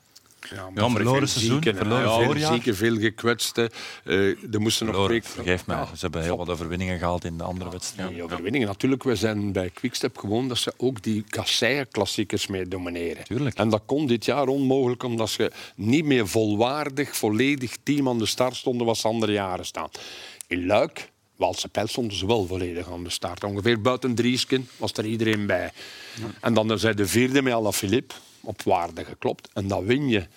Ja, 0.49 0.55
Ja, 0.55 0.69
maar 0.88 0.89
verloren 0.89 1.27
seizoen, 1.27 1.51
zieken, 1.51 1.75
verloren 1.75 2.39
Ja, 2.39 2.51
zieken, 2.51 2.75
veel 2.75 2.97
gekwetsten. 2.97 3.69
Eh 4.03 4.53
er 4.53 4.62
moesten 4.62 4.86
nog 4.86 4.95
Vergeef 5.21 5.65
mij. 5.65 5.75
Ja, 5.77 5.86
Ze 5.86 5.97
hebben 5.99 6.21
heel 6.21 6.38
wat 6.38 6.49
overwinningen 6.49 6.97
gehaald 6.97 7.25
in 7.25 7.38
de 7.38 7.43
andere 7.43 7.69
wedstrijden. 7.69 8.23
Overwinningen. 8.23 8.67
Natuurlijk, 8.67 9.03
we 9.03 9.15
zijn 9.15 9.51
bij 9.51 9.69
Quickstep 9.69 10.17
gewoon 10.17 10.47
dat 10.47 10.58
ze 10.58 10.73
ook 10.77 11.01
die 11.01 11.23
kasseien-klassiekers 11.29 12.47
mee 12.47 12.67
domineren. 12.67 13.23
Tuurlijk. 13.23 13.58
En 13.58 13.69
dat 13.69 13.81
kon 13.86 14.08
dit 14.08 14.25
jaar 14.25 14.47
onmogelijk, 14.47 15.03
omdat 15.03 15.29
ze 15.29 15.51
niet 15.75 16.05
meer 16.05 16.27
volwaardig, 16.27 17.15
volledig 17.15 17.77
team 17.84 18.10
aan 18.10 18.17
de 18.17 18.25
start 18.25 18.55
stonden 18.55 18.86
wat 18.86 18.97
ze 18.97 19.08
andere 19.08 19.31
jaren 19.31 19.65
staan. 19.65 19.89
In 20.47 20.65
Luik, 20.65 21.13
Waalse 21.36 21.67
Pijl, 21.67 21.88
stonden 21.88 22.17
ze 22.17 22.28
wel 22.28 22.45
volledig 22.48 22.91
aan 22.91 23.04
de 23.04 23.10
start. 23.10 23.43
Ongeveer 23.43 23.82
buiten 23.82 24.15
Driesken 24.15 24.69
was 24.78 24.91
er 24.93 25.06
iedereen 25.06 25.45
bij. 25.45 25.71
En 26.41 26.54
dan 26.54 26.80
zijn 26.80 26.95
de 26.95 27.08
vierde 27.08 27.41
met 27.41 27.54
Alaphilippe 27.54 28.15
op 28.41 28.62
waarde 28.62 29.06
geklopt. 29.06 29.50
En 29.54 29.67
dan 29.67 29.86
win 29.86 30.08
je. 30.08 30.28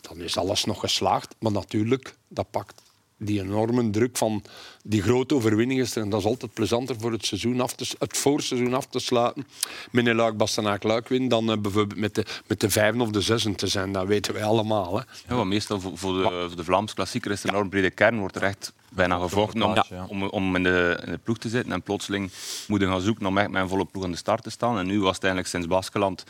Dan 0.00 0.20
is 0.20 0.36
alles 0.36 0.64
nog 0.64 0.80
geslaagd. 0.80 1.34
Maar 1.38 1.52
natuurlijk, 1.52 2.14
dat 2.28 2.50
pakt 2.50 2.82
die 3.18 3.40
enorme 3.40 3.90
druk 3.90 4.16
van 4.16 4.42
die 4.82 5.02
grote 5.02 5.34
overwinningen. 5.34 5.86
En 5.94 6.08
dat 6.10 6.20
is 6.20 6.26
altijd 6.26 6.52
plezanter 6.54 6.96
voor 7.00 7.12
het, 7.12 7.26
seizoen 7.26 7.60
af 7.60 7.74
te, 7.74 7.94
het 7.98 8.16
voorseizoen 8.16 8.74
af 8.74 8.86
te 8.86 8.98
sluiten. 8.98 9.46
Met 9.90 10.06
een 10.06 10.14
luik 10.16 10.36
bastenaak 10.36 10.82
luik 10.82 11.08
win 11.08 11.28
dan 11.28 11.50
eh, 11.50 11.58
bijvoorbeeld 11.58 12.00
met 12.00 12.14
de, 12.14 12.24
met 12.46 12.60
de 12.60 12.70
vijfde 12.70 13.02
of 13.02 13.10
de 13.10 13.20
zesde 13.20 13.54
te 13.54 13.66
zijn. 13.66 13.92
Dat 13.92 14.06
weten 14.06 14.34
wij 14.34 14.44
allemaal. 14.44 14.96
Hè. 14.98 15.02
Ja, 15.28 15.34
maar 15.36 15.46
meestal 15.46 15.80
voor 15.80 15.98
voor 15.98 16.12
de, 16.12 16.44
voor 16.46 16.56
de 16.56 16.64
Vlaamse 16.64 16.94
klassieker 16.94 17.30
is 17.30 17.42
er 17.42 17.48
een 17.48 17.54
enorm 17.54 17.68
brede 17.70 17.90
kern, 17.90 18.18
wordt 18.18 18.36
er 18.36 18.42
echt 18.42 18.72
bijna 18.88 19.18
gevochten 19.18 19.62
om, 19.62 19.74
Ja. 19.74 20.06
om, 20.08 20.22
om 20.22 20.56
in, 20.56 20.62
de, 20.62 21.00
in 21.04 21.12
de 21.12 21.18
ploeg 21.18 21.38
te 21.38 21.48
zitten. 21.48 21.72
En 21.72 21.82
plotseling 21.82 22.30
moet 22.68 22.80
je 22.80 22.86
gaan 22.86 23.00
zoeken 23.00 23.26
om 23.26 23.38
echt 23.38 23.50
met 23.50 23.62
een 23.62 23.68
volle 23.68 23.84
ploeg 23.84 24.04
aan 24.04 24.10
de 24.10 24.16
start 24.16 24.42
te 24.42 24.50
staan. 24.50 24.78
En 24.78 24.86
nu 24.86 25.00
was 25.00 25.14
het 25.14 25.24
eigenlijk 25.24 25.52
sinds 25.52 25.66
Baskeland 25.66 26.24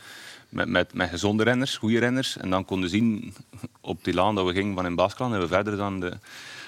met, 0.48 0.68
met, 0.68 0.94
met 0.94 1.08
gezonde 1.08 1.42
renners, 1.42 1.76
goede 1.76 1.98
renners. 1.98 2.36
En 2.36 2.50
dan 2.50 2.64
konden 2.64 2.90
zien 2.90 3.34
op 3.80 4.04
die 4.04 4.14
laan 4.14 4.34
dat 4.34 4.46
we 4.46 4.52
gingen 4.52 4.74
van 4.74 4.86
in 4.86 4.94
Baskeland 4.94 5.34
en 5.34 5.40
we 5.40 5.46
verder 5.48 5.76
dan 5.76 6.00
de, 6.00 6.18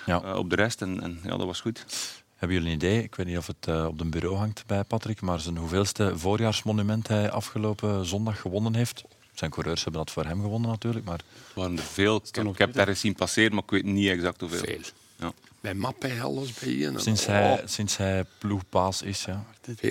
Ja. 0.09 0.23
eh, 0.23 0.37
op 0.37 0.51
de 0.51 0.57
rest. 0.57 0.83
En, 0.83 1.01
en 1.03 1.21
ja, 1.23 1.37
dat 1.37 1.47
was 1.47 1.61
goed. 1.61 1.85
Hebben 2.37 2.57
jullie 2.57 2.73
een 2.73 2.77
idee? 2.77 3.03
Ik 3.03 3.14
weet 3.14 3.27
niet 3.27 3.37
of 3.38 3.47
het 3.47 3.66
eh, 3.66 3.87
op 3.87 4.01
een 4.01 4.11
bureau 4.11 4.37
hangt 4.37 4.66
bij 4.66 4.85
Patrick, 4.85 5.21
maar 5.21 5.40
zijn 5.40 5.57
hoeveelste 5.57 6.18
voorjaarsmonument 6.18 7.09
hij 7.09 7.31
afgelopen 7.31 8.07
zondag 8.07 8.40
gewonnen 8.40 8.75
heeft. 8.75 9.03
Zijn 9.35 9.51
coureurs 9.51 9.83
hebben 9.83 10.05
dat 10.05 10.11
voor 10.14 10.25
hem 10.25 10.40
gewonnen 10.40 10.71
natuurlijk, 10.71 11.05
maar 11.05 11.18
Het 11.18 11.55
waren 11.55 11.77
er 11.77 11.83
veel. 11.83 12.16
Ik 12.16 12.35
heb, 12.35 12.47
ik 12.47 12.59
heb 12.59 12.68
het 12.68 12.79
ergens 12.79 13.01
zien 13.01 13.14
passeren, 13.14 13.55
maar 13.55 13.62
ik 13.62 13.71
weet 13.71 13.85
niet 13.85 14.09
exact 14.09 14.40
hoeveel. 14.40 14.59
Veel. 14.59 14.81
Ja. 15.16 15.33
Bij 15.61 15.75
Mappé, 15.75 16.21
alles 16.23 16.53
bij 16.53 16.73
je. 16.73 16.92
sinds 16.97 17.27
hij, 17.27 17.62
sinds 17.64 17.97
hij 17.97 18.25
ploegbaas 18.38 19.03
is, 19.03 19.25
ja. 19.25 19.44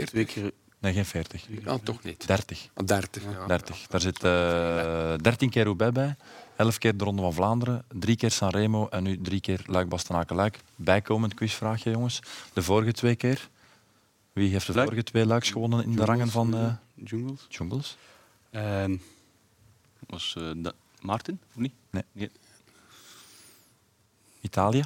Twee 0.06 0.26
keer 0.26 0.52
Nee, 0.80 0.94
geen 0.94 1.06
40. 1.06 1.46
Ja, 1.64 1.78
toch 1.84 2.04
niet. 2.04 2.28
30. 2.28 2.68
Ah, 2.74 2.86
30. 2.86 3.24
Ja. 3.24 3.46
30. 3.48 3.88
Daar 3.88 4.02
zit 4.02 4.24
eh 4.24 5.14
13 5.22 5.50
keer 5.50 5.64
Roubaix 5.64 5.94
bij, 5.94 6.16
11 6.58 6.78
keer 6.78 6.98
de 6.98 7.04
Ronde 7.04 7.22
van 7.22 7.34
Vlaanderen, 7.34 7.84
3 7.90 8.16
keer 8.16 8.32
Sanremo 8.32 8.88
en 8.90 9.04
nu 9.04 9.22
3 9.22 9.40
keer 9.42 9.62
Luik 9.66 9.90
Bastenaken 9.90 10.36
Luik. 10.36 10.60
Bijkomend 10.76 11.34
quizvraagje, 11.34 11.90
jongens. 11.92 12.20
De 12.54 12.64
vorige 12.64 12.92
twee 12.92 13.16
keer. 13.16 13.50
Wie 14.34 14.50
heeft 14.52 14.68
de 14.68 14.74
Luik. 14.74 14.88
vorige 14.88 15.04
twee 15.04 15.26
Luiks 15.26 15.50
gewonnen 15.52 15.84
in 15.84 15.96
de 15.96 16.06
rangen 16.06 16.28
van 16.30 16.56
eh 16.56 16.74
Jungles. 17.06 17.46
Jungles? 17.50 17.98
En 18.50 19.02
Was 20.08 20.36
eh, 20.38 20.52
da- 20.56 20.72
Maarten, 21.02 21.40
of 21.50 21.56
niet? 21.62 21.74
Nee. 21.90 22.04
Nee. 22.12 22.30
Italië? 24.42 24.84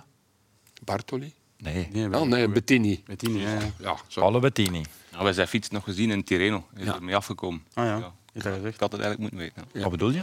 Bartoli? 0.84 1.34
Nee. 1.58 1.88
nee, 1.92 2.14
Oh 2.20 2.28
nee, 2.28 2.48
Bettini. 2.50 3.04
Bettini, 3.06 3.40
ja. 3.40 3.60
ja. 3.80 3.96
Paolo 4.14 4.40
Bettini. 4.40 4.84
Ja, 5.12 5.24
wij 5.24 5.34
zijn 5.34 5.48
fiets 5.48 5.70
nog 5.70 5.84
gezien 5.84 6.12
in 6.12 6.24
Tirreno. 6.24 6.68
Hij 6.74 6.82
is 6.82 6.88
Ja. 6.88 6.96
ermee 6.96 7.16
afgekomen. 7.16 7.64
Ah 7.74 7.86
ja, 7.86 7.98
Ja. 7.98 8.14
Ik 8.34 8.80
had 8.80 8.92
het 8.92 9.02
eigenlijk 9.02 9.20
moeten 9.20 9.38
weten. 9.38 9.82
Wat 9.82 9.92
bedoel 9.92 10.10
je? 10.12 10.22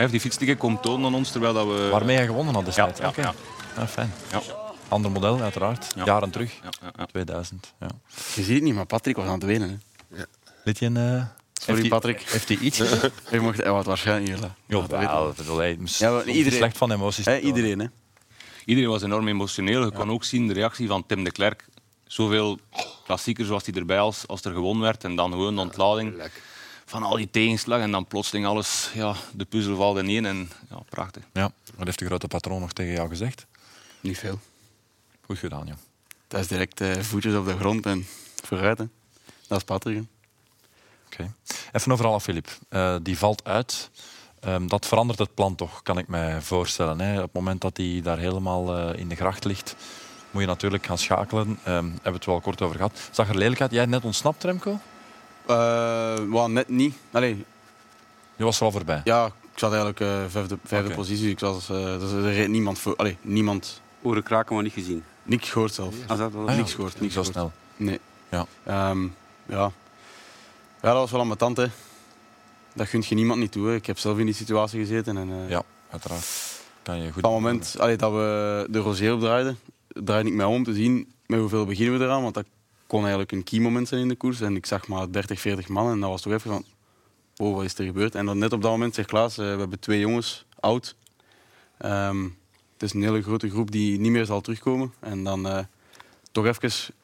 Hij 0.00 0.08
heeft 0.08 0.22
die 0.22 0.30
fiets 0.30 0.40
een 0.40 0.46
keer 0.46 0.56
komen 0.62 0.80
tonen 0.80 1.06
aan 1.06 1.14
ons, 1.14 1.30
terwijl 1.30 1.52
dat 1.54 1.66
we... 1.66 1.88
Waarmee 1.90 2.16
hij 2.16 2.26
gewonnen 2.26 2.54
had 2.54 2.64
destijds? 2.64 2.98
Ja, 2.98 3.04
ja, 3.04 3.10
Oké. 3.10 3.20
ja. 3.20 3.34
Ah, 3.82 3.88
fijn. 3.88 4.12
Ja. 4.32 4.40
Ander 4.88 5.10
model, 5.10 5.40
uiteraard. 5.40 5.86
Ja. 5.96 6.04
Jaren 6.04 6.30
terug. 6.30 6.52
Ja, 6.62 6.68
ja, 6.82 6.90
ja. 6.98 7.06
2000. 7.06 7.72
Ja. 7.80 7.86
Je 8.34 8.42
ziet 8.42 8.54
het 8.54 8.62
niet, 8.62 8.74
maar 8.74 8.86
Patrick 8.86 9.16
was 9.16 9.26
aan 9.26 9.32
het 9.32 9.42
wenen. 9.42 9.82
Hè. 10.14 10.22
Liet 10.64 10.78
je 10.78 10.86
een... 10.86 10.96
eh, 10.96 11.02
Sorry, 11.02 11.24
heeft 11.64 11.80
hij- 11.80 11.88
Patrick. 11.88 12.20
Heeft 12.20 12.48
hij 12.48 12.56
iets? 12.56 12.78
Je 13.30 13.40
mocht, 13.40 13.56
hij 13.62 13.70
had 13.72 13.86
waarschijnlijk 13.86 14.30
niet. 14.32 14.40
Ja, 14.66 14.86
wel, 14.86 15.28
ik 15.30 15.36
bedoel, 15.36 15.58
hij 15.58 15.78
is 15.84 15.98
Ja, 15.98 16.22
iedereen- 16.24 16.58
slecht 16.58 16.78
van 16.78 16.92
emoties. 16.92 17.26
Iedereen, 17.26 17.78
hè. 17.78 17.86
Iedereen 18.64 18.90
was 18.90 19.02
enorm 19.02 19.28
emotioneel. 19.28 19.84
Je 19.84 19.90
kon 19.92 20.10
ook 20.10 20.24
zien 20.24 20.46
de 20.48 20.54
reactie 20.54 20.86
van 20.88 21.06
Tim 21.06 21.24
de 21.24 21.30
Klerk. 21.32 21.64
Zoveel 22.06 22.58
klassiekers 23.04 23.48
was 23.48 23.64
hij 23.66 23.74
erbij 23.74 23.98
als, 24.00 24.26
als 24.26 24.44
er 24.44 24.52
gewonnen 24.52 24.82
werd. 24.82 25.04
En 25.04 25.16
dan 25.16 25.30
gewoon 25.30 25.54
de 25.54 25.60
ontlading 25.60 26.14
van 26.90 27.02
al 27.02 27.16
die 27.16 27.30
tegenslag. 27.30 27.80
En 27.80 27.90
dan 27.90 28.06
plotseling 28.06 28.46
alles, 28.46 28.90
ja, 28.94 29.14
de 29.32 29.44
puzzel 29.44 29.76
valt 29.76 29.98
in 29.98 30.08
één. 30.08 30.26
En 30.26 30.50
ja, 30.70 30.76
prachtig. 30.88 31.22
Ja. 31.32 31.52
Wat 31.74 31.86
heeft 31.86 31.98
de 31.98 32.04
grote 32.04 32.26
patroon 32.26 32.60
nog 32.60 32.72
tegen 32.72 32.92
jou 32.92 33.08
gezegd? 33.08 33.46
Niet 34.00 34.18
veel. 34.18 34.38
Goed 35.26 35.38
gedaan, 35.38 35.66
joh. 35.66 35.76
Dat 36.28 36.40
is 36.40 36.46
direct 36.46 36.80
eh, 36.80 36.98
voetjes 37.00 37.34
op 37.34 37.46
de 37.46 37.56
grond 37.56 37.86
en 37.86 38.06
vooruit. 38.44 38.78
Hè. 38.78 38.84
Dat 39.48 39.58
is 39.58 39.64
Patrick. 39.64 40.04
Oké. 41.06 41.32
Even 41.72 41.92
over 41.92 42.06
Alaphilippe. 42.06 42.50
Eh 42.68 42.96
die 43.02 43.18
valt 43.18 43.44
uit. 43.44 43.90
Ehm, 44.40 44.66
dat 44.66 44.86
verandert 44.86 45.18
het 45.18 45.34
plan 45.34 45.54
toch, 45.54 45.82
kan 45.82 45.98
ik 45.98 46.08
mij 46.08 46.40
voorstellen. 46.40 47.00
Hè? 47.00 47.16
Op 47.16 47.22
het 47.22 47.32
moment 47.32 47.60
dat 47.60 47.76
hij 47.76 48.00
daar 48.02 48.18
helemaal 48.18 48.76
eh, 48.76 49.00
in 49.00 49.08
de 49.08 49.14
gracht 49.14 49.44
ligt, 49.44 49.76
moet 50.30 50.42
je 50.42 50.48
natuurlijk 50.48 50.86
gaan 50.86 50.98
schakelen. 50.98 51.58
Ehm 51.64 51.84
hebben 51.84 52.02
we 52.02 52.10
het 52.10 52.24
wel 52.24 52.40
kort 52.40 52.62
over 52.62 52.76
gehad. 52.76 53.08
Zag 53.10 53.28
er 53.28 53.36
lelijk 53.36 53.60
uit. 53.60 53.70
Jij 53.70 53.86
net 53.86 54.04
ontsnapt, 54.04 54.44
Remco? 54.44 54.80
Eh, 55.50 56.14
wel, 56.30 56.50
net 56.50 56.68
niet. 56.68 56.94
Allee, 57.10 57.44
Je 58.36 58.44
was 58.44 58.58
er 58.58 58.64
al 58.64 58.72
voorbij. 58.72 59.00
ja, 59.04 59.26
ik 59.26 59.58
zat 59.58 59.70
eigenlijk 59.70 60.00
eh 60.00 60.22
vijfde, 60.28 60.58
vijfde 60.64 60.86
Oké. 60.88 60.96
positie. 60.96 61.30
Ik 61.30 61.38
was, 61.40 61.68
eh, 61.70 61.98
dus 61.98 62.12
er 62.12 62.32
reed 62.32 62.48
niemand 62.48 62.78
voor. 62.78 62.96
Allee, 62.96 63.16
niemand. 63.22 63.80
Oren 64.02 64.22
kraken, 64.22 64.54
maar 64.54 64.62
niet 64.64 64.72
gezien. 64.72 65.04
Niks 65.22 65.50
gehoord 65.50 65.74
zelf. 65.74 65.94
Als 66.06 66.18
dat 66.18 66.32
wel 66.32 66.42
Ah, 66.42 66.50
ja. 66.50 66.56
Niks 66.56 66.74
gehoord. 66.74 67.00
Niks 67.00 67.14
Zo 67.14 67.22
gehoord. 67.22 67.36
snel. 67.36 67.52
Nee. 67.88 68.00
Ja. 68.28 68.46
Ehm, 68.64 69.02
ja. 69.46 69.72
ja, 70.82 70.88
dat 70.88 70.94
was 70.94 71.10
wel 71.10 71.20
ambetant. 71.20 71.56
Hè. 71.56 71.66
Dat 72.74 72.88
gunt 72.88 73.06
je 73.06 73.14
niemand 73.14 73.40
niet 73.40 73.52
toe. 73.52 73.66
Hè. 73.68 73.74
Ik 73.74 73.86
heb 73.86 73.98
zelf 73.98 74.18
in 74.18 74.24
die 74.26 74.34
situatie 74.34 74.80
gezeten. 74.80 75.16
En, 75.16 75.28
eh, 75.30 75.48
Ja, 75.50 75.62
uiteraard. 75.90 76.26
Kan 76.82 76.96
je 76.98 77.06
goed 77.06 77.16
Op 77.16 77.22
dat 77.22 77.32
moment 77.32 77.76
allee, 77.78 77.96
dat 77.96 78.12
we 78.12 78.66
de 78.70 78.78
Rosé 78.78 79.12
opdraaiden, 79.12 79.58
draaide 79.88 80.28
ik 80.28 80.34
mij 80.34 80.46
om 80.46 80.64
te 80.64 80.74
zien 80.74 81.12
met 81.26 81.40
hoeveel 81.40 81.64
beginnen 81.66 81.98
we 81.98 82.04
eraan. 82.04 82.22
Want 82.22 82.34
dat 82.34 82.44
kon 82.90 83.00
eigenlijk 83.00 83.32
een 83.32 83.44
key 83.44 83.60
moment 83.60 83.88
zijn 83.88 84.00
in 84.00 84.08
de 84.08 84.14
koers. 84.14 84.40
En 84.40 84.56
ik 84.56 84.66
zag 84.66 84.88
maar 84.88 85.12
30, 85.12 85.40
40 85.40 85.68
man. 85.68 85.90
En 85.90 86.00
dat 86.00 86.10
was 86.10 86.22
toch 86.22 86.32
even 86.32 86.50
van, 86.50 86.64
oh, 87.36 87.54
wat 87.54 87.64
is 87.64 87.78
er 87.78 87.84
gebeurd? 87.84 88.14
En 88.14 88.26
dan 88.26 88.38
net 88.38 88.52
op 88.52 88.62
dat 88.62 88.70
moment 88.70 88.94
zegt 88.94 89.08
Klaas, 89.08 89.38
eh, 89.38 89.44
we 89.52 89.58
hebben 89.58 89.78
twee 89.78 90.00
jongens, 90.00 90.44
oud. 90.60 90.94
Ehm, 91.78 92.22
het 92.72 92.82
is 92.82 92.92
een 92.92 93.02
hele 93.02 93.22
grote 93.22 93.50
groep 93.50 93.70
die 93.70 93.98
niet 94.00 94.10
meer 94.10 94.24
zal 94.24 94.40
terugkomen. 94.40 94.92
En 95.00 95.24
dan 95.24 95.48
eh, 95.48 95.58
toch 96.32 96.46
even 96.46 96.94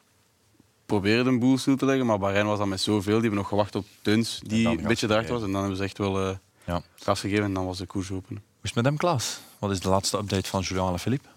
proberen 0.86 1.24
de 1.24 1.38
boel 1.38 1.58
stil 1.58 1.76
te 1.76 1.84
leggen. 1.84 2.06
Maar 2.06 2.18
Bahrein 2.18 2.46
was 2.46 2.58
dan 2.58 2.68
met 2.68 2.80
zoveel. 2.80 3.12
Die 3.12 3.20
hebben 3.22 3.38
nog 3.38 3.48
gewacht 3.48 3.74
op 3.74 3.86
Teuns, 4.02 4.40
die 4.42 4.68
een 4.68 4.82
beetje 4.82 5.06
erachter 5.10 5.32
was. 5.32 5.42
En 5.42 5.50
dan 5.50 5.60
hebben 5.60 5.76
ze 5.78 5.84
echt 5.84 5.98
wel 5.98 6.20
eh 6.28 6.36
Ja. 6.64 6.82
gas 6.94 7.20
gegeven 7.20 7.44
en 7.44 7.54
dan 7.54 7.66
was 7.66 7.78
de 7.78 7.86
koers 7.86 8.10
open. 8.10 8.34
Hoe 8.36 8.38
is 8.62 8.68
het 8.68 8.74
met 8.74 8.84
hem, 8.84 8.96
Klaas? 8.96 9.40
Wat 9.58 9.70
is 9.70 9.80
de 9.80 9.88
laatste 9.88 10.18
update 10.18 10.48
van 10.48 10.60
Julian 10.60 10.88
Alaphilippe? 10.88 11.28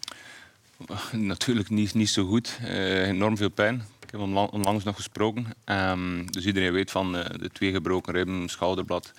Natuurlijk 1.12 1.70
niet, 1.70 1.94
niet 1.94 2.10
zo 2.10 2.26
goed. 2.26 2.58
Eh, 2.62 3.08
enorm 3.08 3.38
veel 3.38 3.50
pijn. 3.50 3.84
Ik 4.10 4.16
heb 4.16 4.24
onla- 4.24 4.44
onlangs 4.52 4.84
nog 4.84 4.96
gesproken. 4.96 5.46
Ehm, 5.64 6.26
dus 6.26 6.46
iedereen 6.46 6.72
weet 6.72 6.92
van 6.92 7.16
eh, 7.18 7.40
de 7.40 7.50
twee 7.50 7.72
gebroken 7.72 8.14
ribben, 8.14 8.50
schouderblad. 8.50 9.12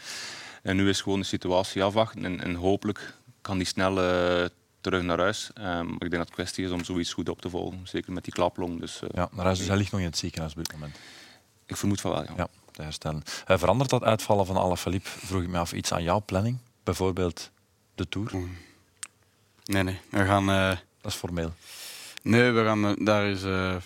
En 0.62 0.76
nu 0.76 0.88
is 0.88 1.01
gewoon 1.01 1.18
de 1.20 1.26
situatie 1.26 1.82
afwachten. 1.82 2.24
En, 2.24 2.41
en 2.41 2.55
hopelijk 2.55 3.14
kan 3.41 3.57
die 3.59 3.66
snel 3.66 4.01
eh, 4.03 4.45
terug 4.80 5.03
naar 5.03 5.18
huis. 5.18 5.51
Ehm, 5.55 5.64
maar 5.84 5.93
ik 5.93 5.99
denk 6.01 6.11
dat 6.12 6.20
het 6.20 6.30
kwestie 6.34 6.64
is 6.64 6.70
om 6.70 6.84
zoiets 6.84 7.12
goed 7.12 7.28
op 7.28 7.41
te 7.41 7.51
volgen. 7.51 7.80
Zeker 7.84 8.12
met 8.12 8.24
die 8.24 8.32
klaplong. 8.32 8.80
Dus, 8.80 9.03
eh, 9.03 9.09
Ja, 9.12 9.28
naar 9.32 9.45
huis, 9.45 9.59
dus 9.59 9.66
hij 9.68 9.76
ligt 9.76 9.91
nog 9.91 10.01
in 10.01 10.07
het 10.07 10.18
ziekenhuis 10.18 10.53
op 10.53 10.59
dit 10.59 10.72
moment. 10.72 10.99
Ik 11.66 11.76
vermoed 11.76 12.01
van 12.01 12.11
wel, 12.11 12.22
ja. 12.22 12.32
Ja, 12.36 12.49
te 12.72 12.82
herstellen. 12.82 13.22
Eh, 13.47 13.59
verandert 13.59 13.91
dat 13.91 14.03
uitvallen 14.03 14.47
van 14.47 14.57
Alaphilippe, 14.57 15.09
vroeg 15.09 15.43
ik 15.43 15.49
me 15.49 15.59
af, 15.59 15.72
iets 15.72 15.93
aan 15.93 16.03
jouw 16.03 16.22
planning? 16.26 16.59
Bijvoorbeeld 16.84 17.51
de 17.95 18.09
Tour? 18.09 18.30
Nee, 19.64 19.82
nee. 19.82 19.99
We 20.11 20.24
gaan... 20.24 20.51
eh, 20.51 20.68
Dat 21.01 21.12
is 21.12 21.18
formeel. 21.18 21.53
Nee, 22.22 22.51
we 22.51 22.64
gaan, 22.64 22.95
daar 23.05 23.26
is 23.26 23.43
eh, 23.43 23.76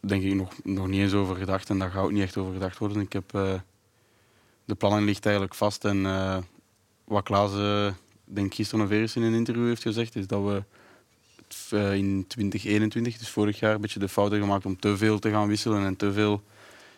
denk 0.00 0.22
ik 0.22 0.34
nog, 0.34 0.52
nog 0.64 0.86
niet 0.86 1.00
eens 1.00 1.12
over 1.12 1.36
gedacht 1.36 1.70
en 1.70 1.78
daar 1.78 1.90
gaat 1.90 2.04
ook 2.04 2.12
niet 2.12 2.22
echt 2.22 2.36
over 2.36 2.52
gedacht 2.52 2.78
worden. 2.78 3.00
Ik 3.02 3.12
heb, 3.12 3.34
eh, 3.34 3.60
de 4.64 4.74
planning 4.74 5.06
ligt 5.06 5.24
eigenlijk 5.24 5.54
vast 5.54 5.84
en 5.84 6.06
eh, 6.06 6.38
wat 7.04 7.22
Klaas 7.24 7.52
eh, 7.54 7.92
denk 8.24 8.46
ik 8.46 8.54
gisteren 8.54 8.84
of 8.84 8.90
eerst 8.90 9.16
in 9.16 9.22
een 9.22 9.34
interview 9.34 9.66
heeft 9.66 9.82
gezegd, 9.82 10.16
is 10.16 10.26
dat 10.26 10.42
we 10.42 10.62
in 11.96 12.24
2021, 12.26 13.18
dus 13.18 13.28
vorig 13.28 13.58
jaar, 13.58 13.74
een 13.74 13.80
beetje 13.80 13.98
de 13.98 14.08
fout 14.08 14.30
hebben 14.30 14.48
gemaakt 14.48 14.66
om 14.66 14.78
te 14.78 14.96
veel 14.96 15.18
te 15.18 15.30
gaan 15.30 15.48
wisselen 15.48 15.84
en 15.84 15.96
te 15.96 16.12
veel 16.12 16.42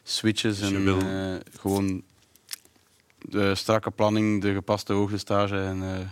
switches. 0.02 0.58
Dus 0.58 0.72
en 0.72 0.84
wil- 0.84 1.00
eh, 1.00 1.40
gewoon 1.58 2.02
de 3.18 3.54
strakke 3.54 3.90
planning, 3.90 4.42
de 4.42 4.52
gepaste 4.52 4.92
hoogtestage 4.92 5.60
en 5.60 5.82
eh, 5.82 6.06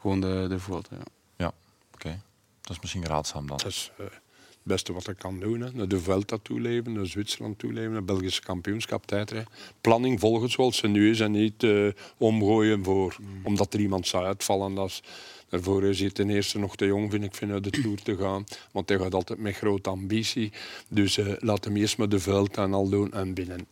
gewoon 0.00 0.20
de, 0.20 0.46
de 0.48 0.58
Vuelta, 0.58 0.96
ja. 1.36 1.52
Oké, 1.94 2.20
dat 2.60 2.70
is 2.70 2.80
misschien 2.80 3.04
raadzaam 3.04 3.46
dan. 3.46 3.56
Dat 3.56 3.66
is 3.66 3.92
eh, 3.98 4.04
het 4.04 4.20
beste 4.68 4.92
wat 4.92 5.08
ik 5.08 5.18
kan 5.18 5.40
doen. 5.40 5.60
Hè. 5.60 5.70
Naar 5.72 5.88
de 5.88 6.00
Vuelta 6.00 6.38
toeleven, 6.42 6.92
naar 6.92 7.06
Zwitserland 7.06 7.58
toeleven, 7.58 7.92
naar 7.92 8.04
Belgische 8.04 8.42
kampioenschap, 8.42 9.06
tijdrijden. 9.06 9.50
Planning 9.80 10.20
volgen 10.20 10.50
zoals 10.50 10.76
ze 10.76 10.88
nu 10.88 11.10
is 11.10 11.20
en 11.20 11.30
niet 11.30 11.62
eh, 11.62 11.86
omgooien 12.16 12.84
voor, 12.84 13.16
omdat 13.42 13.74
er 13.74 13.80
iemand 13.80 14.06
zou 14.06 14.24
uitvallen. 14.24 14.74
Dat 14.74 14.88
is, 14.88 15.02
daarvoor 15.48 15.84
is 15.84 16.00
hij 16.00 16.10
ten 16.10 16.30
eerste 16.30 16.58
nog 16.58 16.76
te 16.76 16.86
jong, 16.86 17.10
vind 17.10 17.24
ik, 17.24 17.34
vind, 17.34 17.52
uit 17.52 17.64
de 17.64 17.70
Tour 17.70 18.02
te 18.02 18.16
gaan. 18.16 18.44
Want 18.72 18.88
hij 18.88 18.98
gaat 18.98 19.14
altijd 19.14 19.38
met 19.38 19.56
grote 19.56 19.90
ambitie. 19.90 20.52
Dus 20.88 21.18
eh, 21.18 21.26
laat 21.38 21.64
hem 21.64 21.76
eerst 21.76 21.98
maar 21.98 22.08
de 22.08 22.18
Vuelta 22.18 22.62
en 22.62 22.74
al 22.74 22.88
doen 22.88 23.12
en 23.12 23.34
binnen. 23.34 23.66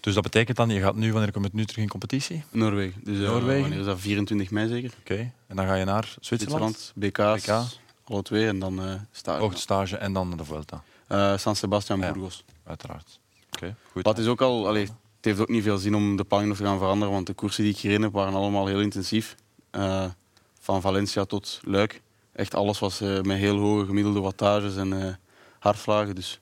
Dus 0.00 0.14
dat 0.14 0.22
betekent 0.22 0.56
dan, 0.56 0.68
je 0.68 0.80
gaat 0.80 0.96
nu, 0.96 1.12
wanneer 1.12 1.32
komt 1.32 1.44
het 1.44 1.54
nu 1.54 1.64
terug 1.64 1.82
in 1.82 1.90
competitie? 1.90 2.44
Noorwegen. 2.50 3.00
Dus, 3.04 3.18
eh, 3.18 3.22
Noorwegen? 3.22 3.60
wanneer 3.60 3.78
is 3.78 3.84
dat 3.84 4.00
24 4.00 4.50
mei 4.50 4.68
zeker? 4.68 4.90
Oké, 5.00 5.32
en 5.46 5.56
dan 5.56 5.66
ga 5.66 5.74
je 5.74 5.84
naar 5.84 6.16
Zwitserland, 6.20 6.92
Zwitserland, 6.94 7.36
BK's, 7.40 7.44
BK. 7.44 7.85
Alle 8.10 8.22
twee 8.22 8.46
en 8.48 8.58
dan 8.58 8.80
eh 8.82 8.94
stage. 9.52 9.96
en 9.96 10.12
dan 10.12 10.36
de 10.36 10.44
Vuelta, 10.44 10.82
Eh, 11.06 11.36
San 11.36 11.56
Sebastian, 11.56 12.00
Ja. 12.00 12.12
Burgos. 12.12 12.44
uiteraard. 12.64 13.20
Oké, 13.52 13.76
goed. 13.92 14.04
Maar 14.04 14.12
het 14.14 14.22
is 14.22 14.28
ook 14.28 14.40
al, 14.40 14.66
allee, 14.68 14.82
het 14.84 15.24
heeft 15.24 15.40
ook 15.40 15.48
niet 15.48 15.62
veel 15.62 15.78
zin 15.78 15.94
om 15.94 16.16
de 16.16 16.24
planning 16.24 16.50
nog 16.52 16.60
te 16.60 16.66
gaan 16.66 16.78
veranderen, 16.78 17.14
want 17.14 17.26
de 17.26 17.32
koersen 17.34 17.62
die 17.64 17.72
ik 17.72 17.78
gereden 17.78 18.02
heb 18.02 18.12
waren 18.12 18.34
allemaal 18.34 18.66
heel 18.66 18.80
intensief. 18.80 19.34
Eh, 19.70 20.04
van 20.60 20.80
Valencia 20.80 21.24
tot 21.24 21.60
Luik. 21.62 22.02
Echt 22.32 22.54
alles 22.54 22.78
was 22.78 23.00
met 23.00 23.26
heel 23.38 23.58
hoge 23.58 23.86
gemiddelde 23.86 24.20
wattages 24.20 24.76
en 24.76 25.18
hartslagen. 25.58 26.14
Dus 26.14 26.38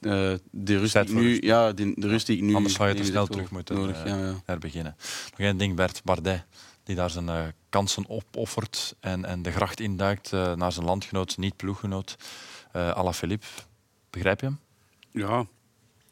de 0.00 0.40
rust 0.78 0.92
die 0.92 1.02
ik 1.02 1.08
nu, 1.12 1.28
rust. 1.28 1.42
ja, 1.42 1.72
de, 1.72 1.92
de 1.96 2.08
rust 2.08 2.26
die 2.26 2.36
ik 2.36 2.42
nu. 2.42 2.54
Anders 2.54 2.74
zou 2.74 2.88
je 2.88 2.94
te 2.94 3.04
snel 3.04 3.26
terug 3.26 3.50
moeten 3.50 3.74
Nodig, 3.74 4.04
ja, 4.04 4.16
ja. 4.16 4.34
herbeginnen. 4.44 4.96
Nog 5.30 5.38
één 5.40 5.56
ding, 5.56 5.76
Bert 5.76 6.00
Bardet, 6.04 6.44
die 6.90 6.98
daar 6.98 7.10
zijn 7.10 7.28
eh, 7.28 7.42
kansen 7.68 8.04
opoffert 8.08 8.96
en, 9.00 9.24
en 9.24 9.42
de 9.42 9.50
gracht 9.50 9.80
induikt 9.80 10.32
eh, 10.32 10.54
naar 10.54 10.72
zijn 10.72 10.86
landgenoot, 10.86 11.36
niet 11.36 11.56
ploeggenoot, 11.56 12.16
eh 12.72 12.90
Alaphilippe. 12.90 13.46
Begrijp 14.10 14.40
je 14.40 14.46
hem? 14.46 14.58
Ja, 15.10 15.46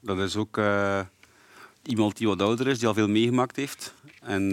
dat 0.01 0.19
is 0.19 0.37
ook 0.37 0.61
iemand 1.83 2.17
die 2.17 2.27
wat 2.27 2.43
ouder 2.43 2.67
is, 2.67 2.79
die 2.79 2.89
al 2.89 2.95
veel 2.95 3.09
meegemaakt 3.09 3.57
heeft. 3.57 3.95
En 4.21 4.51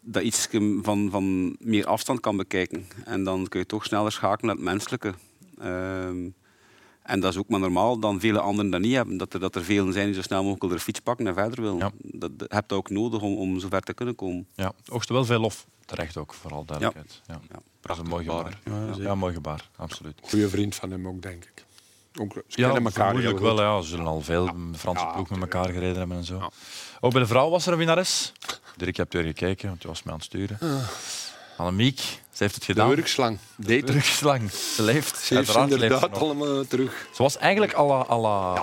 dat 0.00 0.22
iets 0.22 0.48
van, 0.82 1.08
van 1.10 1.56
meer 1.58 1.86
afstand 1.86 2.20
kan 2.20 2.36
bekijken. 2.36 2.86
En 3.04 3.24
dan 3.24 3.48
kun 3.48 3.60
je 3.60 3.66
toch 3.66 3.84
sneller 3.84 4.12
schakelen 4.12 4.46
naar 4.46 4.64
het 4.64 4.64
menselijke. 4.64 5.14
Ehm, 5.58 6.28
en 7.02 7.20
dat 7.20 7.32
is 7.32 7.38
ook 7.38 7.48
maar 7.48 7.60
normaal 7.60 7.98
dan 7.98 8.20
vele 8.20 8.40
anderen 8.40 8.70
dat 8.70 8.80
niet 8.80 8.94
hebben. 8.94 9.16
Dat 9.16 9.34
er, 9.34 9.40
dat 9.40 9.54
er 9.54 9.64
velen 9.64 9.92
zijn 9.92 10.06
die 10.06 10.14
zo 10.14 10.22
snel 10.22 10.44
mogelijk 10.44 10.74
de 10.74 10.80
fiets 10.80 11.00
pakken 11.00 11.26
en 11.26 11.34
verder 11.34 11.60
willen. 11.62 11.78
Ja. 11.78 11.90
Dat, 11.98 12.38
dat 12.38 12.52
heb 12.52 12.70
je 12.70 12.76
ook 12.76 12.90
nodig 12.90 13.20
om, 13.22 13.36
om 13.36 13.60
zo 13.60 13.68
ver 13.68 13.80
te 13.80 13.94
kunnen 13.94 14.14
komen. 14.14 14.46
Ja, 14.54 14.72
oogste 14.90 15.12
wel 15.12 15.24
veel 15.24 15.40
lof. 15.40 15.66
Terecht 15.84 16.16
ook, 16.16 16.34
vooral 16.34 16.64
duidelijkheid. 16.64 17.20
Ja. 17.26 17.40
Ja, 17.50 17.58
Dat 17.80 17.96
is 17.96 18.02
een 18.02 18.08
mooi 18.08 18.24
gebaar. 18.24 18.58
Ja, 18.64 18.94
Ja, 19.02 19.14
mooi 19.14 19.34
gebaar, 19.34 19.68
absoluut. 19.76 20.18
Goeie 20.22 20.48
vriend 20.48 20.74
van 20.74 20.90
hem 20.90 21.08
ook, 21.08 21.22
denk 21.22 21.44
ik. 21.44 21.64
Ook, 22.20 22.32
ze 22.32 22.60
Ja, 22.60 22.70
kennen 22.70 22.92
elkaar 22.92 23.16
heel 23.16 23.38
wel. 23.38 23.60
Ja. 23.60 23.80
Ze 23.80 23.88
zullen 23.88 24.06
al 24.06 24.20
veel 24.20 24.50
Franse 24.76 25.04
Ja, 25.04 25.12
ploeg 25.12 25.30
met 25.30 25.40
elkaar 25.40 25.68
gereden 25.72 25.96
hebben 25.96 26.16
en 26.16 26.24
zo. 26.24 26.36
Ja. 26.38 26.50
Ook 27.00 27.12
bij 27.12 27.20
de 27.20 27.26
vrouw 27.26 27.50
was 27.50 27.66
er 27.66 27.72
een 27.72 27.78
winnares. 27.78 28.32
Dirk, 28.76 28.96
je 28.96 29.02
hebt 29.02 29.14
weer 29.14 29.22
gekeken, 29.22 29.68
want 29.68 29.82
je 29.82 29.88
was 29.88 30.02
mij 30.02 30.12
aan 30.12 30.18
het 30.18 30.28
sturen. 30.28 30.58
Annemiek, 31.62 31.98
ze 31.98 32.42
heeft 32.42 32.54
het 32.54 32.66
De 32.66 32.72
gedaan. 32.72 32.88
wurkslang. 32.88 33.38
Deed 33.56 33.76
het. 33.76 33.86
Terugslang. 33.86 34.50
Ze 34.50 34.82
leeft. 34.82 35.16
Ze 35.18 35.34
heeft 35.34 35.54
leeft 35.54 35.68
ze 35.68 35.74
inderdaad 35.74 36.18
allemaal 36.18 36.66
terug. 36.66 37.06
Ze 37.14 37.22
was 37.22 37.38
eigenlijk 37.38 37.74
à 37.74 37.84
la, 37.86 38.04
à 38.10 38.18
la 38.18 38.54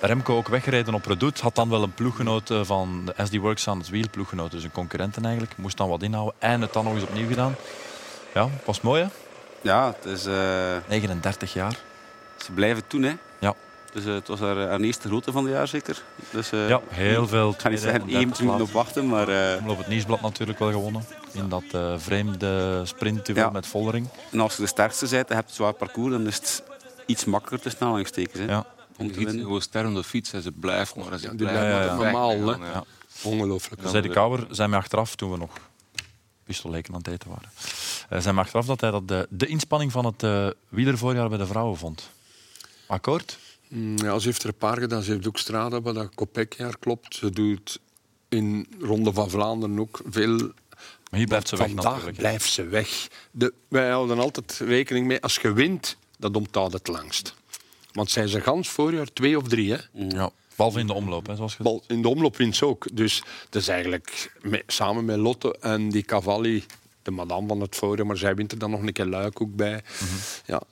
Remco 0.00 0.36
ook 0.36 0.48
weggereden 0.48 0.94
op 0.94 1.06
Redoute. 1.06 1.42
Had 1.42 1.54
dan 1.54 1.68
wel 1.68 1.82
een 1.82 1.94
ploeggenoot 1.94 2.50
eh, 2.50 2.60
van 2.62 3.02
de 3.16 3.24
SD 3.26 3.36
Works 3.36 3.68
aan 3.68 3.78
het 3.78 3.88
wiel. 3.88 4.04
Ploeggenoot, 4.10 4.50
dus 4.50 4.64
een 4.64 4.72
concurrenten 4.72 5.22
eigenlijk. 5.24 5.56
Moest 5.56 5.76
dan 5.76 5.88
wat 5.88 6.02
inhouden 6.02 6.34
en 6.38 6.60
het 6.60 6.72
dan 6.72 6.84
nog 6.84 6.94
eens 6.94 7.02
opnieuw 7.02 7.28
gedaan. 7.28 7.54
Ja, 8.34 8.48
was 8.64 8.80
mooi 8.80 9.02
hè? 9.02 9.08
Ja, 9.62 9.94
het 10.00 10.04
is, 10.18 10.26
eh, 10.26 10.76
39 10.88 11.52
jaar. 11.52 11.78
ze 12.44 12.52
blijven 12.52 12.86
toen. 12.86 13.02
Hè. 13.02 13.12
Ja. 13.38 13.54
Dus 13.92 14.04
eh, 14.04 14.14
het 14.14 14.28
was 14.28 14.40
haar, 14.40 14.56
haar 14.56 14.80
eerste 14.80 15.08
grote 15.08 15.32
van 15.32 15.44
het 15.44 15.52
jaar 15.54 15.68
zeker. 15.68 16.02
Dus, 16.30 16.52
eh, 16.52 16.68
Ja, 16.68 16.80
heel 16.88 17.26
veel. 17.26 17.50
Ik 17.50 17.60
ga 17.60 17.68
niet 17.68 17.80
zeggen 17.80 18.00
en 18.00 18.08
één 18.08 18.32
minuten 18.40 18.60
op 18.74 19.02
maar 19.04 19.28
eh, 19.28 19.60
Omloop 19.60 19.78
het 19.78 19.88
Nieuwsblad 19.88 20.20
natuurlijk 20.20 20.58
wel 20.58 20.70
gewonnen. 20.70 21.04
In 21.32 21.48
dat 21.48 21.62
eh, 21.72 21.94
vreemde 21.98 22.80
sprintduel 22.84 23.36
Ja. 23.38 23.50
met 23.50 23.66
Vollering. 23.66 24.08
en 24.30 24.40
als 24.40 24.56
je 24.56 24.62
de 24.62 24.68
sterkste 24.68 25.08
bent 25.08 25.12
en 25.22 25.26
je 25.28 25.34
hebt 25.34 25.48
een 25.48 25.54
zwaar 25.54 25.72
parcours, 25.72 26.12
dan 26.12 26.26
is 26.26 26.36
het 26.36 26.62
iets 27.06 27.24
makkelijker 27.24 27.70
te 27.70 27.76
snel 27.76 28.04
steken. 28.04 28.46
Ja. 28.46 28.66
Om 28.96 29.06
Je 29.06 29.12
te 29.12 29.18
winnen. 29.18 29.44
gewoon 29.44 29.60
sterren 29.62 29.90
op 29.90 29.96
de 29.96 30.04
fiets 30.04 30.32
en 30.32 30.42
ze 30.42 30.52
blijft 30.52 30.94
maar. 30.96 31.18
Ze 31.18 31.34
blijft 31.34 31.60
ja, 31.60 31.82
ja. 31.84 31.94
normaal, 31.94 32.32
ja. 32.32 32.84
Ongelooflijk. 33.22 33.82
Zei 33.84 34.02
de 34.02 34.08
Kouwer, 34.08 34.46
zijn 34.50 34.70
mij 34.70 34.78
achteraf, 34.78 35.14
toen 35.16 35.30
we 35.30 35.36
nog 35.36 35.50
pistoleken 36.44 36.92
aan 36.94 36.98
het 36.98 37.08
eten 37.08 37.28
waren, 37.30 37.48
eh, 38.08 38.20
zei 38.20 38.34
mij 38.34 38.44
achteraf 38.44 38.66
dat 38.66 38.80
hij 38.80 38.90
dat 38.90 39.08
de, 39.08 39.26
de 39.30 39.46
inspanning 39.46 39.92
van 39.92 40.04
het 40.04 40.22
eh 40.22 40.46
wielervoorjaar 40.68 41.28
bij 41.28 41.38
de 41.38 41.46
vrouwen 41.46 41.76
vond. 41.78 42.10
Akkoord? 42.86 43.38
Mm, 43.70 43.96
Ja, 43.98 44.18
ze 44.18 44.26
heeft 44.26 44.42
er 44.42 44.48
een 44.48 44.54
paar 44.54 44.78
gedaan. 44.78 45.02
Ze 45.02 45.12
heeft 45.12 45.26
ook 45.26 45.38
Strada, 45.38 45.80
wat 45.80 45.94
dat 45.94 46.14
Kopekjaar 46.14 46.78
klopt. 46.78 47.14
Ze 47.14 47.30
doet 47.30 47.80
in 48.28 48.66
Ronde 48.80 49.12
van 49.12 49.30
Vlaanderen 49.30 49.78
ook 49.80 50.00
veel. 50.04 50.36
Maar 51.10 51.18
hier 51.18 51.26
blijft 51.26 51.48
ze 51.48 51.56
weg 51.56 51.66
Vandaag 51.66 52.12
blijft 52.12 52.50
ze 52.52 52.64
weg. 52.66 53.08
De, 53.30 53.52
wij 53.68 53.90
houden 53.90 54.18
altijd 54.18 54.58
rekening 54.64 55.06
mee, 55.06 55.20
als 55.20 55.34
je 55.36 55.52
wint, 55.52 55.96
dat 56.18 56.36
onthoudt 56.36 56.72
het 56.72 56.88
langst. 56.88 57.34
Want 57.92 58.10
zijn 58.10 58.28
ze 58.28 58.40
gans 58.40 58.68
voorjaar 58.68 59.12
twee 59.12 59.36
of 59.36 59.48
drie, 59.48 59.72
hè? 59.72 59.78
Ja, 59.92 60.30
behalve 60.56 60.78
in 60.78 60.86
de 60.86 60.92
omloop, 60.92 61.26
hè, 61.26 61.36
zoals 61.36 61.56
je 61.56 61.62
Bal- 61.62 61.84
In 61.86 62.02
de 62.02 62.08
omloop 62.08 62.36
wint 62.36 62.56
ze 62.56 62.66
ook. 62.66 62.86
Dus 62.92 63.22
dat 63.48 63.62
is 63.62 63.68
eigenlijk 63.68 64.32
samen 64.66 65.04
met 65.04 65.16
Lotte 65.16 65.56
en 65.60 65.88
die 65.88 66.02
Cavalli 66.02 66.64
de 67.02 67.10
madame 67.10 67.46
van 67.48 67.60
het 67.60 67.74
forum, 67.74 68.06
maar 68.06 68.16
zij 68.16 68.34
wint 68.34 68.52
er 68.52 68.58
dan 68.58 68.70
nog 68.70 68.80
een 68.80 68.92
keer 68.92 69.06
luik 69.06 69.40
ook 69.40 69.56
bij. 69.56 69.82
Ja, 70.46 70.62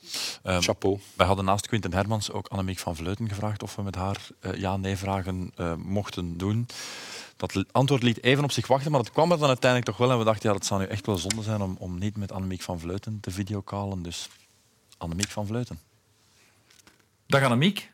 Ehm, 0.43 0.61
chapeau. 0.61 0.99
Wij 1.15 1.27
hadden 1.27 1.45
naast 1.45 1.67
Quinten 1.67 1.93
Hermans 1.93 2.33
ook 2.33 2.47
Annemiek 2.49 2.79
van 2.79 2.97
Vleuten 2.97 3.29
gevraagd 3.29 3.63
of 3.63 3.77
we 3.77 3.83
met 3.83 3.95
haar 3.95 4.29
eh, 4.41 4.55
ja-nee-vragen 4.55 5.53
eh, 5.57 5.75
mochten 5.75 6.37
doen. 6.37 6.67
Dat 7.37 7.65
antwoord 7.73 8.03
liet 8.03 8.23
even 8.23 8.45
op 8.45 8.53
zich 8.53 8.67
wachten, 8.67 8.91
maar 8.91 9.01
het 9.01 9.11
kwam 9.13 9.33
er 9.33 9.39
dan 9.39 9.49
uiteindelijk 9.49 9.91
toch 9.91 9.99
wel. 10.01 10.11
En 10.11 10.19
we 10.19 10.25
dachten, 10.25 10.49
ja, 10.49 10.55
dat 10.57 10.67
zou 10.67 10.81
nu 10.81 10.87
echt 10.87 11.07
wel 11.07 11.17
zonde 11.17 11.43
zijn 11.43 11.61
om, 11.61 11.77
om 11.79 11.99
niet 11.99 12.17
met 12.17 12.33
Annemiek 12.33 12.63
van 12.63 12.81
Vleuten 12.81 13.21
te 13.21 13.31
videocallen. 13.31 14.03
Dus 14.03 14.29
Annemiek 14.99 15.29
van 15.31 15.47
Vleuten. 15.47 15.81
Dag 17.27 17.43
Annemiek. 17.43 17.91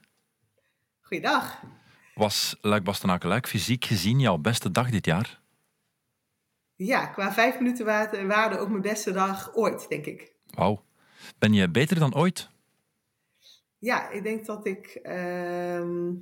Goeiedag. 1.02 1.60
Was 2.14 2.56
Luik 2.60 2.84
Bastenaken 2.84 3.28
Luik 3.28 3.48
fysiek 3.48 3.84
gezien 3.84 4.20
jouw 4.20 4.36
beste 4.36 4.70
dag 4.70 4.90
dit 4.90 5.06
jaar? 5.06 5.38
Ja, 6.76 7.06
qua 7.06 7.32
vijf 7.32 7.58
minuten 7.58 7.84
wa- 7.86 8.26
waarde 8.26 8.58
ook 8.58 8.68
mijn 8.68 8.82
beste 8.82 9.12
dag 9.12 9.54
ooit, 9.54 9.88
denk 9.88 10.06
ik. 10.06 10.32
Wauw. 10.46 10.84
Ben 11.38 11.52
je 11.52 11.70
beter 11.70 11.98
dan 11.98 12.14
ooit? 12.14 12.48
Ja, 13.78 14.10
ik 14.10 14.22
denk 14.22 14.46
dat 14.46 14.66
ik 14.66 14.86
ehm, 14.86 16.12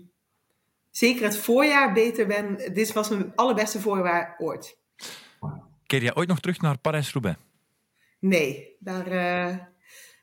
zeker 0.91 1.25
het 1.25 1.37
voorjaar 1.37 1.93
beter 1.93 2.27
ben. 2.27 2.57
Dit 2.75 2.93
was 2.93 3.09
mijn 3.09 3.33
allerbeste 3.35 3.81
voorjaar 3.81 4.35
ooit. 4.39 4.79
Keer 5.87 6.03
jij 6.03 6.15
ooit 6.15 6.29
nog 6.29 6.41
terug 6.41 6.61
naar 6.61 6.79
Parijs-Roubaix? 6.79 7.39
Nee, 8.19 8.77
daar 8.79 9.07
eh 9.07 9.57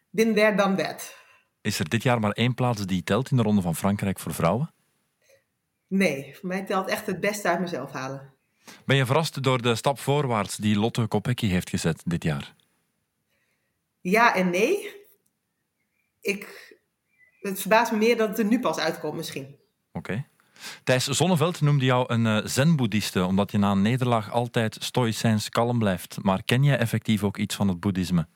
bin 0.10 0.36
there, 0.36 0.56
done 0.56 0.76
that. 0.76 1.16
Is 1.62 1.80
er 1.80 1.90
dit 1.90 2.04
jaar 2.04 2.20
maar 2.20 2.32
één 2.32 2.54
plaats 2.54 2.86
die 2.86 3.04
telt 3.04 3.32
in 3.32 3.38
de 3.38 3.44
Ronde 3.44 3.62
van 3.62 3.76
Frankrijk 3.76 4.20
voor 4.20 4.34
vrouwen? 4.34 4.74
Nee, 5.88 6.36
voor 6.40 6.48
mij 6.48 6.64
telt 6.66 6.88
echt 6.88 7.06
het 7.06 7.20
beste 7.20 7.48
uit 7.50 7.60
mezelf 7.60 7.92
halen. 7.92 8.34
Ben 8.86 8.96
je 8.98 9.06
verrast 9.06 9.44
door 9.44 9.62
de 9.62 9.76
stap 9.76 10.00
voorwaarts 10.00 10.56
die 10.56 10.80
Lotte 10.80 11.08
Kopecky 11.08 11.48
heeft 11.48 11.70
gezet 11.70 12.02
dit 12.06 12.24
jaar? 12.24 12.54
Ja 14.02 14.36
en 14.36 14.50
nee. 14.50 14.98
Ik, 16.22 16.76
het 17.40 17.60
verbaast 17.60 17.92
me 17.92 17.98
meer 17.98 18.18
dat 18.18 18.30
het 18.30 18.40
er 18.40 18.46
nu 18.46 18.60
pas 18.60 18.78
uitkomt 18.78 19.16
misschien. 19.16 19.56
Oké. 19.92 20.26
Thijs 20.84 21.08
Zonneveld 21.08 21.62
noemde 21.62 21.86
jou 21.86 22.14
een 22.14 22.26
eh, 22.26 22.46
zen-boeddhiste, 22.46 23.26
omdat 23.26 23.52
je 23.52 23.58
na 23.58 23.72
een 23.72 23.82
nederlaag 23.82 24.32
altijd 24.32 24.78
stoïcijns 24.80 25.50
kalm 25.50 25.80
blijft. 25.80 26.18
Maar 26.22 26.44
ken 26.44 26.64
jij 26.64 26.78
effectief 26.78 27.24
ook 27.24 27.38
iets 27.38 27.56
van 27.56 27.68
het 27.68 27.80
boeddhisme? 27.80 28.28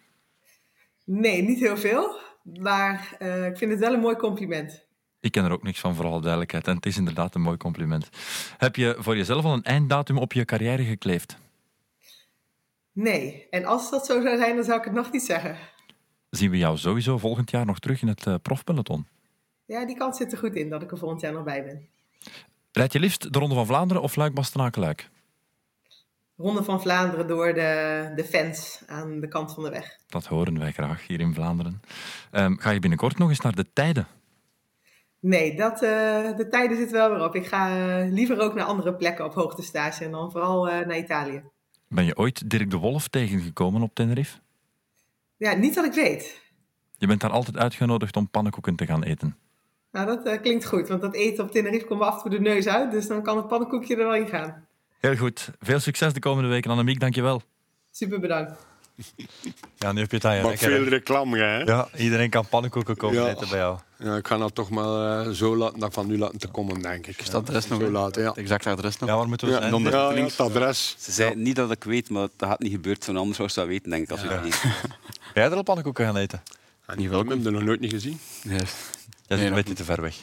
Nee, 1.05 1.41
niet 1.41 1.59
heel 1.59 1.77
veel. 1.77 2.19
Maar 2.43 3.15
eh, 3.19 3.45
ik 3.45 3.57
vind 3.57 3.71
het 3.71 3.79
wel 3.79 3.93
een 3.93 3.99
mooi 3.99 4.15
compliment. 4.15 4.85
Ik 5.23 5.31
ken 5.31 5.45
er 5.45 5.51
ook 5.51 5.63
niks 5.63 5.79
van, 5.79 5.95
voor 5.95 6.05
alle 6.05 6.21
duidelijkheid. 6.21 6.67
En 6.67 6.75
het 6.75 6.85
is 6.85 6.97
inderdaad 6.97 7.35
een 7.35 7.41
mooi 7.41 7.57
compliment. 7.57 8.09
Heb 8.57 8.75
je 8.75 8.95
voor 8.99 9.17
jezelf 9.17 9.45
al 9.45 9.53
een 9.53 9.63
einddatum 9.63 10.17
op 10.17 10.33
je 10.33 10.45
carrière 10.45 10.83
gekleefd? 10.83 11.37
Nee, 12.91 13.47
en 13.49 13.65
als 13.65 13.89
dat 13.89 14.05
zo 14.05 14.21
zou 14.21 14.37
zijn, 14.37 14.55
dan 14.55 14.63
zou 14.63 14.77
ik 14.77 14.83
het 14.83 14.93
nog 14.93 15.11
niet 15.11 15.23
zeggen. 15.23 15.57
Zien 16.29 16.49
we 16.49 16.57
jou 16.57 16.77
sowieso 16.77 17.17
volgend 17.17 17.51
jaar 17.51 17.65
nog 17.65 17.79
terug 17.79 18.01
in 18.01 18.07
het 18.07 18.27
eh, 18.27 18.35
profpeloton? 18.41 19.07
Ja, 19.65 19.85
die 19.85 19.97
kans 19.97 20.17
zit 20.17 20.31
er 20.31 20.37
goed 20.37 20.55
in 20.55 20.69
dat 20.69 20.81
ik 20.81 20.91
er 20.91 20.97
volgend 20.97 21.21
jaar 21.21 21.33
nog 21.33 21.43
bij 21.43 21.63
ben. 21.63 21.87
Rijd 22.71 22.93
je 22.93 22.99
liefst 22.99 23.33
de 23.33 23.39
Ronde 23.39 23.55
van 23.55 23.65
Vlaanderen 23.65 24.03
of 24.03 24.15
Luik-Bastenaken-Luik? 24.15 25.09
Ronde 26.37 26.63
van 26.63 26.81
Vlaanderen 26.81 27.27
door 27.27 27.53
de, 27.53 28.11
de 28.15 28.23
fans 28.23 28.83
aan 28.87 29.19
de 29.19 29.27
kant 29.27 29.53
van 29.53 29.63
de 29.63 29.69
weg. 29.69 29.99
Dat 30.07 30.25
horen 30.25 30.59
wij 30.59 30.71
graag 30.71 31.07
hier 31.07 31.19
in 31.19 31.33
Vlaanderen. 31.33 31.81
Ehm, 32.31 32.55
ga 32.57 32.69
je 32.69 32.79
binnenkort 32.79 33.17
nog 33.17 33.29
eens 33.29 33.41
naar 33.41 33.55
de 33.55 33.65
tijden? 33.73 34.07
Nee, 35.23 35.55
dat, 35.55 35.73
eh, 35.73 36.35
de 36.37 36.47
tijden 36.49 36.77
zitten 36.77 36.97
wel 36.97 37.09
weer 37.09 37.23
op. 37.23 37.35
Ik 37.35 37.45
ga 37.45 37.69
eh, 37.69 38.11
liever 38.11 38.39
ook 38.39 38.53
naar 38.53 38.65
andere 38.65 38.95
plekken 38.95 39.25
op 39.25 39.33
hoogtestage 39.33 40.05
en 40.05 40.11
dan 40.11 40.31
vooral 40.31 40.69
eh, 40.69 40.85
naar 40.85 40.97
Italië. 40.97 41.43
Ben 41.87 42.05
je 42.05 42.17
ooit 42.17 42.49
Dirk 42.49 42.71
de 42.71 42.77
Wolf 42.77 43.07
tegengekomen 43.07 43.81
op 43.81 43.95
Tenerife? 43.95 44.37
Ja, 45.37 45.53
niet 45.53 45.75
dat 45.75 45.85
ik 45.85 45.93
weet. 45.93 46.41
Je 46.97 47.07
bent 47.07 47.21
daar 47.21 47.31
altijd 47.31 47.57
uitgenodigd 47.57 48.15
om 48.15 48.29
pannenkoeken 48.29 48.75
te 48.75 48.85
gaan 48.85 49.03
eten. 49.03 49.37
Nou, 49.91 50.23
dat 50.23 50.41
klinkt 50.41 50.65
goed, 50.65 50.87
want 50.87 51.01
dat 51.01 51.15
eten 51.15 51.43
op 51.43 51.51
Tenerife 51.51 51.85
komt 51.85 51.99
me 51.99 52.05
af 52.05 52.15
en 52.15 52.21
toe 52.21 52.29
de 52.29 52.39
neus 52.39 52.67
uit. 52.67 52.91
Dus 52.91 53.07
dan 53.07 53.23
kan 53.23 53.37
het 53.37 53.47
pannenkoekje 53.47 53.95
er 53.95 54.03
wel 54.03 54.15
in 54.15 54.27
gaan. 54.27 54.67
Heel 54.99 55.15
goed. 55.15 55.51
Veel 55.59 55.79
succes 55.79 56.13
de 56.13 56.19
komende 56.19 56.49
weken, 56.49 56.71
Annemiek. 56.71 56.99
Dank 56.99 57.15
je 57.15 57.21
wel. 57.21 57.41
Super 57.91 58.19
bedankt. 58.19 58.72
Ja, 59.77 59.91
nu 59.91 59.99
heb 60.01 60.09
je 60.09 60.15
het 60.15 60.25
aan 60.25 60.35
je 60.35 60.41
Maar 60.43 60.57
veel 60.57 60.83
reclame, 60.83 61.37
hè? 61.39 61.59
Ja, 61.59 61.87
iedereen 61.97 62.29
kan 62.29 62.47
pannenkoeken 62.47 62.95
komen 62.97 63.21
Ja. 63.23 63.29
eten 63.29 63.49
bij 63.49 63.57
jou. 63.57 63.77
Ja, 63.97 64.15
ik 64.15 64.27
ga 64.27 64.37
dat 64.37 64.55
toch 64.55 64.69
maar 64.69 65.21
eh, 65.25 65.29
zo 65.31 65.55
laten, 65.57 65.79
dat 65.79 65.93
van 65.93 66.07
nu 66.07 66.17
laten 66.17 66.39
te 66.39 66.47
komen, 66.47 66.81
denk 66.81 67.07
ik. 67.07 67.19
Is 67.21 67.29
dat 67.29 67.41
adres 67.41 67.67
nog? 67.67 67.79
Zo 67.79 67.85
hè? 67.85 67.91
laten, 67.91 68.21
ja. 68.21 68.27
Het 68.27 68.37
exacte 68.37 68.69
adres 68.69 68.97
nog? 68.99 69.09
Ja, 69.09 69.15
waar 69.17 69.27
moeten 69.27 69.47
we 69.47 69.53
Ja, 69.53 69.59
zijn? 69.69 69.83
Ja, 69.83 69.89
ja, 69.89 70.07
links. 70.09 70.31
het 70.37 70.47
adres. 70.47 70.95
Ze 70.99 71.11
zei 71.11 71.35
niet 71.35 71.55
dat 71.55 71.71
ik 71.71 71.83
weet, 71.83 72.09
maar 72.09 72.27
dat 72.37 72.49
gaat 72.49 72.59
niet 72.59 72.71
gebeurd 72.71 73.03
zijn. 73.03 73.17
Anders 73.17 73.37
zou 73.37 73.49
ze 73.49 73.59
dat 73.59 73.67
weten, 73.67 73.89
denk 73.89 74.03
ik. 74.03 74.11
Als 74.11 74.23
ik 74.23 74.29
het 74.29 74.43
niet. 74.43 74.61
Ben 75.33 75.43
jij 75.43 75.51
er 75.51 75.57
al 75.57 75.63
pannenkoeken 75.63 76.05
gaan 76.05 76.17
eten? 76.17 76.41
En 76.85 76.97
die 76.97 77.09
welkom. 77.09 77.29
Ik 77.31 77.35
heb 77.37 77.45
er 77.45 77.51
nog 77.51 77.63
nooit 77.63 77.79
niet 77.79 77.91
gezien. 77.91 78.19
Nee. 78.43 78.57
Dat 78.57 78.67
is 79.27 79.37
Nee, 79.37 79.45
een 79.47 79.53
beetje 79.53 79.73
te 79.73 79.83
ver 79.83 80.01
weg. 80.01 80.15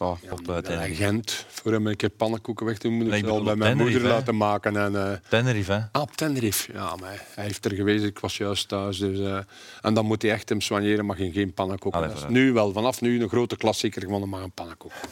Oh, 0.00 0.10
Op 0.30 0.40
uh, 0.48 0.54
Ja, 0.54 0.60
Tenerife. 0.60 0.94
Gent, 0.94 1.44
voor 1.48 1.72
hem 1.72 1.86
een 1.86 1.96
keer 1.96 2.08
pannenkoeken 2.10 2.66
weg 2.66 2.78
te 2.78 2.88
doen, 2.88 2.96
moet 2.96 3.12
ik 3.12 3.26
al 3.26 3.42
bij 3.42 3.56
mijn 3.56 3.76
moeder 3.76 4.00
laten 4.02 4.36
maken. 4.36 4.76
En, 4.76 4.96
eh, 5.10 5.18
Tenerife, 5.28 5.72
hè? 5.72 5.80
ah, 5.92 6.02
op 6.02 6.16
Tenerife. 6.16 6.72
Ja, 6.72 6.96
maar 6.96 7.22
hij 7.34 7.44
heeft 7.44 7.64
er 7.64 7.74
geweest, 7.74 8.04
ik 8.04 8.18
was 8.18 8.36
juist 8.36 8.68
thuis. 8.68 8.98
Dus, 8.98 9.18
eh, 9.18 9.38
en 9.80 9.94
dan 9.94 10.04
moet 10.04 10.22
hij 10.22 10.30
echt 10.30 10.48
hem 10.48 10.60
soigneren, 10.60 11.04
mag 11.06 11.18
je 11.18 11.32
geen 11.32 11.54
pannenkoeken. 11.54 12.00
Allee, 12.02 12.16
nu 12.28 12.52
wel, 12.52 12.72
vanaf 12.72 13.00
nu 13.00 13.22
een 13.22 13.28
grote 13.28 13.56
klassieker, 13.56 14.02
gewoon 14.02 14.28
maar 14.28 14.42
een 14.42 14.52
pannenkoek. 14.52 14.92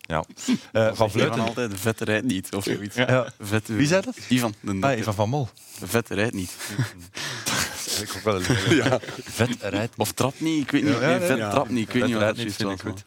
Ja. 0.00 0.24
Eh, 0.72 0.90
van 0.94 1.10
Vleuten. 1.10 1.40
altijd, 1.40 1.70
vet 1.74 2.00
rijdt 2.00 2.26
niet, 2.26 2.54
of 2.54 2.64
zoiets. 2.64 2.96
Ja. 2.96 3.32
Vet, 3.40 3.68
Wie 3.68 3.86
zei 3.86 4.02
dat? 4.02 4.16
Ivan. 4.28 4.54
De 4.60 4.76
Ah. 4.80 4.90
Eva 4.98 5.12
van 5.12 5.28
Mol. 5.28 5.48
Vet 5.84 6.08
rijdt 6.08 6.34
niet. 6.34 6.50
Ik 8.02 8.12
ook 8.16 8.22
wel 8.22 8.34
een 8.34 8.76
ja. 8.84 8.98
Vet 9.24 9.56
rijdt. 9.60 9.94
Of 9.96 10.12
trapt 10.12 10.40
niet, 10.40 10.62
ik 10.62 10.70
weet 10.70 10.82
niet. 10.82 10.92
Ja, 10.92 11.00
ja, 11.00 11.06
Nee, 11.08 11.20
ja. 11.20 11.26
vet 11.26 11.36
Ja. 11.36 11.50
trapt 11.50 11.70
niet, 11.70 11.88
ik 11.88 11.92
weet 11.92 12.02
Vet 12.02 12.10
niet 12.10 12.12
wat 12.12 12.22
rijdt 12.22 12.36
het 12.36 12.46
niet, 12.46 12.56
vind 12.56 12.70
ik 12.70 12.80
goed. 12.80 13.02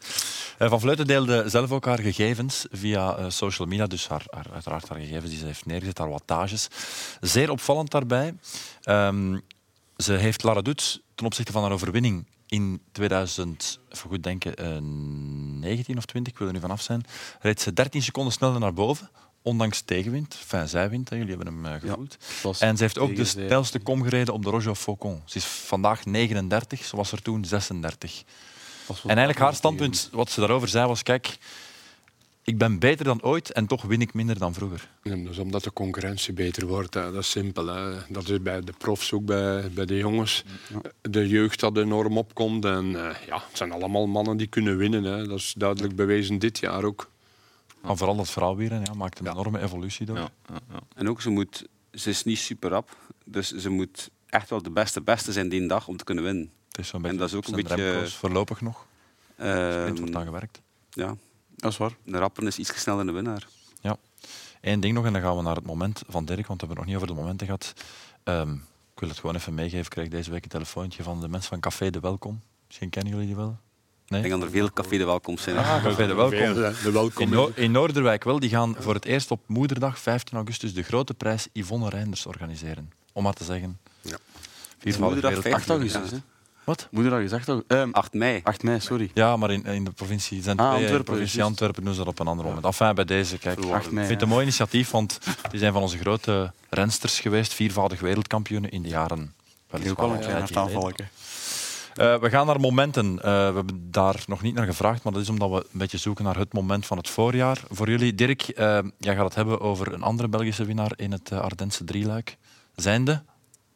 Eh, 0.64 0.70
Van 0.70 0.80
Vleuten 0.80 1.06
deelde 1.06 1.44
zelf 1.46 1.70
ook 1.72 1.84
haar 1.84 1.98
gegevens 1.98 2.66
via 2.70 3.16
eh, 3.16 3.24
social 3.28 3.68
media, 3.68 3.86
dus 3.86 4.08
haar, 4.08 4.24
haar, 4.30 4.46
uiteraard 4.52 4.88
haar 4.88 4.98
gegevens 4.98 5.30
die 5.30 5.38
ze 5.38 5.46
heeft 5.46 5.66
neergezet, 5.66 5.98
haar 5.98 6.10
wattages. 6.10 6.68
Zeer 7.20 7.50
opvallend 7.50 7.90
daarbij. 7.90 8.34
Ehm, 8.82 9.38
ze 9.96 10.12
heeft 10.12 10.42
Lara 10.42 10.62
Doets 10.62 11.00
ten 11.14 11.26
opzichte 11.26 11.52
van 11.52 11.62
haar 11.62 11.72
overwinning 11.72 12.26
in 12.46 12.80
2000, 12.92 13.80
even 13.88 14.08
goed 14.08 14.22
denken, 14.22 14.54
eh, 14.56 14.78
19 15.60 15.96
of 15.96 16.04
20, 16.04 16.32
ik 16.32 16.38
wil 16.38 16.46
er 16.46 16.54
nu 16.54 16.60
vanaf 16.60 16.80
zijn, 16.80 17.02
reed 17.40 17.60
ze 17.60 17.72
13 17.72 18.02
seconden 18.02 18.32
sneller 18.32 18.60
naar 18.60 18.74
boven, 18.74 19.10
ondanks 19.42 19.80
tegenwind. 19.80 20.36
Enfin, 20.40 20.68
zij 20.68 20.90
wint, 20.90 21.08
hè, 21.08 21.16
jullie 21.16 21.36
hebben 21.36 21.54
hem 21.54 21.66
eh, 21.66 21.80
gevoeld. 21.80 22.16
En 22.60 22.76
ze 22.76 22.82
heeft 22.82 22.98
ook 22.98 23.16
de 23.16 23.24
snelste 23.24 23.78
kom 23.78 24.02
gereden 24.02 24.34
op 24.34 24.42
de 24.42 24.50
Roger 24.50 24.74
Faucon. 24.74 25.22
Ze 25.24 25.38
is 25.38 25.44
vandaag 25.44 26.04
39, 26.04 26.84
ze 26.84 26.96
was 26.96 27.12
er 27.12 27.22
toen 27.22 27.44
36. 27.44 28.24
En 28.88 28.96
eigenlijk 29.04 29.38
haar 29.38 29.54
standpunt, 29.54 30.08
wat 30.12 30.30
ze 30.30 30.40
daarover 30.40 30.68
zei, 30.68 30.86
was: 30.86 31.02
kijk, 31.02 31.38
ik 32.44 32.58
ben 32.58 32.78
beter 32.78 33.04
dan 33.04 33.22
ooit 33.22 33.52
en 33.52 33.66
toch 33.66 33.82
win 33.82 34.00
ik 34.00 34.14
minder 34.14 34.38
dan 34.38 34.54
vroeger. 34.54 34.88
Ja, 35.02 35.16
dus 35.16 35.38
omdat 35.38 35.64
de 35.64 35.72
concurrentie 35.72 36.32
beter 36.32 36.66
wordt, 36.66 36.94
hè. 36.94 37.12
dat 37.12 37.22
is 37.22 37.30
simpel. 37.30 37.66
Hè. 37.66 38.12
Dat 38.12 38.28
is 38.28 38.42
bij 38.42 38.60
de 38.60 38.72
profs 38.78 39.12
ook, 39.12 39.24
bij, 39.24 39.70
bij 39.70 39.86
de 39.86 39.96
jongens. 39.96 40.44
De 41.00 41.28
jeugd 41.28 41.60
dat 41.60 41.76
enorm 41.76 42.18
opkomt. 42.18 42.64
En 42.64 43.08
eh, 43.08 43.26
ja, 43.26 43.42
het 43.48 43.56
zijn 43.56 43.72
allemaal 43.72 44.06
mannen 44.06 44.36
die 44.36 44.46
kunnen 44.46 44.76
winnen. 44.76 45.04
Hè. 45.04 45.26
Dat 45.26 45.38
is 45.38 45.54
duidelijk 45.56 45.96
bewezen 45.96 46.38
dit 46.38 46.58
jaar 46.58 46.84
ook. 46.84 47.10
Maar 47.80 47.96
vooral 47.96 48.16
dat 48.16 48.30
vrouwwieren 48.30 48.80
ja, 48.84 48.94
maakt 48.94 49.18
een 49.18 49.26
enorme 49.26 49.60
evolutie 49.60 50.06
door. 50.06 50.16
Ja, 50.16 50.28
ja, 50.48 50.58
ja. 50.72 50.80
En 50.94 51.08
ook, 51.08 51.20
ze, 51.20 51.30
moet, 51.30 51.66
ze 51.92 52.10
is 52.10 52.24
niet 52.24 52.38
super 52.38 52.70
rap. 52.70 52.96
Dus 53.24 53.50
ze 53.50 53.68
moet 53.68 54.10
echt 54.26 54.50
wel 54.50 54.62
de 54.62 54.70
beste 54.70 55.00
beste 55.00 55.32
zijn 55.32 55.48
die 55.48 55.68
dag 55.68 55.88
om 55.88 55.96
te 55.96 56.04
kunnen 56.04 56.24
winnen. 56.24 56.50
Het 56.74 56.84
is 56.84 56.88
zo'n 56.90 56.96
En 56.96 57.02
beetje 57.02 57.18
dat 57.18 57.28
is 57.28 57.34
ook 57.34 57.46
een 57.46 57.62
beetje- 57.62 57.90
Remco's 57.92 58.14
voorlopig 58.16 58.60
nog. 58.60 58.86
Ehm, 59.36 59.72
Sprint 59.80 59.98
wordt 59.98 60.14
aan 60.16 60.24
gewerkt. 60.24 60.60
ja, 60.90 61.14
Dat 61.56 61.72
is 61.72 61.78
waar. 61.78 61.92
de 62.04 62.18
rapper 62.18 62.46
is 62.46 62.58
iets 62.58 62.80
sneller 62.80 63.06
de 63.06 63.12
winnaar. 63.12 63.46
Eén 64.60 64.80
ding 64.80 64.94
nog, 64.94 65.04
en 65.06 65.12
dan 65.12 65.22
gaan 65.22 65.36
we 65.36 65.42
naar 65.42 65.54
het 65.54 65.66
moment 65.66 66.02
van 66.08 66.24
Dirk, 66.24 66.46
want 66.46 66.60
we 66.60 66.66
hebben 66.66 66.68
het 66.68 66.76
nog 66.76 66.86
niet 66.86 66.94
over 66.96 67.06
de 67.08 67.14
momenten 67.14 67.46
gehad. 67.46 67.72
Ehm, 68.22 68.52
ik 68.94 69.00
wil 69.00 69.08
het 69.08 69.18
gewoon 69.18 69.34
even 69.36 69.54
meegeven. 69.54 69.78
Ik 69.84 69.90
kreeg 69.90 70.08
deze 70.08 70.30
week 70.30 70.42
een 70.42 70.48
telefoontje 70.48 71.02
van 71.02 71.20
de 71.20 71.28
mensen 71.28 71.48
van 71.48 71.60
Café 71.60 71.90
de 71.90 72.00
Welkom. 72.00 72.40
Misschien 72.66 72.90
kennen 72.90 73.12
jullie 73.12 73.26
die 73.26 73.36
wel? 73.36 73.56
Nee? 74.06 74.22
Ik 74.22 74.28
denk 74.28 74.40
dat 74.40 74.48
er 74.50 74.56
veel 74.56 74.72
café 74.72 74.96
de 74.98 75.04
welkom 75.04 75.38
zijn. 75.38 75.56
Ah, 75.56 75.82
Café 75.82 76.06
de 76.06 76.14
Welkom. 76.14 76.54
De 76.82 76.90
welkom. 76.92 77.22
In, 77.22 77.28
Noor- 77.30 77.52
in 77.54 77.70
Noorderwijk 77.70 78.24
wel, 78.24 78.38
die 78.40 78.50
gaan 78.50 78.76
voor 78.78 78.94
het 78.94 79.04
eerst 79.04 79.30
op 79.30 79.40
Moederdag, 79.48 79.98
15 79.98 80.36
augustus, 80.36 80.74
de 80.74 80.82
grote 80.82 81.14
prijs 81.14 81.48
Yvonne 81.52 81.88
Reinders 81.88 82.26
organiseren. 82.26 82.92
Om 83.12 83.22
maar 83.22 83.32
te 83.34 83.44
zeggen. 83.44 83.78
Ja. 84.00 84.16
Moederdag, 84.82 85.10
wereldkampioen. 85.10 85.54
8 85.54 85.68
augustus, 85.68 86.10
hè? 86.10 86.16
Wat? 86.64 86.88
Moederdag 86.90 87.20
is 87.20 87.32
8 87.32 87.48
augustus. 87.48 87.78
Ehm, 87.78 87.90
8 87.90 88.12
mei. 88.12 88.40
8 88.44 88.62
mei, 88.62 88.80
sorry. 88.80 89.10
Ja, 89.14 89.36
maar 89.36 89.50
in, 89.50 89.64
in 89.64 89.84
de 89.84 89.90
provincie 89.90 90.42
zijn 90.42 90.56
Ah, 90.58 90.64
twee, 90.64 90.74
in 90.74 90.78
de 90.78 90.86
Antwerpen, 90.86 91.14
provincie. 91.14 91.42
Antwerpen 91.42 91.84
doen 91.84 91.92
ze 91.92 91.98
dat 91.98 92.08
op 92.08 92.18
een 92.18 92.26
ander 92.26 92.44
moment. 92.46 92.64
Enfin, 92.64 92.94
bij 92.94 93.04
deze, 93.04 93.38
kijk. 93.38 93.58
Ik 93.58 93.70
8 93.70 93.90
mei. 93.90 94.06
vind 94.06 94.20
het 94.20 94.22
een 94.22 94.28
mooi 94.28 94.42
initiatief, 94.42 94.90
want 94.90 95.18
die 95.50 95.58
zijn 95.58 95.72
van 95.72 95.82
onze 95.82 95.98
grote 95.98 96.52
rensters 96.70 97.20
geweest, 97.20 97.54
viervoudig 97.54 98.00
wereldkampioenen 98.00 98.70
in 98.70 98.82
de 98.82 98.88
jaren. 98.88 99.34
Die 99.70 99.90
ook 99.90 100.12
een 100.12 100.18
klein 100.18 100.38
hartaanvalletje. 100.38 101.04
Eh, 101.94 102.18
we 102.18 102.30
gaan 102.30 102.46
naar 102.46 102.60
momenten. 102.60 103.18
Eh, 103.18 103.22
we 103.22 103.54
hebben 103.54 103.90
daar 103.90 104.22
nog 104.26 104.42
niet 104.42 104.54
naar 104.54 104.66
gevraagd, 104.66 105.02
maar 105.02 105.12
dat 105.12 105.22
is 105.22 105.28
omdat 105.28 105.50
we 105.50 105.56
een 105.56 105.78
beetje 105.78 105.98
zoeken 105.98 106.24
naar 106.24 106.36
het 106.36 106.52
moment 106.52 106.86
van 106.86 106.96
het 106.96 107.08
voorjaar. 107.08 107.60
Voor 107.70 107.90
jullie, 107.90 108.14
Dirk, 108.14 108.42
eh, 108.42 108.78
jij 108.98 109.14
gaat 109.14 109.24
het 109.24 109.34
hebben 109.34 109.60
over 109.60 109.92
een 109.92 110.02
andere 110.02 110.28
Belgische 110.28 110.64
winnaar 110.64 110.92
in 110.96 111.12
het 111.12 111.32
Ardense 111.32 111.84
drieluik. 111.84 112.36
Zijnde 112.74 113.22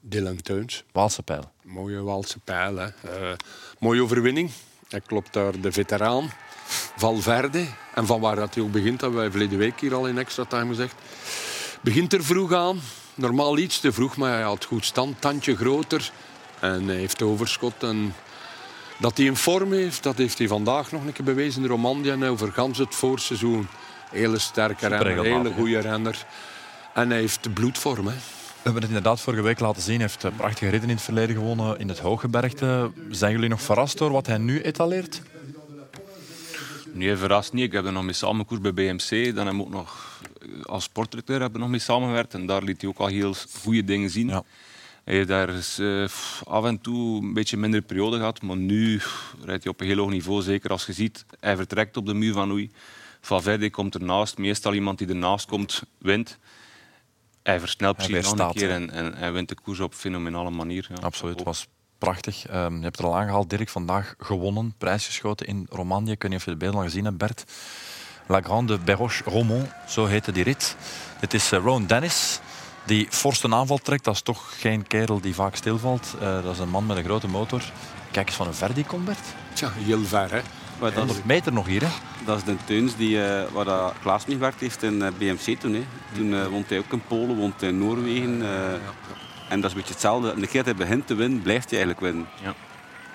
Dylan 0.09 0.43
Teuns. 0.43 0.85
Waalse 0.93 1.23
pijl. 1.23 1.51
Mooie 1.63 2.03
Waalse 2.03 2.39
pijl. 2.39 2.77
Hè. 2.77 2.87
Eh, 2.87 3.33
mooie 3.79 4.03
overwinning. 4.03 4.51
Hij 4.89 5.01
klopt 5.01 5.33
daar 5.33 5.61
de 5.61 5.73
veteraan. 5.73 6.33
Valverde. 6.97 7.67
En 7.95 8.07
van 8.07 8.21
waar 8.21 8.37
dat 8.37 8.55
hij 8.55 8.63
ook 8.63 8.73
begint, 8.73 9.01
hebben 9.01 9.19
wij 9.19 9.31
verleden 9.31 9.59
week 9.59 9.81
hier 9.81 9.95
al 9.95 10.07
in 10.07 10.19
extra 10.19 10.45
time 10.45 10.69
gezegd. 10.69 10.95
Begint 11.81 12.13
er 12.13 12.25
vroeg 12.25 12.53
aan. 12.53 12.81
Normaal 13.15 13.59
iets 13.59 13.81
te 13.81 13.93
vroeg, 13.93 14.17
maar 14.17 14.33
hij 14.33 14.43
had 14.43 14.65
goed 14.65 14.85
stand. 14.85 15.21
Tandje 15.21 15.57
groter. 15.57 16.11
En 16.61 16.87
hij 16.87 16.97
heeft 16.97 17.23
overschot. 17.23 17.83
En 17.83 18.15
dat 18.99 19.17
hij 19.17 19.27
in 19.27 19.37
vorm 19.37 19.73
heeft, 19.73 20.03
dat 20.03 20.17
heeft 20.17 20.39
hij 20.39 20.49
vandaag 20.49 20.93
nog 20.93 21.05
een 21.05 21.13
keer 21.13 21.25
bewezen 21.25 21.63
in 21.63 21.69
Romandie. 21.69 22.13
En 22.13 22.25
over 22.25 22.53
gans 22.53 22.79
het 22.79 22.95
voorseizoen. 22.95 23.69
Hele 24.11 24.39
sterke 24.39 24.87
renner, 24.87 25.25
hele 25.25 25.53
goede 25.53 25.79
renner. 25.79 26.27
En 26.95 27.11
hij 27.11 27.19
heeft 27.19 27.43
de 27.43 27.51
bloedvorm. 27.51 28.07
Hè. 28.07 28.15
We 28.59 28.65
hebben 28.65 28.83
het 28.83 28.91
inderdaad 28.91 29.21
vorige 29.21 29.43
week 29.43 29.61
laten 29.61 29.83
zien. 29.83 29.95
Hij 29.95 30.05
heeft 30.07 30.25
eh, 30.25 30.37
prachtige 30.37 30.71
ritten 30.71 30.89
in 30.89 30.95
het 30.95 31.05
verleden 31.05 31.37
gewonnen 31.37 31.79
in 31.79 31.89
het 31.89 31.99
Hooggebergte. 31.99 32.91
Zijn 33.11 33.33
jullie 33.33 33.49
nog 33.49 33.63
verrast 33.63 33.99
door 33.99 34.11
wat 34.11 34.27
hij 34.27 34.39
nu 34.39 34.61
etaleert? 34.61 35.23
Nee, 36.93 37.17
verrast 37.17 37.53
niet. 37.53 37.65
Ik 37.65 37.73
heb 37.73 37.85
er 37.85 37.93
nog 37.93 38.05
mee 38.05 38.13
samengekoerd 38.13 38.63
bij 38.63 38.75
BMC. 38.75 39.35
Dan 39.35 39.57
we 39.57 39.63
ook 39.63 39.71
nog 39.71 40.21
eh, 40.41 40.65
als 40.65 40.85
sportdirecteur 40.85 41.41
hebben 41.41 41.61
nog 41.61 41.69
mee 41.69 41.81
samengewerkt. 41.81 42.35
En 42.35 42.47
daar 42.47 42.63
liet 42.63 42.81
hij 42.81 42.91
ook 42.91 42.99
al 42.99 43.07
heel 43.07 43.35
goede 43.63 43.85
dingen 43.85 44.11
zien. 44.11 44.29
Ja. 44.29 44.43
Hij 45.05 45.15
heeft 45.15 45.29
daar 45.29 45.49
eens, 45.49 45.79
eh, 45.79 46.05
af 46.45 46.65
en 46.65 46.81
toe 46.81 47.23
een 47.23 47.33
beetje 47.33 47.57
minder 47.57 47.83
periode 47.83 48.17
gehad. 48.17 48.43
Maar 48.43 48.57
nu 48.57 49.01
rijdt 49.45 49.63
hij 49.63 49.73
op 49.73 49.81
een 49.81 49.87
heel 49.87 49.97
hoog 49.97 50.11
niveau. 50.11 50.43
Zeker 50.43 50.71
als 50.71 50.87
je 50.87 50.93
ziet, 50.93 51.25
hij 51.41 51.57
vertrekt 51.57 51.97
op 51.97 52.07
de 52.07 52.15
muur 52.15 52.33
van 52.33 52.51
Oei. 52.51 52.71
Valverde 53.21 53.71
komt 53.71 53.95
ernaast. 53.95 54.39
Meestal 54.39 54.75
iemand 54.75 54.99
die 54.99 55.09
ernaast 55.09 55.47
komt, 55.47 55.83
wint. 55.99 56.39
Hij 57.49 57.61
versnelt 57.61 57.97
Hij 57.97 58.11
misschien 58.11 58.37
nog 58.37 58.49
een 58.49 58.55
keer 58.55 58.71
en, 58.71 58.91
en 58.91 59.15
hij 59.17 59.33
wint 59.33 59.49
de 59.49 59.55
koers 59.55 59.81
op 59.81 59.95
fenomenale 59.95 60.51
manier. 60.51 60.87
Ja. 60.89 60.95
Absoluut, 61.01 61.35
het 61.35 61.45
was 61.45 61.67
prachtig. 61.99 62.47
Ehm, 62.47 62.77
je 62.77 62.83
hebt 62.83 62.99
er 62.99 63.05
al 63.05 63.17
aangehaald, 63.17 63.51
Dirk, 63.51 63.69
vandaag 63.69 64.15
gewonnen, 64.19 64.75
prijsgeschoten 64.79 65.47
in 65.47 65.67
Romandie. 65.71 66.15
Ik 66.15 66.23
weet 66.23 66.31
niet 66.31 66.41
of 66.41 66.47
je 66.47 66.51
de 66.51 66.57
beelden 66.57 66.81
al 66.81 66.87
gezien 66.87 67.05
hebt, 67.05 67.17
Bert. 67.17 67.45
La 68.27 68.41
Grande 68.41 68.79
Berroche 68.79 69.23
Romont, 69.25 69.69
zo 69.87 70.07
heette 70.07 70.33
die 70.33 70.45
rit. 70.45 70.77
Het 71.19 71.35
is 71.35 71.53
eh, 71.53 71.59
Rowan 71.59 71.87
Dennis 71.87 72.41
die 72.85 73.07
fors 73.11 73.43
een 73.43 73.55
aanval 73.55 73.79
trekt. 73.79 74.05
Dat 74.05 74.15
is 74.15 74.23
toch 74.23 74.61
geen 74.61 74.87
kerel 74.87 75.21
die 75.21 75.35
vaak 75.35 75.55
stilvalt. 75.55 76.15
Eh, 76.21 76.43
dat 76.43 76.55
is 76.55 76.59
een 76.59 76.71
man 76.71 76.87
met 76.87 76.97
een 76.97 77.05
grote 77.05 77.29
motor. 77.29 77.63
Kijk 78.11 78.27
eens 78.27 78.37
van 78.37 78.47
een 78.47 78.55
ver 78.55 78.75
die 78.75 78.85
komt, 78.85 79.05
Bert. 79.05 79.35
Tja, 79.53 79.71
heel 79.73 80.05
ver. 80.05 80.31
Hè. 80.31 80.41
Maar 80.81 80.91
dat, 80.95 80.99
is, 81.05 81.05
100 81.05 81.25
meter 81.25 81.53
nog 81.53 81.67
hier, 81.67 81.81
hè? 81.83 81.89
dat 82.25 82.37
is 82.37 82.45
de 82.45 82.57
Teuns 82.65 82.97
die, 82.97 83.23
eh, 83.25 83.51
waar 83.53 83.65
dat 83.65 83.95
Klaas 84.03 84.27
mee 84.27 84.37
gewerkt 84.37 84.61
heeft 84.61 84.83
in 84.83 85.03
eh, 85.03 85.09
BMC 85.19 85.59
toen. 85.61 85.75
Hè. 85.75 85.83
Toen 86.15 86.35
eh, 86.35 86.47
woont 86.47 86.69
hij 86.69 86.79
ook 86.79 86.93
in 86.93 87.03
Polen, 87.09 87.37
woont 87.37 87.61
hij 87.61 87.69
in 87.71 87.79
Noorwegen. 87.79 88.43
eh, 88.43 88.73
En 89.49 89.61
dat 89.61 89.65
is 89.65 89.71
een 89.71 89.77
beetje 89.77 89.93
hetzelfde. 89.93 90.35
De 90.41 90.47
keer 90.47 90.65
dat 90.65 90.77
hij 90.77 90.87
begint 90.87 91.07
te 91.07 91.15
winnen, 91.15 91.43
blijft 91.43 91.71
hij 91.71 91.79
eigenlijk 91.83 92.13
winnen. 92.13 92.29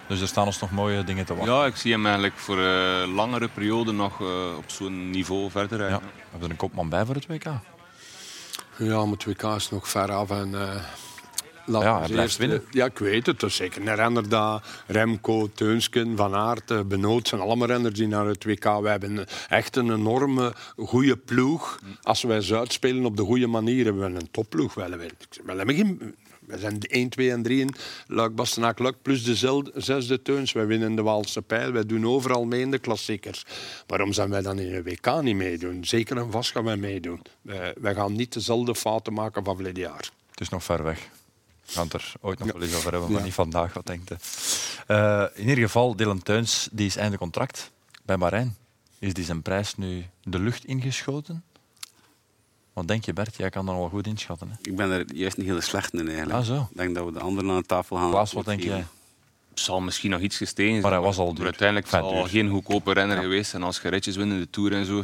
Dus 0.08 0.22
er 0.22 0.28
staan 0.28 0.46
ons 0.46 0.60
nog 0.60 0.72
mooie 0.72 1.04
dingen 1.04 1.26
te 1.26 1.36
wachten. 1.36 1.54
Ja, 1.54 1.66
ik 1.66 1.76
zie 1.76 1.92
hem 1.92 2.06
eigenlijk 2.06 2.36
voor 2.38 2.58
een 2.58 3.10
langere 3.14 3.48
periode 3.48 3.92
nog 3.92 4.22
eh, 4.22 4.28
op 4.58 4.64
zo'n 4.68 5.10
niveau 5.10 5.52
verder 5.52 5.78
rijden. 5.78 5.98
Ja. 5.98 6.06
We 6.06 6.22
hebben 6.30 6.48
er 6.48 6.52
een 6.52 6.58
kopman 6.60 6.90
bij 6.90 7.06
voor 7.06 7.16
het 7.16 7.26
WK. 7.28 7.44
Ja, 8.78 9.04
maar 9.06 9.12
het 9.18 9.26
WK 9.26 9.44
is 9.44 9.70
nog 9.70 9.88
ver 9.90 10.12
af. 10.12 10.30
En, 10.30 10.54
eh 11.66 11.72
laten 11.72 11.90
Ja, 11.90 12.02
hij 12.02 12.24
eerst, 12.24 12.38
winnen. 12.38 12.58
eh, 12.58 12.64
Ja, 12.72 12.86
ik 12.86 12.98
weet 12.98 13.26
het. 13.26 13.44
Zeker 13.48 13.82
een 13.88 13.96
renner 13.96 14.30
dat 14.30 14.64
Remco, 14.88 15.50
Teunsken, 15.54 16.18
Van 16.18 16.36
Aert, 16.36 16.72
eh, 16.72 16.82
Benoot 16.82 17.28
zijn 17.28 17.42
allemaal 17.42 17.68
renners 17.68 17.94
die 17.96 18.08
naar 18.08 18.26
het 18.26 18.44
WK. 18.44 18.64
We 18.64 18.90
hebben 18.90 19.26
echt 19.50 19.76
een 19.76 19.92
enorme 19.94 20.54
goede 20.78 21.18
ploeg. 21.18 21.80
Als 22.02 22.22
wij 22.24 22.42
Zuid 22.42 22.74
spelen 22.74 23.06
op 23.06 23.18
de 23.18 23.24
goede 23.24 23.48
manier, 23.48 23.86
hebben 23.86 24.14
we 24.14 24.20
een 24.20 24.32
topploeg. 24.32 24.74
Wel, 24.74 24.90
we, 24.90 25.10
we, 25.46 25.54
hebben 25.54 25.76
geen, 25.76 26.16
we 26.46 26.58
zijn 26.60 26.80
1, 26.82 27.10
2 27.10 27.32
en 27.32 27.44
3 27.44 27.60
in 27.60 27.74
Luik, 28.08 28.36
Bastenaak, 28.36 28.80
Luik, 28.80 28.96
plus 29.02 29.24
de 29.24 29.62
zesde 29.76 30.22
Teuns. 30.22 30.52
Wij 30.52 30.66
winnen 30.66 30.96
de 30.96 31.02
Waalse 31.02 31.42
pijl. 31.42 31.72
Wij 31.72 31.86
doen 31.86 32.06
overal 32.08 32.46
mee 32.46 32.62
in 32.62 32.72
de 32.72 32.80
klassiekers. 32.80 33.46
Waarom 33.88 34.14
zijn 34.14 34.30
wij 34.30 34.42
dan 34.42 34.60
in 34.60 34.74
een 34.76 34.84
WK 34.84 35.22
niet 35.22 35.36
meedoen? 35.36 35.86
Zeker 35.86 36.18
en 36.18 36.32
vast 36.32 36.52
gaan 36.52 36.64
wij 36.64 36.78
meedoen. 36.78 37.22
Wij, 37.42 37.74
wij 37.82 37.94
gaan 37.96 38.14
niet 38.14 38.34
dezelfde 38.34 38.76
fouten 38.76 39.14
maken 39.14 39.44
van 39.44 39.56
verleden 39.56 39.84
jaar. 39.84 40.10
Het 40.32 40.42
is 40.42 40.50
nog 40.50 40.64
ver 40.64 40.84
weg. 40.84 41.10
We 41.74 41.80
gaan 41.80 41.88
het 41.88 41.94
er 41.94 42.14
ooit 42.22 42.40
nog 42.40 42.52
wel 42.52 42.62
eens 42.62 42.76
over 42.76 42.92
hebben, 42.92 43.12
maar 43.12 43.24
niet 43.24 43.34
vandaag, 43.34 43.74
wat 43.74 43.86
denkt? 43.86 44.12
Eh, 44.88 45.26
in 45.34 45.50
ieder 45.50 45.64
geval, 45.64 45.96
Dylan 45.96 46.22
Teuns 46.24 46.70
die 46.72 46.86
is 46.86 46.96
einde 46.96 47.18
contract 47.18 47.72
bij 48.04 48.18
Bahrein. 48.18 48.56
Is 49.00 49.14
die 49.14 49.24
zijn 49.26 49.42
prijs 49.42 49.76
nu 49.76 50.06
de 50.24 50.40
lucht 50.40 50.66
ingeschoten? 50.66 51.44
Wat 52.74 52.88
denk 52.88 53.06
je, 53.06 53.14
Bert? 53.14 53.36
Jij 53.36 53.50
kan 53.50 53.66
dat 53.66 53.76
wel 53.76 53.90
goed 53.90 54.08
inschatten. 54.08 54.50
Hè? 54.50 54.56
Ik 54.62 54.76
ben 54.76 54.92
er 54.92 55.14
juist 55.14 55.38
niet 55.38 55.46
heel 55.46 55.62
slecht 55.62 55.94
in 55.94 56.08
eigenlijk. 56.08 56.40
Ah, 56.40 56.46
zo. 56.46 56.68
Ik 56.72 56.78
denk 56.78 56.96
dat 56.96 57.06
we 57.06 57.12
de 57.12 57.20
anderen 57.20 57.50
aan 57.52 57.58
de 57.58 57.66
tafel 57.66 57.98
gaan. 57.98 58.10
Klaas, 58.10 58.34
wat 58.34 58.46
denk 58.46 58.64
jij? 58.64 58.86
zal 59.54 59.82
misschien 59.82 60.10
nog 60.10 60.20
iets 60.22 60.38
gestegen 60.38 60.72
zijn. 60.72 60.82
Maar 60.84 60.92
hij 60.92 61.02
was 61.02 61.18
al 61.18 61.26
maar 61.26 61.36
duur. 61.36 61.44
uiteindelijk 61.46 61.88
Vet 61.88 62.00
zal 62.00 62.14
duur. 62.14 62.28
geen 62.28 62.50
goedkope 62.50 62.94
renner 62.94 63.18
geweest. 63.18 63.54
En 63.54 63.64
als 63.64 63.82
je 63.82 63.90
ritjes 63.90 64.16
wint 64.16 64.32
in 64.32 64.40
de 64.40 64.50
Tour 64.50 64.74
en 64.74 64.86
zo, 64.86 65.04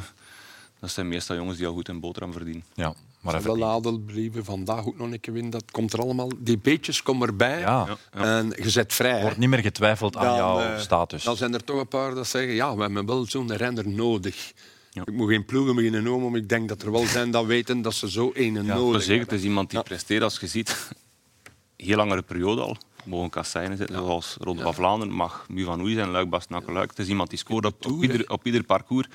dat 0.79 0.91
zijn 0.91 1.07
meestal 1.07 1.35
jongens 1.35 1.57
die 1.57 1.67
al 1.67 1.73
goed 1.73 1.87
een 1.87 1.99
boterham 1.99 2.31
verdienen. 2.31 2.63
Ja, 2.73 2.93
maar 3.21 3.33
hij 3.33 3.43
Wel 3.43 3.55
verdient. 3.55 3.85
adelbrieven, 3.85 4.45
vandaag 4.45 4.85
ook 4.85 4.97
nog 4.97 5.11
een 5.11 5.19
keer 5.19 5.33
winnen. 5.33 5.51
Dat 5.51 5.71
komt 5.71 5.93
er 5.93 5.99
allemaal. 5.99 6.29
Die 6.37 6.57
beetjes 6.57 7.03
komen 7.03 7.27
erbij. 7.27 7.59
Ja. 7.59 7.97
En 8.11 8.53
je 8.61 8.69
zet 8.69 8.93
vrij. 8.93 9.15
Er 9.15 9.21
wordt 9.21 9.37
niet 9.37 9.49
meer 9.49 9.59
getwijfeld 9.59 10.17
aan 10.17 10.25
Dan, 10.25 10.35
jouw 10.35 10.59
eh, 10.59 10.79
status. 10.79 11.23
Dan 11.23 11.35
zijn 11.37 11.53
er 11.53 11.63
toch 11.63 11.79
een 11.79 11.87
paar 11.87 12.15
dat 12.15 12.27
zeggen, 12.27 12.53
ja, 12.53 12.75
we 12.75 12.81
hebben 12.81 13.05
wel 13.05 13.25
zo'n 13.25 13.55
renner 13.55 13.87
nodig. 13.87 14.53
Ik 14.93 15.11
moet 15.13 15.29
geen 15.29 15.45
ploegen 15.45 15.75
beginnen 15.75 16.03
noemen, 16.03 16.31
maar 16.31 16.39
ik 16.39 16.49
denk 16.49 16.69
dat 16.69 16.81
er 16.81 16.91
wel 16.91 17.05
zijn 17.05 17.31
dat 17.31 17.45
weten 17.45 17.81
dat 17.81 17.93
ze 17.93 18.11
zo 18.11 18.31
een 18.33 18.53
Ja, 18.53 18.61
nodig 18.61 18.91
maar 18.91 19.01
zeker, 19.01 19.11
het 19.11 19.19
hebben. 19.19 19.37
is 19.37 19.43
iemand 19.43 19.69
die 19.69 19.81
presteert, 19.83 20.23
als 20.23 20.39
je 20.39 20.47
ziet, 20.47 20.89
heel 21.77 21.95
langere 21.97 22.21
periode 22.21 22.61
al. 22.61 22.77
Mogen 23.03 23.29
kasseinen 23.29 23.77
zitten, 23.77 23.95
zoals 23.95 24.37
Ronde 24.39 24.61
van 24.61 24.73
Vlaanderen, 24.73 25.13
mag 25.13 25.45
Mu 25.49 25.63
van 25.63 25.81
Oei 25.81 25.93
zijn, 25.93 26.09
Luik, 26.09 26.27
Luik. 26.67 26.89
Het 26.89 26.99
is 26.99 27.07
iemand 27.07 27.29
die 27.29 27.39
scoort 27.39 27.65
op, 27.65 27.85
op, 27.85 28.01
ieder, 28.01 28.29
op 28.29 28.45
ieder 28.45 28.63
parcours. 28.63 29.07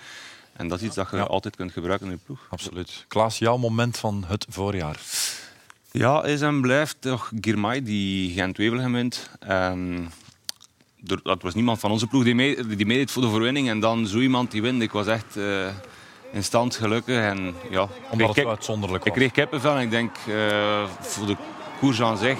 En 0.56 0.68
dat 0.68 0.78
is 0.80 0.86
iets 0.86 0.94
dat 0.96 1.08
je 1.10 1.26
altijd 1.26 1.56
kunt 1.56 1.72
gebruiken 1.72 2.06
in 2.06 2.12
je 2.12 2.18
ploeg. 2.24 2.46
Absoluut. 2.50 3.04
Klaas, 3.08 3.38
jouw 3.38 3.56
moment 3.56 3.96
van 3.98 4.24
het 4.26 4.46
voorjaar. 4.48 5.00
Ja, 5.90 6.24
is 6.24 6.40
en 6.40 6.60
blijft 6.60 6.96
toch 7.00 7.30
Girmay, 7.40 7.82
die 7.82 8.32
Gent-Wevelgem 8.32 8.92
wint. 8.92 9.30
Ehm, 9.40 10.02
er- 11.06 11.20
dat 11.22 11.42
was 11.42 11.54
niemand 11.54 11.80
van 11.80 11.90
onze 11.90 12.06
ploeg 12.06 12.24
die, 12.24 12.34
mee, 12.34 12.66
die 12.76 12.86
meedeed 12.86 13.10
voor 13.10 13.22
de 13.22 13.28
verwinning. 13.30 13.68
En 13.68 13.80
dan 13.80 14.06
zo 14.06 14.18
iemand 14.18 14.50
die 14.50 14.62
wint. 14.62 14.82
Ik 14.82 14.90
was 14.92 15.06
echt 15.06 15.36
eh, 15.36 15.66
in 16.32 16.44
stand 16.44 16.74
gelukkig. 16.76 17.16
En, 17.18 17.54
ja, 17.70 17.82
ik 17.82 17.90
Omdat 18.10 18.36
het 18.36 18.46
uitzonderlijk 18.46 19.04
Ik 19.04 19.08
was. 19.10 19.18
kreeg 19.18 19.32
kippenvel 19.32 19.74
en 19.76 19.82
ik 19.82 19.90
denk 19.90 20.16
eh, 20.28 20.84
voor 21.00 21.26
de 21.26 21.36
koers 21.80 22.02
aan 22.02 22.18
zich 22.18 22.38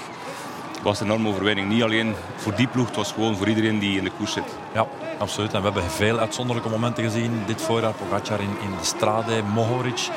was 0.85 0.99
een 0.99 1.05
enorme 1.05 1.29
overwinning. 1.29 1.69
Niet 1.69 1.83
alleen 1.83 2.15
voor 2.35 2.55
die 2.55 2.67
ploeg, 2.67 2.87
het 2.87 2.95
was 2.95 3.11
gewoon 3.11 3.37
voor 3.37 3.47
iedereen 3.47 3.79
die 3.79 3.97
in 3.97 4.03
de 4.03 4.11
koers 4.17 4.33
zit. 4.33 4.57
Ja, 4.73 4.87
absoluut. 5.17 5.53
En 5.53 5.59
we 5.59 5.65
hebben 5.65 5.83
veel 5.83 6.19
uitzonderlijke 6.19 6.69
momenten 6.69 7.03
gezien. 7.03 7.43
Dit 7.45 7.61
voorjaar 7.61 7.93
Pogacar 7.93 8.39
in, 8.39 8.57
in 8.61 8.77
de 8.79 8.85
Strade, 8.85 9.43
Mohoric, 9.43 10.09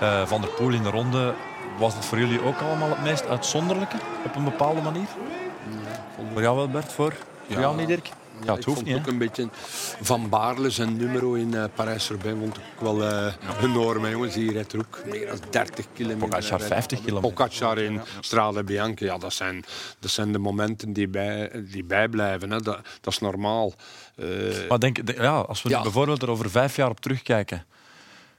eh, 0.00 0.26
Van 0.26 0.40
der 0.40 0.50
Poel 0.50 0.72
in 0.72 0.82
de 0.82 0.90
ronde. 0.90 1.34
Was 1.78 1.94
dat 1.94 2.04
voor 2.04 2.18
jullie 2.18 2.44
ook 2.44 2.60
allemaal 2.60 2.88
het 2.88 3.02
meest 3.02 3.28
uitzonderlijke 3.28 3.96
op 4.24 4.36
een 4.36 4.44
bepaalde 4.44 4.80
manier? 4.80 5.06
Voor 6.32 6.42
jou 6.42 6.56
wel, 6.56 6.68
Bert? 6.68 6.92
Voor, 6.92 7.14
voor 7.48 7.60
jou 7.60 7.76
niet, 7.76 7.86
Dirk? 7.86 8.08
Ja, 8.44 8.50
het 8.50 8.58
ik 8.58 8.64
hoeft 8.64 8.78
vond 8.78 8.84
niet. 8.90 8.96
ook 8.98 9.06
een 9.06 9.18
beetje 9.18 9.48
Van 10.00 10.28
Baarle 10.28 10.70
zijn 10.70 10.96
nummer 10.96 11.38
in 11.38 11.54
eh, 11.54 11.64
Parijs-Roubaix 11.74 12.38
vond 12.38 12.56
ik 12.56 12.62
ook 12.74 12.80
wel 12.80 13.04
eh, 13.04 13.32
enorm. 13.62 14.04
hè, 14.04 14.10
jongens, 14.10 14.34
die 14.34 14.52
rijdt 14.52 14.72
er 14.72 14.78
ook 14.78 15.02
meer 15.10 15.26
dan 15.26 15.38
30 15.50 15.86
kilometer. 15.94 16.28
Pogacar 16.28 16.60
50 16.60 17.00
kilometer. 17.04 17.30
Pogacar 17.34 17.78
in 17.78 18.00
Strade 18.20 18.64
Bianche, 18.64 19.04
ja, 19.04 19.18
dat 19.18 19.32
zijn, 19.32 19.64
dat 19.98 20.10
zijn 20.10 20.32
de 20.32 20.38
momenten 20.38 20.92
die, 20.92 21.08
bij, 21.08 21.64
die 21.70 21.84
bijblijven. 21.84 22.50
Hè. 22.50 22.60
Dat, 22.60 22.78
dat 23.00 23.12
is 23.12 23.18
normaal. 23.18 23.72
Eh, 24.16 24.26
Maar 24.68 24.78
denk, 24.78 25.06
de- 25.06 25.14
ja, 25.14 25.38
als 25.38 25.62
we 25.62 25.68
Ja. 25.68 25.82
bijvoorbeeld 25.82 26.22
er 26.22 26.30
over 26.30 26.50
vijf 26.50 26.76
jaar 26.76 26.90
op 26.90 27.00
terugkijken, 27.00 27.64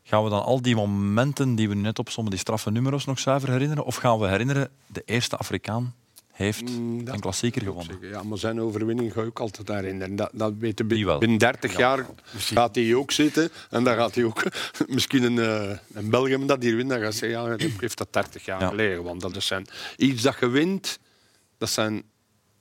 gaan 0.04 0.24
we 0.24 0.30
dan 0.30 0.44
al 0.44 0.62
die 0.62 0.76
momenten 0.76 1.56
die 1.56 1.70
we 1.70 1.76
net 1.76 2.00
opzommen, 2.00 2.32
die 2.32 2.42
straffe 2.42 2.72
nummers 2.72 3.06
nog 3.06 3.20
zuiver 3.20 3.52
herinneren? 3.52 3.86
Of 3.86 3.96
gaan 3.96 4.20
we 4.20 4.28
herinneren, 4.28 4.70
de 4.88 5.02
eerste 5.06 5.38
Afrikaan 5.38 5.94
heeft 6.38 6.62
Mm, 6.78 7.04
dat 7.06 7.14
een 7.14 7.20
klassieker 7.20 7.62
gewonnen? 7.62 7.98
Ja, 8.02 8.24
maar 8.24 8.38
zijn 8.38 8.62
overwinning 8.62 9.14
ga 9.14 9.22
ik 9.22 9.28
ook 9.28 9.40
altijd 9.40 9.68
herinneren. 9.68 10.16
Dat, 10.16 10.30
dat 10.34 10.54
Die 10.88 11.06
wel. 11.06 11.18
binnen 11.20 11.38
30 11.38 11.78
jaar 11.78 12.06
gaat 12.36 12.76
hij 12.76 12.96
ook 12.96 13.12
zitten. 13.12 13.50
En 13.70 13.84
dan 13.84 13.96
gaat 13.96 14.16
hij 14.16 14.24
ook 14.24 14.44
misschien 14.88 15.24
een, 15.24 15.40
eh, 15.40 15.78
een 15.94 16.10
Belgium 16.10 16.48
dat 16.48 16.64
hier 16.64 16.76
wint. 16.76 16.90
Dan 16.90 17.00
gaat 17.00 17.20
hij 17.20 17.30
zeggen, 17.30 17.40
ja, 17.52 17.56
hij 17.58 17.72
heeft 17.80 17.98
dat 17.98 18.14
30 18.14 18.46
jaar 18.46 18.62
Ja. 18.62 18.68
geleden. 18.68 19.04
Want 19.04 19.22
dat 19.22 19.36
is 19.36 19.46
zijn, 19.46 19.68
iets 19.98 20.22
dat 20.22 20.38
je 20.40 20.48
wint, 20.48 21.00
dat 21.58 21.70
zijn 21.70 22.04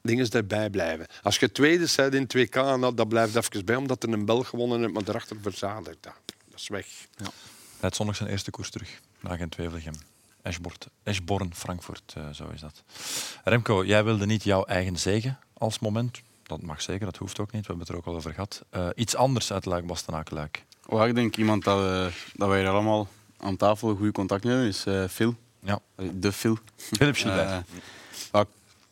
dingen 0.02 0.24
die 0.24 0.32
erbij 0.34 0.70
blijven. 0.70 1.06
Als 1.22 1.36
je 1.38 1.52
tweede 1.52 1.86
bent 1.96 2.14
in 2.14 2.26
2K, 2.26 2.54
nou, 2.54 2.94
dat 2.94 3.08
blijft 3.08 3.36
even 3.36 3.64
bij, 3.64 3.76
omdat 3.76 4.02
er 4.02 4.08
een 4.12 4.24
Belg 4.24 4.48
gewonnen 4.48 4.80
heeft, 4.80 4.92
maar 4.92 5.02
erachter 5.06 5.36
verzadigd. 5.42 5.96
Dat, 6.00 6.12
dat 6.50 6.60
is 6.60 6.68
weg. 6.68 6.86
Hij 7.16 7.28
had 7.80 7.96
zondag 7.96 8.16
zijn 8.16 8.28
eerste 8.28 8.50
koers 8.50 8.70
terug, 8.70 9.00
naar 9.20 9.36
Gent-Wevelgem. 9.38 9.94
Eschborn, 11.02 11.54
Frankfurt, 11.54 12.12
eh, 12.16 12.22
zo 12.32 12.48
is 12.54 12.60
dat. 12.60 12.82
Remco, 13.44 13.84
jij 13.84 14.04
wilde 14.04 14.26
niet 14.26 14.42
jouw 14.44 14.64
eigen 14.64 14.96
zegen 14.96 15.38
als 15.52 15.78
moment. 15.78 16.20
Dat 16.42 16.62
mag 16.62 16.82
zeker, 16.82 17.04
dat 17.04 17.16
hoeft 17.16 17.38
ook 17.40 17.52
niet. 17.52 17.60
We 17.60 17.66
hebben 17.66 17.86
het 17.86 17.88
er 17.94 17.96
ook 17.96 18.06
al 18.06 18.14
over 18.14 18.32
gehad. 18.32 18.64
Eh, 18.70 18.88
iets 18.94 19.16
anders 19.16 19.52
uit 19.52 19.64
Luik, 19.64 19.86
Bastenaken, 19.86 20.34
Luik. 20.34 20.64
Oh, 20.86 21.06
ik 21.06 21.14
denk 21.14 21.36
iemand 21.36 21.64
dat, 21.64 21.78
we, 21.78 22.10
dat 22.34 22.48
wij 22.48 22.62
er 22.64 22.68
allemaal 22.70 23.08
aan 23.38 23.56
tafel 23.56 23.88
een 23.90 23.96
goed 23.96 24.12
contact 24.12 24.44
mee 24.44 24.52
hebben, 24.52 24.70
is 24.70 25.12
Phil. 25.12 25.34
Ja. 25.60 25.78
De 26.12 26.32
Phil. 26.32 26.58
Philip 26.76 27.16
Gilbert. 27.16 27.66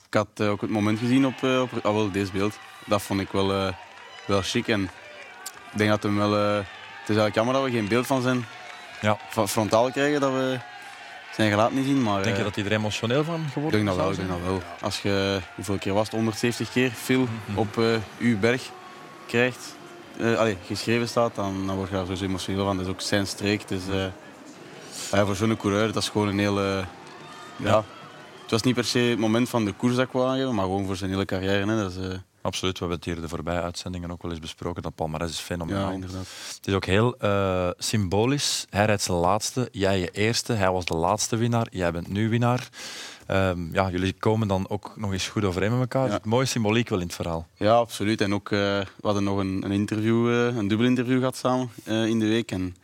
Ik 0.06 0.14
had 0.20 0.40
ook 0.40 0.60
het 0.60 0.70
moment 0.70 0.98
gezien 0.98 1.26
op, 1.26 1.42
op 1.42 1.72
ah, 1.82 1.94
wel, 1.94 2.10
deze 2.10 2.32
beeld. 2.32 2.58
Dat 2.86 3.02
vond 3.02 3.20
ik 3.20 3.30
wel, 3.30 3.74
wel 4.26 4.42
chic. 4.42 4.68
En 4.68 4.82
ik 5.72 5.78
denk 5.78 5.90
dat 5.90 6.02
hem 6.02 6.16
wel... 6.16 6.32
het 6.32 6.62
is 7.08 7.16
eigenlijk 7.16 7.34
jammer 7.34 7.54
dat 7.54 7.64
we 7.64 7.70
geen 7.70 7.88
beeld 7.88 8.06
van 8.06 8.22
zijn 8.22 8.44
Ja. 9.00 9.18
frontaal 9.46 9.90
krijgen. 9.90 10.20
Dat 10.20 10.32
we 10.32 10.58
zijn 11.34 11.50
gelaat 11.50 11.72
niet 11.72 11.84
zien. 11.84 12.02
Maar, 12.02 12.22
Denk 12.22 12.34
je 12.36 12.42
eh, 12.42 12.46
dat 12.46 12.54
hij 12.54 12.64
er 12.64 12.72
emotioneel 12.72 13.24
van 13.24 13.40
ik 13.40 13.52
geworden 13.52 13.84
denk 13.84 13.86
dat 13.86 13.96
wel, 13.96 14.10
ik 14.10 14.16
denk 14.16 14.28
dat 14.28 14.38
wel. 14.46 14.62
Als 14.80 15.02
je, 15.02 15.40
hoeveel 15.54 15.78
keer 15.78 15.92
was 15.92 16.04
het? 16.06 16.14
170 16.14 16.70
keer 16.72 16.90
Phil 16.90 17.26
Mhm. 17.46 17.58
op 17.58 17.78
eh, 17.78 17.84
uw 18.18 18.38
berg 18.38 18.70
krijgt, 19.26 19.76
eh, 20.18 20.36
allee, 20.38 20.56
geschreven 20.66 21.08
staat, 21.08 21.34
dan, 21.34 21.66
dan 21.66 21.76
word 21.76 21.88
je 21.88 21.94
daar 21.94 22.04
sowieso 22.04 22.24
emotioneel 22.24 22.64
van. 22.64 22.76
Dat 22.76 22.86
is 22.86 22.92
ook 22.92 23.00
zijn 23.00 23.26
streek. 23.26 23.68
Dus, 23.68 23.82
ja, 25.10 25.26
voor 25.26 25.36
zo'n 25.36 25.56
coureur, 25.56 25.92
dat 25.92 26.02
is 26.02 26.08
gewoon 26.08 26.28
een 26.28 26.38
hele... 26.38 26.84
ja. 27.56 27.84
Het 28.42 28.52
was 28.52 28.62
niet 28.62 28.74
per 28.74 28.84
se 28.84 28.98
het 28.98 29.18
moment 29.18 29.48
van 29.48 29.64
de 29.64 29.72
koers 29.72 29.94
dat 29.94 30.06
ik 30.06 30.12
wou 30.12 30.28
aangeven, 30.28 30.54
maar 30.54 30.64
gewoon 30.64 30.86
voor 30.86 30.96
zijn 30.96 31.10
hele 31.10 31.24
carrière. 31.24 31.66
Hè. 31.66 31.76
Dat 31.76 31.90
is, 31.90 31.98
Absoluut, 32.44 32.72
we 32.72 32.78
hebben 32.78 32.96
het 32.96 33.06
hier 33.06 33.20
de 33.20 33.28
voorbije 33.28 33.60
uitzendingen 33.60 34.10
ook 34.10 34.22
wel 34.22 34.30
eens 34.30 34.40
besproken. 34.40 34.82
Dat 34.82 34.94
palmarès 34.94 35.30
is 35.30 35.38
fenomenaal. 35.38 35.88
ja, 35.88 35.94
inderdaad. 35.94 36.26
Het 36.56 36.66
is 36.66 36.74
ook 36.74 36.84
heel 36.84 37.16
eh, 37.18 37.70
symbolisch. 37.78 38.66
Hij 38.70 38.84
rijdt 38.84 39.02
zijn 39.02 39.18
laatste, 39.18 39.68
jij 39.72 39.98
je 39.98 40.10
eerste. 40.10 40.52
Hij 40.52 40.70
was 40.70 40.84
de 40.84 40.94
laatste 40.94 41.36
winnaar, 41.36 41.66
jij 41.70 41.92
bent 41.92 42.08
nu 42.08 42.28
winnaar. 42.28 42.68
Ehm, 43.26 43.72
ja, 43.72 43.90
jullie 43.90 44.12
komen 44.12 44.48
dan 44.48 44.68
ook 44.68 44.92
nog 44.96 45.12
eens 45.12 45.28
goed 45.28 45.44
overeen 45.44 45.70
met 45.70 45.80
elkaar. 45.80 46.08
Ja. 46.08 46.18
Mooie 46.22 46.46
symboliek 46.46 46.88
wel 46.88 46.98
in 46.98 47.06
het 47.06 47.14
verhaal. 47.14 47.46
Ja, 47.56 47.74
absoluut. 47.74 48.20
En 48.20 48.34
ook, 48.34 48.50
eh, 48.50 48.58
we 48.58 48.86
hadden 49.02 49.24
nog 49.24 49.38
een, 49.38 49.64
een 49.64 49.72
interview, 49.72 50.28
eh, 50.28 50.56
een 50.56 50.68
dubbel 50.68 50.86
interview 50.86 51.18
gehad 51.18 51.36
samen 51.36 51.70
in 51.84 52.18
de 52.18 52.28
week. 52.28 52.50
En 52.50 52.76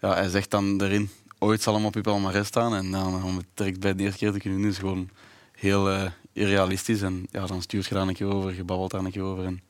ja, 0.00 0.14
hij 0.14 0.28
zegt 0.28 0.50
dan 0.50 0.82
erin, 0.82 1.10
ooit 1.38 1.62
zal 1.62 1.74
hem 1.74 1.84
op 1.84 1.94
je 1.94 2.00
palmarès 2.00 2.46
staan. 2.46 2.74
En 2.74 2.90
dan 2.90 3.24
om 3.24 3.36
het 3.36 3.46
direct 3.54 3.80
bij 3.80 3.94
de 3.94 4.02
eerste 4.02 4.18
keer 4.18 4.32
te 4.32 4.38
kunnen 4.38 4.60
doen, 4.60 4.70
is 4.70 4.78
gewoon 4.78 5.08
heel 5.52 6.10
irrealistisch. 6.32 7.02
En 7.02 7.26
ja, 7.30 7.46
dan 7.46 7.62
stuurt 7.62 7.86
je 7.86 7.94
daar 7.94 8.08
een 8.08 8.14
keer 8.14 8.34
over, 8.34 8.54
je 8.54 8.64
babbelt 8.64 8.90
daar 8.90 9.04
een 9.04 9.10
keer 9.10 9.22
over. 9.22 9.44
En, 9.44 9.60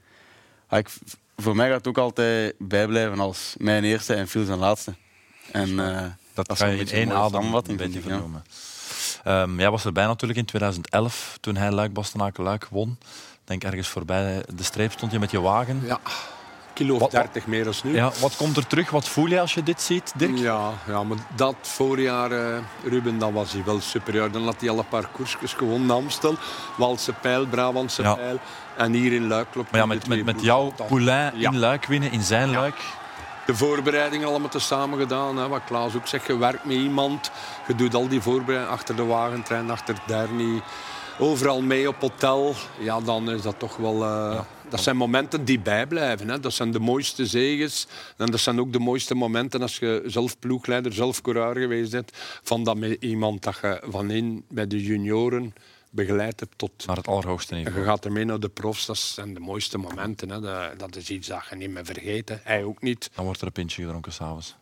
ja, 0.70 0.76
ik, 0.76 0.88
voor 1.36 1.56
mij 1.56 1.68
gaat 1.68 1.76
het 1.76 1.86
ook 1.86 1.98
altijd 1.98 2.54
bijblijven 2.58 3.20
als 3.20 3.54
mijn 3.58 3.84
eerste 3.84 4.14
en 4.14 4.28
Phil 4.28 4.44
zijn 4.44 4.58
laatste. 4.58 4.94
En 5.52 5.96
eh, 5.96 6.06
Dat, 6.34 6.58
ga 6.58 6.66
je 6.66 6.78
in 6.78 6.88
één 6.88 7.12
adem 7.12 7.54
een 7.54 7.62
beetje 7.62 7.76
vind 7.76 7.94
ik, 7.94 8.02
ja. 8.04 8.08
vernoemen. 8.08 8.44
Ehm, 9.24 9.58
jij 9.58 9.70
was 9.70 9.84
erbij 9.84 10.06
natuurlijk 10.06 10.38
in 10.38 10.44
2011, 10.44 11.38
toen 11.40 11.56
hij 11.56 11.70
Luik 11.70 11.92
Bastenaken 11.92 12.44
Luik 12.44 12.66
won. 12.70 12.96
Ik 13.32 13.48
denk 13.48 13.64
ergens 13.64 13.88
voorbij 13.88 14.44
de 14.54 14.62
streep 14.62 14.92
stond 14.92 15.12
je 15.12 15.18
met 15.18 15.30
je 15.30 15.40
wagen. 15.40 15.82
Ja, 15.84 16.00
kilo 16.82 16.94
of 16.94 17.00
Wat- 17.00 17.10
30 17.10 17.46
meer 17.46 17.64
dan 17.64 17.72
nu. 17.84 17.94
Ja, 17.94 18.10
wat 18.20 18.36
komt 18.36 18.56
er 18.56 18.66
terug? 18.66 18.90
Wat 18.90 19.08
voel 19.08 19.26
je 19.26 19.40
als 19.40 19.54
je 19.54 19.62
dit 19.62 19.80
ziet, 19.82 20.12
Dirk? 20.16 20.36
Ja, 20.38 20.70
ja, 20.86 21.02
maar 21.02 21.16
dat 21.34 21.54
voorjaar, 21.60 22.30
eh, 22.32 22.58
Ruben, 22.84 23.18
dan 23.18 23.32
was 23.32 23.52
hij 23.52 23.64
wel 23.64 23.80
superieur. 23.80 24.30
Dan 24.30 24.44
had 24.44 24.56
hij 24.60 24.70
al 24.70 24.78
een 24.78 24.88
paar 24.88 25.06
koersjes 25.12 25.52
gewonnen. 25.52 25.90
Amstel, 25.96 26.34
Walse 26.76 27.12
Pijl, 27.12 27.46
Brabantse 27.46 28.02
Ja. 28.02 28.14
Pijl. 28.14 28.38
En 28.76 28.92
hier 28.92 29.12
in 29.12 29.26
Luik 29.26 29.46
klopt 29.50 29.70
Maar 29.70 29.80
ja, 29.80 29.86
met, 29.86 30.08
met, 30.08 30.24
met 30.24 30.42
jouw 30.42 30.72
poulain 30.88 31.32
Ja. 31.36 31.50
in 31.50 31.58
Luik 31.58 31.86
winnen, 31.86 32.12
in 32.12 32.22
zijn 32.22 32.50
Luik. 32.50 32.74
De 33.46 33.54
voorbereidingen 33.56 34.28
allemaal 34.28 34.48
tezamen 34.48 34.98
gedaan. 34.98 35.36
Hè. 35.36 35.48
Wat 35.48 35.60
Klaas 35.66 35.94
ook 35.96 36.06
zegt, 36.06 36.26
je 36.26 36.36
werkt 36.38 36.64
met 36.64 36.76
iemand. 36.76 37.30
Je 37.66 37.74
doet 37.74 37.94
al 37.94 38.08
die 38.08 38.20
voorbereidingen 38.22 38.72
achter 38.78 38.96
de 38.96 39.04
wagentrein, 39.04 39.70
achter 39.70 39.94
Derny. 40.06 40.62
Overal 41.18 41.62
mee 41.62 41.88
op 41.88 42.00
hotel. 42.00 42.54
Ja, 42.78 43.00
dan 43.00 43.30
is 43.30 43.42
dat 43.42 43.54
toch 43.58 43.76
wel... 43.76 44.04
eh, 44.04 44.40
Dat 44.72 44.82
zijn 44.82 44.96
momenten 44.96 45.44
die 45.44 45.60
bijblijven. 45.60 46.28
Hè. 46.28 46.40
Dat 46.40 46.52
zijn 46.52 46.70
de 46.70 46.78
mooiste 46.78 47.26
zegens. 47.26 47.86
En 48.16 48.30
dat 48.30 48.40
zijn 48.40 48.60
ook 48.60 48.72
de 48.72 48.78
mooiste 48.78 49.14
momenten 49.14 49.62
als 49.62 49.78
je 49.78 50.02
zelf 50.06 50.38
ploegleider, 50.38 50.92
zelf 50.92 51.20
coureur 51.20 51.56
geweest 51.56 51.90
bent. 51.90 52.10
Van 52.42 52.64
dat 52.64 52.76
met 52.76 52.96
iemand 53.00 53.42
dat 53.42 53.58
je 53.62 53.82
van 53.84 54.10
in 54.10 54.44
bij 54.48 54.66
de 54.66 54.82
junioren 54.82 55.54
begeleid 55.90 56.40
hebt 56.40 56.58
tot... 56.58 56.86
Naar 56.86 56.96
het 56.96 57.06
allerhoogste 57.06 57.54
niveau. 57.54 57.78
je 57.78 57.84
gaat 57.84 58.04
ermee 58.04 58.24
naar 58.24 58.40
de 58.40 58.48
profs. 58.48 58.86
Dat 58.86 58.98
zijn 58.98 59.34
de 59.34 59.40
mooiste 59.40 59.78
momenten. 59.78 60.30
Hè. 60.30 60.40
Dat, 60.40 60.78
dat 60.78 60.96
is 60.96 61.10
iets 61.10 61.28
dat 61.28 61.46
je 61.50 61.56
niet 61.56 61.70
meer 61.70 61.84
vergeet. 61.84 62.28
Hè. 62.28 62.36
Hij 62.42 62.64
ook 62.64 62.82
niet. 62.82 63.10
Dan 63.14 63.24
wordt 63.24 63.40
er 63.40 63.46
een 63.46 63.52
pintje 63.52 63.82
gedronken 63.82 64.12
s'avonds. 64.12 64.56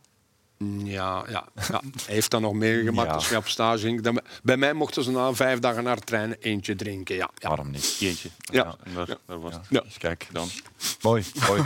Ja, 0.84 1.24
ja, 1.28 1.44
ja. 1.68 1.80
hij 2.06 2.14
heeft 2.14 2.30
dat 2.30 2.40
nog 2.40 2.52
meegemaakt 2.52 3.08
Ja. 3.08 3.14
als 3.14 3.28
hij 3.28 3.36
op 3.38 3.48
stage 3.48 3.78
ging. 3.86 4.00
Dan- 4.02 4.20
Bij 4.42 4.56
mij 4.56 4.72
mochten 4.72 5.04
ze 5.04 5.10
na 5.10 5.32
vijf 5.34 5.58
dagen 5.58 5.84
naar 5.84 5.94
het 5.96 6.06
treinen 6.06 6.36
eentje 6.40 6.76
drinken. 6.76 7.14
Ja, 7.16 7.30
ja. 7.34 7.48
Waarom 7.48 7.70
niet? 7.70 7.96
Eentje. 8.00 8.28
Ja. 8.40 8.74
daar, 8.94 9.06
daar 9.26 9.40
was 9.40 9.52
het. 9.54 9.66
Ja. 9.68 9.80
Dus 9.80 9.98
kijk, 9.98 10.26
Dan. 10.32 10.48
mooi, 11.02 11.24
mooi. 11.48 11.62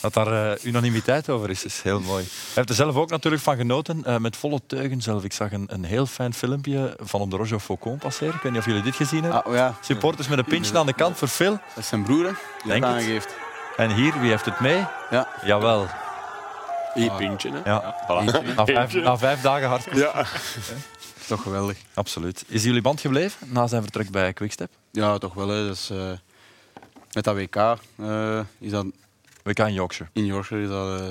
Dat 0.00 0.14
daar 0.14 0.52
eh, 0.52 0.64
unanimiteit 0.64 1.28
over 1.28 1.50
is, 1.50 1.64
is 1.64 1.82
heel 1.82 2.00
mooi. 2.00 2.22
Hij 2.24 2.32
heeft 2.54 2.68
er 2.68 2.74
zelf 2.74 2.96
ook 2.96 3.10
natuurlijk 3.10 3.42
van 3.42 3.56
genoten, 3.56 4.04
eh, 4.04 4.16
met 4.16 4.36
volle 4.36 4.60
teugen 4.66 5.02
zelf. 5.02 5.24
Ik 5.24 5.32
zag 5.32 5.52
een, 5.52 5.66
een 5.72 5.84
heel 5.84 6.06
fijn 6.06 6.34
filmpje 6.34 6.96
van 7.00 7.20
op 7.20 7.30
de 7.30 7.36
Roger 7.36 7.60
Faucon 7.60 7.98
passeren. 7.98 8.34
Ik 8.34 8.40
weet 8.42 8.52
niet 8.52 8.60
of 8.60 8.66
jullie 8.66 8.82
dit 8.82 8.96
gezien 8.96 9.22
hebben. 9.22 9.44
ah, 9.44 9.50
oh 9.50 9.56
ja, 9.56 9.78
Supporters 9.80 10.28
met 10.28 10.38
een 10.38 10.44
pintje 10.44 10.78
aan 10.78 10.86
de 10.86 10.94
kant 10.94 11.16
voor 11.16 11.28
Phil. 11.28 11.50
dat 11.50 11.76
is 11.76 11.88
zijn 11.88 12.02
broer 12.02 12.24
hè, 12.24 12.30
die 12.62 12.70
Denk 12.70 12.82
dat 12.82 12.92
het. 12.92 13.00
aangeeft. 13.02 13.34
En 13.76 13.94
hier, 13.94 14.20
wie 14.20 14.30
heeft 14.30 14.44
het 14.44 14.60
mee? 14.60 14.84
Ja. 15.10 15.28
Jawel. 15.44 15.86
Eén 16.96 17.16
pintje. 17.16 17.50
Hè. 17.52 17.58
Ja. 17.64 17.94
Na, 18.56 18.64
vijf, 18.64 18.94
na 18.94 19.18
vijf 19.18 19.40
dagen 19.40 19.68
hard. 19.68 19.84
Ja. 19.92 20.24
Toch 21.28 21.42
geweldig. 21.42 21.78
Absoluut. 21.94 22.44
Is 22.48 22.62
jullie 22.64 22.82
band 22.82 23.00
gebleven 23.00 23.48
na 23.52 23.66
zijn 23.66 23.82
vertrek 23.82 24.10
bij 24.10 24.32
Quickstep? 24.32 24.70
Ja, 24.90 25.18
toch 25.18 25.34
wel. 25.34 25.48
Hè. 25.48 25.66
Dus, 25.66 25.90
eh, 25.90 26.10
met 27.12 27.24
dat 27.24 27.34
WK 27.34 27.56
eh, 27.56 28.40
is 28.58 28.70
dat 28.70 28.86
WK 29.42 29.58
in 29.58 29.72
Yorkshire. 29.72 30.10
in 30.12 30.24
Yorkshire 30.24 30.62
is 30.62 30.68
dat, 30.68 31.00
eh, 31.00 31.06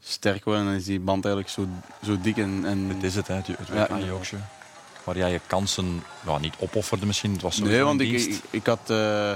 sterk. 0.00 0.46
En 0.46 0.52
dan 0.52 0.68
is 0.68 0.84
die 0.84 1.00
band 1.00 1.24
eigenlijk 1.24 1.54
zo, 1.54 1.66
zo 2.04 2.20
dik. 2.20 2.36
En, 2.36 2.62
en 2.66 2.88
Dit 2.88 3.02
is 3.02 3.14
het, 3.14 3.26
hè, 3.26 3.34
het 3.34 3.46
WK 3.48 3.74
Ja, 3.74 3.88
in 3.88 4.04
Yorkshire. 4.04 4.44
Waar 5.04 5.16
jij 5.16 5.30
je 5.32 5.40
kansen 5.46 6.02
ja, 6.26 6.38
niet 6.38 6.54
opofferde 6.58 7.06
misschien. 7.06 7.32
Het 7.32 7.42
was 7.42 7.56
zo 7.56 7.64
Nee, 7.64 7.82
want 7.82 8.00
ik, 8.00 8.10
ik, 8.12 8.40
ik 8.50 8.66
had... 8.66 8.90
eh, 8.90 9.32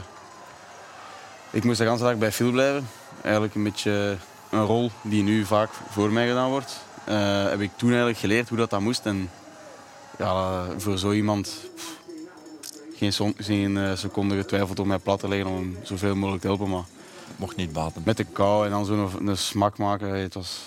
ik 1.51 1.65
moest 1.65 1.79
de 1.79 1.85
hele 1.85 1.99
dag 1.99 2.17
bij 2.17 2.33
Phil 2.33 2.51
blijven. 2.51 2.89
Eigenlijk 3.23 3.55
een 3.55 3.63
beetje 3.63 4.17
een 4.51 4.65
rol 4.65 4.91
die 5.03 5.23
nu 5.23 5.45
vaak 5.45 5.71
voor 5.91 6.11
mij 6.11 6.29
gedaan 6.29 6.51
wordt. 6.51 6.81
Eh, 7.05 7.49
heb 7.49 7.61
ik 7.61 7.71
toen 7.77 7.89
eigenlijk 7.89 8.19
geleerd 8.19 8.49
hoe 8.49 8.59
dat, 8.59 8.71
dat 8.71 8.81
moest. 8.81 9.07
En 9.07 9.31
ja, 10.19 10.65
voor 10.77 10.99
zo 10.99 11.13
iemand... 11.13 11.61
pff, 11.77 11.97
geen, 12.95 13.13
son- 13.13 13.35
geen 13.39 13.77
eh, 13.77 13.95
seconde 13.97 14.37
getwijfeld 14.37 14.79
om 14.79 14.87
mij 14.89 14.99
plat 14.99 15.21
te 15.21 15.29
leggen 15.29 15.51
om 15.51 15.55
hem 15.57 15.77
zoveel 15.83 16.15
mogelijk 16.15 16.41
te 16.43 16.49
helpen. 16.49 16.69
Maar 16.71 16.85
mocht 17.37 17.57
niet 17.57 17.73
baten. 17.73 18.03
met 18.05 18.17
de 18.17 18.25
kou 18.25 18.65
en 18.65 18.71
dan 18.71 18.85
zo'n 18.85 19.29
een 19.29 19.37
smak 19.39 19.79
maken, 19.79 20.09
het 20.09 20.35
was... 20.35 20.61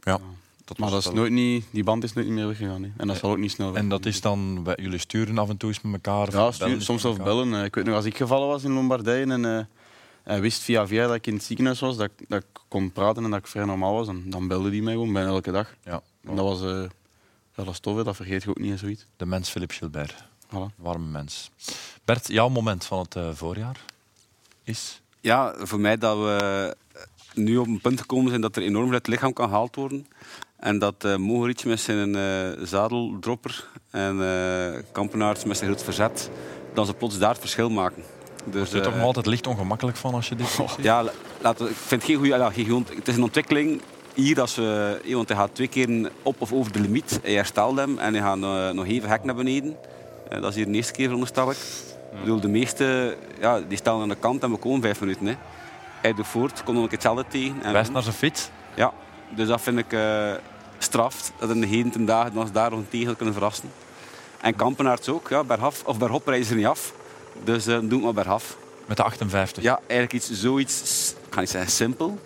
Ja, 0.00 0.18
dat 0.64 0.78
Maar 0.78 0.90
dat 0.90 0.98
is 1.06 1.10
nooit 1.10 1.32
niet, 1.32 1.64
die 1.70 1.84
band 1.84 2.04
is 2.04 2.12
nooit 2.12 2.28
meer 2.28 2.46
weggegaan. 2.46 2.82
hè. 2.82 2.88
En 2.96 3.06
dat 3.06 3.16
zal 3.16 3.30
ook 3.30 3.38
niet 3.38 3.50
snel 3.50 3.76
En 3.76 3.88
dat 3.88 4.06
is 4.06 4.20
dan, 4.20 4.66
jullie 4.76 4.98
sturen 4.98 5.38
af 5.38 5.48
en 5.48 5.56
toe 5.56 5.68
eens 5.68 5.80
met 5.80 5.92
elkaar? 5.92 6.32
Ja, 6.34 6.50
stuur- 6.50 6.82
soms 6.82 7.04
elkaar? 7.04 7.24
bellen. 7.24 7.54
Eh, 7.54 7.64
Ik 7.64 7.74
weet 7.74 7.84
nog, 7.84 7.94
als 7.94 8.04
ik 8.04 8.16
gevallen 8.16 8.48
was 8.48 8.62
in 8.64 8.72
Lombardije 8.72 9.26
en 9.26 9.44
hij 10.22 10.40
wist 10.40 10.62
via 10.62 10.86
via 10.86 11.06
dat 11.06 11.14
ik 11.16 11.26
in 11.26 11.34
het 11.34 11.44
ziekenhuis 11.44 11.80
was, 11.80 11.96
dat, 11.96 12.10
ik- 12.16 12.28
dat 12.28 12.42
ik 12.42 12.60
kon 12.68 12.92
praten 12.92 13.24
en 13.24 13.30
dat 13.30 13.38
ik 13.38 13.46
vrij 13.46 13.64
normaal 13.64 13.94
was, 13.94 14.08
en 14.08 14.30
dan 14.30 14.48
belde 14.48 14.70
die 14.70 14.82
mij 14.82 14.92
gewoon 14.92 15.12
bijna 15.12 15.28
elke 15.28 15.50
dag. 15.50 15.74
Ja. 15.84 16.02
En 16.24 16.36
dat 16.36 16.44
was, 16.44 16.60
eh, 16.62 16.82
ja, 17.56 17.64
dat 17.64 17.68
is 17.68 17.78
tof, 17.80 17.96
hè. 17.96 18.04
dat 18.04 18.16
vergeet 18.16 18.42
je 18.42 18.48
ook 18.50 18.58
niet, 18.58 18.70
hè, 18.70 18.76
zoiets. 18.76 19.06
De 19.16 19.26
mens 19.26 19.48
Philippe 19.50 19.74
Gilbert. 19.74 20.24
Voilà. 20.46 20.74
Warme 20.76 21.06
mens. 21.06 21.50
Bert, 22.04 22.28
jouw 22.28 22.48
moment 22.48 22.84
van 22.84 22.98
het 22.98 23.16
eh, 23.16 23.28
voorjaar 23.32 23.80
is? 24.64 25.00
Ja, 25.20 25.54
voor 25.58 25.80
mij 25.80 25.98
dat 25.98 26.16
we 26.18 26.76
nu 27.34 27.56
op 27.56 27.66
een 27.66 27.80
punt 27.80 28.00
gekomen 28.00 28.28
zijn 28.28 28.40
dat 28.40 28.56
er 28.56 28.62
enorm 28.62 28.84
veel 28.84 28.92
uit 28.94 29.06
het 29.06 29.14
lichaam 29.14 29.32
kan 29.32 29.48
gehaald 29.48 29.76
worden. 29.76 30.06
En 30.56 30.78
dat 30.78 31.04
uh, 31.04 31.16
Mogeric 31.16 31.64
met 31.64 31.80
zijn 31.80 32.14
eh, 32.16 32.64
zadeldropper 32.64 33.68
en 33.90 34.16
uh, 34.16 34.78
Kampenaerts 34.92 35.44
met 35.44 35.56
zijn 35.56 35.70
groot 35.70 35.84
verzet, 35.84 36.30
dat 36.74 36.86
ze 36.86 36.94
plots 36.94 37.18
daar 37.18 37.30
het 37.30 37.38
verschil 37.40 37.70
maken. 37.70 38.02
Dus, 38.44 38.54
Word 38.54 38.70
je 38.70 38.76
er 38.76 38.82
toch 38.82 38.94
nog 38.94 39.04
altijd 39.04 39.26
licht 39.26 39.46
ongemakkelijk 39.46 39.96
van 39.96 40.14
als 40.14 40.28
je 40.28 40.34
dit 40.34 40.46
ziet? 40.48 40.76
Ja, 40.80 41.04
laten, 41.40 41.68
ik 41.68 41.76
vind 41.76 42.02
het 42.02 42.10
geen 42.10 42.16
goede... 42.16 42.36
Ja, 42.36 42.50
geen 42.50 42.86
het 42.94 43.08
is 43.08 43.16
een 43.16 43.22
ontwikkeling 43.22 43.80
hier, 44.14 44.40
als 44.40 44.54
we, 44.54 45.00
eh, 45.04 45.14
want 45.14 45.28
hij 45.28 45.36
gaat 45.36 45.54
twee 45.54 45.68
keer 45.68 46.10
op 46.22 46.40
of 46.40 46.52
over 46.52 46.72
de 46.72 46.80
limiet. 46.80 47.20
Hij 47.22 47.32
herstelt 47.32 47.76
hem 47.76 47.98
en 47.98 48.14
hij 48.14 48.22
gaat 48.22 48.42
eh, 48.42 48.70
nog 48.70 48.86
even 48.86 49.08
hek 49.08 49.24
naar 49.24 49.34
beneden. 49.34 49.76
Eh, 50.28 50.40
dat 50.40 50.50
is 50.50 50.56
hier 50.56 50.66
de 50.66 50.72
eerste 50.72 50.92
keer, 50.92 51.04
veronderstel 51.04 51.50
ik. 51.50 51.56
Ik 52.12 52.20
bedoel, 52.20 52.40
de 52.40 52.48
meeste 52.48 53.16
ja, 53.40 53.60
die 53.60 53.78
staan 53.78 54.00
aan 54.00 54.08
de 54.08 54.14
kant 54.14 54.42
en 54.42 54.50
we 54.50 54.56
komen 54.56 54.82
vijf 54.82 55.00
minuten. 55.00 55.26
Hè. 55.26 55.34
Hij 56.00 56.14
doet 56.14 56.26
voort, 56.26 56.62
komt 56.62 56.76
nog 56.76 56.82
een 56.82 56.98
keer 56.98 56.98
hetzelfde 56.98 57.24
tegen. 57.28 57.62
En 57.62 57.72
Wijst 57.72 57.92
naar 57.92 58.02
zijn 58.02 58.14
fiets. 58.14 58.50
Ja, 58.74 58.92
dus 59.30 59.48
dat 59.48 59.60
vind 59.60 59.78
ik 59.78 59.92
eh 59.92 60.32
straft. 60.82 61.32
Dat 61.38 61.50
in 61.50 61.60
de 61.60 61.66
heden 61.66 61.90
ten 61.90 62.04
dagen 62.04 62.36
ons 62.36 62.52
daar 62.52 62.70
nog 62.70 62.78
een 62.78 62.88
tegen 62.88 63.16
kunnen 63.16 63.34
verrassen. 63.34 63.70
En 64.40 64.56
Kampenaerts 64.56 65.08
ook. 65.08 65.28
Ja, 65.28 65.44
bergaf, 65.44 65.82
of 65.84 65.98
bergop 65.98 66.26
rijden 66.26 66.46
ze 66.46 66.52
er 66.52 66.58
niet 66.58 66.66
af. 66.66 66.92
Dus 67.44 67.66
eh 67.66 67.78
doe 67.78 67.90
het 67.90 68.02
maar 68.02 68.12
bergaf. 68.12 68.56
Met 68.86 68.96
de 68.96 69.02
58. 69.02 69.62
Ja, 69.62 69.80
eigenlijk 69.86 70.12
iets, 70.12 70.30
zoiets, 70.40 71.14
ik 71.26 71.34
ga 71.34 71.40
niet 71.40 71.50
zeggen 71.50 71.70
simpel, 71.70 72.18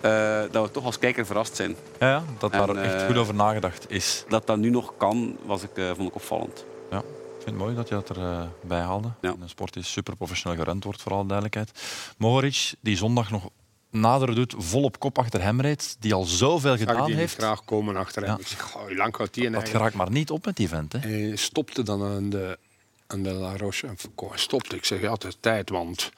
eh, 0.00 0.42
dat 0.50 0.66
we 0.66 0.70
toch 0.70 0.84
als 0.84 0.98
kijker 0.98 1.26
verrast 1.26 1.56
zijn. 1.56 1.76
Ja, 2.00 2.08
ja, 2.08 2.22
dat 2.38 2.52
daar 2.52 2.68
En, 2.68 2.82
echt 2.82 3.00
eh, 3.00 3.06
goed 3.06 3.16
over 3.16 3.34
nagedacht 3.34 3.90
is. 3.90 4.24
Dat 4.28 4.46
dat 4.46 4.56
nu 4.56 4.70
nog 4.70 4.92
kan, 4.96 5.36
was 5.46 5.62
ik, 5.62 5.76
eh, 5.76 5.90
vond 5.96 6.08
ik 6.08 6.14
opvallend. 6.14 6.64
Ja, 6.90 6.98
ik 6.98 7.04
vind 7.34 7.44
het 7.44 7.54
mooi 7.54 7.74
dat 7.74 7.88
je 7.88 7.94
dat 7.94 8.08
erbij 8.08 8.48
bij 8.60 8.80
haalde. 8.80 9.08
Ja. 9.20 9.34
De 9.40 9.48
sport 9.48 9.72
die 9.72 9.82
super 9.82 10.16
professioneel 10.16 10.58
gerund 10.58 10.84
wordt, 10.84 11.02
voor 11.02 11.12
alle 11.12 11.26
duidelijkheid. 11.26 11.70
Mohoric, 12.18 12.74
die 12.80 12.96
zondag 12.96 13.30
nog 13.30 13.48
nader 13.90 14.34
doet, 14.34 14.54
vol 14.58 14.82
op 14.82 14.98
kop 14.98 15.18
achter 15.18 15.42
hem 15.42 15.60
rijdt, 15.60 15.96
die 16.00 16.14
al 16.14 16.24
zoveel 16.24 16.76
Zag 16.76 16.78
gedaan 16.78 17.06
die 17.06 17.14
heeft. 17.14 17.34
graag 17.34 17.64
komen 17.64 17.96
achter 17.96 18.22
hem. 18.22 18.30
Ja. 18.30 18.38
Ik 18.38 18.46
zeg, 18.46 18.72
hoe 18.72 18.96
lang 18.96 19.16
gaat 19.16 19.34
die 19.34 19.46
en 19.46 19.52
Dat 19.52 19.68
geraakt 19.68 19.94
maar 19.94 20.10
niet 20.10 20.30
op 20.30 20.44
met 20.44 20.56
die 20.56 20.68
vent. 20.68 20.92
Hè. 20.92 20.98
Hij 20.98 21.36
stopte 21.36 21.82
dan 21.82 22.02
aan 22.02 22.30
de 22.30 22.58
En 23.06 23.22
de 23.22 23.32
La 23.32 23.56
Roche 23.56 23.86
en 23.86 23.98
Foucault 23.98 24.40
stopte. 24.40 24.76
Ik 24.76 24.84
zeg, 24.84 25.00
ja, 25.00 25.12
het 25.12 25.24
is 25.24 25.36
tijd, 25.40 25.70
want 25.70 26.10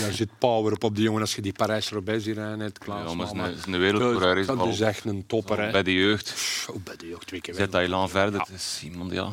daar 0.00 0.12
zit 0.12 0.28
power 0.38 0.72
op 0.72 0.84
op 0.84 0.94
die 0.94 1.04
jongen 1.04 1.20
als 1.20 1.34
je 1.34 1.42
die 1.42 1.52
Parijs-Roubaix 1.52 2.24
hier 2.24 2.34
rijdt. 2.34 2.56
net 2.56 2.78
Klaas, 2.78 3.08
Ja, 3.10 3.14
maar 3.14 3.46
het 3.48 3.56
is 3.58 3.66
een- 3.66 3.78
wereldcoureur, 3.78 4.46
Dat 4.46 4.58
al- 4.58 4.68
is 4.68 4.80
echt 4.80 5.04
een 5.04 5.26
topper. 5.26 5.60
hè. 5.62 5.70
Bij 5.70 5.82
de 5.82 5.92
jeugd. 5.94 6.34
Oh, 6.70 6.76
bij 6.84 6.96
de 6.96 7.08
jeugd 7.08 7.26
twee 7.26 7.40
keer 7.40 7.54
Zet 7.54 7.72
dat 7.72 7.80
elan 7.80 8.08
verder. 8.08 8.40
Het 8.40 8.48
is 8.48 8.80
iemand, 8.84 9.12
ja, 9.12 9.28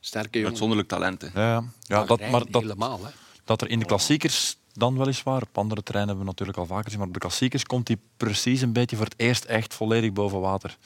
Sterke 0.00 0.28
jongen. 0.32 0.48
uitzonderlijk 0.48 0.88
talent. 0.88 1.22
hè. 1.22 1.28
Ja, 1.34 1.48
ja. 1.52 1.64
ja 1.80 2.04
dat, 2.04 2.20
maar 2.20 2.44
dat, 2.50 2.62
helemaal, 2.62 3.04
hè. 3.04 3.10
dat 3.44 3.60
er 3.60 3.68
in 3.70 3.78
de 3.78 3.84
klassiekers 3.86 4.56
dan 4.72 4.98
weliswaar, 4.98 5.42
op 5.42 5.58
andere 5.58 5.82
terreinen 5.82 6.14
hebben 6.16 6.24
we 6.34 6.40
natuurlijk 6.40 6.58
al 6.58 6.66
vaker 6.66 6.84
gezien, 6.84 6.98
maar 6.98 7.08
op 7.08 7.14
de 7.14 7.20
klassiekers 7.20 7.64
komt 7.64 7.88
hij 7.88 7.96
precies 8.16 8.60
een 8.60 8.72
beetje 8.72 8.96
voor 8.96 9.04
het 9.04 9.14
eerst 9.16 9.44
echt 9.44 9.74
volledig 9.74 10.12
boven 10.12 10.40
water. 10.40 10.76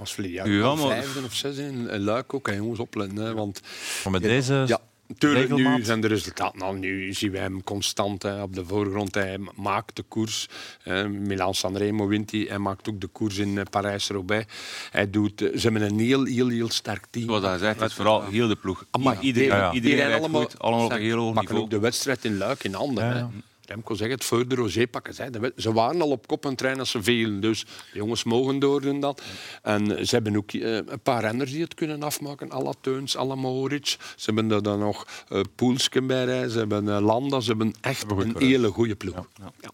Was 0.00 0.12
verleden 0.12 0.36
jaar 0.36 0.50
Ja, 0.50 0.74
maar- 0.74 0.86
vijfde 0.86 1.22
of 1.24 1.34
zesde 1.34 1.62
in, 1.62 1.88
in 1.88 2.00
Luik 2.00 2.34
ook. 2.34 2.48
En 2.48 2.56
jongens, 2.56 2.78
opletten. 2.78 3.16
Hè, 3.16 3.34
want 3.34 3.60
Maar 4.04 4.12
met 4.12 4.22
deze 4.22 4.64
ja, 4.66 4.80
Tuurlijk, 5.18 5.54
nu 5.54 5.84
zijn 5.84 6.00
de 6.00 6.06
resultaten. 6.06 6.58
Nou, 6.58 6.78
nu 6.78 7.12
zien 7.12 7.32
wij 7.32 7.40
hem 7.40 7.64
constant 7.64 8.22
hè, 8.22 8.42
op 8.42 8.54
de 8.54 8.64
voorgrond. 8.64 9.14
Hij 9.14 9.38
maakt 9.54 9.96
de 9.96 10.02
koers. 10.02 10.48
Eh, 10.82 11.06
Milan 11.06 11.54
Sanremo 11.54 12.06
wint 12.06 12.30
hij. 12.30 12.40
Hij 12.40 12.58
maakt 12.58 12.88
ook 12.88 13.00
de 13.00 13.06
koers 13.06 13.36
in 13.36 13.58
eh, 13.58 13.64
Parijs-Roubaix. 13.70 14.52
Hij 14.90 15.10
doet, 15.10 15.42
eh, 15.42 15.56
ze 15.56 15.60
hebben 15.60 15.82
een 15.82 15.98
heel, 15.98 16.24
heel, 16.24 16.48
heel 16.48 16.70
sterk 16.70 17.06
team. 17.10 17.26
Zoals 17.26 17.44
hij 17.44 17.58
zegt, 17.58 17.80
het 17.80 17.90
is 17.90 17.96
vooral 17.96 18.24
heel 18.24 18.48
de 18.48 18.56
ploeg. 18.56 18.84
Iedereen, 19.20 19.48
ja, 19.48 19.56
ja. 19.56 19.72
iedereen 19.72 19.96
rijdt 19.96 20.18
allemaal, 20.18 20.40
goed, 20.42 20.58
allemaal 20.58 20.84
op 20.84 20.92
een 20.92 21.00
heel 21.00 21.18
hoog 21.18 21.40
niveau. 21.40 21.60
ook 21.60 21.70
de 21.70 21.78
wedstrijd 21.78 22.24
in 22.24 22.36
Luik 22.36 22.64
in 22.64 22.74
handen. 22.74 23.04
Ja, 23.04 23.12
hè. 23.12 23.18
ja. 23.18 23.30
Remco 23.70 23.94
zegt 23.94 24.10
het, 24.10 24.24
voor 24.24 24.48
de 24.48 24.54
Rosé 24.54 24.86
pakken 24.86 25.40
wed- 25.40 25.52
Ze 25.56 25.72
waren 25.72 26.00
al 26.00 26.10
op 26.10 26.26
kop 26.26 26.46
en 26.46 26.54
trein 26.54 26.78
als 26.78 26.90
ze 26.90 27.02
vielen. 27.02 27.40
Dus 27.40 27.60
de 27.64 27.98
jongens 27.98 28.24
mogen 28.24 28.58
doordoen 28.58 29.00
dat. 29.00 29.22
En 29.62 30.06
ze 30.06 30.14
hebben 30.14 30.36
ook 30.36 30.52
eh, 30.52 30.74
een 30.74 31.00
paar 31.02 31.20
renners 31.20 31.50
die 31.50 31.62
het 31.62 31.74
kunnen 31.74 32.02
afmaken. 32.02 32.50
Alla 32.50 32.72
Teuns, 32.80 33.16
alla 33.16 33.34
Moritz. 33.34 33.96
Ze 34.16 34.24
hebben 34.24 34.50
er 34.50 34.62
dan 34.62 34.78
nog 34.78 35.06
eh 35.28 35.40
Poelsken 35.54 36.06
bij 36.06 36.24
rijden. 36.24 36.50
Ze 36.50 36.58
hebben 36.58 36.88
eh, 36.88 37.00
Landa. 37.00 37.40
Ze 37.40 37.48
hebben 37.48 37.72
echt 37.80 38.06
Hebben 38.06 38.28
een 38.28 38.42
hele 38.42 38.68
goede 38.68 38.94
ploeg. 38.96 39.26
Ja. 39.60 39.70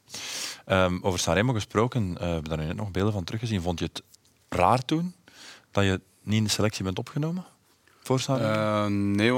Ehm, 0.65 0.99
over 1.03 1.19
Sanremo 1.19 1.53
gesproken, 1.53 2.11
eh, 2.15 2.19
we 2.27 2.33
hebben 2.33 2.49
daar 2.57 2.67
net 2.67 2.77
nog 2.77 2.91
beelden 2.91 3.13
van 3.13 3.25
teruggezien. 3.25 3.61
Vond 3.63 3.79
je 3.79 3.85
het 3.85 4.03
raar 4.49 4.85
toen 4.85 5.15
dat 5.71 5.85
je 5.85 6.01
niet 6.23 6.37
in 6.39 6.45
de 6.45 6.51
selectie 6.51 6.85
bent 6.85 6.99
opgenomen? 6.99 7.45
Voor 8.03 8.21
Sanremo? 8.21 8.53
Eh, 8.53 8.87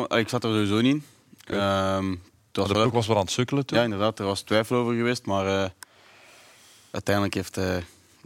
nee, 0.09 0.21
ik 0.21 0.29
zat 0.29 0.45
er 0.45 0.51
sowieso 0.51 0.81
niet 0.81 0.95
in. 0.95 1.03
Ehm, 1.55 2.15
het 2.67 2.75
de 2.75 2.81
ploeg 2.81 2.93
was 2.93 3.07
wel 3.07 3.17
aan 3.17 3.23
het 3.23 3.31
sukkelen 3.33 3.67
toen. 3.67 3.79
Ja, 3.79 3.85
inderdaad, 3.85 4.19
er 4.19 4.25
was 4.25 4.41
twijfel 4.43 4.77
over 4.77 4.95
geweest, 4.95 5.27
maar 5.27 5.47
eh, 5.65 5.71
uiteindelijk 6.91 7.35
heeft 7.35 7.57
eh, 7.57 7.77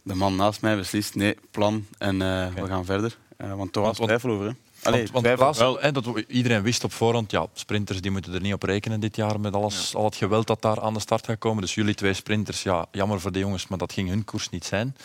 de 0.02 0.14
man 0.14 0.36
naast 0.36 0.60
mij 0.60 0.76
beslist, 0.76 1.14
nee, 1.14 1.36
plan 1.50 1.86
en 1.98 2.22
eh, 2.22 2.54
we 2.54 2.66
gaan 2.66 2.84
verder. 2.84 3.16
Eh, 3.36 3.54
want 3.54 3.76
er 3.76 3.82
was 3.82 3.96
Want- 3.98 4.08
twijfel 4.08 4.30
over. 4.30 4.46
Hè. 4.46 4.52
Allee, 4.82 4.98
want 5.00 5.10
want 5.12 5.24
twijfel- 5.24 5.44
Klaas, 5.44 5.58
wel. 5.58 5.80
hè, 5.80 5.92
dat, 5.92 6.04
we- 6.04 6.24
iedereen 6.26 6.62
wist 6.62 6.84
op 6.84 6.92
voorhand, 6.92 7.30
ja, 7.30 7.46
sprinters 7.52 8.00
die 8.00 8.10
moeten 8.10 8.34
er 8.34 8.40
niet 8.40 8.52
op 8.54 8.62
rekenen 8.62 9.00
dit 9.00 9.16
jaar 9.16 9.40
met 9.40 9.54
alles, 9.54 9.94
al 9.94 10.04
het 10.04 10.16
geweld 10.16 10.46
dat 10.46 10.62
daar 10.62 10.80
aan 10.80 10.94
de 10.94 11.00
start 11.00 11.26
gaat 11.26 11.38
komen. 11.38 11.62
Dus 11.62 11.74
jullie 11.74 11.94
twee 11.94 12.12
sprinters, 12.14 12.62
ja, 12.62 12.86
jammer 12.92 13.20
voor 13.20 13.32
de 13.32 13.38
jongens, 13.38 13.68
maar 13.68 13.78
dat 13.78 13.92
ging 13.92 14.08
hun 14.08 14.24
koers 14.24 14.48
niet 14.50 14.64
zijn. 14.64 14.96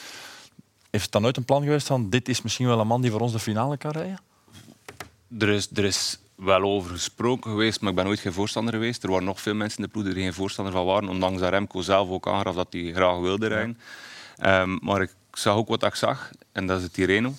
Heeft 0.90 1.04
het 1.04 1.12
dan 1.14 1.22
nooit 1.22 1.38
een 1.38 1.46
plan 1.46 1.64
geweest 1.64 1.88
van 1.88 2.10
dit 2.10 2.30
is 2.30 2.42
misschien 2.42 2.68
wel 2.68 2.80
een 2.80 2.88
man 2.88 3.02
die 3.02 3.12
voor 3.12 3.20
ons 3.20 3.32
de 3.32 3.40
finale 3.40 3.78
kan 3.78 3.92
rijden? 3.92 4.20
Er 5.40 5.50
is, 5.50 5.68
er 5.74 5.84
is 5.84 6.20
wel 6.38 6.62
over 6.62 6.92
gesproken 6.92 7.52
geweest, 7.52 7.82
maar 7.82 7.90
ik 7.90 7.96
ben 7.96 8.06
nooit 8.06 8.20
geen 8.20 8.34
voorstander 8.34 8.74
geweest. 8.74 9.04
Er 9.04 9.10
waren 9.10 9.26
nog 9.26 9.42
veel 9.42 9.56
mensen 9.56 9.78
in 9.78 9.84
de 9.84 9.90
ploeg 9.90 10.04
die 10.04 10.14
er 10.14 10.20
geen 10.20 10.34
voorstander 10.34 10.74
van 10.74 10.86
waren, 10.86 11.10
ondanks 11.10 11.42
dat 11.42 11.50
Remco 11.50 11.82
zelf 11.82 12.10
ook 12.10 12.28
aangaf 12.28 12.56
dat 12.56 12.68
hij 12.70 12.92
graag 12.94 13.20
wilde 13.20 13.48
rijden. 13.48 13.78
Ehm, 14.38 14.78
maar 14.82 15.02
ik 15.02 15.14
zag 15.32 15.56
ook 15.56 15.68
wat 15.68 15.84
ik 15.84 15.96
zag, 15.96 16.32
en 16.52 16.68
dat 16.68 16.78
is 16.78 16.84
het 16.84 16.94
Tirreno. 16.94 17.34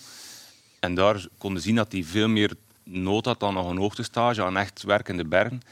En 0.81 0.95
daar 0.95 1.27
konden 1.39 1.63
zien 1.63 1.75
dat 1.75 1.93
hij 1.93 2.05
veel 2.05 2.29
meer 2.29 2.53
nood 2.83 3.25
had 3.25 3.41
dan 3.41 3.55
nog 3.55 3.71
een 3.71 3.79
hoogtestage, 3.79 4.45
aan 4.45 4.57
echt 4.57 4.83
werk 4.83 5.09
in 5.09 5.17
de 5.17 5.25
bergen. 5.25 5.63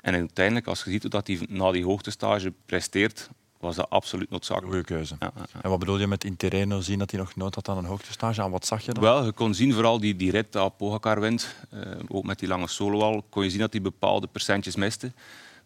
En 0.00 0.14
uiteindelijk, 0.14 0.66
als 0.66 0.84
je 0.84 0.90
ziet 0.90 1.02
hoe 1.02 1.10
dat 1.10 1.26
hij 1.26 1.40
na 1.48 1.70
die 1.70 1.84
hoogtestage 1.84 2.52
presteert, 2.66 3.28
was 3.60 3.76
dat 3.76 3.90
absoluut 3.90 4.30
noodzakelijk. 4.30 4.70
Goeie 4.70 4.84
keuze. 4.84 5.16
Ja, 5.18 5.30
ja, 5.36 5.42
ja. 5.52 5.60
En 5.62 5.70
wat 5.70 5.78
bedoel 5.78 5.98
je 5.98 6.06
met 6.06 6.24
in 6.24 6.36
Terreno 6.36 6.80
zien 6.80 6.98
dat 6.98 7.10
hij 7.10 7.20
nog 7.20 7.36
nood 7.36 7.54
had 7.54 7.68
aan 7.68 7.78
een 7.78 7.84
hoogtestage? 7.84 8.42
Aan 8.42 8.50
wat 8.50 8.66
zag 8.66 8.84
je 8.84 8.92
dan? 8.92 9.02
Wel, 9.02 9.24
je 9.24 9.32
kon 9.32 9.54
zien, 9.54 9.72
vooral 9.72 10.00
die, 10.00 10.16
die 10.16 10.30
rit 10.30 10.52
dat 10.52 10.76
Pogacar 10.76 11.20
wint, 11.20 11.54
eh, 11.70 11.80
ook 12.08 12.24
met 12.24 12.38
die 12.38 12.48
lange 12.48 12.68
solo 12.68 13.00
al, 13.00 13.24
kon 13.30 13.44
je 13.44 13.50
zien 13.50 13.60
dat 13.60 13.72
hij 13.72 13.82
bepaalde 13.82 14.26
percentjes 14.26 14.76
miste. 14.76 15.12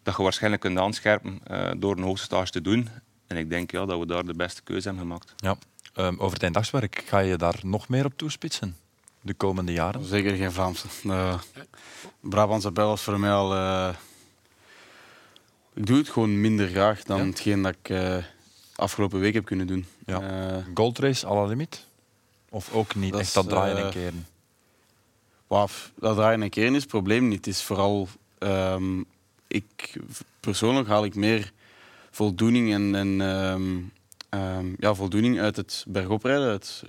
Dat 0.03 0.17
je 0.17 0.23
waarschijnlijk 0.23 0.61
kunt 0.61 0.77
aanscherpen 0.77 1.39
eh, 1.43 1.71
door 1.77 1.97
een 1.97 2.03
hoogste 2.03 2.25
stage 2.25 2.51
te 2.51 2.61
doen. 2.61 2.89
En 3.27 3.37
ik 3.37 3.49
denk 3.49 3.71
ja, 3.71 3.85
dat 3.85 3.99
we 3.99 4.05
daar 4.05 4.25
de 4.25 4.33
beste 4.33 4.63
keuze 4.63 4.87
hebben 4.87 5.05
gemaakt. 5.05 5.33
Ja. 5.37 5.57
Ehm, 5.93 6.13
over 6.17 6.33
het 6.33 6.43
einddagswerk, 6.43 7.03
ga 7.05 7.19
je 7.19 7.35
daar 7.35 7.59
nog 7.61 7.87
meer 7.87 8.05
op 8.05 8.13
toespitsen 8.15 8.75
de 9.21 9.33
komende 9.33 9.71
jaren? 9.71 10.05
Zeker 10.05 10.35
geen 10.35 10.51
Vlaamse. 10.51 10.87
De 11.03 11.37
Brabantse 12.19 12.71
bel 12.71 12.87
was 12.87 13.01
voor 13.01 13.19
mij 13.19 13.31
al... 13.31 13.53
eh, 13.53 13.89
ik 15.73 15.85
doe 15.85 15.97
het 15.97 16.09
gewoon 16.09 16.41
minder 16.41 16.67
graag 16.67 17.03
dan 17.03 17.17
Ja. 17.19 17.25
hetgeen 17.25 17.61
dat 17.61 17.75
ik 17.81 17.89
eh, 17.89 18.17
afgelopen 18.75 19.19
week 19.19 19.33
heb 19.33 19.45
kunnen 19.45 19.67
doen. 19.67 19.85
Ja. 20.05 20.21
Eh, 20.21 20.63
Gold 20.73 20.99
race 20.99 21.27
à 21.27 21.33
la 21.33 21.45
limiet? 21.45 21.85
Of 22.49 22.73
ook 22.73 22.95
niet 22.95 23.11
Dat 23.11 23.21
echt 23.21 23.33
dat 23.33 23.49
draaien 23.49 23.77
en 23.77 23.83
eh, 23.83 23.89
keren? 23.89 24.25
Wauw, 25.47 25.67
dat 25.95 26.15
draaien 26.15 26.41
en 26.41 26.49
keren 26.49 26.75
is 26.75 26.81
het 26.81 26.89
probleem 26.89 27.27
niet. 27.27 27.45
Het 27.45 27.55
is 27.55 27.61
vooral, 27.63 28.07
ehm, 28.37 28.99
ik, 29.47 29.95
persoonlijk 30.39 30.87
haal 30.87 31.05
ik 31.05 31.15
meer 31.15 31.51
voldoening 32.11 32.73
en, 32.73 32.95
en 32.95 33.21
ehm, 33.21 33.79
ehm, 34.29 34.65
ja, 34.79 34.93
voldoening 34.93 35.39
uit 35.39 35.55
het 35.55 35.85
bergoprijden. 35.87 36.47
Uit 36.47 36.83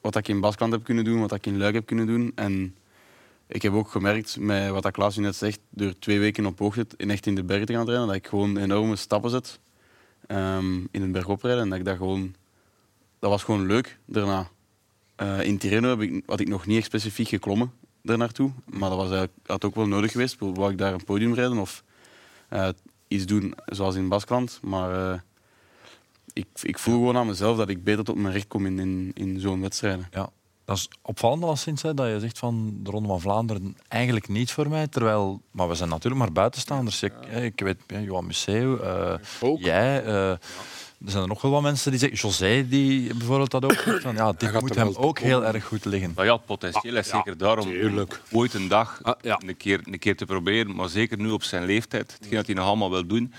wat 0.00 0.16
ik 0.16 0.28
in 0.28 0.40
Baskeland 0.40 0.72
heb 0.72 0.84
kunnen 0.84 1.04
doen, 1.04 1.20
wat 1.20 1.32
ik 1.34 1.46
in 1.46 1.58
Luik 1.58 1.74
heb 1.74 1.86
kunnen 1.86 2.06
doen. 2.06 2.32
En 2.34 2.74
ik 3.50 3.62
heb 3.62 3.72
ook 3.72 3.90
gemerkt, 3.90 4.38
met 4.38 4.70
wat 4.70 4.90
Klaas 4.90 5.16
net 5.16 5.36
zegt, 5.36 5.60
door 5.70 5.98
twee 5.98 6.18
weken 6.18 6.46
op 6.46 6.58
hoogte 6.58 6.86
en 6.96 7.10
echt 7.10 7.26
in 7.26 7.34
de 7.34 7.44
berg 7.44 7.64
te 7.64 7.72
gaan 7.72 7.84
trainen, 7.84 8.08
dat 8.08 8.16
ik 8.16 8.26
gewoon 8.26 8.56
enorme 8.56 8.96
stappen 8.96 9.30
zet 9.30 9.60
ehm, 10.26 10.78
in 10.90 11.02
het 11.02 11.12
bergoprijden. 11.12 11.62
En 11.62 11.68
dat 11.68 11.78
ik 11.78 11.84
dat 11.84 11.96
gewoon... 11.96 12.34
Dat 13.18 13.30
was 13.30 13.42
gewoon 13.42 13.66
leuk 13.66 13.98
daarna. 14.04 14.48
Eh, 15.16 15.42
in 15.42 15.58
Tirreno 15.58 15.88
heb 15.88 16.00
ik, 16.00 16.22
had 16.26 16.40
ik 16.40 16.48
nog 16.48 16.66
niet 16.66 16.76
echt 16.76 16.86
specifiek 16.86 17.28
geklommen 17.28 17.72
daar 18.02 18.18
naartoe. 18.18 18.50
Maar 18.64 18.88
dat 18.88 18.98
was 18.98 19.10
eigenlijk, 19.10 19.32
had 19.46 19.64
ook 19.64 19.74
wel 19.74 19.86
nodig 19.86 20.12
geweest. 20.12 20.36
Wou 20.38 20.70
ik 20.70 20.78
daar 20.78 20.92
een 20.92 21.04
podium 21.04 21.34
rijden 21.34 21.58
of 21.58 21.84
eh, 22.48 22.68
iets 23.08 23.26
doen 23.26 23.54
zoals 23.66 23.94
in 23.94 24.08
Baskeland. 24.08 24.58
Maar 24.62 25.12
eh, 25.12 25.20
ik, 26.32 26.46
ik 26.62 26.78
voel 26.78 26.94
gewoon 26.94 27.16
aan 27.16 27.26
mezelf 27.26 27.56
dat 27.56 27.68
ik 27.68 27.84
beter 27.84 28.04
tot 28.04 28.16
mijn 28.16 28.34
recht 28.34 28.48
kom 28.48 28.66
in, 28.66 28.78
in, 28.78 29.10
in 29.14 29.40
zo'n 29.40 29.60
wedstrijden. 29.60 30.08
Ja. 30.10 30.30
Dat 30.70 30.78
is 30.78 30.88
opvallend 31.02 31.42
al 31.42 31.56
sinds 31.56 31.82
hè, 31.82 31.94
dat 31.94 32.08
je 32.08 32.20
zegt 32.20 32.38
van 32.38 32.78
de 32.82 32.90
Ronde 32.90 33.08
van 33.08 33.20
Vlaanderen 33.20 33.76
eigenlijk 33.88 34.28
niet 34.28 34.52
voor 34.52 34.68
mij. 34.68 34.86
Terwijl, 34.88 35.40
maar 35.50 35.68
we 35.68 35.74
zijn 35.74 35.88
natuurlijk 35.88 36.20
maar 36.22 36.32
buitenstaanders. 36.32 37.02
Ik, 37.02 37.12
hè, 37.26 37.42
ik 37.44 37.60
weet, 37.60 37.76
ja, 37.86 37.98
Johan 38.00 38.26
Museeuw, 38.26 38.78
eh, 38.78 39.14
jij. 39.58 40.04
eh, 40.04 40.30
Er 40.30 40.38
zijn 41.04 41.22
er 41.22 41.28
nog 41.28 41.42
wel 41.42 41.50
wat 41.50 41.62
mensen 41.62 41.90
die 41.90 42.00
zeggen, 42.00 42.18
José 42.18 42.68
die 42.68 43.14
bijvoorbeeld 43.14 43.50
dat 43.50 43.64
ook 43.64 43.72
zegt, 43.72 44.02
van 44.02 44.14
ja, 44.14 44.32
dit 44.32 44.60
moet 44.60 44.74
hem 44.74 44.92
ook 44.96 45.18
heel 45.18 45.44
erg 45.44 45.64
goed 45.64 45.84
liggen. 45.84 46.12
Maar 46.16 46.24
ja, 46.24 46.32
het 46.32 46.44
potentieel 46.44 46.96
is 46.96 47.06
Ah, 47.06 47.12
ja, 47.12 47.16
zeker 47.16 47.38
daarom 47.38 47.64
tuurlijk. 47.66 48.20
ooit 48.32 48.54
een 48.54 48.68
dag 48.68 48.98
Ah, 49.02 49.14
ja. 49.22 49.40
een, 49.46 49.56
keer, 49.56 49.80
een 49.84 49.98
keer 49.98 50.16
te 50.16 50.24
proberen. 50.24 50.74
Maar 50.74 50.88
zeker 50.88 51.18
nu 51.18 51.30
op 51.30 51.42
zijn 51.42 51.64
leeftijd, 51.64 52.12
hetgeen 52.12 52.36
dat 52.36 52.46
hij 52.46 52.54
nog 52.54 52.64
allemaal 52.66 52.90
wil 52.90 53.06
doen. 53.06 53.32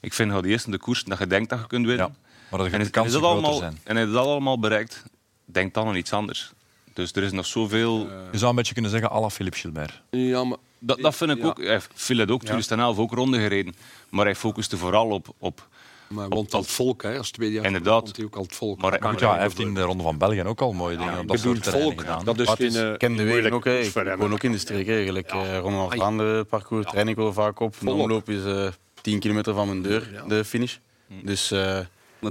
Ik 0.00 0.12
vind 0.12 0.30
dat 0.30 0.42
de 0.42 0.48
eerste 0.48 0.70
de 0.70 0.78
koers 0.78 1.04
dat 1.04 1.18
je 1.18 1.26
denkt 1.26 1.50
dat 1.50 1.58
je 1.60 1.66
kunt 1.66 1.86
winnen. 1.86 2.06
Ja, 2.06 2.12
maar 2.50 2.58
dat 2.60 2.68
en, 2.72 2.72
de 2.72 2.78
is, 2.78 2.80
en, 2.80 2.84
is 2.86 2.90
kansen 2.90 3.12
dat 3.20 3.30
groter 3.30 3.44
allemaal, 3.44 3.58
zijn. 3.58 3.78
en 3.84 3.96
hij 3.96 4.06
dat 4.06 4.26
allemaal 4.26 4.58
bereikt, 4.58 5.02
denk 5.44 5.74
dan 5.74 5.86
aan 5.86 5.96
iets 5.96 6.12
anders. 6.12 6.52
Dus 6.96 7.12
er 7.12 7.22
is 7.22 7.32
nog 7.32 7.46
zoveel... 7.46 7.98
Je 8.32 8.38
zou 8.38 8.50
een 8.50 8.56
beetje 8.56 8.72
kunnen 8.72 8.90
zeggen 8.90 9.10
à 9.10 9.20
la 9.20 9.30
Philippe 9.30 9.58
Gilbert. 9.58 10.02
Ja, 10.10 10.44
maar 10.44 10.58
Dat, 10.78 10.98
dat 11.00 11.14
vind 11.16 11.30
ik 11.30 11.38
Ja. 11.38 11.44
ook. 11.46 11.62
Hij 11.62 11.80
viel 11.94 12.18
het 12.18 12.30
ook 12.30 12.40
2011 12.40 12.98
ook 12.98 13.12
ronde 13.12 13.38
gereden. 13.38 13.74
Maar 14.08 14.24
hij 14.24 14.34
focuste 14.34 14.76
vooral 14.76 15.08
op... 15.10 15.34
op 15.38 15.68
Maar 16.08 16.28
want 16.28 16.54
al 16.54 16.60
het 16.60 16.70
volk, 16.70 17.02
hè, 17.02 17.18
als 17.18 17.30
tweede 17.30 17.54
jaar 17.54 17.64
Inderdaad. 17.64 18.16
hij 18.16 18.24
ook 18.24 18.36
al 18.36 18.42
het 18.42 18.54
volk. 18.54 18.80
Maar 18.80 19.18
ja, 19.20 19.32
hij 19.32 19.42
heeft 19.42 19.58
in 19.58 19.74
de 19.74 19.80
Ronde 19.80 20.02
van 20.02 20.18
België 20.18 20.42
ook 20.42 20.60
al 20.60 20.72
mooie 20.72 20.96
dingen 20.96 21.12
op 21.14 21.20
Ik 21.22 21.28
dat 21.28 21.36
bedoel, 21.36 21.54
soort 21.54 21.64
het 21.64 21.82
volk, 21.82 22.00
gedaan. 22.00 22.24
dat 22.24 22.38
is 22.40 22.48
geen... 22.48 22.66
is- 22.66 22.74
eh, 22.74 22.92
ik 22.92 22.98
ken 22.98 23.16
de 23.16 23.22
wegen 23.22 23.52
ook. 23.52 23.64
Hè. 23.64 23.78
Ik 23.78 23.92
woon 24.18 24.32
ook 24.32 24.42
in 24.42 24.52
de 24.52 24.58
streek 24.58 24.88
eigenlijk. 24.88 25.30
eh 25.30 25.58
Ronde 25.58 25.78
van. 25.78 25.92
Vlaanderen 25.92 26.46
parcours 26.46 26.86
train 26.86 27.08
ik 27.08 27.16
wel 27.16 27.32
vaak 27.32 27.60
op. 27.60 27.74
De 27.80 27.90
omloop 27.90 28.28
is 28.28 28.44
eh 28.44 28.66
10 29.00 29.18
kilometer 29.18 29.54
van 29.54 29.66
mijn 29.66 29.82
deur, 29.82 30.08
Ja. 30.12 30.22
de 30.28 30.44
finish. 30.44 30.76
Hm. 31.08 31.26
Dus 31.26 31.50
eh, 31.50 31.78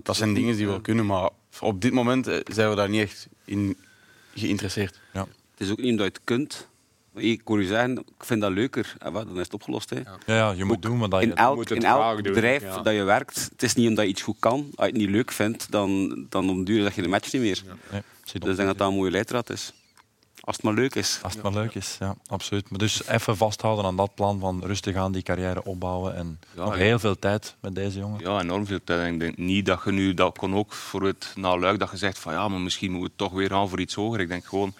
dat 0.03 0.16
zijn 0.16 0.34
dingen 0.34 0.55
die 0.55 0.68
wel 0.68 0.82
kunnen. 0.82 1.05
Maar 1.05 1.30
op 1.61 1.82
dit 1.82 1.93
moment 1.93 2.28
eh, 2.28 2.38
zijn 2.53 2.70
we 2.70 2.76
daar 2.76 2.89
niet 2.89 3.01
echt 3.01 3.28
in 3.45 3.78
geïnteresseerd. 4.39 4.99
Het 5.51 5.67
is 5.67 5.71
ook 5.71 5.77
niet 5.77 5.91
omdat 5.91 6.05
je 6.05 6.11
het 6.11 6.21
kunt. 6.23 6.67
Ik 7.15 7.41
hoor 7.43 7.59
u 7.59 7.65
zeggen, 7.65 7.97
ik 7.97 8.25
vind 8.25 8.41
dat 8.41 8.51
leuker. 8.51 8.95
En 8.99 9.11
wat, 9.11 9.27
dan 9.27 9.36
is 9.36 9.43
het 9.43 9.53
opgelost. 9.53 9.89
Hè. 9.89 9.95
Ja, 9.95 10.17
ja, 10.25 10.51
je 10.51 10.65
moet 10.65 10.81
doen 10.81 10.99
wat 10.99 11.11
dat 11.11 11.21
je... 11.21 11.27
In 11.27 11.36
elk, 11.36 11.55
moet 11.55 11.69
het 11.69 11.77
in 11.77 11.86
elk 11.86 12.23
doen, 12.23 12.33
bedrijf 12.33 12.61
ja. 12.61 12.81
dat 12.81 12.93
je 12.93 13.03
werkt, 13.03 13.49
het 13.51 13.63
is 13.63 13.73
niet 13.73 13.88
omdat 13.88 14.03
je 14.05 14.09
iets 14.09 14.21
goed 14.21 14.36
kan. 14.39 14.59
Als 14.75 14.86
je 14.88 14.91
het 14.91 15.01
niet 15.01 15.09
leuk 15.09 15.31
vindt, 15.31 15.71
dan, 15.71 16.25
dan 16.29 16.49
om 16.49 16.63
duur 16.63 16.81
zeg 16.81 16.95
je 16.95 17.01
de 17.01 17.07
match 17.07 17.33
niet 17.33 17.41
meer. 17.41 17.63
Nee, 17.91 18.01
Dus 18.23 18.33
ik 18.33 18.41
denk 18.41 18.57
dat 18.57 18.77
dat 18.77 18.88
een 18.88 18.93
mooie 18.93 19.11
leidraad 19.11 19.49
is. 19.49 19.73
Als 20.41 20.55
het 20.55 20.65
maar 20.65 20.73
leuk 20.73 20.95
is. 20.95 21.19
Als 21.23 21.33
het 21.33 21.43
maar 21.43 21.53
leuk 21.53 21.75
is, 21.75 21.95
ja, 21.99 22.15
absoluut. 22.27 22.69
Maar 22.69 22.79
dus 22.79 23.07
even 23.07 23.38
vasthouden 23.38 23.86
aan 23.86 23.95
dat 23.95 24.15
plan 24.15 24.39
van 24.39 24.63
rustig 24.65 24.95
aan 24.95 25.11
die 25.11 25.23
carrière 25.23 25.63
opbouwen 25.63 26.15
en 26.15 26.39
Ja, 26.55 26.63
nog 26.63 26.77
ja. 26.77 26.83
heel 26.83 26.99
veel 26.99 27.19
tijd 27.19 27.55
met 27.59 27.75
deze 27.75 27.99
jongen. 27.99 28.19
Ja, 28.19 28.41
enorm 28.41 28.65
veel 28.65 28.83
tijd. 28.83 28.99
En 28.99 29.13
Ik 29.13 29.19
denk 29.19 29.38
niet 29.38 29.65
dat 29.65 29.81
je 29.86 29.91
nu... 29.91 30.13
Dat 30.13 30.38
kon 30.38 30.55
ook 30.55 30.73
voor 30.73 31.03
het 31.03 31.31
na 31.36 31.57
Luik 31.57 31.79
dat 31.79 31.91
je 31.91 31.97
zegt 31.97 32.19
van 32.19 32.33
ja, 32.33 32.47
maar 32.47 32.59
misschien 32.59 32.91
moeten 32.91 33.09
we 33.11 33.15
toch 33.15 33.31
weer 33.31 33.49
gaan 33.49 33.69
voor 33.69 33.79
iets 33.79 33.93
hoger. 33.93 34.19
Ik 34.19 34.27
denk 34.27 34.45
gewoon... 34.45 34.73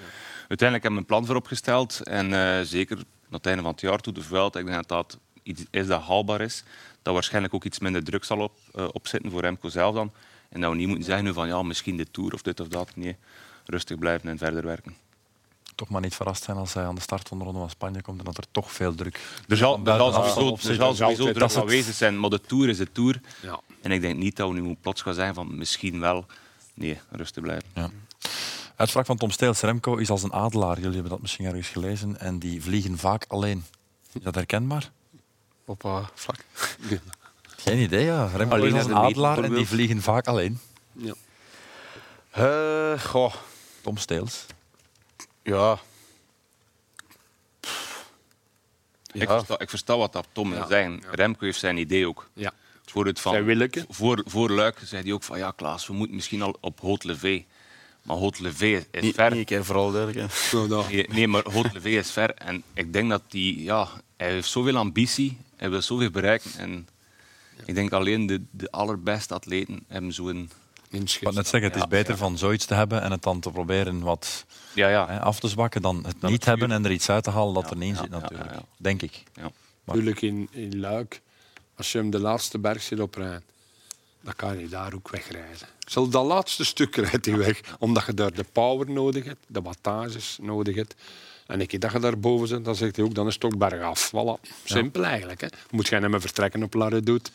Uiteindelijk 0.48 0.88
hebben 0.88 0.92
we 0.92 0.98
een 0.98 1.06
plan 1.06 1.26
voor 1.26 1.36
opgesteld. 1.36 2.00
En 2.04 2.34
eh, 2.34 2.62
zeker 2.66 2.96
naar 2.96 3.06
het 3.30 3.46
einde 3.46 3.62
van 3.62 3.72
het 3.72 3.82
jaar 3.82 4.00
toe 4.00 4.14
de 4.14 4.22
Vuelta. 4.22 4.60
Ik 4.60 4.66
denk 4.66 4.78
dat 4.78 4.88
dat 4.88 5.20
iets 5.44 5.64
is 5.70 5.88
dat 5.88 6.02
haalbaar 6.02 6.42
is. 6.42 6.64
Dat 7.02 7.14
waarschijnlijk 7.14 7.54
ook 7.54 7.64
iets 7.64 7.80
minder 7.80 8.04
druk 8.04 8.24
zal 8.24 8.40
op, 8.40 8.52
uh, 8.76 8.88
opzitten 8.92 9.32
voor 9.32 9.42
Remco 9.42 9.70
zelf 9.70 9.96
dan. 9.96 10.12
En 10.50 10.62
dat 10.62 10.72
we 10.72 10.78
niet 10.78 10.88
moeten 10.88 11.06
zeggen 11.06 11.24
nu 11.24 11.34
van 11.34 11.48
ja, 11.48 11.64
misschien 11.64 11.98
de 11.98 12.12
Tour 12.12 12.34
of 12.34 12.42
dit 12.42 12.60
of 12.60 12.68
dat. 12.68 12.96
Nee, 12.96 13.16
rustig 13.66 13.98
blijven 13.98 14.30
en 14.30 14.38
verder 14.38 14.66
werken. 14.66 14.96
Toch 15.76 15.90
maar 15.90 16.02
niet 16.02 16.16
verrast 16.16 16.44
zijn 16.44 16.58
als 16.58 16.74
hij 16.74 16.84
aan 16.84 16.96
de 16.96 17.02
start 17.02 17.28
van 17.28 17.38
de 17.38 17.44
Ronde 17.44 17.60
van 17.60 17.70
Spanje 17.70 18.02
komt 18.02 18.20
en 18.20 18.26
dat 18.26 18.38
er 18.38 18.46
toch 18.52 18.72
veel 18.72 18.96
druk 18.96 19.20
Er 19.48 19.58
zal, 19.58 19.80
er 19.86 19.98
zal 19.98 20.14
sowieso, 20.14 20.70
er 20.70 20.76
zal 20.76 20.96
sowieso 20.96 21.32
druk 21.32 21.56
aanwezig 21.56 21.96
zijn, 21.96 22.20
maar 22.20 22.30
de 22.30 22.42
Tour 22.42 22.70
is 22.70 22.78
de 22.78 22.92
Tour. 22.92 23.22
Ja. 23.42 23.60
En 23.82 23.92
ik 23.92 24.02
denk 24.02 24.18
niet 24.18 24.36
dat 24.36 24.50
we 24.52 24.60
nu 24.60 24.76
plots 24.82 25.02
gaan 25.02 25.14
zeggen 25.14 25.36
van 25.36 25.58
misschien 25.58 26.00
wel. 26.00 26.26
Nee, 26.74 27.00
rustig 27.10 27.44
blijven. 27.44 27.68
Ja. 27.74 27.90
Uitspraak 28.76 29.06
van 29.06 29.18
Tom 29.18 29.32
Steels. 29.32 29.62
Remco 29.62 29.96
is 29.96 30.10
als 30.10 30.24
een 30.24 30.34
adelaar. 30.34 30.76
Jullie 30.76 30.94
hebben 30.94 31.12
dat 31.12 31.22
misschien 31.22 31.46
ergens 31.46 31.68
gelezen. 31.68 32.20
En 32.20 32.40
die 32.40 32.64
vliegen 32.64 32.98
vaak 32.98 33.26
alleen. 33.28 33.64
Is 34.14 34.22
dat 34.24 34.36
herkenbaar? 34.36 34.92
Op 35.66 35.82
wat 35.82 36.12
vlak? 36.14 36.46
Geen 37.66 37.78
idee, 37.78 38.06
ja. 38.06 38.26
Remco 38.26 38.56
Alleen 38.56 38.68
is 38.68 38.74
als 38.74 38.86
een 38.86 38.96
adelaar 38.96 39.44
en 39.44 39.54
die 39.54 39.68
vliegen 39.68 40.02
vaak 40.02 40.28
alleen. 40.28 40.60
Eh, 42.32 43.00
goh, 43.00 43.34
Tom 43.82 43.98
Steels. 43.98 44.46
Ja. 45.46 45.80
Ik, 49.12 49.28
versta, 49.30 49.60
ik 49.60 49.70
versta 49.70 49.98
wat 49.98 50.14
dat 50.14 50.28
Tom 50.32 50.50
wil 50.50 50.60
Ja. 50.60 50.68
zeggen. 50.68 51.02
Remco 51.12 51.46
heeft 51.46 51.60
zijn 51.60 51.78
idee 51.78 52.08
ook. 52.08 52.30
Ja. 52.34 52.54
Voor, 52.86 53.06
het 53.06 53.20
van, 53.20 53.58
voor, 53.90 54.22
voor 54.26 54.50
Luik 54.52 54.78
zei 54.84 55.04
hij 55.04 55.12
ook 55.12 55.24
van 55.24 55.38
ja 55.38 55.52
Klaas, 55.52 55.88
we 55.88 55.94
moeten 55.94 56.16
misschien 56.16 56.42
al 56.42 56.58
op 56.60 56.82
Haute-Levé. 56.82 57.44
Maar 58.02 58.18
Haute-Levé 58.18 58.86
is 58.92 59.02
Niet, 59.02 59.16
ver. 59.16 59.32
niet, 59.32 59.40
ik 59.40 59.50
heb 59.50 59.66
vooral. 59.66 59.92
Nee, 60.90 61.08
nee, 61.10 61.28
maar 61.28 61.44
Haute-Levé 61.52 61.90
is 61.90 62.12
ver. 62.12 62.34
En 62.34 62.64
ik 62.74 62.94
denk 62.94 63.10
dat 63.10 63.22
die, 63.28 63.64
ja, 63.64 63.88
hij 64.18 64.30
heeft 64.32 64.50
zoveel 64.50 64.78
ambitie, 64.78 65.38
hij 65.56 65.70
wil 65.70 65.82
zoveel 65.82 66.10
bereiken. 66.10 66.52
En 66.58 66.88
ik 67.66 67.76
denk 67.76 67.92
alleen 67.92 68.26
de, 68.26 68.42
de 68.52 68.72
allerbeste 68.72 69.34
atleten 69.34 69.84
hebben 69.88 70.14
zo'n... 70.14 70.50
Ik 70.96 71.20
wou 71.22 71.36
net 71.36 71.48
zeggen, 71.48 71.72
het 71.72 71.80
is 71.80 71.88
beter 71.88 72.18
van 72.18 72.38
zoiets 72.38 72.66
te 72.66 72.74
hebben 72.74 73.02
en 73.02 73.12
het 73.12 73.24
dan 73.24 73.40
te 73.40 73.52
proberen 73.52 74.00
wat 74.00 74.46
Ja, 74.74 74.90
ja. 74.90 75.08
hè, 75.08 75.20
af 75.20 75.40
te 75.40 75.48
zwakken 75.48 75.82
dan 75.82 76.06
het 76.06 76.22
niet 76.22 76.32
het 76.32 76.46
hebben 76.46 76.72
en 76.72 76.86
er 76.86 76.92
iets 76.92 77.10
uit 77.10 77.24
te 77.24 77.30
halen 77.30 77.54
dat 77.54 77.64
Ja, 77.64 77.70
er 77.70 77.78
niet 77.78 77.90
in 77.90 77.96
zit 77.96 78.10
natuurlijk. 78.10 78.50
ja, 78.50 78.56
ja. 78.56 78.64
Denk 78.78 79.02
ik. 79.02 79.24
ja. 79.34 79.52
Natuurlijk 79.84 80.22
in, 80.22 80.48
in 80.52 80.80
Luik, 80.80 81.22
als 81.76 81.92
je 81.92 81.98
hem 81.98 82.10
de 82.10 82.20
laatste 82.20 82.58
berg 82.60 82.82
zit 82.82 83.00
oprijden, 83.00 83.44
dan 84.22 84.34
kan 84.36 84.60
je 84.60 84.68
daar 84.70 84.94
ook 84.94 85.10
wegrijden. 85.10 85.68
Zelfs 85.88 86.10
dat 86.10 86.26
laatste 86.26 86.66
stuk 86.66 86.96
rijdt 86.96 87.26
hij 87.26 87.38
weg, 87.38 87.62
omdat 87.80 88.06
je 88.06 88.14
daar 88.14 88.34
de 88.34 88.46
power 88.52 88.90
nodig 88.92 89.26
hebt, 89.26 89.46
de 89.48 89.62
wattages 89.62 90.38
nodig 90.42 90.76
hebt. 90.76 90.96
En 91.48 91.60
een 91.60 91.68
keer 91.68 91.80
dat 91.80 91.92
je 91.92 92.00
daarboven 92.00 92.48
zit, 92.48 92.66
dan 92.66 92.76
zegt 92.76 92.96
hij 92.96 93.06
ook, 93.06 93.14
dan 93.16 93.28
is 93.28 93.34
het 93.34 93.44
ook 93.44 93.58
bergaf. 93.58 94.12
Voilà. 94.12 94.50
Simpel 94.64 95.04
eigenlijk. 95.06 95.42
Hè. 95.42 95.48
Moet 95.72 95.88
jij 95.88 96.00
niet 96.00 96.10
meer 96.10 96.22
vertrekken 96.22 96.64
op 96.64 96.74
La 96.74 96.88
Redoute? 96.88 97.30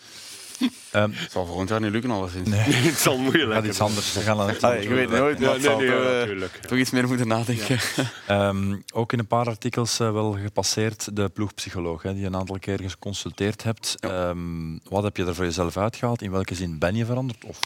Ehm, 0.91 1.11
Het 1.13 1.33
zal 1.33 1.47
volgend 1.47 1.69
jaar 1.69 1.81
niet 1.81 1.91
lukken, 1.91 2.11
alleszins. 2.11 2.49
nee, 2.49 2.59
het 2.91 2.99
zal 2.99 3.19
moeilijk 3.19 3.53
gaat 3.53 3.65
iets 3.65 3.81
anders. 3.81 4.13
We 4.13 4.21
gaan 4.21 4.37
dan 4.37 4.49
echt 4.49 4.63
Allee, 4.63 4.83
je 4.83 4.89
weet 4.89 5.11
nooit, 5.11 5.39
maar 5.39 5.49
Ja, 5.49 5.53
het 5.55 5.63
nee, 5.63 5.71
zal 5.71 5.79
nee, 5.79 5.89
eh, 5.93 6.19
natuurlijk. 6.19 6.53
toch 6.57 6.79
iets 6.79 6.91
meer 6.91 7.07
moeten 7.09 7.29
nadenken. 7.29 7.79
Ehm, 8.27 8.77
ook 8.93 9.13
in 9.13 9.19
een 9.19 9.27
paar 9.27 9.47
artikels 9.47 10.01
eh, 10.01 10.13
wel 10.13 10.33
gepasseerd 10.33 11.17
de 11.17 11.29
ploegpsycholoog, 11.29 12.03
hè, 12.03 12.13
die 12.13 12.21
je 12.21 12.27
een 12.27 12.37
aantal 12.37 12.59
keer 12.59 12.81
geconsulteerd 12.85 13.63
hebt. 13.63 13.97
Ehm, 14.01 14.77
wat 14.89 15.03
heb 15.03 15.17
je 15.17 15.25
er 15.27 15.35
voor 15.35 15.45
jezelf 15.45 15.77
uitgehaald? 15.77 16.23
In 16.23 16.31
welke 16.31 16.55
zin 16.55 16.79
ben 16.79 16.95
je 16.95 17.05
veranderd? 17.05 17.45
Of 17.45 17.59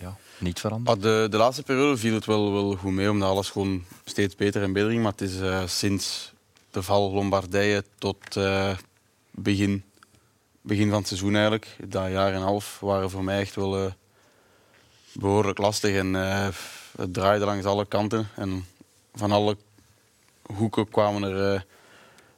ja, 0.00 0.16
niet 0.38 0.60
veranderd? 0.60 0.96
Ah, 0.96 1.02
de, 1.02 1.26
de 1.30 1.36
laatste 1.36 1.62
periode 1.62 1.96
viel 1.96 2.14
het 2.14 2.24
wel, 2.24 2.52
wel 2.52 2.76
goed 2.76 2.92
mee, 2.92 3.10
omdat 3.10 3.28
alles 3.28 3.48
gewoon 3.50 3.84
steeds 4.04 4.36
beter 4.36 4.62
en 4.62 4.72
beter 4.72 4.90
ging. 4.90 5.02
Maar 5.02 5.12
het 5.12 5.20
is 5.20 5.40
eh, 5.40 5.62
sinds 5.66 6.32
de 6.70 6.82
val 6.82 7.12
Lombardije 7.12 7.84
tot 7.98 8.36
eh, 8.36 8.70
begin, 9.30 9.82
begin 10.60 10.88
van 10.88 10.98
het 10.98 11.06
seizoen 11.06 11.32
eigenlijk, 11.32 11.76
dat 11.84 12.10
jaar 12.10 12.28
en 12.28 12.34
een 12.34 12.42
half, 12.42 12.78
waren 12.80 13.10
voor 13.10 13.24
mij 13.24 13.40
echt 13.40 13.54
wel 13.54 13.84
eh, 13.84 13.92
behoorlijk 15.12 15.58
lastig. 15.58 15.94
En 15.96 16.16
eh, 16.16 16.48
het 16.96 17.14
draaide 17.14 17.44
langs 17.44 17.64
alle 17.64 17.86
kanten. 17.86 18.28
En 18.36 18.66
van 19.14 19.32
alle 19.32 19.56
hoeken 20.42 20.88
kwamen 20.88 21.22
er 21.22 21.66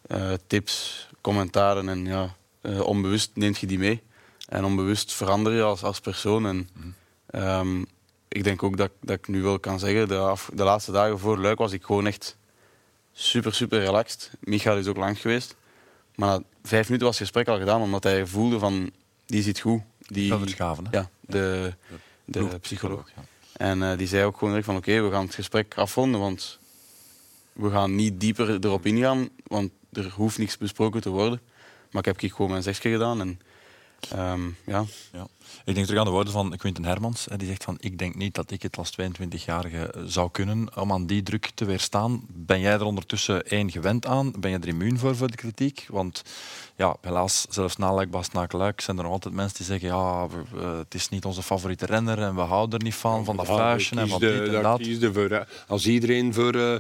eh, 0.07 0.33
tips, 0.47 1.09
commentaren. 1.21 1.89
En 1.89 2.05
ja, 2.07 2.35
onbewust 2.83 3.31
neemt 3.35 3.59
je 3.59 3.67
die 3.67 3.79
mee. 3.79 4.03
En 4.49 4.65
onbewust 4.65 5.13
verander 5.13 5.53
je 5.53 5.63
als, 5.63 5.83
als 5.83 6.01
persoon. 6.01 6.47
En, 6.47 6.69
ehm, 7.27 7.85
ik 8.29 8.45
denk 8.45 8.63
ook 8.63 8.77
dat, 8.77 8.91
dat 9.01 9.19
ik 9.19 9.29
nu 9.29 9.43
wel 9.43 9.59
kan 9.59 9.79
zeggen, 9.79 10.09
de, 10.09 10.35
de 10.53 10.63
laatste 10.63 10.93
dagen 10.93 11.19
voor 11.19 11.39
Luik 11.39 11.59
was 11.59 11.73
ik 11.73 11.83
gewoon 11.83 12.07
echt 12.07 12.37
super, 13.13 13.55
super 13.55 13.81
relaxed. 13.81 14.31
Michael 14.41 14.79
is 14.79 14.87
ook 14.87 14.97
lang 14.97 15.21
geweest. 15.21 15.57
Maar 16.15 16.29
na 16.29 16.43
vijf 16.63 16.85
minuten 16.85 17.07
was 17.07 17.19
het 17.19 17.29
gesprek 17.29 17.49
al 17.49 17.59
gedaan, 17.59 17.81
omdat 17.81 18.03
hij 18.03 18.27
voelde 18.27 18.59
van, 18.59 18.91
die 19.27 19.43
zit 19.43 19.61
goed. 19.61 19.81
Die, 19.99 20.29
Wel 20.29 20.39
verschaven, 20.39 20.85
hè? 20.91 20.99
ja, 20.99 21.11
de, 21.21 21.75
de 22.25 22.59
psycholoog. 22.61 23.11
ja. 23.17 23.23
En 23.53 23.83
eh, 23.83 23.99
die 23.99 24.07
zei 24.07 24.25
ook 24.25 24.35
gewoon 24.35 24.49
direct 24.49 24.67
van, 24.67 24.77
oké, 24.77 25.03
we 25.03 25.11
gaan 25.11 25.25
het 25.25 25.35
gesprek 25.35 25.75
afronden, 25.75 26.21
want 26.21 26.59
we 27.53 27.71
gaan 27.71 27.95
niet 27.95 28.21
dieper 28.21 28.65
erop 28.65 28.87
ingaan, 28.87 29.29
want 29.47 29.71
er 29.93 30.11
hoeft 30.11 30.39
niks 30.39 30.59
besproken 30.59 31.01
te 31.01 31.11
worden. 31.11 31.41
Maar 31.91 32.07
ik 32.07 32.21
heb 32.21 32.33
gewoon 32.33 32.51
mijn 32.51 32.63
zegje 32.63 32.91
gedaan 32.91 33.21
en 33.21 33.41
ehm, 34.11 34.41
ja, 34.67 34.85
Ja. 35.13 35.27
Ik 35.65 35.75
denk 35.75 35.87
terug 35.87 36.01
aan 36.01 36.07
de 36.07 36.13
woorden 36.13 36.33
van 36.33 36.57
Quinten 36.57 36.85
Hermans. 36.85 37.25
hè, 37.31 37.37
Die 37.37 37.49
zegt 37.49 37.65
van, 37.65 37.77
ik 37.81 37.99
denk 37.99 38.15
niet 38.15 38.35
dat 38.35 38.51
ik 38.51 38.63
het 38.63 38.77
als 38.77 38.91
22-jarige 39.01 39.87
eh, 39.93 40.03
zou 40.07 40.31
kunnen 40.31 40.77
om 40.77 40.93
aan 40.93 41.07
die 41.07 41.23
druk 41.23 41.51
te 41.55 41.65
weerstaan. 41.65 42.23
Ben 42.29 42.61
jij 42.61 42.73
er 42.73 42.83
ondertussen 42.85 43.47
één 43.47 43.71
gewend 43.71 44.07
aan? 44.07 44.33
Ben 44.39 44.51
je 44.51 44.59
er 44.59 44.69
immuun 44.69 44.99
voor, 44.99 45.17
voor 45.17 45.31
de 45.31 45.37
kritiek? 45.37 45.87
Want 45.89 46.23
ja, 46.77 46.97
helaas, 47.01 47.47
zelfs 47.51 47.77
na 47.77 47.93
Luik, 47.95 48.11
Bastenaken, 48.11 48.59
Luik 48.59 48.81
zijn 48.81 48.97
er 48.97 49.03
nog 49.03 49.13
altijd 49.13 49.35
mensen 49.35 49.57
die 49.57 49.67
zeggen 49.67 49.89
ja, 49.89 50.27
we- 50.29 50.61
het 50.67 50.95
is 50.95 51.09
niet 51.09 51.25
onze 51.25 51.43
favoriete 51.43 51.87
renner 51.87 52.19
en 52.19 52.35
we 52.35 52.41
houden 52.41 52.79
er 52.79 52.85
niet 52.85 52.95
van, 52.95 53.25
van 53.25 53.37
dat 53.37 53.47
Ja, 53.47 53.57
vuistje 53.57 53.97
en 54.01 54.09
van 54.09 54.21
dit 54.21 54.49
en 54.55 54.63
dat. 54.63 54.81
kies 54.81 54.99
voor. 55.13 55.47
Als 55.69 55.87
iedereen 55.87 56.35
voor, 56.35 56.55
eh, 56.55 56.77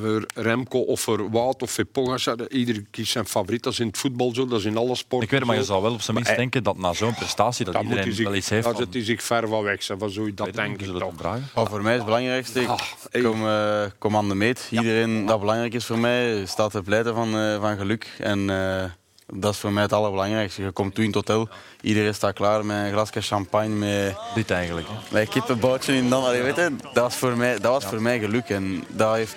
voor 0.00 0.26
Remco 0.34 0.78
of 0.78 1.00
voor 1.00 1.30
Wout 1.30 1.62
of 1.62 1.70
voor 1.70 1.84
Pogacar, 1.84 2.50
ieder 2.50 2.84
kiest 2.90 3.12
zijn 3.12 3.26
favoriet. 3.26 3.62
Dat 3.62 3.72
is 3.72 3.80
in 3.80 3.86
het 3.86 3.98
voetbal 3.98 4.34
zo, 4.34 4.46
dat 4.46 4.58
is 4.58 4.64
in 4.64 4.76
alle 4.76 4.94
sporten 4.94 5.22
Ik 5.26 5.30
weet 5.30 5.38
het, 5.40 5.48
maar 5.48 5.58
je 5.58 5.64
zo. 5.64 5.70
zou 5.72 5.82
wel 5.82 5.92
op 5.92 6.00
zijn 6.00 6.16
minst 6.16 6.30
Maar, 6.30 6.38
eh, 6.38 6.44
denken 6.44 6.62
dat 6.62 6.78
na 6.78 6.92
zo'n 6.92 7.14
prestatie 7.14 7.64
dat 7.64 7.82
iedereen 7.82 8.14
zich, 8.14 8.24
wel 8.24 8.34
iets 8.34 8.48
heeft 8.48 8.66
van... 8.66 8.76
zet 8.76 8.92
hij 8.94 9.04
zich 9.04 9.22
ver 9.22 9.48
van 9.48 9.62
weg. 9.62 9.82
Zo, 9.82 9.96
van 9.98 10.10
zo, 10.10 10.34
dat 10.34 10.54
denk 10.54 10.80
ik 10.80 10.98
toch. 10.98 11.12
Maar 11.54 11.66
voor 11.66 11.82
mij 11.82 11.92
is 11.92 11.96
het 11.96 12.06
belangrijkste, 12.06 12.60
ik 12.60 12.68
Ah, 12.68 12.80
kom, 13.22 13.46
eh, 13.46 13.82
kom 13.98 14.16
aan 14.16 14.28
de 14.28 14.34
meet. 14.34 14.68
Iedereen 14.70 15.26
dat 15.26 15.40
belangrijk 15.40 15.74
is 15.74 15.84
voor 15.84 15.98
mij, 15.98 16.46
staat 16.46 16.70
te 16.70 16.82
pleiten 16.82 17.14
van, 17.14 17.38
eh, 17.38 17.60
van 17.60 17.76
geluk. 17.76 18.16
En 18.18 18.50
eh, 18.50 18.84
dat 19.26 19.52
is 19.52 19.58
voor 19.58 19.72
mij 19.72 19.82
het 19.82 19.92
allerbelangrijkste. 19.92 20.62
Je 20.62 20.70
komt 20.70 20.94
toe 20.94 21.04
in 21.04 21.10
het 21.10 21.18
hotel, 21.18 21.48
iedereen 21.80 22.14
staat 22.14 22.34
klaar 22.34 22.64
met 22.64 22.86
een 22.86 22.92
glasje 22.92 23.20
champagne, 23.20 23.68
met, 23.74 24.16
Dit 24.34 24.50
eigenlijk. 24.50 24.86
Hè. 24.88 24.94
met 25.10 25.22
een 25.22 25.28
kippenboutje 25.28 25.94
in 25.94 26.08
dan. 26.08 26.24
Allee, 26.24 26.42
weet 26.42 26.56
je, 26.56 26.76
dat 26.82 27.02
was 27.02 27.16
voor 27.16 27.36
mij, 27.36 27.52
dat 27.52 27.72
was 27.72 27.84
voor 27.84 28.02
mij 28.02 28.18
geluk. 28.18 28.48
En 28.48 28.84
dat 28.88 29.14
heeft 29.14 29.36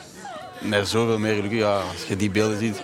mij 0.60 0.86
zoveel 0.86 1.20
meer 1.20 1.36
geluk. 1.36 1.52
Ja, 1.52 1.76
als 1.80 2.08
je 2.08 2.16
die 2.16 2.30
beelden 2.30 2.60
ziet. 2.60 2.78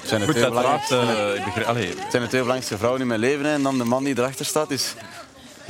Het 0.00 0.08
zijn 0.10 0.20
de 0.26 0.32
twee 0.32 0.48
belangrijkste, 0.48 0.96
eh, 0.98 1.70
zijn 2.10 2.22
de 2.22 2.28
twee 2.28 2.28
belangrijkste 2.28 2.76
vrouwen 2.76 3.00
in 3.00 3.06
mijn 3.06 3.20
leven. 3.20 3.44
hè. 3.44 3.52
En 3.52 3.62
dan 3.62 3.78
de 3.78 3.84
man 3.84 4.04
die 4.04 4.18
erachter 4.18 4.44
staat 4.46 4.70
is 4.70 4.94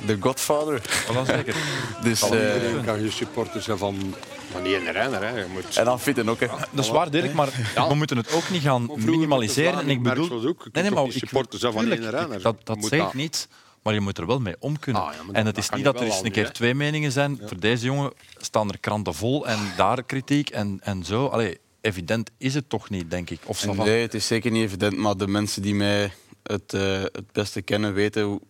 de 0.06 0.16
Godfather. 0.20 0.80
voilà, 0.82 1.26
zeker. 1.26 1.54
Dus, 2.02 2.22
eh, 2.22 2.28
Iedereen 2.28 2.84
kan 2.84 3.02
je 3.02 3.10
supporter 3.10 3.62
zijn 3.62 3.78
van, 3.78 4.14
van 4.52 4.62
die 4.62 4.76
ene 4.76 4.90
renner. 4.90 5.22
Hè. 5.22 5.38
Je 5.38 5.46
moet, 5.52 5.76
en 5.76 5.84
dan 5.84 6.00
fitten 6.00 6.28
ook. 6.28 6.40
Hè. 6.40 6.46
Dat 6.70 6.84
is 6.84 6.90
waar, 6.90 7.10
Dirk, 7.10 7.32
maar 7.34 7.48
we 7.88 7.94
moeten 7.94 8.16
het 8.16 8.32
ook 8.32 8.50
niet 8.50 8.62
gaan 8.62 8.90
minimaliseren. 8.96 9.74
met 9.74 9.84
En 9.84 9.90
ik 9.90 10.02
bedoel... 10.02 10.46
ook. 10.46 10.62
Je 10.64 10.68
Nee, 10.72 10.82
nee, 10.82 10.92
maar 10.92 11.02
niet 11.04 11.14
ik- 11.14 11.18
supporter 11.28 11.58
zijn 11.58 11.72
van 11.72 11.90
één 11.90 12.10
renner. 12.10 12.42
Dat, 12.42 12.56
dat 12.64 12.76
moet 12.76 12.88
zeg 12.88 12.98
ik 12.98 13.04
dat- 13.04 13.14
niet. 13.14 13.48
Maar 13.82 13.94
je 13.94 14.00
moet 14.00 14.18
er 14.18 14.26
wel 14.26 14.38
mee 14.40 14.54
om 14.58 14.78
kunnen. 14.78 15.02
Ah, 15.02 15.14
ja, 15.14 15.32
en 15.32 15.46
het 15.46 15.58
is 15.58 15.70
niet 15.70 15.84
dat 15.84 16.00
er 16.00 16.06
eens 16.06 16.22
een 16.22 16.32
keer 16.32 16.52
twee 16.52 16.74
meningen 16.74 17.12
zijn. 17.12 17.38
Voor 17.46 17.60
deze 17.60 17.84
jongen 17.84 18.12
staan 18.36 18.68
er 18.68 18.78
kranten 18.78 19.14
vol 19.14 19.46
en 19.46 19.58
daar 19.76 20.02
kritiek 20.02 20.50
en, 20.50 20.78
en 20.82 21.04
zo. 21.04 21.26
Allee, 21.26 21.58
evident 21.80 22.30
is 22.38 22.54
het 22.54 22.68
toch 22.68 22.90
niet, 22.90 23.10
denk 23.10 23.30
ik. 23.30 23.40
Of. 23.44 23.58
Nee, 23.86 24.02
het 24.02 24.14
is 24.14 24.26
zeker 24.26 24.50
niet 24.50 24.62
evident, 24.64 24.96
maar 24.96 25.16
de 25.16 25.26
mensen 25.28 25.62
die 25.62 25.74
mij 25.74 26.12
het, 26.42 26.74
eh, 26.74 27.00
het 27.02 27.32
beste 27.32 27.62
kennen 27.62 27.94
weten 27.94 28.22
hoe, 28.22 28.40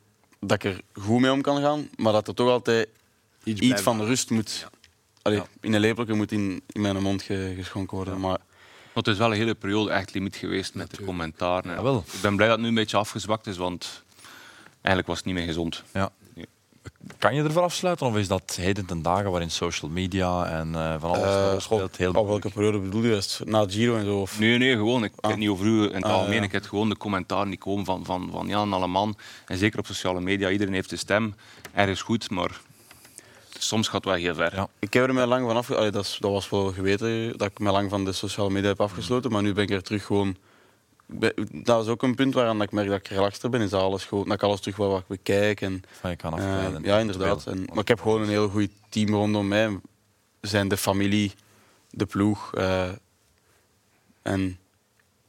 dat 0.41 0.53
ik 0.53 0.73
er 0.73 0.81
goed 1.01 1.21
mee 1.21 1.33
om 1.33 1.41
kan 1.43 1.61
gaan, 1.63 1.89
maar 1.97 2.13
dat 2.13 2.29
er 2.29 2.35
toch 2.35 2.49
altijd 2.49 2.89
iets, 3.45 3.61
van 3.83 4.05
rust 4.05 4.31
moet... 4.31 4.69
Allee, 5.23 5.39
Ja. 5.39 5.47
In 5.61 5.73
een 5.73 5.81
lepeltje 5.81 6.15
moet 6.15 6.33
in, 6.33 6.63
in 6.67 6.81
mijn 6.81 7.03
mond 7.03 7.23
ge- 7.23 7.53
geschonken 7.57 7.97
worden. 7.97 8.21
Maar 8.21 8.31
Maar 8.95 9.03
het 9.03 9.13
is 9.13 9.19
wel 9.19 9.31
een 9.31 9.37
hele 9.37 9.55
periode 9.55 9.91
echt 9.91 10.15
limiet 10.15 10.37
geweest 10.37 10.75
met 10.75 10.91
de 10.97 11.05
commentaren. 11.05 11.77
Ik 12.15 12.21
ben 12.23 12.37
blij 12.37 12.47
dat 12.49 12.57
het 12.57 12.61
nu 12.65 12.69
een 12.69 12.81
beetje 12.83 12.97
afgezwakt 12.97 13.47
is, 13.47 13.57
want 13.57 14.02
eigenlijk 14.83 15.07
was 15.07 15.17
het 15.17 15.27
niet 15.27 15.35
meer 15.35 15.45
gezond. 15.47 15.83
Ja. 15.93 16.11
Kan 17.19 17.35
je 17.35 17.43
ervoor 17.43 17.63
afsluiten 17.63 18.07
of 18.07 18.17
is 18.17 18.29
dat 18.29 18.57
heden 18.61 18.87
ten 18.87 19.03
dagen 19.03 19.31
waarin 19.31 19.51
social 19.51 19.91
media 19.91 20.47
en 20.47 20.75
eh, 20.75 20.95
van 21.01 21.11
alles 21.11 21.25
eh, 21.25 21.53
uh, 21.55 21.59
speelt 21.61 21.97
heel 21.97 22.13
op 22.13 22.27
welke 22.27 22.51
periode 22.51 22.79
bedoel 22.79 23.03
je? 23.03 23.15
Het 23.15 23.41
Na 23.45 23.61
het 23.61 23.73
Giro 23.73 23.97
en 23.97 24.05
zo? 24.05 24.21
Of? 24.21 24.39
Nee, 24.39 24.59
nee, 24.59 24.77
gewoon. 24.77 25.05
Ik 25.05 25.13
heb 25.21 25.31
het 25.31 25.39
niet 25.41 25.49
over 25.49 25.67
u 25.67 25.83
in 25.83 25.95
het 25.95 26.05
Ah, 26.05 26.13
algemeen. 26.13 26.37
ja. 26.37 26.43
Ik 26.43 26.53
heb 26.53 26.65
gewoon 26.65 26.89
de 26.89 26.97
commentaren 26.97 27.49
die 27.49 27.59
komen 27.59 27.85
van, 27.85 28.05
van, 28.05 28.29
van 28.33 28.47
Jan 28.49 28.73
Alleman. 28.73 29.17
En 29.47 29.59
zeker 29.59 29.79
op 29.79 29.87
sociale 29.87 30.21
media. 30.21 30.51
Iedereen 30.51 30.75
heeft 30.75 30.93
een 30.93 30.99
stem. 30.99 31.35
Er 31.73 31.89
is 31.89 32.03
goed, 32.03 32.31
maar 32.31 32.61
soms 33.59 33.87
gaat 33.89 34.05
het 34.05 34.13
wel 34.13 34.15
heel 34.15 34.35
ver. 34.35 34.55
Ja. 34.55 34.69
Ik 34.79 34.93
heb 34.93 35.07
er 35.07 35.15
mij 35.15 35.27
lang 35.27 35.47
van 35.47 35.57
af... 35.57 35.71
Allee, 35.71 35.91
dat, 35.91 36.17
dat 36.21 36.31
was 36.31 36.49
wel 36.51 36.73
geweten 36.73 37.39
dat 37.39 37.51
ik 37.51 37.59
mij 37.59 37.73
lang 37.73 37.91
van 37.91 38.05
de 38.05 38.13
sociale 38.13 38.51
media 38.51 38.69
heb 38.69 38.81
afgesloten. 38.81 39.31
Maar 39.33 39.43
nu 39.43 39.53
ben 39.53 39.65
ik 39.65 39.71
er 39.71 39.83
terug 39.83 40.05
gewoon... 40.05 40.37
Dat 41.53 41.83
is 41.85 41.89
ook 41.91 42.03
een 42.03 42.15
punt 42.15 42.35
waaraan 42.35 42.59
dat 42.59 42.67
ik 42.67 42.73
merk 42.73 42.89
dat 42.89 42.99
ik 42.99 43.07
relaxter 43.07 43.51
ben. 43.51 43.61
Is 43.61 43.71
dat, 43.71 43.81
alles 43.83 44.05
gewoon, 44.05 44.25
dat 44.25 44.35
ik 44.35 44.43
alles 44.43 44.61
terug 44.61 44.77
wat 44.77 45.07
bekijk. 45.07 45.61
En, 45.61 45.83
Van 46.01 46.11
je 46.11 46.17
kan 46.17 46.39
eh, 46.39 46.45
afgeleiden. 46.45 46.83
ja, 46.83 46.99
inderdaad. 46.99 47.47
En, 47.47 47.65
maar 47.69 47.79
ik 47.83 47.89
heb 47.89 48.01
gewoon 48.01 48.23
een 48.23 48.29
heel 48.29 48.49
goed 48.49 48.71
team 48.89 49.09
rondom 49.15 49.49
mij. 49.49 49.79
Zijn 50.41 50.69
de 50.69 50.77
familie, 50.77 51.33
de 51.91 52.07
ploeg. 52.07 52.55
eh, 52.55 52.89
en 54.23 54.59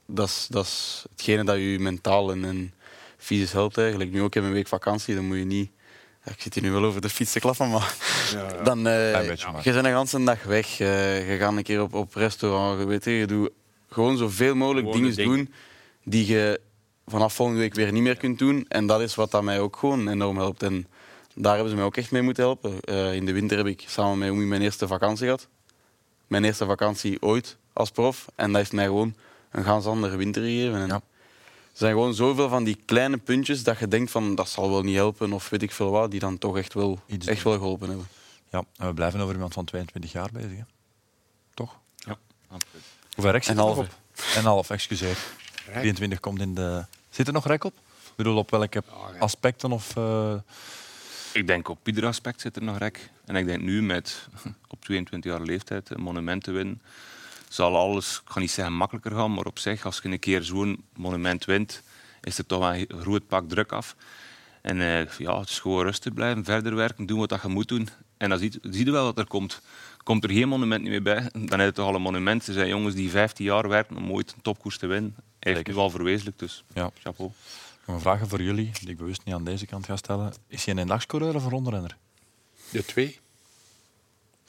dat 0.06 0.28
is, 0.28 0.48
dat 0.50 0.66
is 0.66 1.06
hetgene 1.12 1.44
dat 1.44 1.56
je 1.56 1.78
mentaal 1.80 2.32
en, 2.32 2.46
en 2.46 2.74
fysisch 3.18 3.52
helpt 3.52 3.78
eigenlijk. 3.78 4.12
Nu 4.12 4.22
ook 4.22 4.36
in 4.36 4.44
een 4.44 4.52
week 4.54 4.68
vakantie, 4.68 5.16
dan 5.16 5.26
moet 5.26 5.38
je 5.38 5.44
niet... 5.46 5.72
Ja, 6.26 6.32
ik 6.32 6.42
zit 6.42 6.54
hier 6.54 6.64
nu 6.64 6.72
wel 6.72 6.84
over 6.84 7.02
de 7.02 7.10
fiets 7.10 7.32
te 7.32 7.40
klappen, 7.40 7.70
maar 7.70 7.96
dan... 8.64 8.78
eh, 8.88 9.10
Klein 9.10 9.28
beetje 9.28 9.52
maar. 9.52 9.62
je 9.64 9.72
bent 9.72 9.86
een 9.86 10.08
hele 10.08 10.26
dag 10.26 10.44
weg. 10.44 10.80
eh, 10.80 11.32
je 11.32 11.38
gaat 11.38 11.56
een 11.58 11.64
keer 11.64 11.82
op, 11.82 11.94
op 11.94 12.14
restaurant. 12.16 12.80
Je, 12.80 12.86
weet, 12.86 13.04
je, 13.06 13.12
je 13.12 13.26
doet 13.28 13.50
gewoon 13.90 14.18
zoveel 14.18 14.56
mogelijk 14.56 14.92
dingen. 14.92 15.16
doen 15.16 15.54
die 16.04 16.26
je 16.26 16.62
vanaf 17.06 17.34
volgende 17.34 17.60
week 17.62 17.74
weer 17.74 17.91
niet 17.91 18.04
meer 18.04 18.18
kunt 18.18 18.39
doen. 18.39 18.66
En 18.68 18.88
dat 18.88 19.01
is 19.01 19.16
wat 19.16 19.32
dat 19.32 19.43
mij 19.43 19.60
ook 19.60 19.76
gewoon 19.76 20.08
enorm 20.08 20.38
helpt. 20.38 20.64
En 20.64 20.88
daar 21.36 21.54
hebben 21.54 21.70
ze 21.70 21.76
mij 21.76 21.86
ook 21.86 21.97
echt 21.97 22.12
mee 22.12 22.22
moeten 22.22 22.43
helpen. 22.43 22.80
Eh, 22.80 23.14
in 23.14 23.26
de 23.26 23.34
winter 23.34 23.58
heb 23.58 23.68
ik 23.68 23.84
samen 23.88 24.18
met 24.18 24.30
Oemi 24.30 24.45
mijn 24.45 24.62
eerste 24.62 24.88
vakantie 24.88 25.24
gehad. 25.24 25.47
Mijn 26.28 26.43
eerste 26.43 26.66
vakantie 26.66 27.22
ooit 27.22 27.58
als 27.74 27.91
prof. 27.91 28.26
En 28.36 28.47
dat 28.47 28.56
heeft 28.56 28.74
mij 28.74 28.86
gewoon 28.86 29.16
een 29.51 29.64
ganz 29.64 29.86
andere 29.86 30.16
winter 30.16 30.41
gegeven. 30.41 30.82
En 30.82 30.88
Ja. 30.88 31.01
Er 31.74 31.80
zijn 31.80 31.91
gewoon 31.91 32.14
zoveel 32.14 32.49
van 32.49 32.64
die 32.64 32.78
kleine 32.86 33.18
puntjes 33.18 33.64
dat 33.64 33.80
je 33.80 33.88
denkt 33.88 34.12
van 34.12 34.36
dat 34.36 34.49
zal 34.49 34.70
wel 34.70 34.82
niet 34.82 34.95
helpen 34.95 35.34
of 35.34 35.49
weet 35.49 35.62
ik 35.62 35.72
veel 35.72 35.91
wat, 35.91 36.12
die 36.12 36.20
dan 36.20 36.38
toch 36.38 36.58
echt 36.58 36.74
wel, 36.74 36.99
Iets 37.08 37.28
echt 37.28 37.43
wel 37.43 37.54
geholpen 37.54 37.88
hebben. 37.88 38.08
Ja, 38.49 38.64
en 38.78 38.88
we 38.88 38.93
blijven 38.93 39.20
over 39.20 39.34
iemand 39.34 39.54
van 39.54 39.66
22 39.66 40.12
jaar 40.12 40.30
bezig. 40.34 40.58
Hè? 40.58 40.64
Toch? 41.54 41.80
Ja. 41.95 42.18
Hoeveel 43.16 43.32
rek 43.32 43.43
zit 43.43 43.51
En 43.51 43.58
nog 43.58 43.76
half, 43.76 43.78
op? 43.78 43.93
En 44.36 44.43
half, 44.43 44.70
excuseer. 44.70 45.18
23 45.72 46.20
komt 46.20 46.41
in 46.41 46.53
de... 46.55 46.86
Zit 47.09 47.28
er 47.28 47.34
nog 47.34 47.47
rek 47.47 47.64
op? 47.64 47.74
Ik 48.05 48.14
bedoel, 48.16 48.38
op 48.38 48.49
welke 48.51 48.84
aspecten 49.20 49.72
of... 49.72 49.95
eh, 49.97 50.34
Ik 51.34 51.47
denk 51.47 51.68
op 51.68 51.88
ieder 51.88 52.05
aspect 52.05 52.41
zit 52.41 52.55
er 52.55 52.64
nog 52.64 52.78
rek. 52.78 53.09
En 53.26 53.36
ik 53.36 53.45
denk 53.45 53.61
nu 53.61 53.82
met 53.82 54.28
op 54.74 54.82
22 54.86 55.32
jaar 55.32 55.41
leeftijd 55.41 55.89
een 55.89 56.01
monument 56.01 56.43
te 56.43 56.51
winnen, 56.51 56.82
zal 57.49 57.78
alles, 57.78 58.22
ik 58.26 58.32
ga 58.32 58.39
niet 58.39 58.51
zeggen 58.51 58.74
makkelijker 58.76 59.11
gaan, 59.11 59.34
maar 59.34 59.45
op 59.45 59.59
zich, 59.59 59.86
als 59.86 59.99
je 60.03 60.09
een 60.09 60.20
keer 60.20 60.43
zo'n 60.43 60.84
monument 60.95 61.45
wint, 61.45 61.82
is 62.22 62.38
er 62.38 62.45
toch 62.45 62.59
wel 62.59 62.74
een 62.74 62.88
groot 63.01 63.28
pak 63.28 63.49
druk 63.49 63.72
af. 63.72 63.95
En 64.61 64.82
eh, 64.82 65.09
ja, 65.18 65.39
het 65.39 65.49
is 65.49 65.59
gewoon 65.59 65.84
rustig 65.86 66.14
blijven, 66.14 66.43
verder 66.43 66.76
werken, 66.76 67.05
doen 67.05 67.20
wat 67.20 67.30
dat 67.30 67.41
je 67.41 67.47
moet 67.47 67.68
doen. 67.68 67.89
En 68.18 68.30
dan 68.30 68.39
zie, 68.39 68.51
zie 68.61 68.86
je 68.86 68.91
wel 68.91 69.03
wat 69.03 69.18
er 69.18 69.28
komt. 69.28 69.61
Komt 70.04 70.24
er 70.24 70.30
geen 70.30 70.47
monument 70.47 70.82
niet 70.82 70.91
meer 70.91 71.01
bij, 71.01 71.30
dan 71.32 71.60
is 71.60 71.66
het 71.66 71.76
toch 71.76 71.88
al 71.88 71.95
een 71.95 72.01
monument. 72.01 72.47
Er 72.47 72.54
zijn 72.54 72.68
jongens 72.68 72.95
die 72.95 73.10
15 73.10 73.45
jaar 73.45 73.68
werken 73.68 73.97
om 73.97 74.12
ooit 74.12 74.34
een 74.36 74.41
topkoers 74.41 74.78
te 74.78 74.88
winnen. 74.88 75.16
Hij 75.39 75.54
heeft 75.54 75.68
nu 75.68 75.76
al 75.76 75.89
verwezenlijkt, 75.89 76.39
dus 76.39 76.64
Ja. 76.74 76.91
chapeau. 76.99 77.32
Nog 77.86 77.95
een 77.95 78.01
vraag 78.01 78.28
voor 78.28 78.41
jullie, 78.41 78.72
die 78.80 78.89
ik 78.89 78.97
bewust 78.97 79.22
niet 79.26 79.36
aan 79.36 79.43
deze 79.43 79.66
kant 79.66 79.86
ga 79.86 79.95
stellen. 79.95 80.34
Is 80.47 80.66
hij 80.66 80.74
een 80.74 80.80
eendagscoureur 80.80 81.36
of 81.36 81.43
een 81.43 81.49
rondrenner? 81.49 81.97
De 82.72 82.86
twee. 82.86 83.20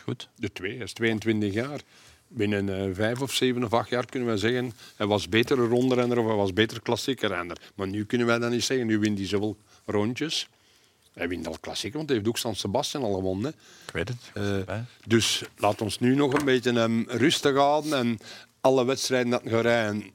Goed. 0.02 0.28
De 0.36 0.52
twee, 0.52 0.74
hij 0.74 0.84
is 0.84 0.92
22 0.92 1.52
jaar. 1.52 1.80
Binnen 2.28 2.68
eh, 2.88 2.94
vijf 2.94 3.20
of 3.22 3.32
zeven 3.32 3.64
of 3.64 3.72
acht 3.72 3.88
jaar 3.90 4.06
kunnen 4.06 4.28
we 4.28 4.36
zeggen 4.36 4.72
hij 4.96 5.06
was 5.06 5.28
beter 5.28 5.58
een 5.58 5.68
rondrenner 5.68 6.18
of 6.18 6.26
hij 6.26 6.34
was 6.34 6.52
beter 6.52 6.80
klassieke 6.82 7.26
renner. 7.26 7.56
Maar 7.74 7.88
nu 7.88 8.04
kunnen 8.04 8.26
wij 8.26 8.38
dat 8.38 8.50
niet 8.50 8.64
zeggen. 8.64 8.86
Nu 8.86 8.98
wint 8.98 9.18
hij 9.18 9.26
zoveel 9.26 9.56
rondjes. 9.86 10.48
Hij 11.14 11.28
wint 11.28 11.46
al 11.46 11.58
klassiek, 11.60 11.94
want 11.94 12.08
hij 12.08 12.16
heeft 12.16 12.28
ook 12.28 12.38
San 12.38 12.54
Sebastian 12.54 13.02
al 13.02 13.14
gewonnen. 13.14 13.54
Ik 13.86 13.92
weet 13.92 14.08
het. 14.08 14.30
Eh, 14.66 14.78
dus 15.06 15.42
laat 15.56 15.80
ons 15.80 15.98
nu 15.98 16.14
nog 16.14 16.32
een 16.32 16.44
beetje 16.44 16.72
hem 16.72 17.04
rustig 17.08 17.56
houden 17.56 17.92
en 17.92 18.18
alle 18.60 18.84
wedstrijden 18.84 19.30
dat 19.30 19.42
hij 19.42 19.50
gaat 19.50 19.62
rijden, 19.62 20.12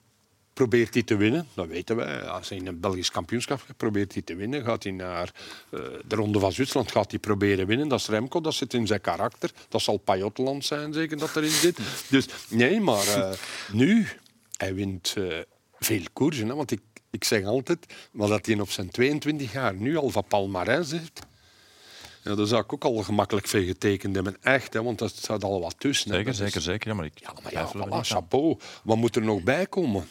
probeert 0.59 0.93
hij 0.93 1.03
te 1.03 1.15
winnen. 1.15 1.47
Dat 1.53 1.67
weten 1.67 1.95
wij. 1.95 2.21
Als 2.27 2.49
hij 2.49 2.57
in 2.57 2.67
een 2.67 2.79
Belgisch 2.79 3.11
kampioenschap 3.11 3.65
probeert 3.77 4.13
hij 4.13 4.21
te 4.21 4.35
winnen. 4.35 4.63
Gaat 4.63 4.83
hij 4.83 4.91
naar 4.91 5.31
eh, 5.69 5.79
de 6.07 6.15
Ronde 6.15 6.39
van 6.39 6.51
Zwitserland, 6.51 6.91
gaat 6.91 7.11
hij 7.11 7.19
proberen 7.19 7.67
winnen. 7.67 7.87
Dat 7.87 7.99
is 7.99 8.07
Remco, 8.07 8.41
dat 8.41 8.53
zit 8.53 8.73
in 8.73 8.87
zijn 8.87 9.01
karakter. 9.01 9.51
Dat 9.69 9.81
zal 9.81 9.97
Pajotland 9.97 10.65
zijn, 10.65 10.93
zeker, 10.93 11.17
dat 11.17 11.35
erin 11.35 11.49
zit. 11.49 11.79
Dus 12.09 12.25
nee, 12.49 12.79
maar 12.79 13.07
eh, 13.07 13.31
nu, 13.71 14.07
hij 14.57 14.73
wint 14.73 15.13
eh, 15.17 15.37
veel 15.79 16.03
koersen. 16.13 16.47
Hè, 16.47 16.55
want 16.55 16.71
ik, 16.71 16.81
ik 17.11 17.23
zeg 17.23 17.43
altijd, 17.45 17.85
maar 18.11 18.27
dat 18.27 18.45
hij 18.45 18.59
op 18.59 18.69
zijn 18.69 18.89
22 18.89 19.51
jaar 19.53 19.73
nu 19.75 19.97
al 19.97 20.09
van 20.09 20.23
palmarès 20.27 20.91
heeft... 20.91 21.19
Ja, 22.23 22.35
daar 22.35 22.45
zou 22.45 22.63
ik 22.63 22.73
ook 22.73 22.83
al 22.83 22.95
gemakkelijk 22.97 23.47
veel 23.47 23.63
getekend 23.65 24.15
hebben. 24.15 24.37
Echt, 24.41 24.73
hè, 24.73 24.83
want 24.83 24.99
dat 24.99 25.15
staat 25.15 25.43
al 25.43 25.61
wat 25.61 25.75
tussen. 25.77 26.11
Zeker, 26.11 26.27
is- 26.29 26.37
zeker, 26.37 26.61
zeker. 26.61 26.89
Ja, 26.89 26.93
maar 26.95 27.05
ik 27.05 27.19
ja, 27.19 27.33
maar 27.43 27.51
ja, 27.51 27.67
voilà, 27.69 27.89
niet 27.89 28.07
chapeau. 28.07 28.57
Wat 28.83 28.97
moet 28.97 29.15
er 29.15 29.21
nog 29.21 29.43
bij 29.43 29.65
komen? 29.65 30.07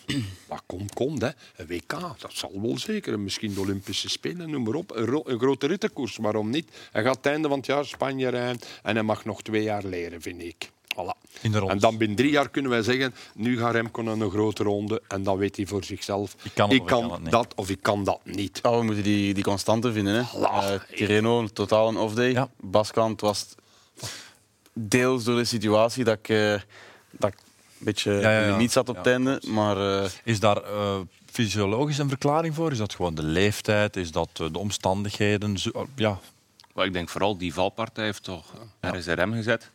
Wat 0.46 0.62
komt, 0.66 0.94
komt. 0.94 1.20
Hè. 1.20 1.28
Een 1.56 1.66
WK, 1.66 1.90
dat 2.18 2.32
zal 2.32 2.60
wel 2.62 2.78
zeker. 2.78 3.12
En 3.12 3.22
Misschien 3.22 3.54
de 3.54 3.60
Olympische 3.60 4.08
Spelen, 4.08 4.50
noem 4.50 4.62
maar 4.62 4.74
op. 4.74 4.90
Een 4.96 5.38
grote 5.38 5.66
rittenkoers, 5.66 6.16
waarom 6.16 6.50
niet? 6.50 6.70
Hij 6.92 7.02
gaat 7.02 7.16
het 7.16 7.26
einde 7.26 7.48
van 7.48 7.56
het 7.56 7.66
jaar 7.66 7.84
Spanje 7.84 8.28
rijden 8.28 8.60
en 8.82 8.94
hij 8.94 9.02
mag 9.04 9.24
nog 9.24 9.42
twee 9.42 9.62
jaar 9.62 9.84
leren, 9.84 10.22
vind 10.22 10.42
ik. 10.42 10.70
Voilà. 11.00 11.40
In 11.40 11.52
de 11.52 11.58
ronde. 11.58 11.74
En 11.74 11.80
dan 11.80 11.96
binnen 11.96 12.16
drie 12.16 12.30
jaar 12.30 12.48
kunnen 12.48 12.70
wij 12.70 12.82
zeggen, 12.82 13.14
nu 13.34 13.58
gaat 13.58 13.72
Remco 13.72 14.02
naar 14.02 14.16
een 14.16 14.30
grote 14.30 14.62
ronde 14.62 15.02
en 15.08 15.22
dan 15.22 15.36
weet 15.38 15.56
hij 15.56 15.66
voor 15.66 15.84
zichzelf, 15.84 16.34
Ik 16.42 16.50
kan 16.54 16.70
ik 16.70 16.82
ik 16.90 17.30
dat 17.30 17.54
of 17.54 17.70
ik 17.70 17.82
kan 17.82 18.04
dat 18.04 18.20
niet. 18.24 18.58
Ja, 18.62 18.78
we 18.78 18.82
moeten 18.82 19.02
die, 19.02 19.34
die 19.34 19.44
constante 19.44 19.92
vinden. 19.92 20.14
Hè. 20.14 20.22
Voilà. 20.22 20.40
Eh, 20.42 20.96
Tirreno, 20.96 21.46
totaal 21.46 21.88
een 21.88 21.96
off-day. 21.96 22.30
Ja. 22.32 22.48
Baskeland 22.56 23.20
was 23.20 23.46
deels 24.72 25.24
door 25.24 25.36
de 25.36 25.44
situatie 25.44 26.04
dat 26.04 26.18
ik, 26.18 26.28
eh, 26.28 26.54
dat 27.10 27.30
ik 27.32 27.38
een 27.38 27.84
beetje 27.84 28.12
Ja, 28.12 28.40
ja, 28.40 28.46
ja. 28.46 28.56
niet 28.56 28.72
zat 28.72 28.88
op 28.88 28.94
Ja, 28.94 29.00
het 29.00 29.10
einde. 29.10 29.42
Maar 29.46 30.02
eh, 30.02 30.10
Is 30.24 30.40
daar 30.40 30.56
eh, 30.62 30.96
fysiologisch 31.30 31.98
een 31.98 32.08
verklaring 32.08 32.54
voor? 32.54 32.72
Is 32.72 32.78
dat 32.78 32.94
gewoon 32.94 33.14
de 33.14 33.22
leeftijd? 33.22 33.96
Is 33.96 34.10
dat 34.10 34.28
de 34.36 34.58
omstandigheden? 34.58 35.58
Zo- 35.58 35.86
ja, 35.94 36.18
Maar 36.74 36.86
ik 36.86 36.92
denk 36.92 37.08
vooral 37.08 37.36
die 37.38 37.54
valpartij 37.54 38.04
heeft 38.04 38.22
toch 38.22 38.44
RSRM 38.80 39.32
gezet. 39.32 39.70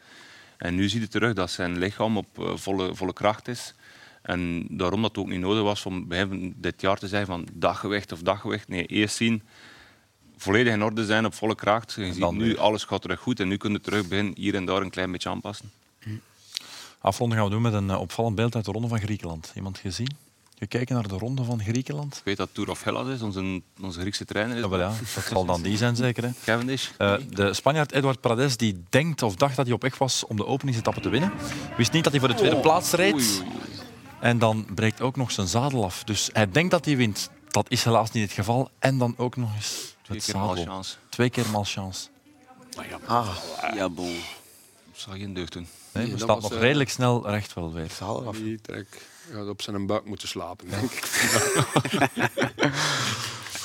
En 0.64 0.76
nu 0.76 0.90
zie 0.90 1.00
je 1.00 1.08
terug 1.08 1.34
dat 1.34 1.52
zijn 1.52 1.78
lichaam 1.78 2.18
op 2.18 2.40
eh, 2.40 2.56
volle, 2.56 2.96
volle 2.96 3.14
kracht 3.14 3.48
is. 3.48 3.74
En 4.22 4.68
daarom 4.70 5.02
dat 5.02 5.10
het 5.10 5.20
ook 5.20 5.30
niet 5.30 5.40
nodig 5.40 5.64
was 5.64 5.86
om 5.86 6.08
dit 6.56 6.82
jaar 6.82 6.98
te 6.98 7.08
zeggen 7.08 7.28
van 7.28 7.48
daggewicht 7.54 8.12
of 8.12 8.22
daggewicht. 8.22 8.68
Nee, 8.68 8.86
eerst 8.86 9.16
zien, 9.16 9.44
volledig 10.38 10.74
in 10.74 10.84
orde 10.84 11.06
zijn 11.06 11.26
op 11.26 11.34
volle 11.34 11.56
kracht. 11.56 11.94
Je 11.94 12.14
ziet 12.14 12.32
nu 12.32 12.46
weer. 12.46 12.60
alles 12.60 12.84
gaat 12.84 13.02
terug 13.02 13.20
goed 13.20 13.40
en 13.40 13.48
nu 13.48 13.58
kun 13.58 13.72
je 13.72 13.82
terug 13.82 14.08
beginnen 14.08 14.34
hier 14.36 14.56
en 14.56 14.66
daar 14.66 14.82
een 14.82 14.90
klein 14.90 15.12
beetje 15.12 15.30
aanpassen. 15.30 15.72
afronden 17.00 17.38
gaan 17.38 17.48
we 17.48 17.54
doen 17.54 17.62
met 17.62 17.74
een 17.74 17.90
eh, 17.90 18.00
opvallend 18.00 18.36
beeld 18.36 18.56
uit 18.56 18.66
de 18.66 18.72
Ronde 18.72 18.88
van 18.88 19.00
Griekenland. 19.00 19.52
Iemand 19.56 19.78
gezien? 19.78 20.18
Gekeken 20.58 20.96
naar 20.96 21.08
de 21.08 21.18
Ronde 21.18 21.44
van 21.44 21.60
Griekenland? 21.62 22.16
Ik 22.18 22.22
weet 22.24 22.38
dat 22.38 22.50
Tour 22.52 22.70
of 22.70 22.84
Hellas 22.84 23.08
is, 23.08 23.22
onze, 23.22 23.62
onze 23.82 24.00
Griekse 24.00 24.26
trainer 24.26 24.56
is. 24.56 24.62
Ja, 24.64 24.70
wel 24.70 24.80
ja, 24.80 24.94
dat 25.16 25.24
zal 25.24 25.46
dan 25.46 25.62
die 25.62 25.78
zijn 25.78 25.96
zeker. 25.96 26.24
Hè. 26.24 26.30
Cavendish. 26.44 26.90
Eh, 26.98 27.16
de 27.30 27.54
Spanjaard 27.54 27.92
Eduard 27.92 28.22
Prades 28.22 28.58
die 28.58 28.84
denkt 28.90 29.22
of 29.22 29.36
dacht 29.36 29.56
dat 29.56 29.66
hij 29.66 29.76
op 29.76 29.82
weg 29.82 29.98
was 29.98 30.26
om 30.26 30.36
de 30.36 30.46
openingsetappe 30.46 31.00
te 31.02 31.10
winnen. 31.10 31.32
Wist 31.78 31.92
niet 31.92 32.04
dat 32.04 32.12
hij 32.12 32.22
voor 32.22 32.30
de 32.32 32.36
tweede 32.36 32.60
plaats 32.60 32.92
reed. 32.92 33.14
Oei, 33.14 33.24
oei, 33.40 33.42
oei. 33.42 33.80
En 34.20 34.40
dan 34.40 34.66
breekt 34.76 35.02
ook 35.02 35.16
nog 35.16 35.32
zijn 35.32 35.48
zadel 35.48 35.84
af. 35.84 36.04
Dus 36.04 36.30
hij 36.34 36.52
denkt 36.52 36.72
dat 36.72 36.86
hij 36.86 36.98
wint. 36.98 37.30
Dat 37.50 37.66
is 37.70 37.84
helaas 37.84 38.12
niet 38.12 38.24
het 38.24 38.34
geval. 38.34 38.70
En 38.80 38.98
dan 38.98 39.14
ook 39.18 39.36
nog 39.36 39.56
eens 39.56 39.96
Twee 40.02 40.18
het 40.18 40.26
keer 40.26 40.36
zadel. 40.36 40.56
malchance. 40.56 40.96
Twee 41.10 41.30
keer 41.30 41.50
malchance. 41.52 42.08
ah, 43.06 43.28
ja, 43.76 43.90
bon. 43.90 44.14
Dat 44.92 45.02
zal 45.02 45.14
geen 45.14 45.34
deugd 45.34 45.54
doen. 45.54 45.68
Nee, 45.94 46.16
we 46.16 46.26
nog 46.26 46.54
eh, 46.54 46.60
redelijk 46.60 46.90
snel 46.90 47.30
recht 47.30 47.54
wel 47.54 47.74
weer. 47.74 47.90
Zalig 47.98 48.26
af. 48.28 48.38
Gaat 49.32 49.48
op 49.48 49.62
zijn 49.62 49.86
buik 49.86 50.06
moeten 50.06 50.28
slapen, 50.28 50.70
denk 50.70 50.92
ik. 50.92 51.10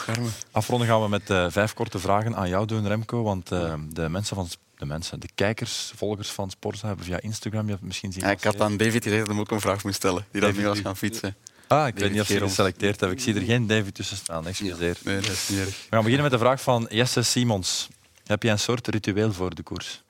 Afronden 0.51 0.89
gaan 0.89 1.02
we 1.02 1.09
met 1.09 1.30
eh, 1.30 1.47
vijf 1.48 1.74
korte 1.74 1.98
vragen 1.98 2.36
aan 2.36 2.48
jou 2.48 2.66
doen, 2.66 2.86
Remco. 2.86 3.22
Want 3.22 3.52
eh, 3.52 3.74
de 3.90 4.09
mensen 4.09 4.36
van 4.36 4.48
de 4.76 4.86
mensen, 4.86 5.20
de 5.20 5.28
kijkers, 5.35 5.93
volgers 5.97 6.30
van 6.30 6.51
Sporza 6.51 6.86
hebben 6.86 7.05
via 7.05 7.20
Instagram 7.20 7.64
je 7.64 7.70
hebt 7.70 7.82
misschien 7.82 8.12
zien. 8.12 8.22
Ja, 8.22 8.30
ik 8.30 8.44
had 8.44 8.60
aan 8.60 8.76
David 8.76 9.02
gezegd 9.02 9.26
dat 9.26 9.35
ik 9.35 9.40
ook 9.40 9.51
een 9.51 9.60
vraag 9.60 9.85
moest 9.85 9.97
stellen. 9.97 10.26
Die 10.30 10.40
dat 10.40 10.55
nu 10.55 10.64
was 10.64 10.78
gaan 10.78 10.97
fietsen. 10.97 11.36
Ah, 11.66 11.86
ik 11.86 11.98
weet 11.98 12.10
niet 12.10 12.20
of 12.20 12.26
ze 12.26 12.39
geselecteerd 12.39 13.01
hebben. 13.01 13.18
Ik 13.18 13.24
zie 13.24 13.35
er 13.35 13.43
geen 13.43 13.66
David 13.66 13.94
tussen 13.94 14.16
staan, 14.16 14.47
excuseer. 14.47 14.98
Nee, 15.05 15.20
dat 15.20 15.30
is 15.30 15.48
niet 15.48 15.59
erg. 15.59 15.68
We 15.68 15.86
gaan 15.90 16.02
beginnen 16.02 16.22
met 16.22 16.32
de 16.32 16.39
vraag 16.39 16.60
van 16.60 16.86
Jesse 16.90 17.22
Simons. 17.22 17.89
Heb 18.24 18.43
je 18.43 18.51
een 18.51 18.59
soort 18.59 18.89
ritueel 18.89 19.32
voor 19.32 19.55
de 19.55 19.62
koers? 19.62 20.02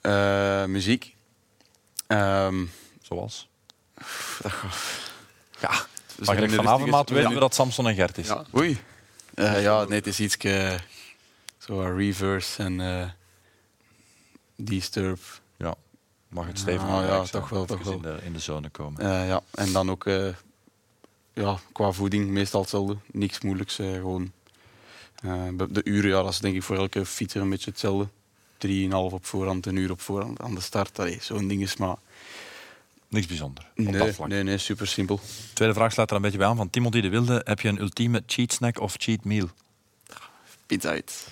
Eh, 0.00 0.64
muziek. 0.64 1.14
Ehm, 2.06 2.64
Zoals? 3.02 3.48
Ja, 5.60 5.70
maar 6.24 6.36
in 6.42 6.48
de 6.48 6.54
vanavond 6.54 6.90
maat 6.90 7.08
weten 7.10 7.28
Ja. 7.28 7.34
we 7.34 7.40
dat 7.40 7.54
Samson 7.54 7.88
en 7.88 7.94
Gert 7.94 8.18
is. 8.18 8.26
Ja. 8.26 8.44
Oei. 8.56 8.80
Eh, 9.34 9.62
ja, 9.62 9.84
nee, 9.84 9.98
het 9.98 10.06
is 10.06 10.20
iets... 10.20 10.36
eh, 10.36 10.74
zo 11.58 11.80
reverse 11.80 12.62
en 12.62 12.80
eh 12.80 13.08
disturb. 14.56 15.20
Ja. 15.56 15.74
Mag 16.28 16.46
het 16.46 16.58
stevig 16.58 16.82
Ah, 16.88 17.06
ja, 17.06 17.22
toch 17.24 17.48
wel, 17.48 17.64
toch 17.64 17.82
wel. 17.82 17.92
In 17.92 18.02
de, 18.02 18.18
in 18.22 18.32
de 18.32 18.38
zone 18.38 18.68
komen. 18.68 19.00
Eh, 19.00 19.26
ja, 19.26 19.40
en 19.50 19.72
dan 19.72 19.90
ook 19.90 20.06
eh, 20.06 20.28
ja, 21.32 21.58
qua 21.72 21.92
voeding 21.92 22.28
meestal 22.30 22.60
hetzelfde. 22.60 22.96
Niks 23.10 23.40
moeilijks. 23.40 23.78
eh, 23.78 23.92
gewoon 23.92 24.32
Eh, 25.22 25.48
de 25.70 25.80
uren, 25.84 26.10
ja, 26.10 26.22
dat 26.22 26.32
is 26.32 26.38
denk 26.38 26.54
ik 26.54 26.62
voor 26.62 26.76
elke 26.76 27.06
fietser 27.06 27.40
een 27.40 27.48
beetje 27.50 27.70
hetzelfde. 27.70 28.08
3,5 28.58 28.90
op 28.90 29.26
voorhand, 29.26 29.66
een 29.66 29.76
uur 29.76 29.90
op 29.90 30.00
voorhand 30.00 30.40
aan 30.40 30.54
de 30.54 30.60
start. 30.60 30.98
Zo'n 31.20 31.48
ding 31.48 31.62
is 31.62 31.76
maar... 31.76 31.96
Niks 33.12 33.26
bijzonder. 33.26 33.64
op 33.76 33.84
dat 33.84 33.94
Nee, 33.94 34.12
vlak. 34.12 34.28
nee, 34.28 34.42
nee, 34.42 34.58
super 34.58 34.86
simpel. 34.86 35.20
Tweede 35.52 35.74
vraag 35.74 35.92
sluit 35.92 36.10
er 36.10 36.16
een 36.16 36.22
beetje 36.22 36.38
bij 36.38 36.46
aan 36.46 36.56
van 36.56 36.70
Timothy 36.70 37.00
de 37.00 37.08
Wilde. 37.08 37.40
Heb 37.44 37.60
je 37.60 37.68
een 37.68 37.80
ultieme 37.80 38.22
cheat 38.26 38.52
snack 38.52 38.80
of 38.80 38.94
cheat 38.98 39.24
meal? 39.24 39.48
Pizza 40.66 40.88
uit. 40.88 41.26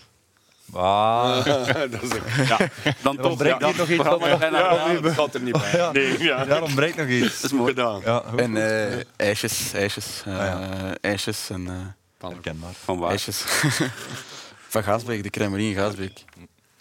Ah. 0.72 1.44
dat 1.90 2.02
is 2.02 2.12
ook- 2.14 2.28
ja, 2.48 2.58
dan 3.02 3.16
toch, 3.16 3.44
ja. 3.44 3.58
hier 3.58 3.76
nog 3.76 3.88
iets. 3.88 4.04
Ja, 4.04 4.38
Ja, 4.50 5.00
dat 5.00 5.12
valt 5.14 5.34
er 5.34 5.40
niet 5.40 5.52
bij. 5.60 5.72
Ja. 5.76 5.92
Nee, 5.92 6.22
ja. 6.22 6.44
Daar 6.44 6.62
ontbreekt 6.62 6.96
nog 6.96 7.06
iets. 7.08 7.40
Dat 7.40 7.50
is 7.50 7.56
mooi 7.56 7.68
gedaan. 7.68 8.00
Ja, 8.04 8.22
goed. 8.26 8.40
En 8.40 8.56
eh, 8.56 9.00
ijsjes, 9.16 9.72
ijsjes, 9.72 10.22
Ah, 10.26 10.32
ja. 10.32 10.68
ijsjes 11.00 11.50
en 11.50 11.66
eh, 11.68 12.28
Herkenbaar. 12.30 12.72
Van 12.84 12.98
waar? 12.98 13.10
ijsjes. 13.10 13.44
Van 14.68 14.82
Gaasbeek, 14.82 15.22
de 15.22 15.30
crèmerie 15.30 15.68
in 15.68 15.74
Gaasbeek. 15.76 16.24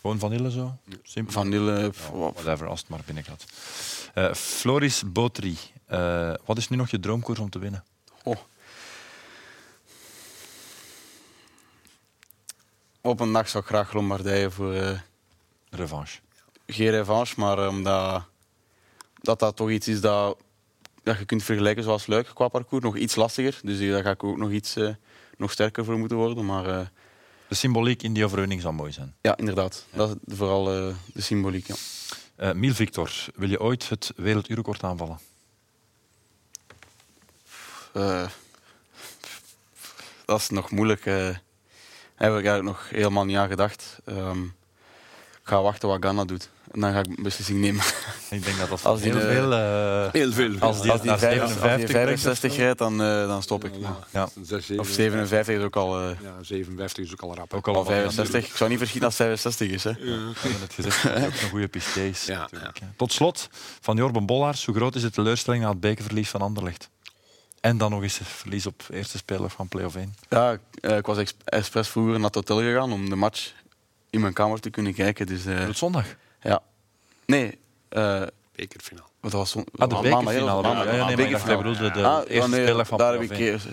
Gewoon 0.02 0.20
vanille 0.20 0.52
zo? 0.52 0.78
Simpel. 1.04 1.34
Vanille, 1.34 1.72
Ja, 1.72 2.12
whatever, 2.12 2.68
als 2.68 2.80
het 2.80 2.90
maar 2.90 3.02
binnen 3.06 3.24
gaat. 3.24 3.46
Eh, 4.14 4.34
Floris 4.34 5.04
Botry. 5.12 5.56
Eh, 5.86 6.34
wat 6.46 6.58
is 6.58 6.68
nu 6.68 6.78
nog 6.78 6.90
je 6.90 7.00
droomkoers 7.00 7.40
om 7.40 7.50
te 7.50 7.60
winnen? 7.60 7.84
Oh. 8.24 8.38
Op 13.02 13.20
een 13.20 13.34
dag 13.34 13.50
zou 13.50 13.64
ik 13.64 13.70
graag 13.70 13.94
Lombardije 13.94 14.52
voor 14.52 14.74
eh, 14.74 15.00
Revanche. 15.70 16.20
geen 16.68 16.90
revanche, 16.90 17.40
maar 17.40 17.68
omdat 17.68 18.24
dat, 19.22 19.40
dat 19.40 19.56
toch 19.56 19.70
iets 19.70 19.88
is 19.88 20.02
dat, 20.02 20.38
dat 21.04 21.18
je 21.18 21.26
kunt 21.26 21.44
vergelijken 21.44 21.84
zoals 21.84 22.08
Luik 22.08 22.32
qua 22.34 22.48
parcours. 22.48 22.84
Nog 22.84 22.98
iets 22.98 23.16
lastiger, 23.16 23.60
dus 23.64 23.80
daar 23.90 24.04
ga 24.04 24.12
ik 24.12 24.24
ook 24.24 24.38
nog 24.38 24.52
iets 24.52 24.76
nog 25.38 25.52
sterker 25.52 25.86
voor 25.86 25.98
moeten 25.98 26.18
worden. 26.18 26.46
Maar 26.46 26.92
De 27.50 27.56
symboliek 27.56 28.04
in 28.04 28.14
die 28.14 28.26
overwinning 28.26 28.62
zal 28.62 28.72
mooi 28.72 28.92
zijn. 28.92 29.16
ja, 29.22 29.38
inderdaad. 29.38 29.86
Dat 29.94 30.18
is 30.26 30.38
vooral 30.38 30.74
eh, 30.74 30.96
de 31.14 31.22
symboliek. 31.22 31.68
Ja. 31.68 31.76
Eh 32.36 32.52
Miel 32.52 32.74
Victor, 32.74 33.12
wil 33.36 33.50
je 33.50 33.60
ooit 33.60 33.90
het 33.90 34.14
werelduurrecord 34.16 34.84
aanvallen? 34.84 35.20
Eh, 37.94 38.28
dat 40.26 40.40
is 40.40 40.50
nog 40.50 40.72
moeilijk. 40.72 41.04
Daar 41.06 41.42
heb 42.16 42.38
ik 42.38 42.46
eigenlijk 42.46 42.64
nog 42.64 42.90
helemaal 42.90 43.26
niet 43.26 43.38
aan 43.38 43.48
gedacht. 43.50 44.00
Ehm, 44.06 44.44
ik 44.44 45.44
ga 45.44 45.62
wachten 45.62 45.90
wat 45.90 45.98
Ghana 46.00 46.26
doet. 46.26 46.50
En 46.72 46.80
dan 46.80 46.92
ga 46.94 47.00
ik 47.00 47.06
een 47.08 47.24
beslissing 47.24 47.60
nemen. 47.60 47.84
Ik 48.30 48.44
denk 48.46 48.58
dat 48.58 48.70
dat 48.70 48.86
Als 48.86 49.02
die, 49.02 49.12
heel 49.12 49.22
eh, 49.22 49.36
veel... 49.36 49.54
eh, 49.54 50.12
Heel 50.12 50.32
veel. 50.32 50.60
Als 50.60 50.82
die, 50.82 50.92
als 50.92 51.02
die, 51.02 51.10
naar 51.10 51.20
vijf- 51.20 51.42
als 51.42 51.52
die 51.52 51.60
57 51.60 51.92
brengt 51.92 51.92
65 51.92 52.50
of 52.50 52.56
zo. 52.56 52.62
rijdt, 52.62 52.78
dan, 52.80 53.02
eh, 53.02 53.28
dan 53.28 53.42
stop 53.44 53.64
ik. 53.66 53.72
Ja. 54.12 54.30
Of 54.78 54.88
57 54.88 55.56
is 55.56 55.64
ook 55.64 55.76
al, 55.76 56.00
eh, 56.02 56.10
Ja, 56.22 56.34
57 56.42 57.06
is 57.06 57.12
ook 57.12 57.22
al 57.22 57.36
rap. 57.36 57.54
ook 57.54 57.68
al 57.68 57.76
al 57.76 57.84
wat 57.84 57.94
65. 57.94 58.46
Ik 58.50 58.56
zou 58.56 58.70
niet 58.70 58.80
verschieten 58.80 59.08
als 59.10 59.18
het 59.18 59.28
65 59.28 59.70
is. 59.70 59.84
Hè. 59.84 59.94
We 59.94 60.34
hebben 60.40 60.62
het 60.62 60.74
gezegd, 60.74 61.04
dat 61.04 61.18
is 61.18 61.26
ook 61.26 61.42
een 61.42 61.50
goede 61.50 61.68
piste 61.68 62.08
is. 62.10 62.26
Ja. 62.26 62.50
Tot 62.98 63.12
slot, 63.14 63.50
van 63.82 63.96
Jorben 63.98 64.26
Bollaars. 64.26 64.66
Hoe 64.66 64.76
groot 64.76 64.96
is 64.96 65.02
de 65.02 65.10
teleurstelling 65.12 65.64
na 65.64 65.70
het 65.70 65.80
bekerverlies 65.80 66.30
van 66.30 66.42
Anderlecht? 66.42 66.90
En 67.62 67.78
dan 67.78 67.92
nog 67.92 68.02
eens 68.04 68.18
het 68.20 68.28
verlies 68.28 68.66
op 68.66 68.84
eerste 68.92 69.18
speler 69.18 69.50
van 69.50 69.68
play-off 69.68 69.96
1. 69.96 70.16
Ja, 70.30 70.52
ik, 70.52 70.60
eh, 70.82 70.98
ik 70.98 71.06
was 71.06 71.18
ex- 71.18 71.36
expres 71.44 71.88
vroeger 71.88 72.14
naar 72.14 72.24
het 72.24 72.36
hotel 72.36 72.58
gegaan 72.60 72.92
om 72.92 73.10
de 73.10 73.16
match 73.16 73.52
in 74.10 74.20
mijn 74.22 74.34
kamer 74.34 74.60
te 74.60 74.70
kunnen 74.70 74.94
kijken. 74.94 75.26
Dus, 75.28 75.46
eh, 75.46 75.66
Tot 75.66 75.78
zondag. 75.78 76.06
Nee, 77.30 77.58
eh, 77.90 78.22
Bekerfinale. 78.56 79.08
wat 79.20 79.32
was 79.32 79.50
zon- 79.52 79.66
Ah, 79.78 79.90
de 79.90 79.96
bekerfinale. 80.02 80.68
Ja, 80.68 80.84
ja, 80.94 81.06
nee, 81.08 81.16
maar 81.16 81.26
ik 81.26 81.32
dacht, 81.32 81.46
bedoelde 81.58 81.92
de 81.92 82.04
Ah, 82.04 82.04
ja, 82.04 82.24
eerste 82.26 82.50
nee, 82.50 82.66
speler 82.66 82.86
van 82.86 82.98
daar 82.98 83.12
heb, 83.12 83.22
ik, 83.22 83.28
play-off 83.28 83.66
eer- 83.66 83.72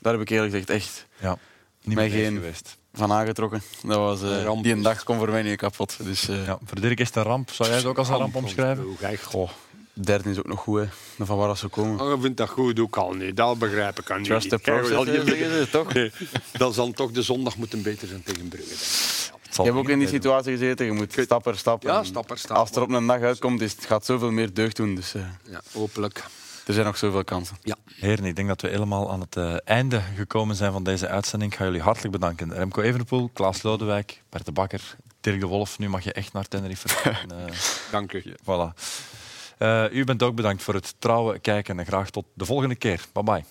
daar 0.00 0.12
heb 0.12 0.22
ik 0.22 0.28
eerlijk 0.30 0.50
gezegd 0.52 0.70
echt 0.70 1.06
Ja, 1.20 1.38
niet 1.82 1.94
Mij 1.94 2.08
meer 2.08 2.24
geen- 2.24 2.34
geweest. 2.34 2.76
van 2.92 3.12
aangetrokken. 3.12 3.62
Dat 3.82 3.96
was, 3.96 4.22
eh, 4.22 4.42
ramp. 4.44 4.62
die 4.62 4.72
een 4.72 4.82
dag 4.82 5.02
kon 5.02 5.18
voor 5.18 5.30
mij 5.30 5.42
niet 5.42 5.56
kapot. 5.56 5.96
Dus, 6.02 6.28
eh, 6.28 6.46
Ja, 6.46 6.58
voor 6.64 6.80
Dirk 6.80 7.00
is 7.00 7.06
het 7.06 7.16
een 7.16 7.22
ramp. 7.22 7.50
Zou 7.50 7.68
jij 7.68 7.78
het 7.78 7.86
ook 7.86 7.98
als 7.98 8.08
een 8.08 8.16
ramp 8.16 8.34
omschrijven? 8.34 8.84
Hoe 8.84 8.96
ga 8.96 9.08
je- 9.08 9.18
goh, 9.24 9.50
derde 9.92 10.30
is 10.30 10.38
ook 10.38 10.46
nog 10.46 10.60
goed. 10.60 10.80
Hè. 10.80 10.86
Van 11.24 11.36
waar 11.38 11.48
dat 11.48 11.58
ze 11.58 11.68
komen. 11.68 12.00
Oh, 12.00 12.14
je 12.14 12.20
vindt 12.20 12.36
dat 12.36 12.48
goed, 12.48 12.80
ook 12.80 12.96
al 12.96 13.12
niet. 13.12 13.36
Dat 13.36 13.58
begrijp 13.58 13.98
ik 14.00 14.10
aan 14.10 14.22
Trust 14.22 14.50
niet. 14.50 14.52
the 14.52 14.60
Kijk, 14.70 14.76
process, 14.76 14.96
al 14.98 15.04
die- 15.04 15.14
hè, 15.14 15.24
zeggen 15.26 15.50
ze, 15.64 15.70
toch? 15.70 15.92
Nee, 15.92 16.12
dat 16.52 16.74
zal 16.74 16.90
toch 16.92 17.10
de 17.10 17.22
zondag 17.22 17.56
moeten 17.56 17.82
beter 17.82 18.08
zijn 18.08 18.22
tegen 18.22 18.48
Brugge. 18.48 18.68
denk 18.68 18.80
ik. 18.80 19.37
Je 19.50 19.62
hebt 19.62 19.76
ook 19.76 19.82
in 19.82 19.86
die 19.88 19.96
niet 19.96 20.08
situatie 20.08 20.52
gezeten. 20.52 20.86
Je 20.86 20.92
moet 20.92 21.12
stap 21.20 21.42
per 21.42 21.58
stap. 21.58 21.82
Ja, 21.82 22.04
stap 22.04 22.26
per 22.26 22.38
stap. 22.38 22.56
Als 22.56 22.68
het 22.68 22.76
er 22.76 22.82
op 22.82 22.90
een 22.90 23.06
dag 23.06 23.20
uitkomt, 23.20 23.60
is, 23.60 23.72
het 23.72 23.86
gaat 23.86 24.04
zoveel 24.04 24.30
meer 24.30 24.54
deugd 24.54 24.76
doen. 24.76 24.94
Dus 24.94 25.14
eh, 25.14 25.22
Ja, 25.50 25.60
hopelijk. 25.72 26.24
er 26.66 26.72
zijn 26.74 26.86
nog 26.86 26.96
zoveel 26.96 27.24
kansen. 27.24 27.56
Heren, 27.94 28.24
ik 28.24 28.36
denk 28.36 28.48
dat 28.48 28.60
we 28.60 28.68
helemaal 28.68 29.10
aan 29.10 29.20
het 29.20 29.36
eh, 29.36 29.54
einde 29.64 30.00
gekomen 30.16 30.56
zijn 30.56 30.72
van 30.72 30.82
deze 30.84 31.08
uitzending. 31.08 31.52
Ik 31.52 31.58
ga 31.58 31.64
jullie 31.64 31.80
hartelijk 31.80 32.12
bedanken. 32.12 32.52
Remco 32.54 32.80
Evenepoel, 32.82 33.30
Klaas 33.32 33.62
Lodewijk, 33.62 34.22
Bert 34.28 34.44
de 34.44 34.52
Bakker, 34.52 34.96
Dirk 35.20 35.40
de 35.40 35.46
Wolf. 35.46 35.78
Nu 35.78 35.88
mag 35.88 36.04
je 36.04 36.12
echt 36.12 36.32
naar 36.32 36.48
Tenerife. 36.48 36.88
En, 37.28 37.46
eh, 37.46 37.52
Dank 37.90 38.12
u. 38.12 38.22
voilà. 38.42 38.74
Eh, 39.58 39.84
u 39.92 40.04
bent 40.04 40.22
ook 40.22 40.34
bedankt 40.34 40.62
voor 40.62 40.74
het 40.74 40.94
trouwe 40.98 41.38
kijken 41.38 41.78
en 41.78 41.86
graag 41.86 42.10
tot 42.10 42.24
de 42.34 42.44
volgende 42.44 42.74
keer. 42.74 43.04
Bye 43.12 43.22
bye. 43.22 43.44